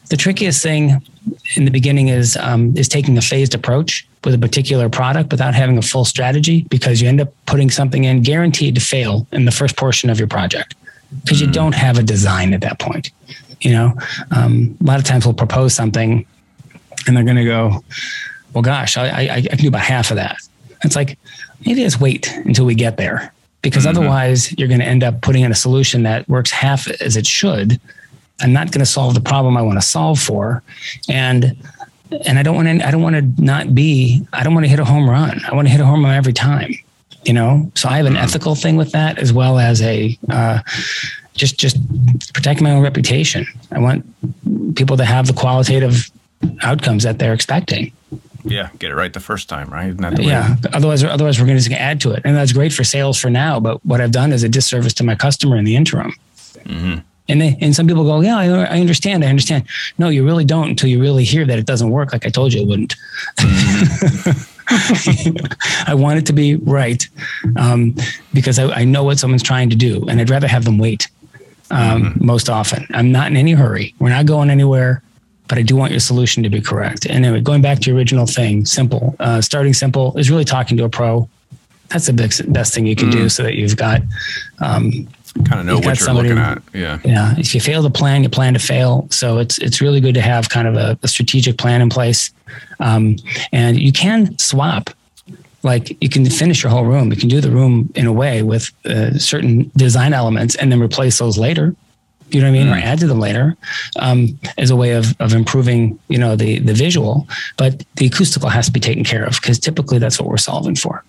the 0.10 0.18
trickiest 0.18 0.62
thing 0.62 1.02
in 1.56 1.66
the 1.66 1.72
beginning 1.72 2.10
is 2.10 2.38
um, 2.38 2.76
is 2.76 2.88
taking 2.88 3.18
a 3.18 3.22
phased 3.22 3.56
approach 3.56 4.08
with 4.24 4.34
a 4.34 4.40
particular 4.40 4.90
product 4.90 5.32
without 5.32 5.54
having 5.54 5.78
a 5.78 5.82
full 5.82 6.06
strategy 6.06 6.66
because 6.70 7.02
you 7.02 7.08
end 7.08 7.22
up 7.22 7.34
putting 7.46 7.70
something 7.70 8.04
in 8.04 8.22
guaranteed 8.22 8.76
to 8.76 8.82
fail 8.82 9.28
in 9.32 9.46
the 9.46 9.52
first 9.52 9.78
portion 9.78 10.10
of 10.10 10.18
your 10.20 10.28
project 10.28 10.76
because 11.24 11.40
you 11.40 11.48
mm. 11.48 11.54
don't 11.54 11.76
have 11.76 11.98
a 11.98 12.04
design 12.04 12.54
at 12.54 12.62
that 12.62 12.80
point. 12.80 13.12
You 13.62 13.72
know, 13.72 13.94
um, 14.32 14.78
a 14.82 14.84
lot 14.84 15.00
of 15.00 15.06
times 15.06 15.26
we'll 15.26 15.36
propose 15.36 15.74
something 15.74 16.26
and 17.08 17.16
they're 17.16 17.24
going 17.24 17.38
to 17.38 17.46
go, 17.46 17.84
well, 18.56 18.62
gosh, 18.64 18.98
I, 18.98 19.08
I, 19.08 19.36
I, 19.36 19.42
can 19.42 19.58
do 19.58 19.68
about 19.68 19.82
half 19.82 20.10
of 20.10 20.16
that. 20.16 20.38
It's 20.84 20.96
like, 20.96 21.20
maybe 21.66 21.84
let's 21.84 22.00
wait 22.00 22.32
until 22.46 22.66
we 22.66 22.74
get 22.74 22.98
there 22.98 23.32
because 23.62 23.86
mm-hmm. 23.86 23.98
otherwise 23.98 24.58
you're 24.58 24.68
going 24.68 24.80
to 24.80 24.86
end 24.86 25.04
up 25.04 25.22
putting 25.22 25.44
in 25.44 25.52
a 25.52 25.56
solution 25.56 26.04
that 26.04 26.28
works 26.28 26.52
half 26.52 26.90
as 27.02 27.16
it 27.16 27.28
should. 27.28 27.80
I'm 28.42 28.54
not 28.54 28.72
going 28.72 28.80
to 28.80 28.86
solve 28.86 29.14
the 29.14 29.22
problem 29.22 29.56
I 29.58 29.62
want 29.62 29.80
to 29.80 29.86
solve 29.86 30.20
for. 30.20 30.64
And 31.10 31.56
and 32.26 32.40
I 32.40 32.44
don't 32.44 32.56
want 32.56 32.68
to 32.68 32.88
I 32.88 32.92
don't 32.92 33.02
want 33.02 33.16
to 33.16 33.44
not 33.44 33.76
be 33.76 34.26
I 34.34 34.44
don't 34.44 34.54
want 34.54 34.66
to 34.66 34.70
hit 34.70 34.80
a 34.80 34.86
home 34.86 35.10
run. 35.10 35.42
I 35.46 35.56
want 35.56 35.68
to 35.68 35.72
hit 35.72 35.82
a 35.82 35.86
home 35.86 36.04
run 36.04 36.14
every 36.14 36.34
time 36.34 36.76
you 37.26 37.34
know 37.34 37.70
so 37.76 37.90
i 37.90 37.98
have 37.98 38.06
an 38.06 38.14
mm-hmm. 38.14 38.24
ethical 38.24 38.56
thing 38.56 38.76
with 38.76 38.92
that 38.92 39.18
as 39.20 39.34
well 39.34 39.60
as 39.60 39.82
a 39.82 40.18
uh, 40.30 40.60
just 41.34 41.58
just 41.58 41.78
protect 42.34 42.62
my 42.62 42.72
own 42.72 42.82
reputation 42.82 43.46
i 43.72 43.80
want 43.80 44.06
people 44.76 44.96
to 44.96 45.04
have 45.04 45.28
the 45.28 45.34
qualitative 45.34 46.10
outcomes 46.62 47.04
that 47.04 47.20
they're 47.20 47.34
expecting 47.34 47.92
yeah 48.46 48.70
get 48.80 48.92
it 48.92 48.96
right 48.96 49.14
the 49.14 49.20
first 49.20 49.50
time 49.50 49.70
right 49.70 49.96
yeah 50.20 50.56
otherwise 50.74 51.04
otherwise 51.04 51.40
we're 51.40 51.48
going 51.48 51.60
to 51.60 51.82
add 51.82 52.00
to 52.00 52.12
it 52.12 52.22
and 52.26 52.36
that's 52.36 52.54
great 52.54 52.72
for 52.72 52.84
sales 52.84 53.20
for 53.20 53.30
now 53.30 53.60
but 53.60 53.84
what 53.86 54.00
i've 54.00 54.12
done 54.12 54.32
is 54.32 54.44
a 54.44 54.50
disservice 54.50 54.94
to 54.94 55.04
my 55.04 55.16
customer 55.16 55.58
in 55.58 55.66
the 55.66 55.76
interim 55.76 56.14
mm-hmm. 56.64 57.00
And 57.28 57.42
they, 57.42 57.58
and 57.60 57.76
some 57.76 57.88
people 57.88 58.04
go, 58.04 58.22
yeah, 58.22 58.38
I, 58.38 58.46
I, 58.46 58.80
understand. 58.80 59.24
I 59.26 59.28
understand. 59.30 59.66
No, 59.98 60.10
you 60.10 60.24
really 60.24 60.46
don't 60.46 60.70
until 60.70 60.90
you 60.90 61.02
really 61.02 61.24
hear 61.24 61.44
that 61.44 61.58
it 61.58 61.66
doesn't 61.66 61.90
work. 61.90 62.14
Like 62.14 62.24
I 62.26 62.30
told 62.30 62.54
you 62.54 62.62
it 62.62 62.68
wouldn't. 62.68 62.96
Mm-hmm. 63.38 64.56
I 65.88 65.94
want 65.94 66.20
it 66.20 66.26
to 66.28 66.34
be 66.34 66.56
right 66.56 67.08
um, 67.56 67.96
because 68.34 68.60
I, 68.60 68.68
I, 68.72 68.84
know 68.84 69.04
what 69.04 69.20
someone's 69.20 69.44
trying 69.44 69.70
to 69.70 69.76
do, 69.76 70.08
and 70.08 70.20
I'd 70.20 70.30
rather 70.30 70.48
have 70.48 70.66
them 70.66 70.78
wait. 70.78 71.08
Um, 71.72 72.04
mm-hmm. 72.04 72.26
Most 72.26 72.50
often, 72.50 72.88
I'm 72.92 73.12
not 73.12 73.28
in 73.28 73.38
any 73.38 73.54
hurry. 73.54 73.96
We're 74.00 74.10
not 74.10 74.26
going 74.26 74.50
anywhere, 74.50 75.02
but 75.48 75.58
I 75.58 75.62
do 75.62 75.76
want 75.76 75.92
your 75.92 76.00
solution 76.00 76.44
to 76.44 76.50
be 76.50 76.62
correct. 76.62 77.06
And 77.06 77.26
anyway, 77.26 77.42
going 77.42 77.62
back 77.62 77.80
to 77.80 77.90
your 77.90 77.98
original 77.98 78.26
thing, 78.26 78.66
simple. 78.66 79.16
Uh, 79.20 79.42
starting 79.42 79.74
simple 79.74 80.18
is 80.18 80.30
really 80.30 80.46
talking 80.46 80.78
to 80.78 80.84
a 80.84 80.90
pro. 80.90 81.30
That's 81.90 82.08
the 82.08 82.14
best, 82.14 82.52
best 82.52 82.74
thing 82.74 82.88
you 82.88 82.96
can 82.96 83.10
mm-hmm. 83.10 83.22
do, 83.22 83.30
so 83.30 83.44
that 83.44 83.56
you've 83.56 83.78
got 83.78 84.02
um, 84.60 85.08
kind 85.44 85.60
of 85.60 85.66
know 85.66 85.76
what 85.76 85.86
you're 85.86 85.96
somebody, 85.96 86.30
looking 86.30 86.44
at. 86.44 86.62
Yeah. 86.74 87.00
Yeah. 87.04 87.36
If 87.38 87.54
you 87.54 87.62
fail 87.62 87.84
to 87.84 87.90
plan, 87.90 88.24
you 88.24 88.30
plan 88.30 88.54
to 88.54 88.60
fail. 88.60 89.08
So 89.12 89.38
it's 89.38 89.58
it's 89.60 89.82
really 89.82 90.00
good 90.00 90.16
to 90.16 90.22
have 90.22 90.50
kind 90.50 90.68
of 90.68 90.76
a, 90.76 90.98
a 91.04 91.08
strategic 91.08 91.58
plan 91.58 91.82
in 91.82 91.90
place. 91.90 92.32
Um, 92.80 93.18
and 93.52 93.80
you 93.80 93.92
can 93.92 94.38
swap. 94.40 94.90
Like 95.64 95.98
you 96.02 96.10
can 96.10 96.26
finish 96.30 96.62
your 96.64 96.72
whole 96.72 96.86
room. 96.86 97.12
You 97.12 97.18
can 97.18 97.30
do 97.30 97.42
the 97.42 97.50
room 97.50 97.92
in 97.96 98.06
a 98.06 98.14
way 98.14 98.44
with 98.44 98.72
uh, 98.86 99.18
certain 99.18 99.72
design 99.76 100.14
elements 100.14 100.56
and 100.56 100.72
then 100.72 100.82
replace 100.82 101.18
those 101.18 101.38
later. 101.38 101.76
You 102.30 102.42
know 102.42 102.48
what 102.48 102.58
I 102.58 102.64
mean? 102.64 102.68
Mm. 102.68 102.76
Or 102.76 102.84
add 102.84 103.00
to 103.00 103.08
them 103.08 103.20
later 103.20 103.56
um, 104.00 104.40
as 104.58 104.72
a 104.72 104.76
way 104.76 104.92
of, 104.92 105.16
of 105.20 105.34
improving, 105.34 106.00
you 106.08 106.18
know, 106.18 106.36
the, 106.36 106.60
the 106.60 106.74
visual. 106.74 107.28
But 107.58 107.84
the 107.96 108.08
acoustical 108.08 108.50
has 108.50 108.66
to 108.66 108.72
be 108.72 108.80
taken 108.80 109.04
care 109.04 109.24
of 109.24 109.40
because 109.42 109.60
typically 109.60 110.00
that's 110.00 110.20
what 110.20 110.30
we're 110.30 110.38
solving 110.38 110.76
for. 110.76 111.04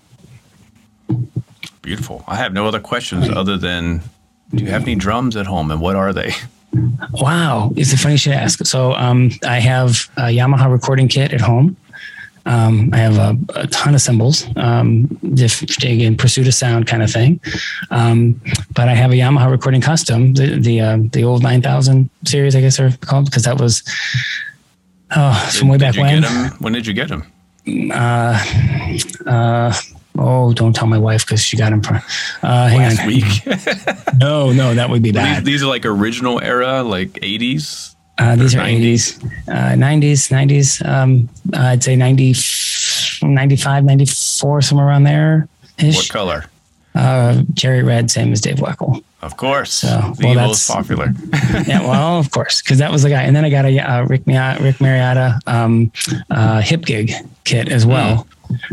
Beautiful. 1.83 2.25
I 2.27 2.37
have 2.37 2.53
no 2.53 2.67
other 2.67 2.81
questions 2.81 3.29
other 3.29 3.57
than 3.57 4.03
do 4.55 4.65
you 4.65 4.71
have 4.71 4.83
any 4.83 4.95
drums 4.95 5.37
at 5.37 5.47
home 5.47 5.71
and 5.71 5.81
what 5.81 5.97
are 5.97 6.13
they? 6.13 6.33
Wow, 7.13 7.73
it's 7.77 7.93
a 7.93 7.97
funny 7.97 8.15
you 8.15 8.19
should 8.19 8.33
ask. 8.33 8.65
So 8.67 8.93
um, 8.95 9.31
I 9.47 9.59
have 9.61 10.11
a 10.17 10.29
Yamaha 10.29 10.71
recording 10.71 11.09
kit 11.09 11.33
at 11.33 11.41
home. 11.41 11.77
Um, 12.47 12.91
I 12.93 12.99
have 12.99 13.19
a, 13.19 13.37
a, 13.55 13.67
ton 13.67 13.95
of 13.95 14.01
cymbals, 14.01 14.47
um, 14.57 15.19
if, 15.23 15.63
again, 15.63 16.17
pursuit 16.17 16.47
of 16.47 16.55
sound 16.55 16.87
kind 16.87 17.03
of 17.03 17.11
thing. 17.11 17.41
Um, 17.91 18.41
but 18.73 18.89
I 18.89 18.95
have 18.95 19.11
a 19.11 19.15
Yamaha 19.15 19.51
recording 19.51 19.81
custom, 19.81 20.35
the 20.35 20.59
the, 20.59 20.81
uh, 20.81 20.99
the 21.13 21.25
old 21.25 21.43
9000 21.43 22.09
series, 22.25 22.55
I 22.55 22.61
guess 22.61 22.77
they're 22.77 22.97
called, 23.01 23.27
because 23.27 23.43
that 23.45 23.61
was 23.61 23.83
oh, 25.15 25.53
from 25.59 25.69
way 25.69 25.79
back 25.79 25.97
when. 25.97 26.23
When 26.61 26.73
did 26.73 26.87
you 26.87 26.95
get 26.95 27.09
them? 27.09 27.25
Uh, 27.93 28.45
uh, 29.27 29.73
Oh, 30.19 30.53
don't 30.53 30.75
tell 30.75 30.89
my 30.89 30.99
wife 30.99 31.27
because 31.27 31.43
she 31.43 31.57
got 31.57 31.73
him 31.73 31.83
for. 31.83 31.95
Uh, 32.43 32.69
hang 32.69 32.79
Last 32.79 33.01
on. 33.01 33.07
week. 33.07 33.25
no, 34.17 34.53
no, 34.53 34.75
that 34.75 34.89
would 34.89 35.03
be 35.03 35.13
bad. 35.13 35.45
These, 35.45 35.45
these, 35.45 35.63
are 35.63 35.67
like 35.67 35.85
original 35.85 36.41
era, 36.41 36.83
like 36.83 37.19
eighties. 37.23 37.96
Uh, 38.19 38.35
these 38.37 38.55
are 38.55 38.59
90s, 38.59 39.19
90s, 39.47 40.31
90s. 40.31 40.87
Um, 40.87 41.29
I'd 41.53 41.85
say 41.85 41.97
90, 41.97 42.35
95, 43.23 43.85
94, 43.85 44.63
somewhere 44.63 44.87
around 44.87 45.05
there. 45.05 45.49
What 45.81 46.09
color? 46.09 46.47
Uh, 46.95 47.43
cherry 47.55 47.83
red, 47.83 48.11
same 48.11 48.33
as 48.33 48.41
Dave 48.41 48.57
Weckl. 48.57 49.03
Of 49.21 49.37
course. 49.37 49.73
So, 49.73 50.15
the 50.19 50.29
well, 50.29 50.35
that's 50.35 50.71
popular. 50.71 51.13
yeah, 51.67 51.81
well, 51.81 52.19
of 52.19 52.31
course, 52.31 52.63
because 52.63 52.79
that 52.79 52.91
was 52.91 53.03
the 53.03 53.11
guy. 53.11 53.25
And 53.25 53.37
then 53.37 53.45
I 53.45 53.51
got 53.51 53.67
a 53.67 53.79
uh, 53.79 54.03
Rick, 54.05 54.23
Rick 54.27 54.77
Marotta 54.77 55.41
um, 55.47 55.93
uh, 56.31 56.61
hip 56.63 56.87
gig 56.87 57.13
kit 57.45 57.69
as 57.71 57.85
well. 57.85 58.27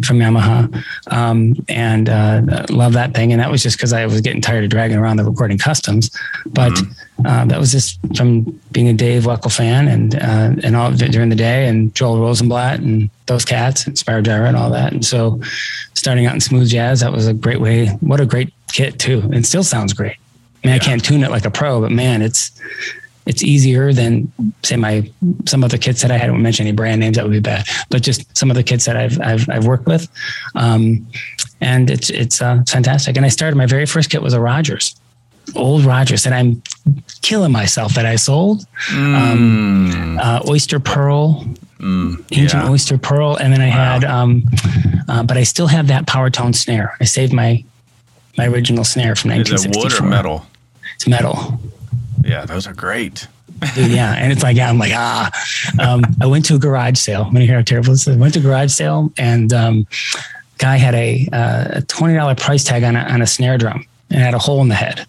From 0.04 0.20
Yamaha, 0.20 0.84
um, 1.08 1.56
and 1.70 2.10
uh, 2.10 2.66
love 2.70 2.94
that 2.94 3.14
thing. 3.14 3.32
And 3.32 3.42
that 3.42 3.52
was 3.52 3.64
just 3.64 3.78
because 3.78 3.94
I 3.94 4.06
was 4.06 4.22
getting 4.22 4.42
tired 4.42 4.64
of 4.64 4.70
dragging 4.70 4.98
around 4.98 5.18
the 5.18 5.24
recording 5.24 5.58
customs. 5.58 6.10
But 6.46 6.74
mm-hmm. 6.74 7.26
uh, 7.26 7.46
that 7.46 7.60
was 7.60 7.72
just 7.72 8.00
from 8.16 8.44
being 8.72 8.88
a 8.90 8.94
Dave 8.94 9.24
Weckl 9.24 9.56
fan 9.56 9.88
and 9.88 10.16
uh, 10.16 10.56
and 10.64 10.76
all 10.76 10.92
during 10.92 11.30
the 11.30 11.36
day, 11.36 11.68
and 11.68 11.94
Joel 11.96 12.20
Rosenblatt 12.20 12.80
and 12.80 13.10
those 13.26 13.46
cats, 13.46 13.86
and 13.88 13.96
Spyro 13.96 14.24
Gyra 14.24 14.48
and 14.48 14.58
all 14.58 14.70
that. 14.72 14.94
And 14.94 15.06
so, 15.06 15.42
starting 15.94 16.26
out 16.26 16.34
in 16.34 16.42
smooth 16.42 16.70
jazz, 16.70 17.00
that 17.02 17.12
was 17.12 17.28
a 17.28 17.34
great 17.34 17.62
way. 17.62 17.88
What 18.02 18.20
a 18.20 18.26
great 18.26 18.54
kit 18.72 19.00
too, 19.00 19.30
and 19.34 19.46
still 19.46 19.64
sounds 19.64 19.94
great. 19.94 20.18
I 20.64 20.68
mean, 20.68 20.76
yeah. 20.76 20.76
I 20.76 20.80
can't 20.80 21.04
tune 21.04 21.24
it 21.24 21.32
like 21.32 21.46
a 21.46 21.52
pro, 21.52 21.82
but 21.82 21.92
man, 21.92 22.22
it's 22.22 22.52
it's 23.26 23.44
easier 23.44 23.94
than 23.94 24.32
say 24.64 24.76
my 24.76 25.10
some 25.46 25.64
other 25.64 25.78
kits 25.78 26.02
that 26.02 26.12
I 26.12 26.18
had. 26.18 26.30
I 26.30 26.32
won't 26.32 26.44
mention 26.44 26.68
any 26.68 26.76
brand 26.76 27.00
names 27.00 27.16
that 27.18 27.24
would 27.24 27.32
be 27.32 27.40
bad, 27.40 27.66
but 27.90 28.02
just 28.02 28.36
some 28.38 28.50
of 28.50 28.56
the 28.56 28.64
kits 28.64 28.86
that 28.86 28.98
I've 28.98 29.20
I've, 29.22 29.50
I've 29.50 29.66
worked 29.66 29.86
with, 29.86 30.08
um, 30.56 31.06
and 31.62 31.90
it's 31.90 32.10
it's 32.10 32.42
uh, 32.42 32.64
fantastic. 32.68 33.16
And 33.16 33.26
I 33.26 33.30
started 33.30 33.56
my 33.56 33.66
very 33.66 33.86
first 33.86 34.10
kit 34.10 34.22
was 34.22 34.34
a 34.34 34.42
Rogers, 34.42 34.96
old 35.56 35.86
Rogers, 35.86 36.26
and 36.26 36.36
I'm 36.36 36.62
killing 37.22 37.52
myself 37.52 37.94
that 37.94 38.06
I 38.06 38.18
sold 38.18 38.66
mm. 38.88 39.16
um, 39.16 40.20
uh, 40.20 40.42
Oyster 40.48 40.80
Pearl. 40.80 41.46
Mm, 41.80 42.24
ancient 42.32 42.64
yeah. 42.64 42.70
oyster 42.70 42.98
pearl, 42.98 43.36
and 43.36 43.52
then 43.52 43.60
I 43.60 43.68
wow. 43.68 43.76
had, 43.76 44.04
um, 44.06 44.46
uh, 45.10 45.22
but 45.22 45.36
I 45.36 45.44
still 45.44 45.68
have 45.68 45.88
that 45.88 46.08
power 46.08 46.30
tone 46.30 46.54
snare. 46.54 46.96
I 47.02 47.04
saved 47.04 47.34
my 47.34 47.62
my 48.38 48.48
original 48.48 48.86
snare 48.86 49.18
from 49.18 49.32
1964. 49.32 49.88
Is 49.88 49.94
it 49.94 50.00
wood 50.00 50.08
or 50.08 50.10
metal? 50.10 50.46
It's 50.96 51.08
metal. 51.10 51.60
Yeah, 52.24 52.46
those 52.46 52.68
are 52.68 52.74
great. 52.74 53.28
Dude, 53.76 53.92
yeah, 53.92 54.14
and 54.14 54.32
it's 54.32 54.44
like 54.44 54.58
yeah, 54.58 54.70
I'm 54.70 54.78
like 54.78 54.94
ah. 54.94 55.32
Um, 55.80 56.04
I 56.22 56.26
went 56.26 56.46
to 56.46 56.56
a 56.56 56.60
garage 56.60 56.98
sale. 56.98 57.26
When 57.26 57.42
you 57.42 57.48
hear 57.48 57.58
how 57.58 57.64
terrible 57.64 57.92
this 57.92 58.08
is, 58.08 58.16
I 58.16 58.20
went 58.20 58.34
to 58.34 58.40
a 58.40 58.44
garage 58.44 58.72
sale 58.72 59.12
and 59.18 59.54
um, 59.54 59.88
guy 60.58 60.78
had 60.78 60.96
a, 60.96 61.28
uh, 61.32 61.66
a 61.78 61.82
twenty 61.84 62.16
dollar 62.16 62.36
price 62.36 62.64
tag 62.64 62.84
on 62.84 62.96
a, 62.96 63.02
on 63.02 63.22
a 63.22 63.28
snare 63.28 63.58
drum 63.58 63.86
and 64.10 64.20
had 64.20 64.34
a 64.34 64.40
hole 64.40 64.62
in 64.62 64.70
the 64.70 64.76
head. 64.76 65.06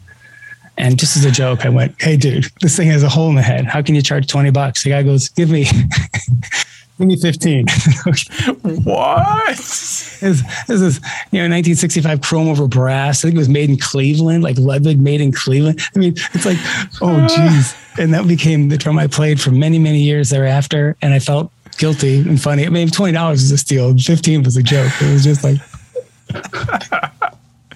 And 0.76 0.98
just 0.98 1.16
as 1.16 1.24
a 1.24 1.30
joke, 1.30 1.64
I 1.64 1.68
went, 1.68 1.94
"Hey, 2.00 2.16
dude, 2.16 2.46
this 2.60 2.76
thing 2.76 2.88
has 2.88 3.02
a 3.02 3.08
hole 3.08 3.28
in 3.28 3.36
the 3.36 3.42
head. 3.42 3.64
How 3.64 3.80
can 3.80 3.94
you 3.94 4.02
charge 4.02 4.26
twenty 4.26 4.50
bucks?" 4.50 4.82
The 4.82 4.90
guy 4.90 5.02
goes, 5.02 5.28
"Give 5.28 5.50
me." 5.50 5.66
Give 6.98 7.08
me 7.08 7.16
15. 7.16 7.66
what? 8.84 9.56
This, 9.56 10.20
this 10.20 10.80
is, 10.80 11.00
you 11.32 11.40
know, 11.40 11.50
1965 11.50 12.20
chrome 12.20 12.48
over 12.48 12.68
brass. 12.68 13.24
I 13.24 13.28
think 13.28 13.34
it 13.34 13.38
was 13.38 13.48
made 13.48 13.68
in 13.68 13.78
Cleveland, 13.78 14.44
like 14.44 14.56
Ludwig 14.58 15.00
made 15.00 15.20
in 15.20 15.32
Cleveland. 15.32 15.80
I 15.94 15.98
mean, 15.98 16.14
it's 16.34 16.46
like, 16.46 16.58
oh, 17.02 17.26
geez. 17.36 17.74
And 17.98 18.14
that 18.14 18.28
became 18.28 18.68
the 18.68 18.76
drum 18.76 18.96
I 18.98 19.08
played 19.08 19.40
for 19.40 19.50
many, 19.50 19.78
many 19.80 19.98
years 20.02 20.30
thereafter. 20.30 20.96
And 21.02 21.12
I 21.12 21.18
felt 21.18 21.50
guilty 21.78 22.20
and 22.20 22.40
funny. 22.40 22.64
I 22.64 22.68
mean, 22.68 22.88
$20 22.88 23.30
was 23.30 23.50
a 23.50 23.58
steal, 23.58 23.98
15 23.98 24.44
was 24.44 24.56
a 24.56 24.62
joke. 24.62 24.92
It 25.00 25.12
was 25.12 25.24
just 25.24 25.42
like, 25.42 25.58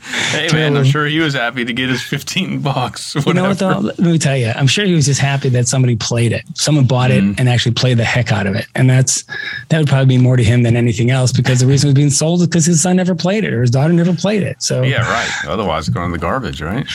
Hey 0.08 0.48
man, 0.52 0.76
I'm 0.76 0.84
sure 0.84 1.06
he 1.06 1.18
was 1.18 1.34
happy 1.34 1.64
to 1.64 1.72
get 1.72 1.88
his 1.88 2.02
15 2.02 2.60
bucks. 2.60 3.14
Whatever. 3.14 3.30
You 3.30 3.34
know 3.34 3.48
what 3.48 3.58
though? 3.58 3.78
Let 3.80 3.98
me 3.98 4.18
tell 4.18 4.36
you, 4.36 4.52
I'm 4.54 4.66
sure 4.66 4.84
he 4.84 4.94
was 4.94 5.06
just 5.06 5.20
happy 5.20 5.48
that 5.50 5.68
somebody 5.68 5.96
played 5.96 6.32
it. 6.32 6.44
Someone 6.54 6.86
bought 6.86 7.10
mm-hmm. 7.10 7.32
it 7.32 7.40
and 7.40 7.48
actually 7.48 7.74
played 7.74 7.98
the 7.98 8.04
heck 8.04 8.32
out 8.32 8.46
of 8.46 8.54
it. 8.54 8.66
And 8.74 8.88
that's 8.88 9.24
that 9.68 9.78
would 9.78 9.88
probably 9.88 10.06
be 10.16 10.22
more 10.22 10.36
to 10.36 10.44
him 10.44 10.62
than 10.62 10.76
anything 10.76 11.10
else 11.10 11.32
because 11.32 11.60
the 11.60 11.66
reason 11.66 11.88
it 11.88 11.90
was 11.90 11.94
being 11.94 12.10
sold 12.10 12.40
is 12.40 12.46
because 12.46 12.66
his 12.66 12.82
son 12.82 12.96
never 12.96 13.14
played 13.14 13.44
it 13.44 13.52
or 13.52 13.60
his 13.60 13.70
daughter 13.70 13.92
never 13.92 14.14
played 14.14 14.42
it. 14.42 14.62
So 14.62 14.82
Yeah, 14.82 15.08
right. 15.10 15.50
Otherwise 15.50 15.88
it's 15.88 15.94
going 15.94 16.06
in 16.06 16.12
the 16.12 16.18
garbage, 16.18 16.62
right? 16.62 16.86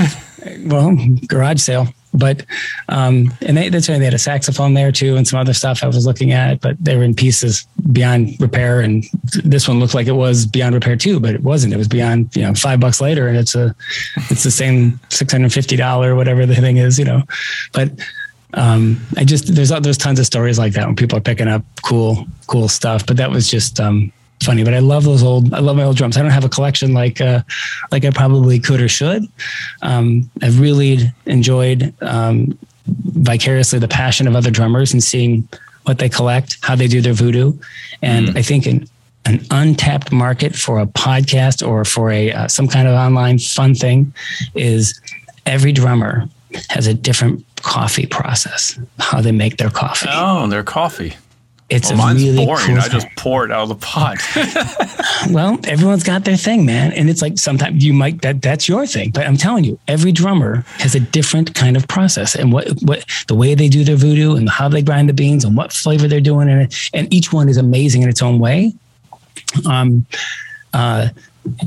well, 0.64 0.96
garage 1.26 1.60
sale 1.60 1.88
but 2.14 2.44
um, 2.88 3.32
and 3.40 3.56
they, 3.56 3.68
that's 3.68 3.88
why 3.88 3.98
they 3.98 4.04
had 4.04 4.14
a 4.14 4.18
saxophone 4.18 4.74
there 4.74 4.92
too 4.92 5.16
and 5.16 5.26
some 5.26 5.38
other 5.38 5.54
stuff 5.54 5.82
I 5.82 5.86
was 5.86 6.06
looking 6.06 6.32
at, 6.32 6.60
but 6.60 6.76
they 6.82 6.96
were 6.96 7.02
in 7.02 7.14
pieces 7.14 7.66
beyond 7.90 8.36
repair. 8.40 8.80
And 8.80 9.04
this 9.44 9.66
one 9.66 9.78
looked 9.78 9.94
like 9.94 10.06
it 10.06 10.12
was 10.12 10.46
beyond 10.46 10.74
repair 10.74 10.96
too, 10.96 11.20
but 11.20 11.34
it 11.34 11.42
wasn't. 11.42 11.72
It 11.72 11.78
was 11.78 11.88
beyond 11.88 12.34
you 12.36 12.42
know 12.42 12.54
five 12.54 12.80
bucks 12.80 13.00
later, 13.00 13.28
and 13.28 13.36
it's 13.36 13.54
a 13.54 13.74
it's 14.30 14.44
the 14.44 14.50
same 14.50 15.00
six 15.08 15.32
hundred 15.32 15.52
fifty 15.52 15.76
dollar 15.76 16.14
whatever 16.14 16.46
the 16.46 16.54
thing 16.54 16.76
is, 16.76 16.98
you 16.98 17.04
know. 17.04 17.22
But 17.72 17.90
um, 18.54 19.00
I 19.16 19.24
just 19.24 19.54
there's 19.54 19.70
there's 19.70 19.98
tons 19.98 20.18
of 20.18 20.26
stories 20.26 20.58
like 20.58 20.74
that 20.74 20.86
when 20.86 20.96
people 20.96 21.16
are 21.18 21.22
picking 21.22 21.48
up 21.48 21.64
cool 21.82 22.26
cool 22.46 22.68
stuff. 22.68 23.06
But 23.06 23.16
that 23.16 23.30
was 23.30 23.48
just 23.48 23.80
um, 23.80 24.12
funny. 24.44 24.64
But 24.64 24.74
I 24.74 24.80
love 24.80 25.04
those 25.04 25.22
old. 25.22 25.52
I 25.52 25.60
love 25.60 25.76
my 25.76 25.84
old 25.84 25.96
drums. 25.96 26.16
I 26.16 26.22
don't 26.22 26.30
have 26.30 26.44
a 26.44 26.48
collection 26.48 26.92
like 26.92 27.20
uh, 27.20 27.42
like 27.90 28.04
I 28.04 28.10
probably 28.10 28.58
could 28.58 28.80
or 28.80 28.88
should. 28.88 29.24
Um, 29.82 30.30
I've 30.42 30.60
really 30.60 31.12
enjoyed 31.26 31.94
um, 32.02 32.58
vicariously 32.86 33.78
the 33.78 33.88
passion 33.88 34.26
of 34.26 34.36
other 34.36 34.50
drummers 34.50 34.92
and 34.92 35.02
seeing 35.02 35.48
what 35.84 35.98
they 35.98 36.08
collect, 36.08 36.58
how 36.62 36.76
they 36.76 36.86
do 36.86 37.00
their 37.00 37.12
voodoo, 37.12 37.52
and 38.02 38.28
mm. 38.28 38.36
I 38.36 38.42
think 38.42 38.66
an 38.66 38.88
an 39.24 39.44
untapped 39.50 40.10
market 40.12 40.54
for 40.54 40.80
a 40.80 40.86
podcast 40.86 41.66
or 41.66 41.84
for 41.84 42.10
a 42.10 42.32
uh, 42.32 42.48
some 42.48 42.68
kind 42.68 42.88
of 42.88 42.94
online 42.94 43.38
fun 43.38 43.74
thing 43.74 44.12
is 44.54 45.00
every 45.46 45.72
drummer 45.72 46.28
has 46.70 46.86
a 46.86 46.94
different 46.94 47.44
coffee 47.56 48.06
process 48.06 48.78
how 48.98 49.20
they 49.20 49.32
make 49.32 49.56
their 49.58 49.70
coffee 49.70 50.08
oh 50.10 50.46
their 50.48 50.64
coffee 50.64 51.14
it's 51.72 51.88
well, 51.88 51.98
mine's 51.98 52.22
really 52.22 52.44
boring. 52.44 52.66
Cool 52.66 52.78
I 52.78 52.88
just 52.88 53.08
pour 53.16 53.46
it 53.46 53.50
out 53.50 53.62
of 53.62 53.68
the 53.70 53.74
pot. 53.76 54.18
well, 55.30 55.58
everyone's 55.64 56.04
got 56.04 56.24
their 56.24 56.36
thing, 56.36 56.66
man, 56.66 56.92
and 56.92 57.08
it's 57.08 57.22
like 57.22 57.38
sometimes 57.38 57.82
you 57.82 57.94
might 57.94 58.20
that 58.20 58.42
that's 58.42 58.68
your 58.68 58.86
thing. 58.86 59.10
But 59.10 59.26
I'm 59.26 59.38
telling 59.38 59.64
you, 59.64 59.78
every 59.88 60.12
drummer 60.12 60.66
has 60.78 60.94
a 60.94 61.00
different 61.00 61.54
kind 61.54 61.76
of 61.76 61.88
process, 61.88 62.34
and 62.34 62.52
what 62.52 62.68
what 62.82 63.06
the 63.26 63.34
way 63.34 63.54
they 63.54 63.68
do 63.68 63.84
their 63.84 63.96
voodoo 63.96 64.36
and 64.36 64.50
how 64.50 64.68
they 64.68 64.82
grind 64.82 65.08
the 65.08 65.14
beans 65.14 65.44
and 65.44 65.56
what 65.56 65.72
flavor 65.72 66.06
they're 66.06 66.20
doing, 66.20 66.50
and 66.50 66.90
and 66.92 67.12
each 67.12 67.32
one 67.32 67.48
is 67.48 67.56
amazing 67.56 68.02
in 68.02 68.10
its 68.10 68.20
own 68.20 68.38
way. 68.38 68.74
Um, 69.66 70.04
uh, 70.74 71.08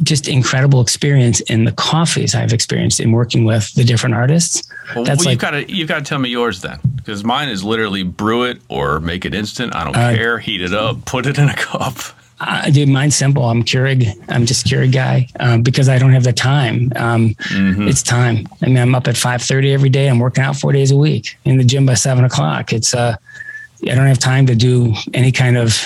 just 0.04 0.28
incredible 0.28 0.82
experience 0.82 1.42
in 1.42 1.66
the 1.66 1.72
coffees 1.74 2.36
I've 2.36 2.54
experienced 2.54 3.00
in 3.00 3.12
working 3.12 3.46
with 3.46 3.74
the 3.74 3.84
different 3.84 4.16
artists. 4.16 4.68
Well, 4.96 5.04
That's 5.04 5.26
well, 5.26 5.26
like, 5.26 5.32
you've 5.34 5.40
got 5.40 5.52
to 5.52 5.74
you've 5.74 5.88
got 5.88 6.00
to 6.00 6.04
tell 6.04 6.20
me 6.20 6.30
yours 6.30 6.62
then, 6.62 6.80
because 6.96 7.24
mine 7.24 7.50
is 7.50 7.64
literally 7.64 8.04
brew 8.04 8.44
it 8.44 8.62
or 8.70 9.00
make 9.00 9.26
it 9.26 9.34
instant. 9.34 9.76
I 9.76 9.84
don't 9.84 9.96
uh, 9.96 10.16
care. 10.16 10.40
Heat 10.40 10.62
it 10.62 10.74
up, 10.74 11.06
put 11.06 11.26
it 11.26 11.38
in 11.38 11.50
a 11.50 11.56
cup. 11.56 11.98
Uh, 12.40 12.70
dude, 12.70 12.90
mine's 12.90 13.16
simple. 13.16 13.46
I'm 13.46 13.64
Keurig. 13.64 14.14
I'm 14.28 14.46
just 14.46 14.66
Keurig 14.66 14.92
guy 14.92 15.28
um, 15.40 15.62
because 15.62 15.88
I 15.88 15.98
don't 15.98 16.12
have 16.12 16.26
the 16.26 16.34
time. 16.34 16.92
Um, 16.98 17.30
mm-hmm. 17.36 17.88
It's 17.88 18.04
time. 18.04 18.46
I 18.62 18.66
mean, 18.66 18.78
I'm 18.78 18.94
up 18.94 19.08
at 19.08 19.16
5:30 19.16 19.74
every 19.74 19.90
day. 19.90 20.08
I'm 20.08 20.20
working 20.20 20.44
out 20.44 20.56
four 20.56 20.72
days 20.72 20.92
a 20.92 20.98
week 20.98 21.38
in 21.46 21.58
the 21.58 21.64
gym 21.64 21.86
by 21.86 21.94
seven 21.94 22.24
o'clock. 22.24 22.74
It's 22.74 22.94
uh, 22.94 23.16
I 23.84 23.96
don't 23.96 24.08
have 24.08 24.20
time 24.20 24.46
to 24.48 24.56
do 24.56 24.94
any 25.14 25.32
kind 25.32 25.58
of 25.58 25.86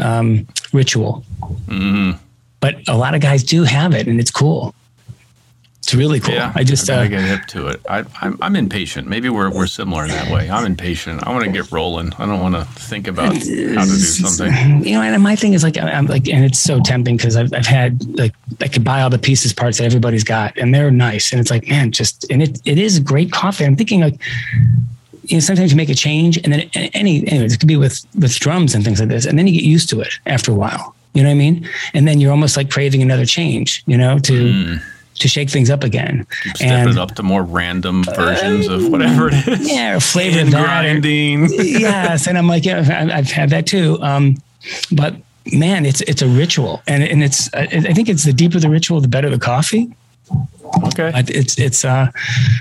um, 0.00 0.46
ritual. 0.72 1.24
Mm-hmm 1.66 2.24
but 2.60 2.76
a 2.88 2.96
lot 2.96 3.14
of 3.14 3.20
guys 3.20 3.42
do 3.42 3.64
have 3.64 3.94
it, 3.94 4.06
and 4.06 4.20
it's 4.20 4.30
cool. 4.30 4.74
It's 5.82 5.94
really 5.94 6.20
cool. 6.20 6.34
Yeah, 6.34 6.52
I 6.54 6.62
just 6.62 6.88
I 6.90 7.06
uh, 7.06 7.08
get 7.08 7.22
hip 7.22 7.46
to 7.46 7.68
it. 7.68 7.80
I, 7.88 8.04
I'm 8.20 8.38
I'm 8.42 8.54
impatient. 8.54 9.08
Maybe 9.08 9.28
we're 9.28 9.50
we're 9.50 9.66
similar 9.66 10.04
in 10.04 10.10
that 10.10 10.30
way. 10.30 10.48
I'm 10.48 10.64
impatient. 10.64 11.26
I 11.26 11.32
want 11.32 11.44
to 11.46 11.50
get 11.50 11.72
rolling. 11.72 12.12
I 12.18 12.26
don't 12.26 12.38
want 12.38 12.54
to 12.54 12.64
think 12.80 13.08
about 13.08 13.32
how 13.32 13.40
to 13.40 13.40
do 13.40 13.74
something. 13.74 14.84
You 14.84 14.92
know, 14.92 15.02
and 15.02 15.20
my 15.22 15.34
thing 15.34 15.54
is 15.54 15.64
like 15.64 15.78
I'm 15.78 16.06
like, 16.06 16.28
and 16.28 16.44
it's 16.44 16.58
so 16.58 16.80
tempting 16.80 17.16
because 17.16 17.34
I've 17.34 17.52
I've 17.54 17.66
had 17.66 18.18
like 18.18 18.34
I 18.60 18.68
could 18.68 18.84
buy 18.84 19.00
all 19.00 19.10
the 19.10 19.18
pieces 19.18 19.52
parts 19.52 19.78
that 19.78 19.84
everybody's 19.84 20.22
got, 20.22 20.56
and 20.58 20.74
they're 20.74 20.90
nice, 20.90 21.32
and 21.32 21.40
it's 21.40 21.50
like 21.50 21.66
man, 21.66 21.90
just 21.92 22.30
and 22.30 22.42
it 22.42 22.60
it 22.66 22.78
is 22.78 23.00
great 23.00 23.32
coffee. 23.32 23.64
I'm 23.64 23.74
thinking 23.74 24.00
like 24.00 24.20
you 25.24 25.36
know, 25.36 25.40
sometimes 25.40 25.70
you 25.70 25.76
make 25.76 25.88
a 25.88 25.94
change 25.94 26.36
and 26.38 26.52
then 26.52 26.70
any, 26.74 27.26
anyways, 27.28 27.54
it 27.54 27.58
could 27.58 27.68
be 27.68 27.76
with, 27.76 28.04
with 28.18 28.34
drums 28.40 28.74
and 28.74 28.84
things 28.84 28.98
like 28.98 29.08
this. 29.08 29.26
And 29.26 29.38
then 29.38 29.46
you 29.46 29.52
get 29.52 29.62
used 29.62 29.88
to 29.90 30.00
it 30.00 30.18
after 30.26 30.50
a 30.50 30.54
while. 30.54 30.94
You 31.12 31.22
know 31.22 31.28
what 31.28 31.34
I 31.34 31.38
mean? 31.38 31.68
And 31.94 32.06
then 32.06 32.20
you're 32.20 32.30
almost 32.30 32.56
like 32.56 32.70
craving 32.70 33.02
another 33.02 33.26
change, 33.26 33.82
you 33.86 33.96
know, 33.96 34.18
to 34.20 34.32
mm. 34.32 34.82
to 35.16 35.28
shake 35.28 35.50
things 35.50 35.68
up 35.68 35.82
again. 35.82 36.26
Keep 36.42 36.56
stepping 36.56 36.88
and, 36.90 36.98
up 36.98 37.14
to 37.16 37.22
more 37.22 37.42
random 37.42 38.04
versions 38.04 38.68
uh, 38.68 38.74
of 38.74 38.88
whatever 38.88 39.28
it 39.28 39.48
is. 39.48 39.72
Yeah, 39.72 39.96
or 39.96 40.00
flavor 40.00 40.38
and 40.38 40.50
grinding. 40.50 41.48
Yes, 41.60 42.26
and 42.26 42.38
I'm 42.38 42.46
like, 42.46 42.64
yeah, 42.64 43.10
I've 43.12 43.30
had 43.30 43.50
that 43.50 43.66
too. 43.66 43.98
Um, 44.02 44.36
but 44.92 45.16
man, 45.52 45.84
it's 45.84 46.00
it's 46.02 46.22
a 46.22 46.28
ritual, 46.28 46.82
and 46.86 47.02
and 47.02 47.22
it's 47.22 47.52
I 47.54 47.66
think 47.66 48.08
it's 48.08 48.24
the 48.24 48.32
deeper 48.32 48.60
the 48.60 48.70
ritual, 48.70 49.00
the 49.00 49.08
better 49.08 49.30
the 49.30 49.38
coffee. 49.38 49.92
Okay, 50.84 51.10
it's 51.14 51.58
it's 51.58 51.84
uh, 51.84 52.10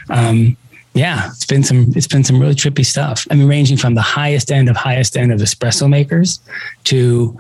um, 0.10 0.58
yeah, 0.94 1.28
it's 1.28 1.46
been 1.46 1.64
some 1.64 1.92
it's 1.96 2.08
been 2.08 2.24
some 2.24 2.40
really 2.40 2.56
trippy 2.56 2.86
stuff. 2.86 3.28
I 3.30 3.36
mean, 3.36 3.48
ranging 3.48 3.78
from 3.78 3.94
the 3.94 4.02
highest 4.02 4.52
end 4.52 4.70
of 4.70 4.76
highest 4.76 5.16
end 5.18 5.32
of 5.32 5.40
espresso 5.40 5.90
makers 5.90 6.40
to 6.86 7.38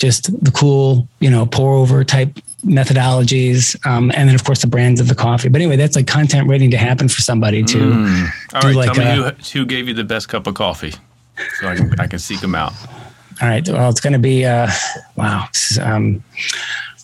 just 0.00 0.44
the 0.44 0.50
cool, 0.50 1.06
you 1.20 1.30
know, 1.30 1.46
pour 1.46 1.74
over 1.74 2.02
type 2.02 2.34
methodologies, 2.64 3.76
um, 3.86 4.10
and 4.14 4.28
then 4.28 4.34
of 4.34 4.44
course 4.44 4.62
the 4.62 4.66
brands 4.66 5.00
of 5.00 5.08
the 5.08 5.14
coffee. 5.14 5.48
But 5.48 5.60
anyway, 5.60 5.76
that's 5.76 5.94
like 5.94 6.06
content 6.06 6.48
waiting 6.48 6.70
to 6.72 6.78
happen 6.78 7.08
for 7.08 7.20
somebody 7.20 7.62
to 7.62 7.78
mm. 7.78 8.28
All 8.54 8.62
right, 8.62 8.74
like 8.74 8.92
tell 8.92 9.04
me 9.04 9.28
a, 9.28 9.30
who, 9.30 9.60
who 9.60 9.66
gave 9.66 9.86
you 9.86 9.94
the 9.94 10.04
best 10.04 10.28
cup 10.28 10.46
of 10.46 10.54
coffee, 10.54 10.94
so 11.60 11.68
I 11.68 11.76
can 11.76 12.00
I 12.00 12.06
can 12.06 12.18
seek 12.18 12.40
them 12.40 12.54
out. 12.54 12.72
All 13.42 13.48
right, 13.48 13.66
well, 13.68 13.88
it's 13.90 14.00
going 14.00 14.12
to 14.12 14.18
be 14.18 14.44
uh, 14.44 14.68
wow. 15.16 15.46
Is, 15.54 15.78
um, 15.78 16.24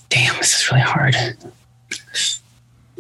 damn, 0.09 0.37
this 0.39 0.55
is 0.55 0.71
really 0.71 0.83
hard. 0.83 1.15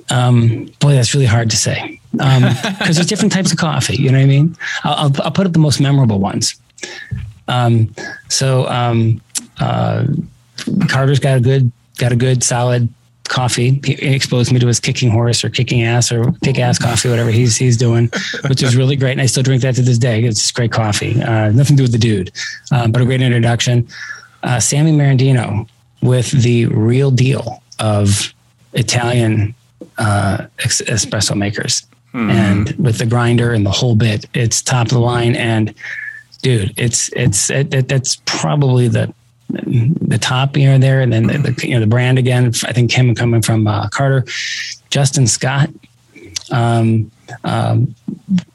Um, 0.08 0.70
boy, 0.78 0.92
that's 0.92 1.14
really 1.14 1.26
hard 1.26 1.50
to 1.50 1.56
say 1.56 2.00
because 2.12 2.68
um, 2.78 2.94
there's 2.94 3.06
different 3.06 3.32
types 3.32 3.50
of 3.50 3.58
coffee. 3.58 3.96
You 3.96 4.10
know 4.10 4.18
what 4.18 4.24
I 4.24 4.28
mean? 4.28 4.56
I'll, 4.84 4.94
I'll, 4.94 5.22
I'll 5.24 5.30
put 5.32 5.46
up 5.46 5.52
the 5.52 5.58
most 5.58 5.80
memorable 5.80 6.18
ones. 6.18 6.54
Um, 7.48 7.94
so 8.28 8.66
um, 8.68 9.20
uh, 9.58 10.06
Carter's 10.88 11.20
got 11.20 11.38
a 11.38 11.40
good, 11.40 11.70
got 11.98 12.12
a 12.12 12.16
good 12.16 12.42
solid 12.42 12.88
coffee. 13.28 13.80
He 13.84 14.14
exposed 14.14 14.52
me 14.52 14.58
to 14.58 14.66
his 14.66 14.80
kicking 14.80 15.10
horse 15.10 15.44
or 15.44 15.50
kicking 15.50 15.82
ass 15.82 16.12
or 16.12 16.32
kick 16.44 16.58
ass 16.58 16.78
coffee, 16.78 17.08
whatever 17.08 17.30
he's 17.30 17.56
he's 17.56 17.76
doing, 17.76 18.10
which 18.48 18.62
is 18.62 18.76
really 18.76 18.96
great. 18.96 19.12
And 19.12 19.20
I 19.20 19.26
still 19.26 19.42
drink 19.42 19.62
that 19.62 19.74
to 19.76 19.82
this 19.82 19.98
day. 19.98 20.24
It's 20.24 20.50
great 20.50 20.72
coffee. 20.72 21.20
Uh, 21.22 21.50
nothing 21.50 21.76
to 21.76 21.82
do 21.82 21.82
with 21.82 21.92
the 21.92 21.98
dude, 21.98 22.32
um, 22.72 22.92
but 22.92 23.02
a 23.02 23.04
great 23.04 23.22
introduction. 23.22 23.86
Uh, 24.42 24.60
Sammy 24.60 24.92
Merendino 24.92 25.68
with 26.02 26.30
the 26.30 26.66
real 26.66 27.10
deal 27.10 27.62
of 27.78 28.32
Italian 28.72 29.54
uh, 29.98 30.46
espresso 30.58 31.36
makers. 31.36 31.86
Hmm. 32.12 32.30
And 32.30 32.70
with 32.72 32.98
the 32.98 33.06
grinder 33.06 33.52
and 33.52 33.66
the 33.66 33.70
whole 33.70 33.96
bit, 33.96 34.26
it's 34.34 34.62
top 34.62 34.86
of 34.86 34.92
the 34.92 35.00
line. 35.00 35.34
And 35.34 35.74
dude, 36.42 36.72
it's 36.76 37.10
it's 37.14 37.50
it, 37.50 37.74
it, 37.74 37.88
that's 37.88 38.20
probably 38.24 38.88
the 38.88 39.12
the 39.48 40.18
top 40.20 40.56
you 40.56 40.66
know 40.66 40.78
there, 40.78 41.00
and 41.00 41.12
then 41.12 41.26
the, 41.26 41.38
the, 41.38 41.68
you 41.68 41.74
know 41.74 41.80
the 41.80 41.86
brand 41.86 42.18
again. 42.18 42.46
I 42.64 42.72
think 42.72 42.90
him 42.92 43.14
coming 43.14 43.42
from 43.42 43.66
uh, 43.66 43.88
Carter, 43.88 44.24
Justin 44.90 45.26
Scott, 45.26 45.70
um, 46.50 47.10
um, 47.44 47.94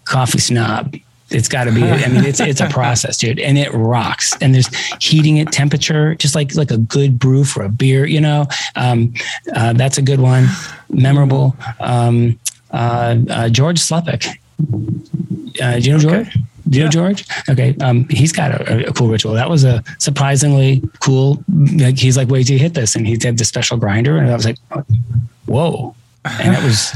coffee 0.05 0.39
snob. 0.39 0.95
It's 1.29 1.47
got 1.47 1.63
to 1.63 1.71
be. 1.71 1.83
I 1.83 2.07
mean, 2.09 2.25
it's 2.25 2.41
it's 2.41 2.59
a 2.59 2.67
process, 2.69 3.17
dude, 3.17 3.39
and 3.39 3.57
it 3.57 3.73
rocks. 3.73 4.35
And 4.41 4.53
there's 4.53 4.67
heating 5.01 5.39
at 5.39 5.51
temperature, 5.51 6.15
just 6.15 6.35
like 6.35 6.55
like 6.55 6.71
a 6.71 6.77
good 6.77 7.17
brew 7.17 7.45
for 7.45 7.63
a 7.63 7.69
beer. 7.69 8.05
You 8.05 8.21
know, 8.21 8.47
um, 8.75 9.13
uh, 9.55 9.73
that's 9.73 9.97
a 9.97 10.01
good 10.01 10.19
one. 10.19 10.47
Memorable. 10.89 11.55
Um, 11.79 12.37
uh, 12.71 13.17
uh, 13.29 13.49
George 13.49 13.79
Slepik. 13.79 14.27
Uh, 15.61 15.79
do 15.79 15.89
you 15.89 15.91
know 15.93 15.99
George? 15.99 16.37
Do 16.69 16.77
you 16.77 16.85
know 16.85 16.89
George? 16.89 17.25
Okay. 17.49 17.75
Um, 17.81 18.07
he's 18.09 18.31
got 18.31 18.51
a, 18.51 18.89
a, 18.89 18.93
cool 18.93 19.07
ritual. 19.07 19.33
That 19.33 19.49
was 19.49 19.63
a 19.63 19.83
surprisingly 19.97 20.81
cool. 20.99 21.43
Like 21.75 21.97
he's 21.97 22.17
like, 22.17 22.29
wait 22.29 22.47
till 22.47 22.53
you 22.53 22.59
hit 22.59 22.73
this, 22.73 22.95
and 22.95 23.05
he 23.05 23.17
did 23.17 23.37
the 23.37 23.45
special 23.45 23.77
grinder, 23.77 24.17
and 24.17 24.29
I 24.29 24.33
was 24.33 24.45
like, 24.45 24.57
whoa. 25.45 25.95
And 26.23 26.55
it 26.55 26.63
was, 26.63 26.91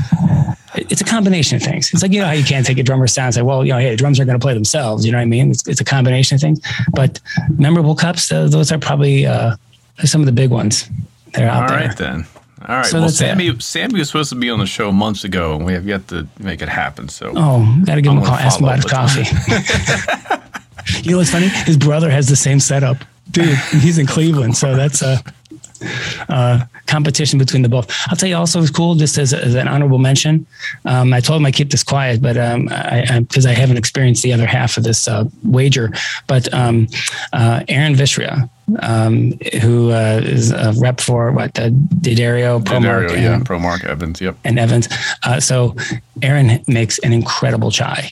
it's 0.75 1.01
a 1.01 1.05
combination 1.05 1.55
of 1.55 1.63
things. 1.63 1.91
It's 1.91 2.03
like 2.03 2.11
you 2.11 2.19
know 2.19 2.27
how 2.27 2.33
you 2.33 2.43
can't 2.43 2.65
take 2.65 2.77
a 2.77 2.83
drummer's 2.83 3.13
sound 3.13 3.27
and 3.27 3.35
say, 3.35 3.41
well, 3.41 3.65
you 3.65 3.73
know, 3.73 3.79
hey, 3.79 3.89
the 3.89 3.97
drums 3.97 4.19
are 4.19 4.25
going 4.25 4.39
to 4.39 4.43
play 4.43 4.53
themselves. 4.53 5.05
You 5.05 5.11
know 5.11 5.17
what 5.17 5.23
I 5.23 5.25
mean? 5.25 5.49
It's, 5.49 5.67
it's 5.67 5.81
a 5.81 5.85
combination 5.85 6.35
of 6.35 6.41
things. 6.41 6.61
But 6.91 7.19
memorable 7.57 7.95
cups, 7.95 8.29
those 8.29 8.71
are 8.71 8.77
probably 8.77 9.25
uh, 9.25 9.55
some 10.03 10.21
of 10.21 10.27
the 10.27 10.31
big 10.31 10.51
ones. 10.51 10.89
They're 11.33 11.49
out 11.49 11.63
All 11.63 11.69
there. 11.69 11.79
All 11.79 11.87
right 11.87 11.97
then. 11.97 12.27
All 12.67 12.77
right. 12.77 12.85
So 12.85 12.99
well, 12.99 13.09
Sammy, 13.09 13.47
it. 13.47 13.61
Sammy 13.61 13.99
was 13.99 14.09
supposed 14.09 14.29
to 14.29 14.35
be 14.35 14.49
on 14.49 14.59
the 14.59 14.65
show 14.65 14.91
months 14.91 15.23
ago, 15.23 15.55
and 15.55 15.65
we 15.65 15.73
have 15.73 15.87
yet 15.87 16.07
to 16.09 16.27
make 16.39 16.61
it 16.61 16.69
happen. 16.69 17.09
So, 17.09 17.33
oh, 17.35 17.81
got 17.85 17.95
to 17.95 18.01
give 18.01 18.11
him 18.11 18.19
a 18.19 18.25
call. 18.25 18.35
Ask 18.35 18.59
him 18.59 18.65
about 18.65 18.77
his 18.77 18.85
coffee. 18.85 19.23
you 21.03 21.11
know 21.11 21.17
what's 21.17 21.31
funny? 21.31 21.47
His 21.47 21.77
brother 21.77 22.09
has 22.09 22.27
the 22.27 22.35
same 22.35 22.59
setup, 22.59 22.97
dude. 23.31 23.57
He's 23.81 23.97
in 23.97 24.07
Cleveland, 24.07 24.57
so 24.57 24.75
that's 24.75 25.01
a. 25.01 25.21
Uh, 26.29 26.65
competition 26.87 27.37
between 27.37 27.61
the 27.61 27.69
both. 27.69 27.91
I'll 28.07 28.15
tell 28.15 28.29
you 28.29 28.37
also 28.37 28.59
was 28.59 28.71
cool 28.71 28.95
just 28.95 29.17
as, 29.17 29.33
as 29.33 29.55
an 29.55 29.67
honorable 29.67 29.97
mention. 29.97 30.47
Um, 30.85 31.13
I 31.13 31.19
told 31.19 31.41
him 31.41 31.45
I 31.45 31.51
keep 31.51 31.69
this 31.69 31.83
quiet, 31.83 32.21
but 32.21 32.37
um, 32.37 32.69
I 32.71 33.19
because 33.19 33.45
I, 33.45 33.51
I, 33.51 33.53
haven't 33.53 33.77
experienced 33.77 34.23
the 34.23 34.33
other 34.33 34.45
half 34.45 34.77
of 34.77 34.83
this 34.83 35.07
uh, 35.07 35.25
wager. 35.43 35.91
But 36.27 36.51
um, 36.53 36.87
uh, 37.33 37.63
Aaron 37.67 37.93
Vistria, 37.93 38.49
um, 38.79 39.33
who 39.61 39.91
uh, 39.91 40.21
is 40.23 40.51
a 40.51 40.73
rep 40.77 40.99
for 40.99 41.31
what 41.31 41.57
uh, 41.59 41.69
D'Addario, 41.69 42.63
ProMark, 42.63 43.13
and, 43.13 43.21
yeah, 43.21 43.39
ProMark 43.39 43.85
Evans, 43.85 44.21
yep, 44.21 44.37
and 44.43 44.57
Evans. 44.59 44.87
Uh, 45.23 45.39
so 45.39 45.75
Aaron 46.21 46.63
makes 46.67 46.99
an 46.99 47.13
incredible 47.13 47.71
chai 47.71 48.11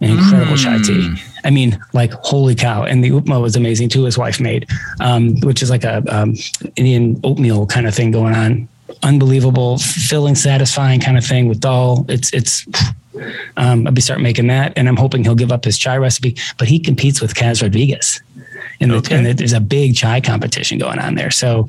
an 0.00 0.10
incredible 0.10 0.56
mm. 0.56 0.62
chai 0.62 0.78
tea. 0.82 1.14
I 1.44 1.50
mean, 1.50 1.78
like 1.92 2.12
holy 2.12 2.54
cow! 2.54 2.82
And 2.82 3.02
the 3.02 3.10
upma 3.10 3.40
was 3.40 3.56
amazing 3.56 3.88
too. 3.88 4.04
His 4.04 4.18
wife 4.18 4.40
made, 4.40 4.68
um, 5.00 5.40
which 5.40 5.62
is 5.62 5.70
like 5.70 5.84
a 5.84 6.02
um, 6.14 6.34
Indian 6.76 7.20
oatmeal 7.24 7.66
kind 7.66 7.86
of 7.86 7.94
thing 7.94 8.10
going 8.10 8.34
on. 8.34 8.68
Unbelievable, 9.02 9.78
filling, 9.78 10.34
satisfying 10.34 11.00
kind 11.00 11.16
of 11.18 11.24
thing 11.24 11.48
with 11.48 11.60
dal. 11.60 12.04
It's 12.08 12.32
it's. 12.32 12.66
Um, 13.56 13.86
I'll 13.86 13.94
be 13.94 14.02
start 14.02 14.20
making 14.20 14.48
that, 14.48 14.74
and 14.76 14.88
I'm 14.88 14.96
hoping 14.96 15.24
he'll 15.24 15.34
give 15.34 15.50
up 15.50 15.64
his 15.64 15.78
chai 15.78 15.96
recipe. 15.96 16.36
But 16.58 16.68
he 16.68 16.78
competes 16.78 17.22
with 17.22 17.34
Kaz 17.34 17.62
Rodriguez. 17.62 18.20
And, 18.80 18.90
the, 18.90 19.14
and 19.14 19.26
the, 19.26 19.32
there's 19.32 19.52
a 19.52 19.60
big 19.60 19.94
chai 19.94 20.20
competition 20.20 20.78
going 20.78 20.98
on 20.98 21.14
there. 21.14 21.30
So 21.30 21.68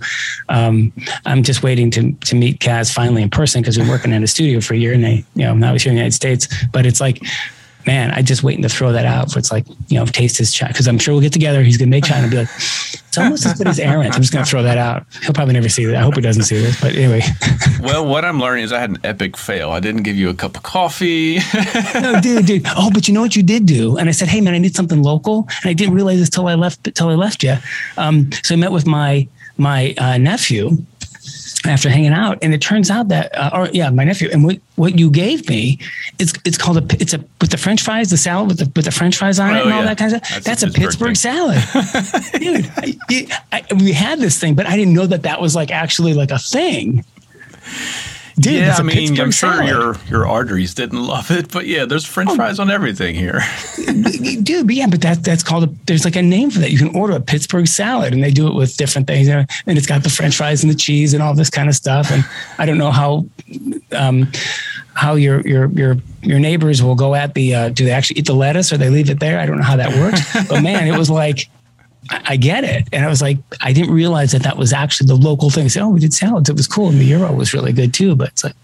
um, 0.50 0.92
I'm 1.26 1.44
just 1.44 1.64
waiting 1.64 1.92
to 1.92 2.12
to 2.14 2.36
meet 2.36 2.60
Kaz 2.60 2.94
finally 2.94 3.22
in 3.22 3.30
person 3.30 3.62
because 3.62 3.78
we're 3.78 3.90
working 3.90 4.12
in 4.12 4.24
a 4.24 4.28
studio 4.28 4.62
for 4.62 4.74
a 4.74 4.78
year, 4.78 4.94
and 4.94 5.04
they, 5.04 5.26
you 5.36 5.46
know, 5.46 5.56
now 5.56 5.74
he's 5.74 5.84
here 5.84 5.92
in 5.92 5.96
the 5.96 6.02
United 6.02 6.16
States. 6.16 6.48
But 6.72 6.86
it's 6.86 7.00
like 7.00 7.22
man, 7.88 8.12
I 8.12 8.22
just 8.22 8.44
waiting 8.44 8.62
to 8.64 8.70
throw 8.70 8.92
that 8.92 9.06
out. 9.06 9.32
For 9.32 9.40
it's 9.40 9.52
like, 9.52 9.66
you 9.88 9.98
know, 9.98 10.06
taste 10.06 10.38
his 10.38 10.54
chai. 10.54 10.72
Cause 10.74 10.88
I'm 10.88 11.00
sure 11.00 11.14
we'll 11.14 11.22
get 11.22 11.34
together. 11.34 11.64
He's 11.64 11.78
going 11.78 11.90
to 11.90 11.96
make 11.96 12.04
China 12.04 12.24
and 12.24 12.32
be 12.32 12.38
like, 12.38 12.50
it's 12.50 13.18
almost 13.18 13.46
as 13.46 13.54
good 13.54 13.68
as 13.68 13.80
Aaron's. 13.80 14.16
I'm 14.16 14.22
just 14.22 14.34
going 14.34 14.46
to 14.46 14.52
throw 14.52 14.62
that 14.62 14.78
out. 14.78 15.06
He'll 15.24 15.34
probably 15.34 15.54
never 15.54 15.70
see 15.70 15.86
that. 15.86 15.96
I 15.96 16.02
hope 16.02 16.16
he 16.16 16.22
doesn't 16.22 16.44
see 16.44 16.60
this, 16.60 16.80
but 16.80 16.94
anyway. 16.94 17.22
well, 17.82 18.06
what 18.06 18.26
I'm 18.26 18.40
learning 18.40 18.66
is 18.66 18.74
I 18.74 18.80
had 18.80 18.92
an 18.92 19.00
epic 19.04 19.38
fail. 19.38 19.72
I 19.72 19.80
didn't 19.80 20.04
give 20.04 20.18
you 20.18 20.30
a 20.30 20.34
cup 20.34 20.58
of 20.58 20.64
coffee. 20.64 21.40
no, 21.96 22.20
dude, 22.22 22.46
dude. 22.46 22.64
Oh, 22.76 22.92
but 22.94 23.08
you 23.08 23.14
know 23.14 23.22
what 23.22 23.36
you 23.36 23.44
did 23.44 23.66
do? 23.66 23.98
And 23.98 24.10
I 24.10 24.12
said, 24.12 24.28
Hey 24.28 24.42
man, 24.42 24.54
I 24.54 24.58
need 24.60 24.76
something 24.76 25.02
local. 25.02 25.48
And 25.64 25.70
I 25.70 25.74
didn't 25.74 25.96
realize 25.96 26.20
this 26.20 26.30
till 26.30 26.48
I 26.48 26.56
left, 26.56 26.94
till 26.94 27.10
I 27.10 27.16
left 27.16 27.42
you. 27.42 27.56
Um, 27.98 28.30
so 28.44 28.54
I 28.54 28.58
met 28.58 28.72
with 28.72 28.86
my, 28.86 29.28
my 29.58 29.96
uh, 29.98 30.18
nephew 30.18 30.78
after 31.66 31.90
hanging 31.90 32.14
out, 32.14 32.38
and 32.42 32.54
it 32.54 32.62
turns 32.62 32.92
out 32.92 33.08
that, 33.10 33.36
uh, 33.36 33.50
or 33.54 33.68
yeah, 33.70 33.90
my 33.90 34.04
nephew, 34.04 34.30
and 34.32 34.44
what, 34.44 34.58
what 34.76 35.00
you 35.00 35.10
gave 35.10 35.50
me, 35.50 35.80
it's 36.20 36.34
it's 36.46 36.58
called 36.58 36.78
a 36.78 37.02
it's 37.02 37.14
a 37.14 37.24
with 37.42 37.52
the 37.52 37.58
French 37.58 37.82
fries, 37.82 38.10
the 38.10 38.18
salad 38.18 38.48
with 38.48 38.60
the 38.60 38.72
with 38.76 38.86
the 38.86 38.92
French 38.92 39.18
fries 39.18 39.40
on 39.40 39.52
oh, 39.52 39.58
it 39.58 39.64
and 39.64 39.74
all 39.74 39.84
that 39.84 39.98
kind 39.98 40.14
of 40.14 40.26
stuff. 40.26 40.44
That's, 40.44 40.62
That's 40.62 40.64
a, 40.64 40.68
Pittsburgh, 40.68 41.10
Pittsburgh 41.10 41.18
salad, 41.18 41.62
dude. 42.40 42.72
I, 42.78 43.42
I, 43.52 43.74
we 43.74 43.92
had 43.92 44.20
this 44.20 44.40
thing, 44.40 44.56
but 44.56 44.68
I 44.68 44.76
didn't 44.76 44.94
know 44.94 45.08
that 45.08 45.24
that 45.24 45.42
was 45.42 45.56
like 45.56 45.72
actually 45.72 46.14
like 46.14 46.32
a 46.32 46.40
thing. 46.40 47.04
Dude, 48.40 48.54
yeah, 48.54 48.76
I 48.78 48.84
mean, 48.84 49.20
I'm 49.20 49.32
sure 49.32 49.52
salad. 49.52 49.68
your 49.68 49.96
your 50.08 50.28
arteries 50.28 50.76
didn't 50.76 51.02
love 51.04 51.32
it, 51.32 51.52
but 51.52 51.66
yeah, 51.66 51.86
there's 51.86 52.06
French 52.06 52.30
oh, 52.32 52.36
fries 52.36 52.60
on 52.60 52.70
everything 52.70 53.16
here. 53.16 53.42
dude, 54.44 54.68
but 54.68 54.76
yeah, 54.76 54.86
but 54.86 55.02
that 55.02 55.24
that's 55.24 55.42
called 55.42 55.64
a. 55.64 55.74
There's 55.88 56.06
like 56.06 56.16
a 56.16 56.22
name 56.22 56.52
for 56.52 56.60
that. 56.60 56.70
You 56.70 56.78
can 56.78 56.96
order 56.96 57.14
a 57.14 57.20
Pittsburgh 57.20 57.68
salad, 57.68 58.14
and 58.14 58.24
they 58.24 58.30
do 58.30 58.48
it 58.48 58.54
with 58.54 58.78
different 58.78 59.08
things, 59.08 59.28
and 59.28 59.48
it's 59.66 59.88
got 59.88 60.04
the 60.04 60.10
French 60.10 60.38
fries 60.38 60.64
and 60.64 60.72
the 60.72 60.76
cheese 60.78 61.16
and 61.16 61.24
all 61.24 61.34
this 61.34 61.50
kind 61.50 61.68
of 61.68 61.74
stuff. 61.74 62.12
And 62.12 62.24
I 62.60 62.68
don't 62.68 62.78
know 62.78 62.92
how. 62.92 63.26
Um, 63.92 64.32
how 64.94 65.14
your 65.14 65.42
your 65.42 65.70
your 65.70 65.96
your 66.24 66.40
neighbors 66.40 66.82
will 66.82 66.96
go 66.96 67.14
at 67.14 67.36
the 67.36 67.54
uh, 67.54 67.70
do 67.70 67.86
they 67.86 67.92
actually 67.92 68.20
eat 68.20 68.26
the 68.26 68.34
lettuce 68.34 68.74
or 68.74 68.78
they 68.78 68.90
leave 68.90 69.12
it 69.12 69.20
there? 69.20 69.40
I 69.40 69.46
don't 69.46 69.58
know 69.58 69.64
how 69.64 69.76
that 69.76 69.96
works, 69.96 70.48
but 70.50 70.64
man, 70.64 70.88
it 70.88 70.98
was 70.98 71.10
like 71.10 71.50
I 72.10 72.38
get 72.38 72.64
it. 72.64 72.88
And 72.92 73.06
I 73.06 73.08
was 73.08 73.22
like, 73.22 73.38
I 73.62 73.74
didn't 73.74 73.94
realize 73.94 74.32
that 74.32 74.44
that 74.44 74.58
was 74.58 74.74
actually 74.74 75.08
the 75.08 75.16
local 75.16 75.50
thing. 75.50 75.66
I 75.66 75.68
said, 75.68 75.84
oh, 75.84 75.90
we 75.90 76.00
did 76.00 76.14
salads. 76.14 76.50
It 76.50 76.56
was 76.56 76.68
cool. 76.68 76.90
And 76.90 77.00
the 77.00 77.06
Euro 77.06 77.34
was 77.34 77.54
really 77.54 77.74
good 77.74 77.94
too. 77.94 78.16
But 78.16 78.30
it's 78.30 78.44
like, 78.44 78.56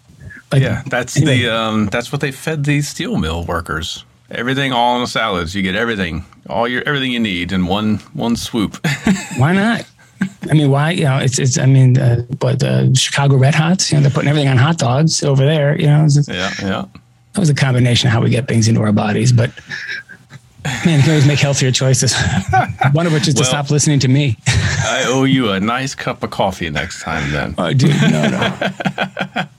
like 0.51 0.61
yeah, 0.61 0.83
that's 0.87 1.17
anyway. 1.17 1.39
the, 1.39 1.49
um, 1.53 1.87
that's 1.87 2.11
what 2.11 2.21
they 2.21 2.31
fed 2.31 2.63
these 2.65 2.87
steel 2.87 3.17
mill 3.17 3.43
workers. 3.43 4.05
Everything 4.31 4.71
all 4.71 4.95
in 4.95 5.01
the 5.01 5.07
salads. 5.07 5.53
You 5.53 5.61
get 5.61 5.75
everything, 5.75 6.25
all 6.49 6.67
your, 6.67 6.83
everything 6.85 7.11
you 7.11 7.19
need 7.19 7.51
in 7.51 7.67
one, 7.67 7.97
one 8.13 8.35
swoop. 8.35 8.85
why 9.37 9.53
not? 9.53 9.85
I 10.49 10.53
mean, 10.53 10.69
why? 10.69 10.91
You 10.91 11.03
know, 11.03 11.17
it's, 11.17 11.39
it's, 11.39 11.57
I 11.57 11.65
mean, 11.65 11.97
uh, 11.97 12.25
but 12.39 12.63
uh, 12.63 12.93
Chicago 12.93 13.35
Red 13.35 13.55
Hots, 13.55 13.91
you 13.91 13.97
know, 13.97 14.03
they're 14.03 14.11
putting 14.11 14.29
everything 14.29 14.49
on 14.49 14.57
hot 14.57 14.77
dogs 14.77 15.23
over 15.23 15.45
there, 15.45 15.79
you 15.79 15.87
know. 15.87 16.03
Just, 16.07 16.29
yeah, 16.29 16.51
yeah. 16.61 16.85
That 17.33 17.39
was 17.39 17.49
a 17.49 17.55
combination 17.55 18.07
of 18.07 18.13
how 18.13 18.21
we 18.21 18.29
get 18.29 18.47
things 18.47 18.67
into 18.67 18.81
our 18.81 18.91
bodies. 18.91 19.31
But 19.31 19.51
Man, 20.85 20.97
you 20.97 21.03
can 21.03 21.09
always 21.11 21.27
make 21.27 21.39
healthier 21.39 21.71
choices. 21.71 22.15
One 22.93 23.05
of 23.05 23.13
which 23.13 23.27
is 23.27 23.35
well, 23.35 23.43
to 23.43 23.49
stop 23.49 23.69
listening 23.69 23.99
to 23.99 24.07
me. 24.07 24.37
I 24.47 25.03
owe 25.07 25.25
you 25.25 25.51
a 25.51 25.59
nice 25.59 25.93
cup 25.93 26.23
of 26.23 26.29
coffee 26.29 26.69
next 26.69 27.01
time, 27.01 27.31
then. 27.31 27.55
Oh, 27.57 27.73
dude, 27.73 27.91
no, 28.01 28.29
no. 28.29 29.45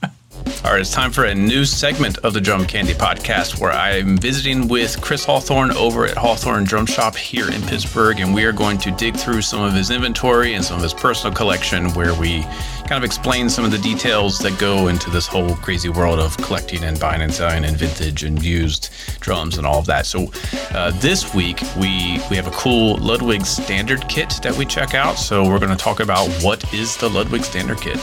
All 0.65 0.71
right, 0.71 0.81
it's 0.81 0.89
time 0.89 1.11
for 1.11 1.25
a 1.25 1.35
new 1.35 1.63
segment 1.63 2.17
of 2.23 2.33
the 2.33 2.41
Drum 2.41 2.65
Candy 2.65 2.95
podcast 2.95 3.61
where 3.61 3.71
I'm 3.71 4.17
visiting 4.17 4.67
with 4.67 4.99
Chris 4.99 5.23
Hawthorne 5.23 5.69
over 5.73 6.07
at 6.07 6.17
Hawthorne 6.17 6.63
Drum 6.63 6.87
Shop 6.87 7.15
here 7.15 7.51
in 7.51 7.61
Pittsburgh, 7.61 8.19
and 8.19 8.33
we 8.33 8.45
are 8.45 8.51
going 8.51 8.79
to 8.79 8.89
dig 8.89 9.15
through 9.15 9.43
some 9.43 9.61
of 9.61 9.73
his 9.73 9.91
inventory 9.91 10.55
and 10.55 10.65
some 10.65 10.77
of 10.77 10.81
his 10.81 10.95
personal 10.95 11.35
collection 11.35 11.93
where 11.93 12.15
we 12.15 12.41
kind 12.87 12.93
of 12.93 13.03
explain 13.03 13.47
some 13.47 13.63
of 13.63 13.69
the 13.69 13.77
details 13.77 14.39
that 14.39 14.57
go 14.57 14.87
into 14.87 15.11
this 15.11 15.27
whole 15.27 15.53
crazy 15.57 15.89
world 15.89 16.17
of 16.17 16.35
collecting 16.37 16.83
and 16.83 16.99
buying 16.99 17.21
and 17.21 17.31
selling 17.31 17.63
and 17.63 17.77
vintage 17.77 18.23
and 18.23 18.43
used 18.43 18.89
drums 19.19 19.59
and 19.59 19.67
all 19.67 19.77
of 19.77 19.85
that. 19.85 20.07
So 20.07 20.31
uh, 20.71 20.89
this 20.99 21.31
week 21.35 21.61
we 21.77 22.19
we 22.31 22.35
have 22.37 22.47
a 22.47 22.51
cool 22.51 22.97
Ludwig 22.97 23.45
standard 23.45 24.09
kit 24.09 24.39
that 24.41 24.57
we 24.57 24.65
check 24.65 24.95
out. 24.95 25.19
So 25.19 25.47
we're 25.47 25.59
going 25.59 25.77
to 25.77 25.83
talk 25.83 25.99
about 25.99 26.27
what 26.41 26.73
is 26.73 26.97
the 26.97 27.07
Ludwig 27.07 27.43
standard 27.43 27.81
kit. 27.81 27.99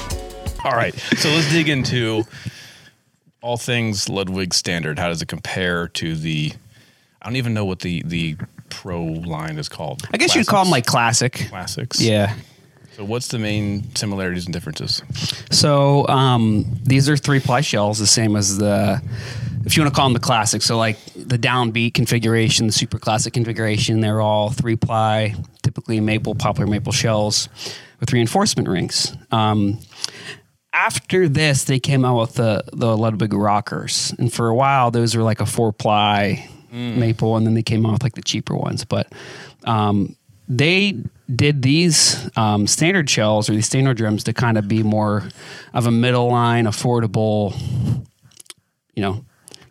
All 0.65 0.73
right. 0.73 0.95
So 0.95 1.29
let's 1.31 1.51
dig 1.51 1.69
into 1.69 2.25
all 3.41 3.57
things 3.57 4.09
Ludwig 4.09 4.55
standard. 4.55 4.99
How 4.99 5.09
does 5.09 5.21
it 5.23 5.27
compare 5.29 5.89
to 5.89 6.15
the? 6.15 6.53
I 7.21 7.27
don't 7.27 7.37
even 7.37 7.55
know 7.55 7.65
what 7.65 7.81
the 7.81 8.03
the 8.05 8.37
pro 8.71 9.03
line 9.03 9.59
is 9.59 9.69
called. 9.69 10.03
I 10.13 10.17
guess 10.17 10.33
Classics? 10.33 10.37
you'd 10.37 10.47
call 10.47 10.65
them 10.65 10.71
like 10.71 10.87
classic 10.87 11.47
classics. 11.51 12.01
Yeah. 12.01 12.35
So, 12.97 13.05
what's 13.05 13.29
the 13.29 13.39
main 13.39 13.95
similarities 13.95 14.45
and 14.45 14.53
differences? 14.53 15.03
So 15.51 16.07
um, 16.09 16.67
these 16.83 17.09
are 17.09 17.17
three 17.17 17.41
ply 17.41 17.63
shells, 17.63 17.99
the 17.99 18.07
same 18.07 18.37
as 18.37 18.59
the, 18.59 19.01
if 19.65 19.77
you 19.77 19.83
want 19.83 19.95
to 19.95 19.97
call 19.99 20.07
them 20.07 20.13
the 20.13 20.21
classic. 20.21 20.61
So 20.61 20.77
like 20.77 20.99
the 21.15 21.39
downbeat 21.39 21.95
configuration, 21.95 22.67
the 22.67 22.73
super 22.73 22.99
classic 22.99 23.33
configuration, 23.33 24.01
they're 24.01 24.21
all 24.21 24.51
three 24.51 24.77
ply, 24.77 25.35
typically 25.63 26.01
maple, 26.01 26.35
poplar 26.35 26.67
maple 26.67 26.93
shells 26.93 27.49
with 27.99 28.13
reinforcement 28.13 28.69
rings. 28.69 29.17
Um, 29.31 29.79
after 30.73 31.29
this, 31.29 31.65
they 31.65 31.79
came 31.79 32.05
out 32.05 32.21
with 32.21 32.35
the 32.35 32.65
the 32.73 32.97
Ludwig 32.97 33.33
rockers, 33.33 34.15
and 34.19 34.33
for 34.33 34.49
a 34.49 34.55
while 34.55 34.91
those 34.91 35.15
were 35.17 35.23
like 35.23 35.41
a 35.41 35.47
four 35.47 35.73
ply 35.73 36.49
maple, 36.99 37.37
and 37.37 37.47
then 37.47 37.55
they 37.55 37.63
came 37.63 37.85
out 37.85 37.93
with 37.93 38.03
like 38.03 38.15
the 38.15 38.23
cheaper 38.23 38.57
ones. 38.57 38.85
But 38.85 39.13
um, 39.65 40.17
they 40.49 40.97
did 41.35 41.63
these 41.63 42.29
um, 42.37 42.67
standard 42.67 43.09
shells 43.09 43.49
or 43.49 43.55
these 43.55 43.67
standard 43.67 43.97
drums 43.97 44.25
to 44.25 44.33
kind 44.33 44.59
of 44.59 44.69
be 44.69 44.83
more 44.83 45.29
of 45.75 45.87
a 45.87 45.91
middle 45.91 46.29
line, 46.29 46.65
affordable, 46.65 47.55
you 48.95 49.03
know, 49.03 49.25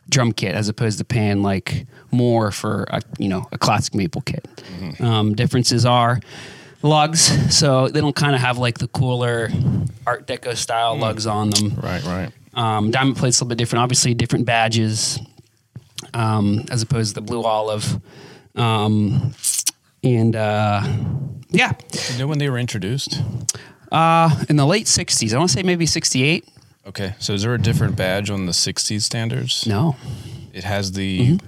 drum 0.09 0.31
kit 0.31 0.53
as 0.55 0.69
opposed 0.69 0.97
to 0.99 1.05
paying 1.05 1.41
like 1.41 1.85
more 2.11 2.51
for 2.51 2.83
a 2.89 3.01
you 3.17 3.27
know 3.27 3.47
a 3.51 3.57
classic 3.57 3.95
maple 3.95 4.21
kit. 4.21 4.47
Um, 4.99 5.33
differences 5.35 5.85
are 5.85 6.19
lugs, 6.83 7.21
so 7.57 7.87
they 7.87 8.01
don't 8.01 8.15
kind 8.15 8.35
of 8.35 8.41
have 8.41 8.57
like 8.57 8.77
the 8.79 8.87
cooler 8.87 9.49
Art 10.05 10.27
Deco 10.27 10.55
style 10.55 10.97
lugs 10.97 11.27
on 11.27 11.49
them. 11.51 11.75
Right, 11.81 12.03
right. 12.03 12.31
Um, 12.53 12.91
diamond 12.91 13.17
plate's 13.17 13.39
a 13.39 13.43
little 13.43 13.49
bit 13.49 13.57
different. 13.57 13.83
Obviously, 13.83 14.13
different 14.13 14.45
badges 14.45 15.19
um, 16.13 16.65
as 16.69 16.81
opposed 16.81 17.15
to 17.15 17.21
the 17.21 17.25
blue 17.25 17.43
olive. 17.43 17.99
Um, 18.55 19.33
and 20.03 20.35
uh, 20.35 20.81
yeah, 21.49 21.71
You 22.13 22.19
know 22.19 22.27
when 22.27 22.39
they 22.39 22.49
were 22.49 22.57
introduced? 22.57 23.21
uh, 23.91 24.43
in 24.49 24.55
the 24.57 24.65
late 24.65 24.87
'60s, 24.87 25.33
I 25.33 25.37
want 25.37 25.49
to 25.51 25.57
say 25.57 25.63
maybe 25.63 25.85
'68. 25.85 26.47
Okay, 26.87 27.13
so 27.19 27.33
is 27.33 27.43
there 27.43 27.53
a 27.53 27.61
different 27.61 27.95
badge 27.95 28.31
on 28.31 28.47
the 28.47 28.51
60s 28.53 29.03
standards? 29.03 29.67
No, 29.67 29.95
It 30.51 30.63
has 30.63 30.93
the. 30.93 31.39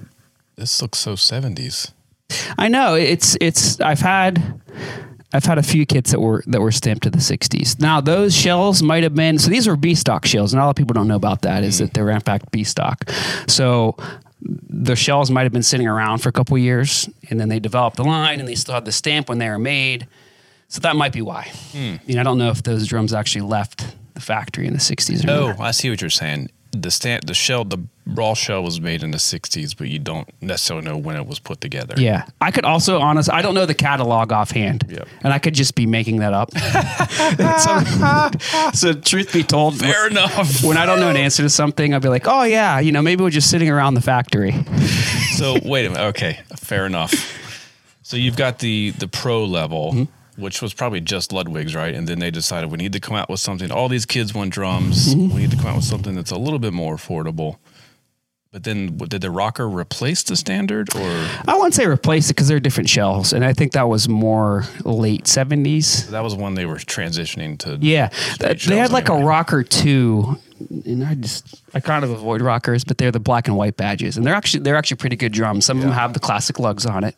This 0.56 0.80
looks 0.80 1.00
so 1.00 1.14
70s. 1.14 1.92
I 2.58 2.68
know 2.68 2.94
it's 2.94 3.36
it's. 3.42 3.82
I've 3.82 4.00
had. 4.02 4.62
I've 5.34 5.46
had 5.46 5.58
a 5.58 5.64
few 5.64 5.86
kits 5.86 6.12
that 6.12 6.20
were 6.20 6.44
that 6.48 6.62
were 6.62 6.72
stamped 6.72 7.04
to 7.04 7.10
the 7.10 7.18
60s. 7.18 7.80
Now 7.80 8.00
those 8.00 8.36
shells 8.36 8.84
might 8.84 9.04
have 9.04 9.16
been 9.16 9.40
so 9.40 9.50
these 9.50 9.68
were 9.68 9.76
B 9.76 9.96
stock 9.96 10.26
shells, 10.26 10.54
and 10.54 10.62
a 10.62 10.66
lot 10.66 10.70
of 10.70 10.76
people 10.76 10.94
don't 10.94 11.08
know 11.08 11.16
about 11.16 11.42
that. 11.42 11.64
Is 11.64 11.76
mm. 11.76 11.80
that 11.80 11.94
they're 11.94 12.10
in 12.10 12.22
fact 12.22 12.52
B 12.52 12.64
stock. 12.64 13.10
So 13.48 13.98
the 14.42 14.96
shells 14.96 15.32
might 15.32 15.44
have 15.44 15.52
been 15.52 15.64
sitting 15.64 15.88
around 15.88 16.20
for 16.20 16.30
a 16.30 16.32
couple 16.32 16.56
of 16.56 16.62
years, 16.62 17.10
and 17.30 17.40
then 17.40 17.50
they 17.50 17.60
developed 17.60 17.98
the 17.98 18.04
line, 18.04 18.40
and 18.40 18.48
they 18.48 18.56
still 18.56 18.76
had 18.76 18.86
the 18.86 18.92
stamp 18.92 19.30
when 19.30 19.38
they 19.38 19.50
were 19.50 19.60
made. 19.60 20.08
So 20.68 20.80
that 20.82 20.96
might 20.96 21.14
be 21.14 21.22
why. 21.22 21.52
Hmm. 21.72 21.96
You 22.06 22.16
know, 22.16 22.22
I 22.22 22.24
don't 22.24 22.38
know 22.38 22.50
if 22.50 22.64
those 22.64 22.88
drums 22.88 23.14
actually 23.14 23.42
left 23.42 23.96
the 24.16 24.22
factory 24.22 24.68
in 24.68 24.74
the 24.74 24.80
60s 24.80 25.26
or 25.26 25.32
Oh, 25.32 25.48
not. 25.50 25.60
I 25.60 25.72
see 25.72 25.90
what 25.90 26.02
you're 26.02 26.10
saying. 26.10 26.50
The 26.76 26.90
stand, 26.90 27.24
the 27.28 27.36
shell, 27.36 27.66
the 27.66 27.78
raw 28.08 28.34
shell 28.34 28.64
was 28.64 28.82
made 28.82 29.04
in 29.04 29.12
the 29.12 29.20
60s, 29.20 29.78
but 29.78 29.90
you 29.90 30.00
don't 30.00 30.28
necessarily 30.42 30.84
know 30.86 30.98
when 30.98 31.16
it 31.16 31.28
was 31.28 31.38
put 31.38 31.62
together. 31.62 31.94
Yeah, 31.98 32.26
I 32.42 32.50
could 32.50 32.66
also 32.66 33.00
honest. 33.00 33.32
I 33.32 33.44
don't 33.44 33.54
know 33.54 33.68
the 33.68 33.76
catalog 33.76 34.32
offhand, 34.32 34.84
Yep. 34.90 35.08
and 35.24 35.32
I 35.32 35.38
could 35.38 35.54
just 35.54 35.76
be 35.76 35.86
making 35.86 36.18
that 36.18 36.34
up. 36.34 36.50
so, 37.62 38.72
so, 38.74 38.94
truth 39.00 39.32
be 39.34 39.44
told, 39.44 39.78
Fair 39.78 40.08
enough. 40.08 40.64
when 40.64 40.78
I 40.78 40.88
don't 40.88 41.00
know 41.00 41.10
an 41.10 41.16
answer 41.16 41.44
to 41.44 41.50
something, 41.50 41.94
I'll 41.94 42.00
be 42.00 42.10
like, 42.10 42.28
"Oh 42.28 42.42
yeah, 42.44 42.80
you 42.80 42.92
know, 42.92 43.04
maybe 43.04 43.24
we're 43.24 43.30
just 43.30 43.52
sitting 43.52 43.70
around 43.70 43.94
the 43.94 44.02
factory." 44.02 44.54
so 45.38 45.58
wait 45.64 45.86
a 45.86 45.92
minute. 45.92 46.04
Okay, 46.10 46.40
fair 46.58 46.88
enough. 46.88 47.14
So 48.02 48.18
you've 48.18 48.36
got 48.38 48.60
the 48.60 48.92
the 48.98 49.08
pro 49.08 49.46
level, 49.46 49.92
mm-hmm. 49.94 50.12
Which 50.38 50.62
was 50.62 50.74
probably 50.74 51.00
just 51.02 51.32
Ludwig's, 51.32 51.76
right? 51.76 51.94
And 51.94 52.08
then 52.08 52.20
they 52.20 52.32
decided 52.32 52.72
we 52.72 52.78
need 52.78 52.94
to 52.94 53.00
come 53.00 53.16
out 53.16 53.30
with 53.30 53.40
something. 53.40 53.72
All 53.72 53.88
these 53.90 54.06
kids 54.06 54.34
want 54.34 54.52
drums. 54.54 55.16
We 55.16 55.28
need 55.42 55.52
to 55.52 55.58
come 55.58 55.68
out 55.68 55.76
with 55.78 55.86
something 55.86 56.16
that's 56.16 56.32
a 56.32 56.38
little 56.38 56.60
bit 56.60 56.74
more 56.74 56.96
affordable. 56.96 57.58
But 58.52 58.66
then, 58.66 58.98
did 58.98 59.22
the 59.22 59.32
rocker 59.32 59.68
replace 59.68 60.22
the 60.22 60.36
standard, 60.36 60.96
or 60.96 61.28
I 61.48 61.56
wouldn't 61.56 61.74
say 61.74 61.88
replace 61.88 62.30
it 62.30 62.36
because 62.36 62.48
they're 62.48 62.60
different 62.60 62.88
shells, 62.88 63.34
and 63.34 63.44
I 63.44 63.52
think 63.52 63.72
that 63.72 63.90
was 63.90 64.08
more 64.08 64.66
late 64.84 65.26
seventies. 65.26 66.08
that 66.12 66.24
was 66.24 66.36
when 66.36 66.54
they 66.54 66.68
were 66.68 66.76
transitioning 66.76 67.58
to? 67.60 67.80
Yeah, 67.82 68.10
Th- 68.40 68.64
they 68.68 68.78
had 68.78 68.92
like 68.92 69.10
anyway. 69.10 69.24
a 69.24 69.26
rocker 69.26 69.64
too, 69.64 70.38
and 70.86 71.04
I 71.04 71.16
just 71.16 71.64
I 71.74 71.80
kind 71.80 72.04
of 72.04 72.12
avoid 72.12 72.44
rockers, 72.44 72.84
but 72.84 73.00
they're 73.00 73.12
the 73.12 73.20
black 73.20 73.48
and 73.48 73.58
white 73.58 73.76
badges, 73.76 74.18
and 74.18 74.26
they're 74.26 74.36
actually 74.36 74.62
they're 74.62 74.76
actually 74.78 74.98
pretty 74.98 75.16
good 75.16 75.32
drums. 75.32 75.66
Some 75.66 75.78
of 75.78 75.84
them 75.84 75.92
have 75.94 76.14
the 76.14 76.20
classic 76.20 76.60
lugs 76.60 76.86
on 76.86 77.04
it, 77.04 77.16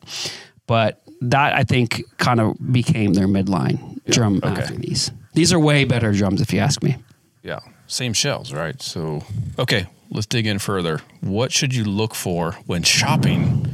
but 0.67 1.01
that 1.31 1.53
I 1.53 1.63
think 1.63 2.03
kind 2.17 2.39
of 2.39 2.55
became 2.71 3.13
their 3.13 3.27
midline 3.27 4.03
drum 4.05 4.41
okay. 4.43 4.61
after 4.61 4.75
these. 4.75 5.11
These 5.33 5.51
are 5.53 5.59
way 5.59 5.83
better 5.83 6.11
drums, 6.13 6.41
if 6.41 6.53
you 6.53 6.59
ask 6.59 6.81
me. 6.83 6.97
Yeah, 7.43 7.59
same 7.87 8.13
shells, 8.13 8.53
right? 8.53 8.81
So, 8.81 9.23
okay, 9.59 9.87
let's 10.09 10.25
dig 10.27 10.47
in 10.47 10.59
further. 10.59 11.01
What 11.21 11.51
should 11.51 11.75
you 11.75 11.83
look 11.83 12.15
for 12.15 12.53
when 12.65 12.83
shopping? 12.83 13.67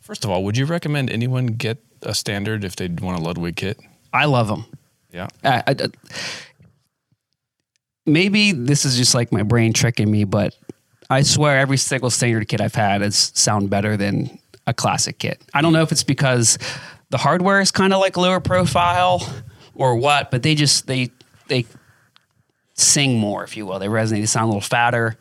First 0.00 0.24
of 0.24 0.30
all, 0.30 0.44
would 0.44 0.56
you 0.56 0.66
recommend 0.66 1.10
anyone 1.10 1.46
get 1.46 1.78
a 2.02 2.14
standard 2.14 2.64
if 2.64 2.76
they 2.76 2.88
want 2.88 3.18
a 3.18 3.22
Ludwig 3.22 3.56
kit? 3.56 3.78
I 4.12 4.26
love 4.26 4.48
them. 4.48 4.66
Yeah. 5.12 5.28
I, 5.42 5.62
I- 5.66 5.76
I- 5.84 5.88
maybe 8.06 8.52
this 8.52 8.84
is 8.84 8.96
just 8.96 9.14
like 9.14 9.32
my 9.32 9.42
brain 9.42 9.72
tricking 9.72 10.10
me, 10.10 10.24
but 10.24 10.54
I 11.10 11.22
swear 11.22 11.58
every 11.58 11.76
single 11.76 12.10
standard 12.10 12.48
kit 12.48 12.60
I've 12.60 12.74
had 12.74 13.00
has 13.02 13.32
sound 13.34 13.70
better 13.70 13.96
than 13.96 14.38
a 14.66 14.74
classic 14.74 15.18
kit. 15.18 15.42
I 15.52 15.62
don't 15.62 15.72
know 15.72 15.82
if 15.82 15.92
it's 15.92 16.04
because 16.04 16.58
the 17.10 17.18
hardware 17.18 17.60
is 17.60 17.70
kind 17.70 17.92
of 17.92 18.00
like 18.00 18.16
lower 18.16 18.40
profile 18.40 19.26
or 19.74 19.96
what, 19.96 20.30
but 20.30 20.42
they 20.42 20.54
just 20.54 20.86
they 20.86 21.10
they 21.48 21.66
sing 22.74 23.18
more, 23.18 23.44
if 23.44 23.56
you 23.56 23.66
will. 23.66 23.78
They 23.78 23.86
resonate. 23.86 24.20
They 24.20 24.26
sound 24.26 24.44
a 24.44 24.48
little 24.48 24.60
fatter, 24.60 25.16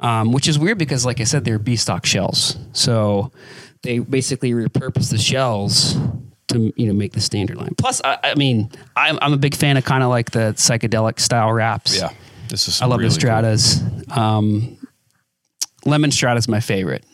um, 0.00 0.32
which 0.32 0.48
is 0.48 0.58
weird 0.58 0.78
because, 0.78 1.04
like 1.04 1.20
I 1.20 1.24
said, 1.24 1.44
they're 1.44 1.58
B 1.58 1.76
stock 1.76 2.06
shells. 2.06 2.56
So 2.72 3.32
they 3.82 3.98
basically 3.98 4.52
repurpose 4.52 5.10
the 5.10 5.18
shells 5.18 5.96
to 6.48 6.72
you 6.76 6.86
know 6.86 6.92
make 6.92 7.12
the 7.12 7.20
standard 7.20 7.56
line. 7.56 7.74
Plus, 7.76 8.00
I, 8.04 8.18
I 8.22 8.34
mean, 8.34 8.70
I'm, 8.96 9.18
I'm 9.22 9.32
a 9.32 9.38
big 9.38 9.54
fan 9.54 9.76
of 9.76 9.84
kind 9.84 10.02
of 10.02 10.10
like 10.10 10.30
the 10.30 10.52
psychedelic 10.56 11.20
style 11.20 11.52
wraps. 11.52 11.96
Yeah. 11.96 12.12
This 12.48 12.66
is 12.66 12.82
I 12.82 12.86
love 12.86 12.98
really 12.98 13.10
the 13.10 13.14
Stratas. 13.14 13.80
Um, 14.10 14.76
Lemon 15.84 16.10
Strata's 16.10 16.48
my 16.48 16.60
favorite. 16.60 17.04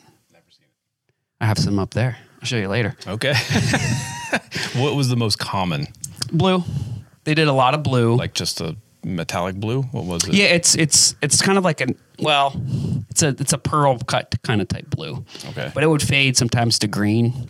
I 1.41 1.47
have 1.47 1.59
some 1.59 1.79
up 1.79 1.93
there. 1.93 2.17
I'll 2.41 2.47
show 2.47 2.57
you 2.57 2.69
later. 2.69 2.97
Okay. 3.07 3.35
what 4.75 4.95
was 4.95 5.09
the 5.09 5.17
most 5.17 5.39
common? 5.39 5.87
Blue. 6.33 6.63
They 7.25 7.35
did 7.35 7.49
a 7.49 7.53
lot 7.53 7.75
of 7.75 7.83
blue. 7.83 8.17
Like 8.17 8.35
just 8.35 8.61
a 8.61 8.77
metallic 9.07 9.57
blue? 9.57 9.83
What 9.83 10.05
was 10.05 10.25
it? 10.25 10.35
Yeah, 10.35 10.47
it's 10.47 10.75
it's 10.75 11.15
it's 11.23 11.41
kind 11.41 11.57
of 11.57 11.65
like 11.65 11.81
a 11.81 11.87
well, 12.19 12.61
it's 13.11 13.23
a 13.23 13.29
it's 13.29 13.53
a 13.53 13.59
pearl 13.59 13.99
cut 13.99 14.35
kind 14.43 14.61
of 14.61 14.69
type 14.69 14.91
blue. 14.91 15.25
Okay. 15.51 15.71
But 15.73 15.83
it 15.83 15.87
would 15.87 16.03
fade 16.03 16.37
sometimes 16.37 16.79
to 16.81 16.89
green. 16.89 17.49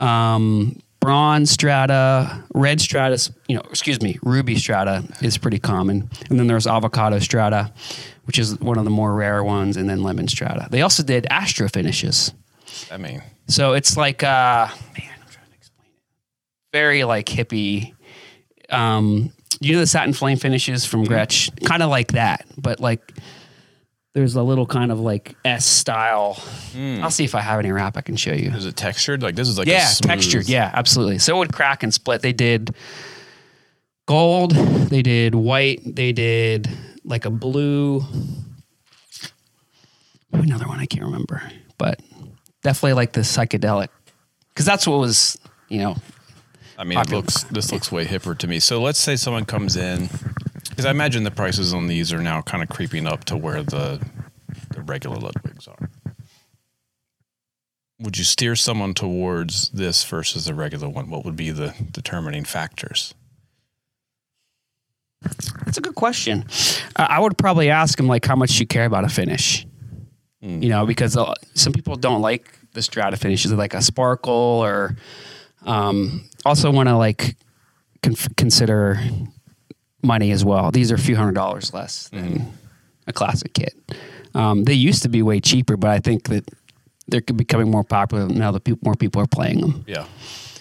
Um, 0.00 0.80
bronze 1.00 1.50
strata, 1.50 2.44
red 2.54 2.80
strata, 2.80 3.32
you 3.48 3.56
know, 3.56 3.62
excuse 3.68 4.00
me, 4.00 4.18
ruby 4.22 4.56
strata 4.56 5.04
is 5.22 5.38
pretty 5.38 5.58
common. 5.58 6.10
And 6.28 6.38
then 6.38 6.46
there's 6.46 6.66
avocado 6.66 7.18
strata, 7.18 7.72
which 8.24 8.38
is 8.38 8.58
one 8.60 8.78
of 8.78 8.84
the 8.84 8.90
more 8.90 9.14
rare 9.14 9.42
ones, 9.44 9.76
and 9.76 9.88
then 9.88 10.02
lemon 10.02 10.28
strata. 10.28 10.68
They 10.70 10.82
also 10.82 11.02
did 11.02 11.26
astro 11.26 11.68
finishes. 11.68 12.32
I 12.90 12.96
mean, 12.96 13.22
So 13.48 13.72
it's 13.74 13.96
like 13.96 14.22
uh 14.22 14.68
man, 14.68 15.10
I'm 15.20 15.28
trying 15.30 15.48
to 15.50 15.54
explain 15.56 15.88
it. 15.90 16.02
Very 16.72 17.04
like 17.04 17.26
hippie. 17.26 17.94
Um 18.70 19.32
you 19.60 19.74
know 19.74 19.80
the 19.80 19.86
satin 19.86 20.12
flame 20.12 20.36
finishes 20.36 20.84
from 20.84 21.04
Gretsch? 21.04 21.50
Kind 21.66 21.82
of 21.82 21.90
like 21.90 22.12
that, 22.12 22.46
but 22.56 22.80
like 22.80 23.12
there's 24.14 24.34
a 24.34 24.42
little 24.42 24.66
kind 24.66 24.90
of 24.90 25.00
like 25.00 25.36
S 25.44 25.64
style. 25.64 26.42
I'll 26.76 27.10
see 27.10 27.24
if 27.24 27.34
I 27.34 27.40
have 27.40 27.58
any 27.58 27.70
wrap 27.70 27.96
I 27.96 28.00
can 28.00 28.16
show 28.16 28.32
you. 28.32 28.50
is 28.50 28.66
it 28.66 28.76
textured? 28.76 29.22
Like 29.22 29.36
this 29.36 29.48
is 29.48 29.58
like 29.58 29.68
a 29.68 29.70
yeah, 29.70 29.90
textured. 30.00 30.48
Yeah, 30.48 30.70
absolutely. 30.74 31.18
So 31.18 31.36
it 31.36 31.38
would 31.38 31.52
crack 31.52 31.82
and 31.82 31.92
split. 31.92 32.22
They 32.22 32.32
did 32.32 32.74
gold, 34.06 34.52
they 34.52 35.02
did 35.02 35.34
white, 35.34 35.80
they 35.84 36.12
did 36.12 36.68
like 37.04 37.26
a 37.26 37.30
blue. 37.30 38.02
Another 40.32 40.66
one 40.66 40.78
I 40.78 40.86
can't 40.86 41.04
remember, 41.04 41.42
but 41.78 42.00
definitely 42.68 42.92
like 42.92 43.12
the 43.12 43.22
psychedelic 43.22 43.88
because 44.50 44.66
that's 44.66 44.86
what 44.86 44.98
was 44.98 45.38
you 45.70 45.78
know 45.78 45.96
I 46.76 46.84
mean, 46.84 46.98
it 46.98 47.10
looks 47.10 47.44
this 47.44 47.72
looks 47.72 47.90
way 47.90 48.04
hipper 48.04 48.38
to 48.38 48.46
me. 48.46 48.60
So 48.60 48.80
let's 48.80 49.00
say 49.00 49.16
someone 49.16 49.44
comes 49.46 49.76
in, 49.76 50.08
because 50.68 50.84
I 50.84 50.90
imagine 50.90 51.24
the 51.24 51.32
prices 51.32 51.74
on 51.74 51.88
these 51.88 52.12
are 52.12 52.22
now 52.22 52.40
kind 52.42 52.62
of 52.62 52.68
creeping 52.68 53.06
up 53.06 53.24
to 53.24 53.36
where 53.36 53.64
the 53.64 54.00
the 54.70 54.82
regular 54.82 55.16
Ludwigs 55.16 55.66
are. 55.66 55.90
Would 57.98 58.16
you 58.16 58.22
steer 58.22 58.54
someone 58.54 58.94
towards 58.94 59.70
this 59.70 60.04
versus 60.04 60.44
the 60.44 60.54
regular 60.54 60.88
one? 60.88 61.10
What 61.10 61.24
would 61.24 61.34
be 61.34 61.50
the 61.50 61.74
determining 61.90 62.44
factors? 62.44 63.12
That's 65.64 65.78
a 65.78 65.80
good 65.80 65.96
question. 65.96 66.44
I 66.94 67.06
I 67.16 67.18
would 67.18 67.36
probably 67.38 67.70
ask 67.70 67.98
him 67.98 68.06
like 68.06 68.24
how 68.24 68.36
much 68.36 68.60
you 68.60 68.66
care 68.68 68.84
about 68.84 69.04
a 69.04 69.08
finish. 69.08 69.66
You 70.40 70.68
know, 70.68 70.86
because 70.86 71.16
uh, 71.16 71.34
some 71.54 71.72
people 71.72 71.96
don't 71.96 72.22
like 72.22 72.57
the 72.72 72.82
strata 72.82 73.16
finishes, 73.16 73.52
like 73.52 73.74
a 73.74 73.82
sparkle, 73.82 74.32
or 74.32 74.96
um, 75.66 76.28
also 76.44 76.70
want 76.70 76.88
to 76.88 76.96
like 76.96 77.36
conf- 78.02 78.34
consider 78.36 79.00
money 80.02 80.30
as 80.30 80.44
well. 80.44 80.70
These 80.70 80.92
are 80.92 80.94
a 80.94 80.98
few 80.98 81.16
hundred 81.16 81.34
dollars 81.34 81.74
less 81.74 82.08
than 82.08 82.52
a 83.06 83.12
classic 83.12 83.54
kit. 83.54 83.74
Um, 84.34 84.64
they 84.64 84.74
used 84.74 85.02
to 85.02 85.08
be 85.08 85.22
way 85.22 85.40
cheaper, 85.40 85.76
but 85.76 85.90
I 85.90 85.98
think 85.98 86.28
that 86.28 86.48
they're 87.08 87.22
becoming 87.22 87.70
more 87.70 87.84
popular 87.84 88.28
now 88.28 88.52
that 88.52 88.64
people, 88.64 88.80
more 88.84 88.94
people 88.94 89.22
are 89.22 89.26
playing 89.26 89.60
them. 89.60 89.84
Yeah. 89.86 90.04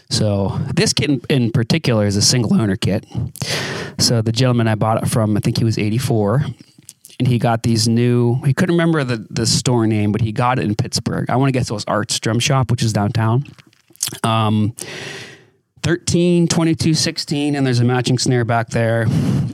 So 0.09 0.57
this 0.73 0.93
kit 0.93 1.09
in, 1.09 1.21
in 1.29 1.51
particular 1.51 2.05
is 2.05 2.15
a 2.15 2.21
single 2.21 2.53
owner 2.53 2.77
kit. 2.77 3.05
So 3.99 4.21
the 4.21 4.31
gentleman 4.31 4.67
I 4.67 4.75
bought 4.75 5.03
it 5.03 5.09
from, 5.09 5.35
I 5.35 5.41
think 5.41 5.57
he 5.57 5.65
was 5.65 5.77
84, 5.77 6.45
and 7.19 7.27
he 7.27 7.39
got 7.39 7.63
these 7.63 7.87
new. 7.87 8.41
He 8.43 8.53
couldn't 8.53 8.75
remember 8.75 9.03
the 9.03 9.25
the 9.29 9.45
store 9.45 9.87
name, 9.87 10.11
but 10.11 10.21
he 10.21 10.31
got 10.31 10.59
it 10.59 10.65
in 10.65 10.75
Pittsburgh. 10.75 11.29
I 11.29 11.35
want 11.35 11.49
to 11.49 11.51
guess 11.51 11.69
it 11.69 11.73
was 11.73 11.85
Arts 11.85 12.19
Drum 12.19 12.39
Shop, 12.39 12.71
which 12.71 12.83
is 12.83 12.93
downtown. 12.93 13.45
Um, 14.23 14.75
13, 15.83 16.47
22, 16.47 16.93
16, 16.93 17.55
and 17.55 17.65
there's 17.65 17.79
a 17.79 17.83
matching 17.83 18.17
snare 18.17 18.43
back 18.43 18.69
there. 18.69 19.03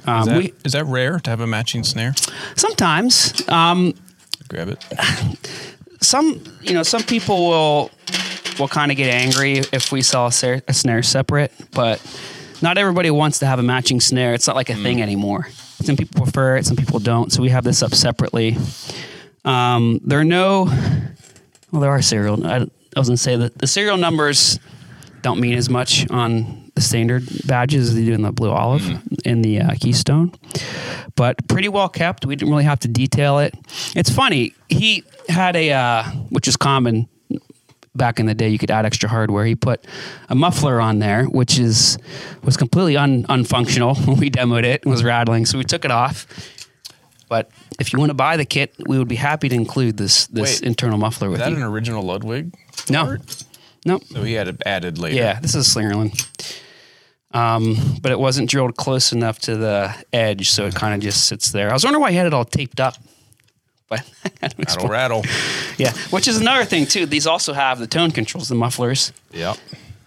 Um, 0.06 0.22
Is 0.22 0.26
that, 0.26 0.38
we, 0.38 0.54
is 0.66 0.72
that 0.72 0.86
rare 0.86 1.20
to 1.20 1.30
have 1.30 1.42
a 1.42 1.48
matching 1.48 1.84
snare? 1.84 2.14
sometimes 2.56 3.48
um, 3.50 3.94
Grab 4.48 4.70
it. 4.70 4.84
some 6.02 6.44
you 6.62 6.74
know 6.74 6.84
some 6.84 7.02
people 7.04 7.48
will 7.48 7.92
will 8.60 8.68
kind 8.68 8.92
of 8.92 8.98
get 8.98 9.10
angry 9.10 9.60
if 9.72 9.92
we 9.92 10.02
sell 10.02 10.28
a, 10.28 10.32
snare- 10.32 10.62
a 10.68 10.74
snare 10.74 11.02
separate, 11.04 11.52
but 11.72 12.02
not 12.62 12.78
everybody 12.78 13.10
wants 13.10 13.40
to 13.40 13.46
have 13.46 13.60
a 13.60 13.64
matching 13.64 14.00
snare. 14.00 14.34
It's 14.34 14.48
not 14.48 14.56
like 14.56 14.70
a 14.70 14.76
thing 14.76 15.02
anymore. 15.02 15.48
Some 15.86 15.98
people 15.98 16.24
prefer 16.24 16.58
it, 16.58 16.66
some 16.66 16.78
people 16.78 17.00
don't. 17.00 17.32
So 17.32 17.42
we 17.42 17.50
have 17.50 17.64
this 17.64 17.84
up 17.84 17.94
separately. 17.94 18.58
Um, 19.46 20.00
there 20.04 20.20
are 20.20 20.26
no, 20.26 20.66
well, 21.72 21.82
there 21.82 21.92
are 21.92 22.02
serial. 22.02 22.46
I, 22.46 22.58
I 22.58 23.00
was 23.00 23.08
gonna 23.10 23.18
say 23.18 23.36
that 23.36 23.58
the 23.58 23.68
serial 23.68 23.98
numbers 23.98 24.60
don't 25.22 25.40
mean 25.40 25.58
as 25.58 25.70
much 25.70 26.10
on 26.10 26.72
the 26.76 26.82
standard 26.82 27.28
badges 27.46 27.90
as 27.90 27.96
they 27.96 28.06
do 28.06 28.14
in 28.14 28.22
the 28.22 28.32
blue 28.32 28.52
olive 28.52 28.84
in 29.26 29.42
the 29.42 29.60
uh, 29.60 29.74
keystone, 29.80 30.32
but 31.16 31.48
pretty 31.48 31.70
well 31.70 31.90
kept. 31.90 32.26
We 32.26 32.36
didn't 32.36 32.52
really 32.52 32.64
have 32.64 32.80
to 32.80 32.88
detail 32.88 33.40
it. 33.40 33.54
It's 33.96 34.10
funny. 34.10 34.54
He 34.70 35.04
had 35.30 35.56
a, 35.56 35.72
uh, 35.72 36.04
which 36.30 36.48
is 36.48 36.58
common 36.58 37.08
back 37.96 38.20
in 38.20 38.26
the 38.26 38.34
day. 38.34 38.50
You 38.50 38.58
could 38.58 38.72
add 38.72 38.86
extra 38.86 39.08
hardware. 39.10 39.46
He 39.46 39.56
put 39.56 39.86
a 40.30 40.36
muffler 40.36 40.80
on 40.82 41.00
there, 41.00 41.26
which 41.26 41.60
is 41.60 41.98
was 42.44 42.58
completely 42.58 42.98
un, 42.98 43.24
unfunctional 43.26 43.96
when 44.08 44.18
we 44.18 44.30
demoed 44.30 44.64
it. 44.64 44.82
It 44.86 44.90
was 44.90 45.04
rattling, 45.04 45.46
so 45.46 45.58
we 45.58 45.64
took 45.64 45.86
it 45.86 45.92
off. 45.92 46.26
But 47.30 47.50
if 47.80 47.94
you 47.94 48.00
want 48.00 48.10
to 48.12 48.14
buy 48.16 48.38
the 48.38 48.46
kit, 48.46 48.76
we 48.88 48.98
would 49.00 49.08
be 49.08 49.16
happy 49.16 49.50
to 49.50 49.56
include 49.56 49.98
this 49.98 50.28
this 50.28 50.60
Wait, 50.62 50.68
internal 50.68 50.98
muffler 50.98 51.30
with 51.30 51.40
Is 51.40 51.46
that 51.46 51.52
you. 51.52 51.58
an 51.58 51.64
original 51.64 52.04
Ludwig? 52.04 52.54
no, 52.90 53.18
no, 53.86 54.00
So 54.12 54.24
he 54.24 54.34
had 54.34 54.48
it 54.48 54.62
added 54.66 54.98
later. 54.98 55.16
yeah, 55.16 55.40
this 55.40 55.56
is 55.56 55.76
a 55.76 55.80
Slingerland. 55.80 56.28
Um, 57.32 57.98
but 58.02 58.12
it 58.12 58.20
wasn't 58.20 58.48
drilled 58.50 58.76
close 58.76 59.12
enough 59.12 59.40
to 59.40 59.56
the 59.58 59.92
edge, 60.14 60.52
so 60.52 60.68
it 60.68 60.76
kind 60.76 60.94
of 60.94 61.00
just 61.02 61.26
sits 61.26 61.52
there. 61.52 61.72
I 61.72 61.74
was 61.74 61.84
wondering 61.84 62.02
why 62.02 62.12
he 62.12 62.18
had 62.18 62.28
it 62.28 62.34
all 62.34 62.46
taped 62.46 62.80
up. 62.80 62.96
But 64.42 64.56
Rattle, 64.68 64.88
rattle. 64.88 65.24
yeah, 65.78 65.94
which 66.10 66.28
is 66.28 66.40
another 66.42 66.66
thing 66.66 66.86
too. 66.86 67.06
These 67.06 67.28
also 67.28 67.54
have 67.54 67.80
the 67.80 67.88
tone 67.88 68.12
controls, 68.12 68.48
the 68.50 68.56
mufflers. 68.56 69.12
Yep. 69.32 69.58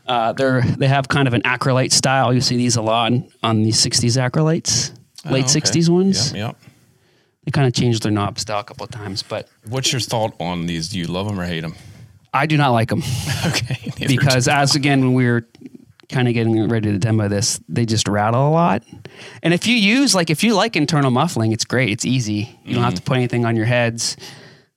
Uh, 0.06 0.32
they're 0.32 0.62
they 0.62 0.86
have 0.88 1.08
kind 1.08 1.26
of 1.28 1.34
an 1.34 1.42
Acrolite 1.42 1.92
style. 1.92 2.32
You 2.32 2.40
see 2.40 2.56
these 2.56 2.76
a 2.76 2.82
lot 2.82 3.06
on, 3.12 3.28
on 3.42 3.62
these 3.62 3.76
'60s 3.84 4.16
Acrolites, 4.16 4.92
late 5.30 5.44
Oh, 5.46 5.50
okay. 5.50 5.60
'60s 5.60 5.88
ones. 5.88 6.32
Yep, 6.32 6.36
yep. 6.38 6.56
They 7.44 7.50
kind 7.50 7.66
of 7.66 7.74
changed 7.74 8.02
their 8.02 8.12
knob 8.12 8.38
style 8.38 8.60
a 8.60 8.64
couple 8.64 8.84
of 8.84 8.90
times, 8.90 9.22
but 9.22 9.48
What's 9.68 9.92
your 9.92 10.00
thought 10.00 10.34
on 10.40 10.66
these? 10.66 10.88
Do 10.88 10.98
you 10.98 11.06
love 11.06 11.26
them 11.26 11.38
or 11.40 11.44
hate 11.44 11.60
them? 11.60 11.74
I 12.34 12.46
do 12.46 12.56
not 12.56 12.70
like 12.70 12.88
them 12.90 13.02
Okay. 13.46 13.92
because, 14.06 14.46
as 14.48 14.74
again, 14.74 15.00
when 15.00 15.14
we 15.14 15.26
were 15.26 15.46
kind 16.08 16.28
of 16.28 16.34
getting 16.34 16.68
ready 16.68 16.92
to 16.92 16.98
demo 16.98 17.28
this, 17.28 17.60
they 17.68 17.84
just 17.84 18.08
rattle 18.08 18.48
a 18.48 18.50
lot. 18.50 18.82
And 19.42 19.52
if 19.52 19.66
you 19.66 19.74
use 19.76 20.14
like 20.14 20.30
if 20.30 20.44
you 20.44 20.54
like 20.54 20.76
internal 20.76 21.10
muffling, 21.10 21.52
it's 21.52 21.64
great. 21.64 21.90
It's 21.90 22.04
easy. 22.04 22.58
You 22.64 22.74
don't 22.74 22.84
have 22.84 22.94
to 22.94 23.02
put 23.02 23.16
anything 23.16 23.44
on 23.44 23.56
your 23.56 23.66
heads. 23.66 24.16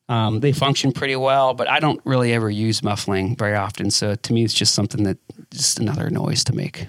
Um, 0.08 0.40
they 0.40 0.52
function 0.52 0.92
pretty 0.92 1.16
well, 1.16 1.54
but 1.54 1.70
I 1.70 1.80
don't 1.80 2.02
really 2.04 2.34
ever 2.34 2.50
use 2.50 2.82
muffling 2.82 3.36
very 3.36 3.56
often. 3.56 3.92
So 3.92 4.16
to 4.16 4.34
me, 4.34 4.44
it's 4.44 4.56
just 4.56 4.74
something 4.74 5.04
that 5.04 5.18
just 5.52 5.80
another 5.80 6.10
noise 6.10 6.44
to 6.46 6.56
make. 6.56 6.88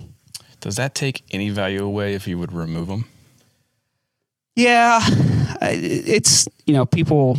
Does 0.60 0.76
that 0.76 0.94
take 0.94 1.22
any 1.30 1.50
value 1.50 1.84
away 1.84 2.14
if 2.14 2.26
you 2.26 2.38
would 2.38 2.52
remove 2.52 2.88
them? 2.88 3.06
Yeah, 4.56 5.00
it's 5.62 6.48
you 6.66 6.74
know 6.74 6.86
people. 6.86 7.38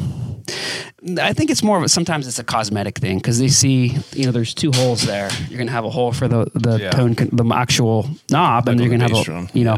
I 1.20 1.34
think 1.34 1.50
it's 1.50 1.64
more 1.64 1.78
of 1.78 1.84
a 1.84 1.90
sometimes 1.90 2.28
it's 2.28 2.40
a 2.40 2.44
cosmetic 2.44 2.98
thing 3.00 3.18
because 3.18 3.40
they 3.40 3.48
see 3.48 3.98
you 4.14 4.26
know 4.26 4.32
there's 4.32 4.54
two 4.54 4.72
holes 4.72 5.02
there. 5.04 5.30
You're 5.50 5.58
gonna 5.58 5.72
have 5.72 5.86
a 5.86 5.90
hole 5.90 6.12
for 6.12 6.28
the 6.28 6.50
the 6.54 6.78
Yeah. 6.80 6.92
tone 6.92 7.16
con- 7.16 7.30
the 7.32 7.46
actual 7.56 8.10
knob, 8.30 8.68
and 8.68 8.80
Like 8.80 8.86
you're 8.90 8.98
gonna 8.98 9.10
have 9.10 9.20
a 9.22 9.24
drum, 9.24 9.50
you 9.54 9.64
know. 9.66 9.78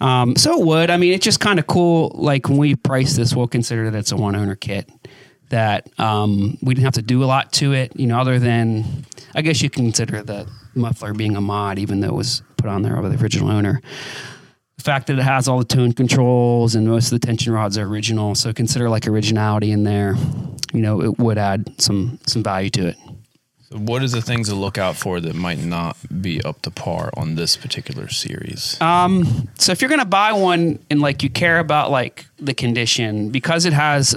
Um, 0.00 0.36
so 0.36 0.60
it 0.60 0.66
would. 0.66 0.90
I 0.90 0.96
mean, 0.96 1.12
it's 1.12 1.24
just 1.24 1.40
kind 1.40 1.58
of 1.58 1.66
cool. 1.66 2.12
Like 2.14 2.48
when 2.48 2.58
we 2.58 2.76
price 2.76 3.16
this, 3.16 3.34
we'll 3.34 3.48
consider 3.48 3.90
that 3.90 3.98
it's 3.98 4.12
a 4.12 4.16
one 4.16 4.36
owner 4.36 4.54
kit. 4.54 4.88
That 5.50 5.88
um, 5.98 6.58
we 6.60 6.74
didn't 6.74 6.84
have 6.84 6.94
to 6.94 7.02
do 7.02 7.24
a 7.24 7.26
lot 7.26 7.52
to 7.54 7.72
it, 7.72 7.92
you 7.98 8.06
know, 8.06 8.20
other 8.20 8.38
than 8.38 8.84
I 9.34 9.40
guess 9.42 9.62
you 9.62 9.70
can 9.70 9.84
consider 9.86 10.22
the 10.22 10.46
muffler 10.74 11.14
being 11.14 11.36
a 11.36 11.40
mod, 11.40 11.78
even 11.78 12.00
though 12.00 12.08
it 12.08 12.14
was 12.14 12.42
put 12.58 12.68
on 12.68 12.82
there 12.82 12.94
by 13.00 13.08
the 13.08 13.16
original 13.22 13.48
owner 13.50 13.80
the 14.78 14.84
fact 14.84 15.08
that 15.08 15.18
it 15.18 15.22
has 15.22 15.48
all 15.48 15.58
the 15.58 15.64
tone 15.64 15.92
controls 15.92 16.74
and 16.76 16.86
most 16.86 17.12
of 17.12 17.20
the 17.20 17.26
tension 17.26 17.52
rods 17.52 17.76
are 17.76 17.84
original. 17.84 18.34
So 18.36 18.52
consider 18.52 18.88
like 18.88 19.06
originality 19.06 19.72
in 19.72 19.82
there. 19.82 20.14
You 20.72 20.80
know, 20.80 21.02
it 21.02 21.18
would 21.18 21.36
add 21.36 21.80
some 21.80 22.18
some 22.26 22.42
value 22.42 22.70
to 22.70 22.88
it. 22.88 22.96
So 23.70 23.78
what 23.78 24.02
is 24.02 24.12
the 24.12 24.22
things 24.22 24.48
to 24.48 24.54
look 24.54 24.78
out 24.78 24.96
for 24.96 25.20
that 25.20 25.34
might 25.34 25.58
not 25.58 25.96
be 26.22 26.40
up 26.42 26.62
to 26.62 26.70
par 26.70 27.10
on 27.16 27.34
this 27.34 27.56
particular 27.56 28.08
series? 28.08 28.80
Um, 28.80 29.48
so 29.58 29.72
if 29.72 29.82
you're 29.82 29.90
gonna 29.90 30.04
buy 30.04 30.32
one 30.32 30.78
and 30.88 31.00
like 31.00 31.22
you 31.22 31.28
care 31.28 31.58
about 31.58 31.90
like 31.90 32.26
the 32.38 32.54
condition 32.54 33.30
because 33.30 33.66
it 33.66 33.72
has 33.72 34.16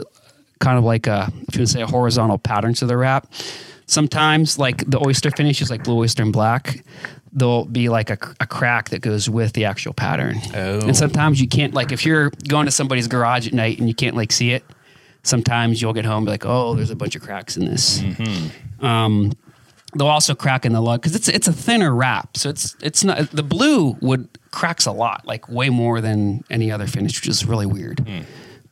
kind 0.59 0.77
of 0.77 0.83
like 0.83 1.07
a 1.07 1.31
if 1.47 1.55
you 1.55 1.61
would 1.61 1.69
say 1.69 1.81
a 1.81 1.87
horizontal 1.87 2.37
pattern 2.37 2.75
to 2.75 2.85
the 2.85 2.95
wrap. 2.95 3.27
Sometimes 3.87 4.57
like 4.57 4.89
the 4.89 5.05
oyster 5.05 5.31
finish 5.31 5.59
is 5.61 5.69
like 5.71 5.83
blue 5.83 5.97
oyster 5.97 6.21
and 6.21 6.31
black. 6.31 6.85
There'll 7.33 7.65
be 7.65 7.87
like 7.89 8.09
a, 8.09 8.17
a 8.39 8.45
crack 8.45 8.89
that 8.89 9.01
goes 9.01 9.29
with 9.29 9.53
the 9.53 9.65
actual 9.65 9.93
pattern. 9.93 10.35
Oh. 10.53 10.81
And 10.81 10.97
sometimes 10.97 11.39
you 11.39 11.47
can't 11.47 11.73
like 11.73 11.91
if 11.91 12.05
you're 12.05 12.31
going 12.47 12.65
to 12.65 12.71
somebody's 12.71 13.07
garage 13.07 13.47
at 13.47 13.53
night 13.53 13.79
and 13.79 13.87
you 13.87 13.95
can't 13.95 14.15
like 14.15 14.31
see 14.31 14.51
it. 14.51 14.63
Sometimes 15.23 15.81
you'll 15.81 15.93
get 15.93 16.03
home 16.03 16.17
and 16.17 16.25
be 16.25 16.31
like, 16.31 16.45
oh, 16.45 16.75
there's 16.75 16.89
a 16.89 16.95
bunch 16.95 17.15
of 17.15 17.21
cracks 17.21 17.55
in 17.55 17.65
this. 17.65 18.01
Um, 18.81 19.31
they'll 19.95 20.07
also 20.07 20.33
crack 20.33 20.65
in 20.65 20.73
the 20.73 20.81
lug 20.81 21.01
because 21.01 21.15
it's 21.15 21.27
it's 21.27 21.47
a 21.47 21.53
thinner 21.53 21.93
wrap, 21.93 22.37
so 22.37 22.49
it's 22.49 22.75
it's 22.81 23.03
not 23.03 23.29
the 23.31 23.43
blue 23.43 23.97
would 24.01 24.27
cracks 24.51 24.85
a 24.85 24.91
lot, 24.91 25.25
like 25.25 25.47
way 25.47 25.69
more 25.69 26.01
than 26.01 26.43
any 26.49 26.71
other 26.71 26.87
finish, 26.87 27.19
which 27.19 27.27
is 27.29 27.45
really 27.45 27.65
weird. 27.65 28.05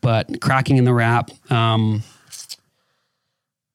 But 0.01 0.41
cracking 0.41 0.77
in 0.77 0.85
the 0.85 0.93
wrap, 0.93 1.29
um, 1.51 2.03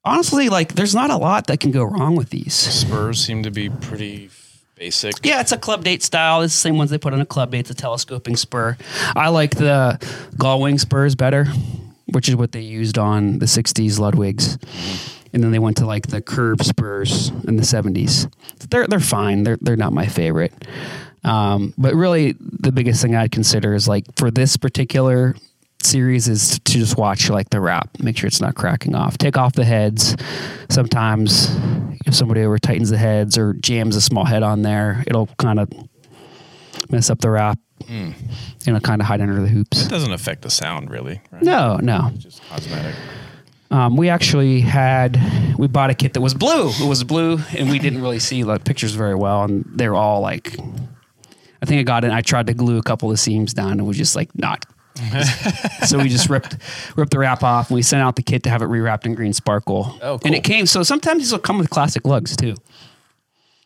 honestly, 0.05 0.49
like 0.49 0.75
there's 0.75 0.95
not 0.95 1.11
a 1.11 1.17
lot 1.17 1.47
that 1.47 1.61
can 1.61 1.71
go 1.71 1.85
wrong 1.85 2.17
with 2.17 2.31
these. 2.31 2.55
Spurs 2.55 3.25
seem 3.25 3.43
to 3.43 3.51
be 3.51 3.69
pretty 3.71 4.31
basic. 4.75 5.15
Yeah, 5.25 5.41
it's 5.41 5.53
a 5.53 5.59
club 5.59 5.85
date 5.85 6.03
style. 6.03 6.43
It's 6.43 6.55
the 6.55 6.61
same 6.61 6.77
ones 6.77 6.91
they 6.91 6.99
put 6.99 7.13
on 7.13 7.21
a 7.21 7.27
club 7.27 7.51
date. 7.51 7.61
It's 7.61 7.71
a 7.71 7.75
telescoping 7.75 8.37
spur. 8.37 8.77
I 9.17 9.29
like 9.29 9.53
the 9.57 9.99
gull 10.37 10.61
wing 10.61 10.79
spurs 10.79 11.15
better, 11.15 11.47
which 12.07 12.29
is 12.29 12.37
what 12.37 12.53
they 12.53 12.61
used 12.61 12.99
on 12.99 13.39
the 13.39 13.47
'60s 13.47 13.99
Ludwigs, 13.99 14.59
and 15.33 15.43
then 15.43 15.51
they 15.51 15.59
went 15.59 15.77
to 15.79 15.87
like 15.87 16.09
the 16.09 16.21
curb 16.21 16.63
spurs 16.63 17.29
in 17.47 17.57
the 17.57 17.63
'70s. 17.63 18.31
They're 18.71 18.87
they're 18.87 19.01
fine. 19.01 19.45
They're 19.45 19.59
they're 19.61 19.77
not 19.77 19.93
my 19.93 20.07
favorite. 20.07 20.53
Um, 21.25 21.73
but 21.79 21.95
really, 21.95 22.37
the 22.39 22.71
biggest 22.71 23.01
thing 23.01 23.15
I'd 23.15 23.33
consider 23.33 23.75
is 23.75 23.89
like 23.89 24.05
for 24.17 24.31
this 24.31 24.57
particular 24.57 25.35
series 25.85 26.29
is 26.29 26.59
to 26.61 26.73
just 26.73 26.97
watch 26.97 27.31
like 27.31 27.51
the 27.51 27.61
wrap, 27.61 27.89
make 28.01 28.17
sure 28.17 28.27
it's 28.27 28.41
not 28.41 28.55
cracking 28.55 28.95
off. 28.95 29.19
Take 29.19 29.37
off 29.37 29.53
the 29.53 29.65
heads. 29.65 30.17
Sometimes 30.69 31.49
if 32.07 32.15
somebody 32.15 32.43
over 32.43 32.59
tightens 32.59 32.91
the 32.91 32.99
heads 32.99 33.39
or 33.39 33.55
jams 33.55 33.97
a 33.97 34.01
small 34.01 34.25
head 34.25 34.43
on 34.43 34.63
there, 34.63 35.05
it'll 35.07 35.27
kind 35.39 35.61
of 35.61 35.69
mess 36.91 37.11
up 37.11 37.21
the 37.21 37.31
wrap. 37.31 37.59
And 37.89 38.15
it'll 38.67 38.81
kind 38.81 39.01
of 39.01 39.07
hide 39.07 39.21
under 39.21 39.41
the 39.41 39.49
hoops. 39.49 39.85
It 39.85 39.91
doesn't 39.91 40.13
affect 40.13 40.43
the 40.43 40.51
sound 40.51 40.91
really, 40.91 41.21
right? 41.31 41.43
No, 41.43 41.77
no. 41.77 42.11
Just 42.17 42.43
cosmetic. 42.49 42.95
Um, 43.71 43.97
we 43.97 44.09
actually 44.09 44.61
had 44.61 45.21
we 45.59 45.67
bought 45.67 45.91
a 45.91 45.95
kit 45.95 46.13
that 46.15 46.21
was 46.21 46.33
blue. 46.35 46.69
It 46.69 46.89
was 46.89 47.03
blue, 47.03 47.39
and 47.57 47.69
we 47.71 47.79
didn't 47.79 48.01
really 48.01 48.21
see 48.21 48.43
the 48.43 48.59
pictures 48.59 48.95
very 48.95 49.17
well, 49.17 49.43
and 49.43 49.65
they 49.75 49.89
were 49.89 49.97
all 49.97 50.21
like. 50.21 50.57
I 51.61 51.67
think 51.67 51.81
I 51.81 51.83
got 51.83 52.05
it. 52.05 52.13
I 52.13 52.21
tried 52.21 52.47
to 52.49 52.55
glue 52.55 52.79
a 52.79 52.83
couple 52.83 53.11
of 53.11 53.19
seams 53.19 53.55
down, 53.55 53.73
and 53.73 53.81
it 53.81 53.85
was 53.85 53.97
just 53.97 54.15
like 54.15 54.29
not. 54.35 54.65
so 55.87 55.99
we 55.99 56.09
just 56.09 56.29
ripped 56.29 56.57
ripped 56.97 57.11
the 57.13 57.19
wrap 57.19 57.43
off, 57.43 57.71
and 57.71 57.75
we 57.77 57.83
sent 57.83 58.03
out 58.03 58.17
the 58.17 58.23
kit 58.23 58.43
to 58.45 58.51
have 58.51 58.63
it 58.63 58.67
rewrapped 58.69 59.07
in 59.07 59.15
green 59.15 59.33
sparkle. 59.33 59.99
Oh, 60.03 60.19
And 60.25 60.35
it 60.35 60.45
came. 60.45 60.67
So 60.67 60.83
sometimes 60.83 61.21
these 61.21 61.33
will 61.33 61.39
come 61.39 61.59
with 61.59 61.71
classic 61.71 62.05
lugs 62.07 62.37
too. 62.37 62.55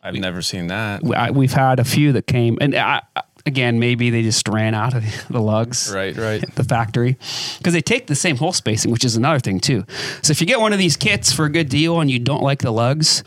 I've 0.01 0.15
never 0.15 0.41
seen 0.41 0.67
that. 0.67 1.03
We- 1.03 1.15
I, 1.15 1.31
we've 1.31 1.51
had 1.53 1.79
a 1.79 1.83
few 1.83 2.13
that 2.13 2.25
came, 2.27 2.57
and 2.61 2.73
I- 2.75 3.01
again, 3.45 3.79
maybe 3.79 4.09
they 4.09 4.21
just 4.21 4.47
ran 4.47 4.73
out 4.73 4.93
of 4.93 5.03
the 5.29 5.41
lugs. 5.41 5.91
Right, 5.93 6.15
right. 6.15 6.43
the 6.55 6.63
factory 6.63 7.17
because 7.57 7.73
they 7.73 7.81
take 7.81 8.07
the 8.07 8.15
same 8.15 8.37
hole 8.37 8.53
spacing, 8.53 8.91
which 8.91 9.03
is 9.03 9.15
another 9.17 9.39
thing 9.39 9.59
too. 9.59 9.85
So 10.21 10.31
if 10.31 10.39
you 10.41 10.47
get 10.47 10.59
one 10.61 10.71
of 10.73 10.79
these 10.79 10.95
kits 10.97 11.33
for 11.33 11.45
a 11.45 11.49
good 11.49 11.69
deal 11.69 11.99
and 11.99 12.09
you 12.09 12.19
don't 12.19 12.43
like 12.43 12.59
the 12.61 12.71
lugs, 12.71 13.23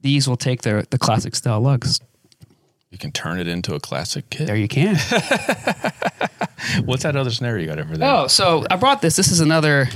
these 0.00 0.28
will 0.28 0.36
take 0.36 0.62
the 0.62 0.86
the 0.90 0.98
classic 0.98 1.34
style 1.34 1.60
lugs. 1.60 2.00
You 2.90 2.96
can 2.98 3.12
turn 3.12 3.38
it 3.38 3.46
into 3.46 3.74
a 3.74 3.80
classic 3.80 4.30
kit. 4.30 4.46
There 4.46 4.56
you 4.56 4.68
can. 4.68 4.96
What's 6.84 7.02
that 7.02 7.16
other 7.16 7.30
snare 7.30 7.58
you 7.58 7.66
got 7.66 7.78
over 7.78 7.96
there? 7.96 8.10
Oh, 8.10 8.26
so 8.28 8.64
I 8.70 8.76
brought 8.76 9.02
this. 9.02 9.16
This 9.16 9.30
is 9.30 9.40
another. 9.40 9.88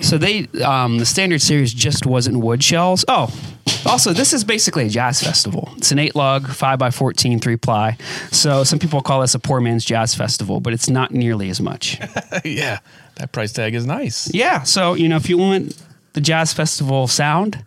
So 0.00 0.16
they, 0.16 0.46
um, 0.64 0.98
the 0.98 1.06
standard 1.06 1.42
series 1.42 1.74
just 1.74 2.06
wasn't 2.06 2.38
wood 2.38 2.62
shells. 2.62 3.04
Oh, 3.08 3.34
also, 3.84 4.12
this 4.12 4.32
is 4.32 4.44
basically 4.44 4.86
a 4.86 4.88
jazz 4.88 5.20
festival. 5.22 5.70
It's 5.76 5.90
an 5.90 5.98
eight 5.98 6.14
lug, 6.14 6.46
five 6.48 6.78
by 6.78 6.92
14, 6.92 7.40
three 7.40 7.56
ply. 7.56 7.96
So 8.30 8.62
some 8.62 8.78
people 8.78 9.02
call 9.02 9.22
this 9.22 9.34
a 9.34 9.40
poor 9.40 9.60
man's 9.60 9.84
jazz 9.84 10.14
festival, 10.14 10.60
but 10.60 10.72
it's 10.72 10.88
not 10.88 11.10
nearly 11.10 11.50
as 11.50 11.60
much. 11.60 11.98
yeah, 12.44 12.78
that 13.16 13.32
price 13.32 13.52
tag 13.52 13.74
is 13.74 13.86
nice. 13.86 14.32
yeah. 14.32 14.62
So, 14.62 14.94
you 14.94 15.08
know, 15.08 15.16
if 15.16 15.28
you 15.28 15.36
want 15.36 15.80
the 16.12 16.20
jazz 16.20 16.52
festival 16.52 17.08
sound, 17.08 17.64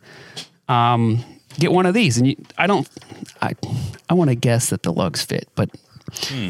um, 0.69 1.23
get 1.59 1.71
one 1.71 1.85
of 1.85 1.93
these. 1.93 2.17
And 2.17 2.27
you, 2.27 2.35
I 2.57 2.67
don't, 2.67 2.87
I, 3.41 3.53
I 4.09 4.13
want 4.13 4.29
to 4.29 4.35
guess 4.35 4.69
that 4.69 4.83
the 4.83 4.91
lugs 4.91 5.23
fit, 5.23 5.47
but 5.55 5.69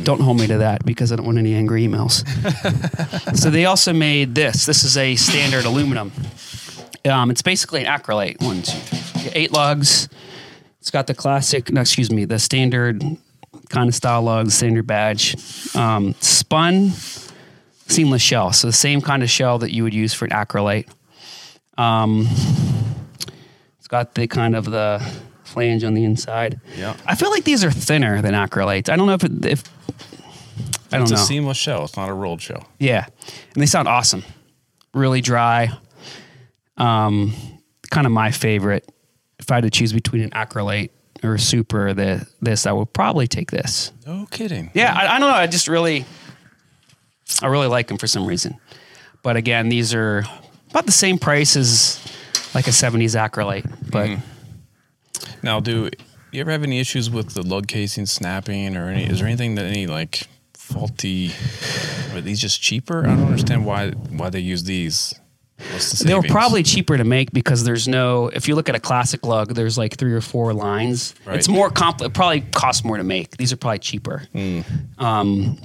don't 0.04 0.22
hold 0.22 0.40
me 0.40 0.48
to 0.48 0.58
that 0.60 0.86
because 0.86 1.12
I 1.12 1.16
don't 1.16 1.26
want 1.26 1.38
any 1.38 1.54
angry 1.54 1.86
emails. 1.86 2.26
so 3.38 3.50
they 3.50 3.66
also 3.66 3.94
made 3.94 4.34
this. 4.34 4.66
This 4.66 4.84
is 4.84 4.98
a 4.98 5.16
standard 5.16 5.66
aluminum. 5.66 6.12
Um, 7.06 7.32
it's 7.32 7.42
basically 7.42 7.86
an 7.86 8.00
Acrolite. 8.00 8.42
One, 8.42 8.62
two, 8.62 8.78
three, 8.78 9.32
eight 9.34 9.52
lugs. 9.52 10.10
It's 10.80 10.90
got 10.90 11.08
the 11.08 11.14
classic, 11.14 11.72
no, 11.72 11.82
excuse 11.82 12.12
me, 12.12 12.26
the 12.26 12.40
standard 12.40 13.04
kind 13.70 13.88
of 13.88 13.96
style 13.96 14.24
lugs, 14.24 14.56
standard 14.56 14.88
badge. 14.88 15.36
Um, 15.76 16.16
spun 16.20 16.92
seamless 17.88 18.22
shell. 18.22 18.52
So 18.54 18.68
the 18.68 18.74
same 18.74 19.02
kind 19.02 19.22
of 19.22 19.30
shell 19.30 19.60
that 19.60 19.72
you 19.72 19.84
would 19.84 19.94
use 19.94 20.14
for 20.14 20.26
an 20.26 20.32
Acrolite. 20.32 20.90
Um, 21.78 22.28
got 23.92 24.16
the 24.16 24.26
kind 24.26 24.56
of 24.56 24.66
the 24.66 25.06
flange 25.44 25.84
on 25.84 25.94
the 25.94 26.06
inside. 26.06 26.62
Yeah. 26.78 26.96
I 27.06 27.16
feel 27.16 27.30
like 27.30 27.44
these 27.44 27.64
are 27.64 27.70
thinner 27.72 28.22
than 28.22 28.34
Acrolites. 28.34 28.88
I 28.90 28.96
don't 28.96 29.06
know 29.06 29.14
if 29.14 29.24
it, 29.26 29.46
if 29.46 29.64
I 30.92 30.98
don't 30.98 31.04
It's 31.04 31.12
know. 31.12 31.16
It's 31.16 31.24
a 31.24 31.26
seamless 31.26 31.58
shell. 31.58 31.84
It's 31.84 31.98
not 31.98 32.10
a 32.10 32.14
rolled 32.14 32.42
shell. 32.42 32.68
Yeah, 32.80 33.06
and 33.54 33.62
they 33.62 33.66
sound 33.66 33.88
awesome. 33.88 34.24
Really 34.94 35.22
dry. 35.22 35.72
Um, 36.78 37.34
kind 37.92 38.08
of 38.08 38.14
my 38.14 38.32
favorite. 38.32 38.90
If 39.40 39.52
I 39.52 39.56
had 39.56 39.64
to 39.66 39.70
choose 39.70 39.92
between 39.94 40.22
an 40.22 40.30
Acrolite 40.32 40.92
or 41.24 41.36
a 41.36 41.40
super 41.40 41.90
or 41.90 41.94
the, 41.94 42.28
this, 42.42 42.66
I 42.66 42.72
would 42.72 42.94
probably 42.94 43.28
take 43.28 43.52
this. 43.52 43.92
No 44.08 44.26
kidding. 44.32 44.72
Yeah, 44.74 44.94
I, 44.94 45.16
I 45.16 45.20
don't 45.20 45.30
know. 45.30 45.36
I 45.36 45.48
just 45.48 45.68
really, 45.68 46.06
I 47.42 47.48
really 47.48 47.68
like 47.68 47.88
them 47.88 47.98
for 47.98 48.08
some 48.08 48.26
reason. 48.26 48.58
But 49.24 49.36
again, 49.36 49.70
these 49.70 49.94
are 49.94 50.24
about 50.70 50.86
the 50.86 50.92
same 50.92 51.18
price 51.18 51.56
as 51.56 52.00
like 52.54 52.68
a 52.68 52.72
'70s 52.72 53.16
Acrolite. 53.16 53.92
But 53.92 54.20
Now, 55.44 55.60
do 55.60 55.90
you 56.32 56.42
ever 56.42 56.52
have 56.52 56.64
any 56.64 56.80
issues 56.80 57.10
with 57.10 57.34
the 57.34 57.42
lug 57.42 57.68
casing 57.68 58.06
snapping 58.06 58.76
or 58.78 58.90
any? 58.90 59.06
Is 59.06 59.20
there 59.20 59.28
anything 59.28 59.56
that 59.56 59.66
any 59.66 59.88
like 59.88 60.28
faulty? 60.54 61.32
Are 62.14 62.22
these 62.22 62.40
just 62.40 62.62
cheaper? 62.62 63.06
I 63.06 63.16
don't 63.16 63.26
understand 63.26 63.66
why 63.66 63.92
why 63.92 64.30
they 64.30 64.40
use 64.40 64.64
these. 64.64 65.14
The 65.58 66.04
they 66.08 66.14
were 66.16 66.24
probably 66.24 66.64
cheaper 66.64 66.98
to 66.98 67.04
make 67.04 67.32
because 67.32 67.64
there's 67.64 67.88
no. 67.88 68.28
If 68.30 68.48
you 68.48 68.56
look 68.56 68.68
at 68.68 68.76
a 68.76 68.80
classic 68.80 69.26
lug, 69.26 69.54
there's 69.54 69.78
like 69.78 69.96
three 69.96 70.14
or 70.14 70.22
four 70.22 70.54
lines. 70.54 71.14
Right. 71.26 71.38
It's 71.38 71.48
more 71.48 71.70
complex. 71.70 72.10
It 72.10 72.14
probably 72.14 72.42
costs 72.42 72.84
more 72.84 72.98
to 72.98 73.04
make. 73.04 73.38
These 73.38 73.54
are 73.54 73.58
probably 73.58 73.80
cheaper. 73.80 74.24
Hmm. 74.34 74.62
Um, 74.98 75.60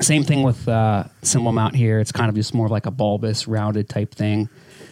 same 0.00 0.24
thing 0.24 0.42
with 0.42 0.68
uh, 0.68 1.04
cymbal 1.22 1.52
mount 1.52 1.76
here. 1.76 1.98
It's 2.00 2.12
kind 2.12 2.28
of 2.28 2.34
just 2.34 2.52
more 2.54 2.66
of 2.66 2.72
like 2.72 2.86
a 2.86 2.90
bulbous, 2.90 3.46
rounded 3.48 3.88
type 3.88 4.14
thing. 4.14 4.48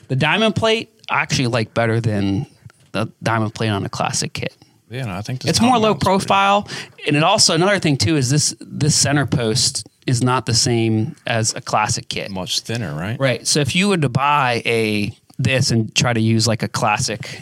The 0.08 0.16
diamond 0.16 0.56
plate 0.56 0.99
actually 1.10 1.48
like 1.48 1.74
better 1.74 2.00
than 2.00 2.46
the 2.92 3.10
diamond 3.22 3.54
plate 3.54 3.68
on 3.68 3.84
a 3.84 3.88
classic 3.88 4.32
kit. 4.32 4.56
Yeah, 4.88 5.04
no, 5.06 5.12
I 5.14 5.22
think 5.22 5.44
It's 5.44 5.60
more 5.60 5.78
low 5.78 5.90
mount's 5.90 6.04
pretty- 6.04 6.18
profile, 6.18 6.68
and 7.06 7.16
it 7.16 7.22
also 7.22 7.54
another 7.54 7.78
thing 7.78 7.96
too 7.96 8.16
is 8.16 8.28
this 8.30 8.54
this 8.60 8.94
center 8.96 9.24
post 9.26 9.86
is 10.06 10.22
not 10.22 10.46
the 10.46 10.54
same 10.54 11.14
as 11.26 11.54
a 11.54 11.60
classic 11.60 12.08
kit. 12.08 12.30
much 12.30 12.60
thinner, 12.60 12.92
right? 12.94 13.18
Right. 13.20 13.46
So 13.46 13.60
if 13.60 13.76
you 13.76 13.88
were 13.88 13.98
to 13.98 14.08
buy 14.08 14.62
a 14.66 15.16
this 15.38 15.70
and 15.70 15.94
try 15.94 16.12
to 16.12 16.20
use 16.20 16.48
like 16.48 16.62
a 16.64 16.68
classic 16.68 17.40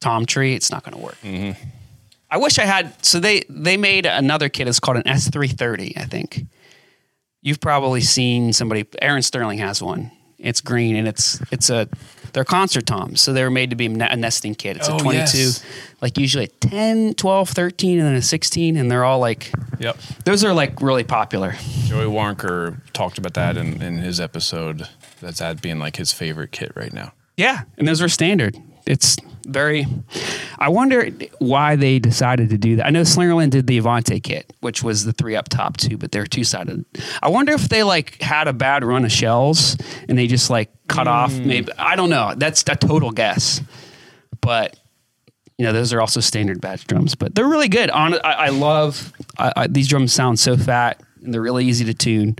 Tom 0.00 0.26
tree, 0.26 0.54
it's 0.54 0.70
not 0.70 0.82
going 0.84 0.94
to 0.96 1.00
work. 1.02 1.16
Mm-hmm. 1.22 1.62
I 2.30 2.36
wish 2.38 2.58
I 2.58 2.64
had. 2.64 2.92
So 3.04 3.20
they 3.20 3.44
they 3.48 3.76
made 3.76 4.04
another 4.06 4.48
kit. 4.48 4.66
It's 4.66 4.80
called 4.80 4.96
an 4.96 5.06
S 5.06 5.30
three 5.30 5.48
thirty. 5.48 5.96
I 5.96 6.04
think 6.04 6.42
you've 7.42 7.60
probably 7.60 8.00
seen 8.00 8.52
somebody. 8.52 8.86
Aaron 9.00 9.22
Sterling 9.22 9.58
has 9.58 9.80
one. 9.82 10.10
It's 10.38 10.60
green 10.60 10.96
and 10.96 11.06
it's 11.06 11.40
it's 11.52 11.70
a 11.70 11.88
they're 12.34 12.44
concert 12.44 12.84
toms. 12.86 13.22
So 13.22 13.32
they 13.32 13.42
were 13.42 13.50
made 13.50 13.70
to 13.70 13.76
be 13.76 13.86
a 13.86 14.16
nesting 14.16 14.54
kit. 14.54 14.76
It's 14.76 14.88
Oh, 14.88 14.96
a 14.96 15.00
22, 15.00 15.38
yes. 15.38 15.64
like 16.02 16.18
usually 16.18 16.44
a 16.44 16.48
10, 16.48 17.14
12, 17.14 17.48
13, 17.48 17.98
and 17.98 18.06
then 18.08 18.14
a 18.14 18.22
16. 18.22 18.76
And 18.76 18.90
they're 18.90 19.04
all 19.04 19.18
like, 19.20 19.50
Yep. 19.78 19.96
those 20.24 20.44
are 20.44 20.52
like 20.52 20.82
really 20.82 21.04
popular. 21.04 21.54
Joey 21.86 22.04
Waronker 22.04 22.76
talked 22.92 23.16
about 23.18 23.34
that 23.34 23.56
in, 23.56 23.80
in 23.80 23.98
his 23.98 24.20
episode. 24.20 24.86
That's 25.22 25.38
that 25.38 25.62
being 25.62 25.78
like 25.78 25.96
his 25.96 26.12
favorite 26.12 26.52
kit 26.52 26.72
right 26.76 26.92
now. 26.92 27.12
Yeah, 27.36 27.62
and 27.78 27.88
those 27.88 28.02
are 28.02 28.08
standard. 28.08 28.56
It's 28.86 29.16
very. 29.44 29.86
I 30.58 30.68
wonder 30.68 31.10
why 31.38 31.76
they 31.76 31.98
decided 31.98 32.50
to 32.50 32.58
do 32.58 32.76
that. 32.76 32.86
I 32.86 32.90
know 32.90 33.02
Slingerland 33.02 33.50
did 33.50 33.66
the 33.66 33.80
Avante 33.80 34.22
kit, 34.22 34.52
which 34.60 34.82
was 34.82 35.04
the 35.04 35.12
three 35.12 35.36
up 35.36 35.48
top 35.48 35.76
too, 35.76 35.96
but 35.96 36.12
they're 36.12 36.26
two 36.26 36.44
sided. 36.44 36.84
I 37.22 37.28
wonder 37.28 37.52
if 37.52 37.68
they 37.68 37.82
like 37.82 38.20
had 38.20 38.48
a 38.48 38.52
bad 38.52 38.84
run 38.84 39.04
of 39.04 39.12
shells 39.12 39.76
and 40.08 40.18
they 40.18 40.26
just 40.26 40.50
like 40.50 40.70
cut 40.88 41.08
off. 41.08 41.32
Maybe 41.32 41.72
I 41.78 41.96
don't 41.96 42.10
know. 42.10 42.34
That's 42.36 42.62
a 42.62 42.76
total 42.76 43.10
guess, 43.10 43.60
but 44.40 44.78
you 45.58 45.64
know 45.64 45.72
those 45.72 45.92
are 45.92 46.00
also 46.00 46.20
standard 46.20 46.60
batch 46.60 46.86
drums, 46.86 47.14
but 47.14 47.34
they're 47.34 47.48
really 47.48 47.68
good. 47.68 47.90
On 47.90 48.14
I, 48.14 48.18
I 48.32 48.48
love 48.48 49.12
I, 49.38 49.52
I, 49.56 49.66
these 49.66 49.88
drums. 49.88 50.12
Sound 50.12 50.38
so 50.38 50.56
fat 50.56 51.00
and 51.24 51.32
they're 51.32 51.42
really 51.42 51.64
easy 51.64 51.84
to 51.86 51.94
tune. 51.94 52.36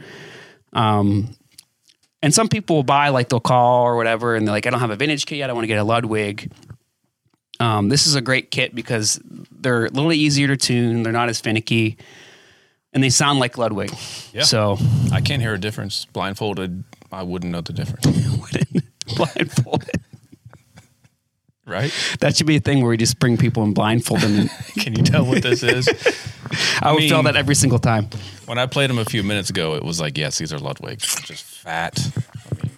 Um, 0.72 1.34
and 2.22 2.32
some 2.32 2.48
people 2.48 2.76
will 2.76 2.84
buy, 2.84 3.08
like 3.08 3.28
they'll 3.28 3.40
call 3.40 3.84
or 3.84 3.96
whatever, 3.96 4.34
and 4.34 4.46
they're 4.46 4.52
like, 4.54 4.66
I 4.66 4.70
don't 4.70 4.80
have 4.80 4.90
a 4.90 4.96
vintage 4.96 5.26
kit 5.26 5.38
yet. 5.38 5.50
I 5.50 5.52
want 5.52 5.64
to 5.64 5.68
get 5.68 5.78
a 5.78 5.84
Ludwig. 5.84 6.50
Um, 7.64 7.88
this 7.88 8.06
is 8.06 8.14
a 8.14 8.20
great 8.20 8.50
kit 8.50 8.74
because 8.74 9.18
they're 9.50 9.86
a 9.86 9.90
little 9.90 10.12
easier 10.12 10.48
to 10.48 10.56
tune. 10.56 11.02
They're 11.02 11.14
not 11.14 11.30
as 11.30 11.40
finicky, 11.40 11.96
and 12.92 13.02
they 13.02 13.08
sound 13.08 13.38
like 13.38 13.56
Ludwig. 13.56 13.90
Yeah. 14.32 14.42
So 14.42 14.76
I 15.12 15.22
can't 15.22 15.40
hear 15.40 15.54
a 15.54 15.58
difference. 15.58 16.04
Blindfolded, 16.06 16.84
I 17.10 17.22
wouldn't 17.22 17.52
know 17.52 17.62
the 17.62 17.72
difference. 17.72 18.04
blindfolded. 19.16 20.02
Right? 21.66 21.90
That 22.20 22.36
should 22.36 22.46
be 22.46 22.56
a 22.56 22.60
thing 22.60 22.82
where 22.82 22.90
we 22.90 22.98
just 22.98 23.18
bring 23.18 23.38
people 23.38 23.62
and 23.62 23.74
blindfold 23.74 24.20
them. 24.20 24.50
Can 24.78 24.94
you 24.94 25.02
tell 25.02 25.24
what 25.24 25.42
this 25.42 25.62
is? 25.62 25.88
I 26.82 26.92
would 26.92 27.00
feel 27.00 27.22
that 27.22 27.36
every 27.36 27.54
single 27.54 27.78
time. 27.78 28.10
When 28.44 28.58
I 28.58 28.66
played 28.66 28.90
them 28.90 28.98
a 28.98 29.06
few 29.06 29.22
minutes 29.22 29.48
ago, 29.48 29.74
it 29.74 29.82
was 29.82 29.98
like, 29.98 30.18
yes, 30.18 30.36
these 30.36 30.52
are 30.52 30.58
Ludwigs. 30.58 31.24
Just 31.24 31.42
fat. 31.42 31.98
I 32.52 32.62
mean, 32.62 32.70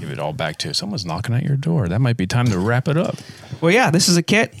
give 0.00 0.10
it 0.10 0.18
all 0.18 0.32
back 0.32 0.58
to 0.58 0.74
someone's 0.74 1.04
knocking 1.04 1.34
at 1.34 1.42
your 1.42 1.56
door. 1.56 1.88
That 1.88 2.00
might 2.00 2.16
be 2.16 2.26
time 2.26 2.46
to 2.46 2.58
wrap 2.58 2.88
it 2.88 2.96
up. 2.96 3.16
Well, 3.60 3.70
yeah, 3.72 3.90
this 3.90 4.08
is 4.08 4.16
a 4.16 4.22
kit, 4.22 4.54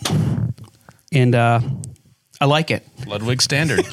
and 1.12 1.34
uh, 1.34 1.60
I 2.44 2.46
like 2.46 2.70
it. 2.70 2.86
Ludwig 3.06 3.40
standard. 3.40 3.86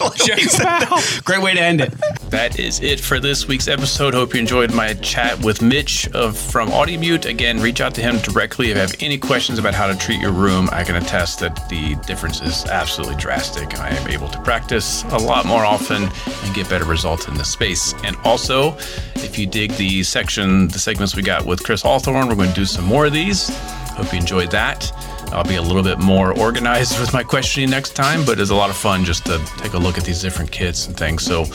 Great 1.23 1.41
way 1.41 1.53
to 1.53 1.61
end 1.61 1.80
it. 1.80 1.94
That 2.32 2.60
is 2.60 2.82
it 2.82 2.99
for 2.99 3.18
this 3.18 3.48
week's 3.48 3.69
episode. 3.69 4.14
Hope 4.14 4.34
you 4.34 4.41
enjoyed 4.41 4.73
my 4.73 4.94
chat 4.95 5.41
with 5.41 5.61
Mitch 5.61 6.10
of 6.10 6.38
from 6.38 6.68
Audimute. 6.68 7.23
Again, 7.23 7.61
reach 7.61 7.80
out 7.80 7.95
to 7.95 8.02
him 8.02 8.18
directly 8.18 8.69
if 8.69 8.76
you 8.76 8.82
have 8.82 8.94
any 8.99 9.18
questions 9.18 9.57
about 9.57 9.73
how 9.73 9.88
to 9.88 9.98
treat 9.98 10.19
your 10.19 10.34
room. 10.34 10.68
I 10.73 10.84
can 10.84 10.98
attest 10.98 11.40
that 11.40 11.69
the 11.69 11.95
difference 12.06 12.41
is 12.41 12.65
absolutely 12.65 13.15
drastic. 13.15 13.80
I 13.80 13.88
am 13.88 14.10
able 14.10 14.28
to 14.28 14.41
practice 14.41 15.03
a 15.03 15.18
lot 15.18 15.45
more 15.45 15.64
often 15.64 16.03
and 16.03 16.53
get 16.53 16.68
better 16.68 16.84
results 16.84 17.30
in 17.30 17.36
the 17.36 17.45
space. 17.45 17.94
And 18.03 18.18
also, 18.26 18.76
if 19.15 19.40
you 19.40 19.48
dig 19.48 19.72
the 19.76 20.03
section, 20.03 20.68
the 20.68 20.80
segments 20.80 21.15
we 21.15 21.23
got 21.23 21.45
with 21.45 21.64
Chris 21.64 21.82
Hawthorne, 21.84 22.28
we're 22.28 22.36
going 22.36 22.49
to 22.49 22.56
do 22.56 22.65
some 22.65 22.84
more 22.84 23.06
of 23.06 23.14
these. 23.14 23.48
Hope 23.91 24.11
you 24.11 24.19
enjoyed 24.19 24.52
that. 24.52 24.91
I'll 25.32 25.44
be 25.44 25.56
a 25.56 25.62
little 25.62 25.84
bit 25.84 25.99
more 25.99 26.38
organized 26.38 26.99
with 27.02 27.14
my 27.14 27.24
questioning 27.24 27.70
next 27.70 27.95
time, 27.95 28.26
but 28.26 28.40
it's 28.40 28.52
a 28.52 28.56
lot 28.56 28.70
of 28.70 28.76
fun 28.76 29.06
just 29.06 29.26
to 29.28 29.40
take 29.58 29.74
a 29.74 29.78
look 29.78 29.98
at 29.98 30.03
these 30.03 30.22
different 30.22 30.52
kits 30.52 30.88
and 30.88 30.95
things. 30.95 31.24
So 31.24 31.45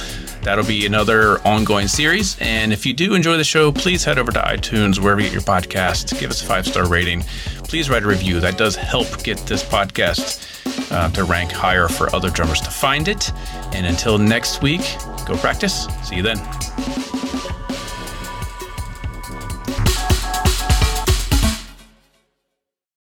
that'll 0.42 0.64
be 0.64 0.86
another 0.86 1.38
ongoing 1.46 1.88
series. 1.88 2.36
And 2.40 2.72
if 2.72 2.86
you 2.86 2.94
do 2.94 3.14
enjoy 3.14 3.36
the 3.36 3.44
show, 3.44 3.72
please 3.72 4.04
head 4.04 4.18
over 4.18 4.32
to 4.32 4.40
iTunes, 4.40 4.98
wherever 4.98 5.20
you 5.20 5.26
get 5.26 5.32
your 5.32 5.42
podcast, 5.42 6.18
give 6.18 6.30
us 6.30 6.42
a 6.42 6.46
five 6.46 6.66
star 6.66 6.88
rating. 6.88 7.22
Please 7.64 7.90
write 7.90 8.04
a 8.04 8.06
review. 8.06 8.40
That 8.40 8.56
does 8.56 8.76
help 8.76 9.22
get 9.22 9.38
this 9.38 9.64
podcast 9.64 10.92
uh, 10.92 11.10
to 11.10 11.24
rank 11.24 11.50
higher 11.50 11.88
for 11.88 12.14
other 12.14 12.30
drummers 12.30 12.60
to 12.62 12.70
find 12.70 13.08
it. 13.08 13.32
And 13.72 13.86
until 13.86 14.18
next 14.18 14.62
week, 14.62 14.82
go 15.26 15.36
practice. 15.36 15.86
See 16.04 16.16
you 16.16 16.22
then. 16.22 17.55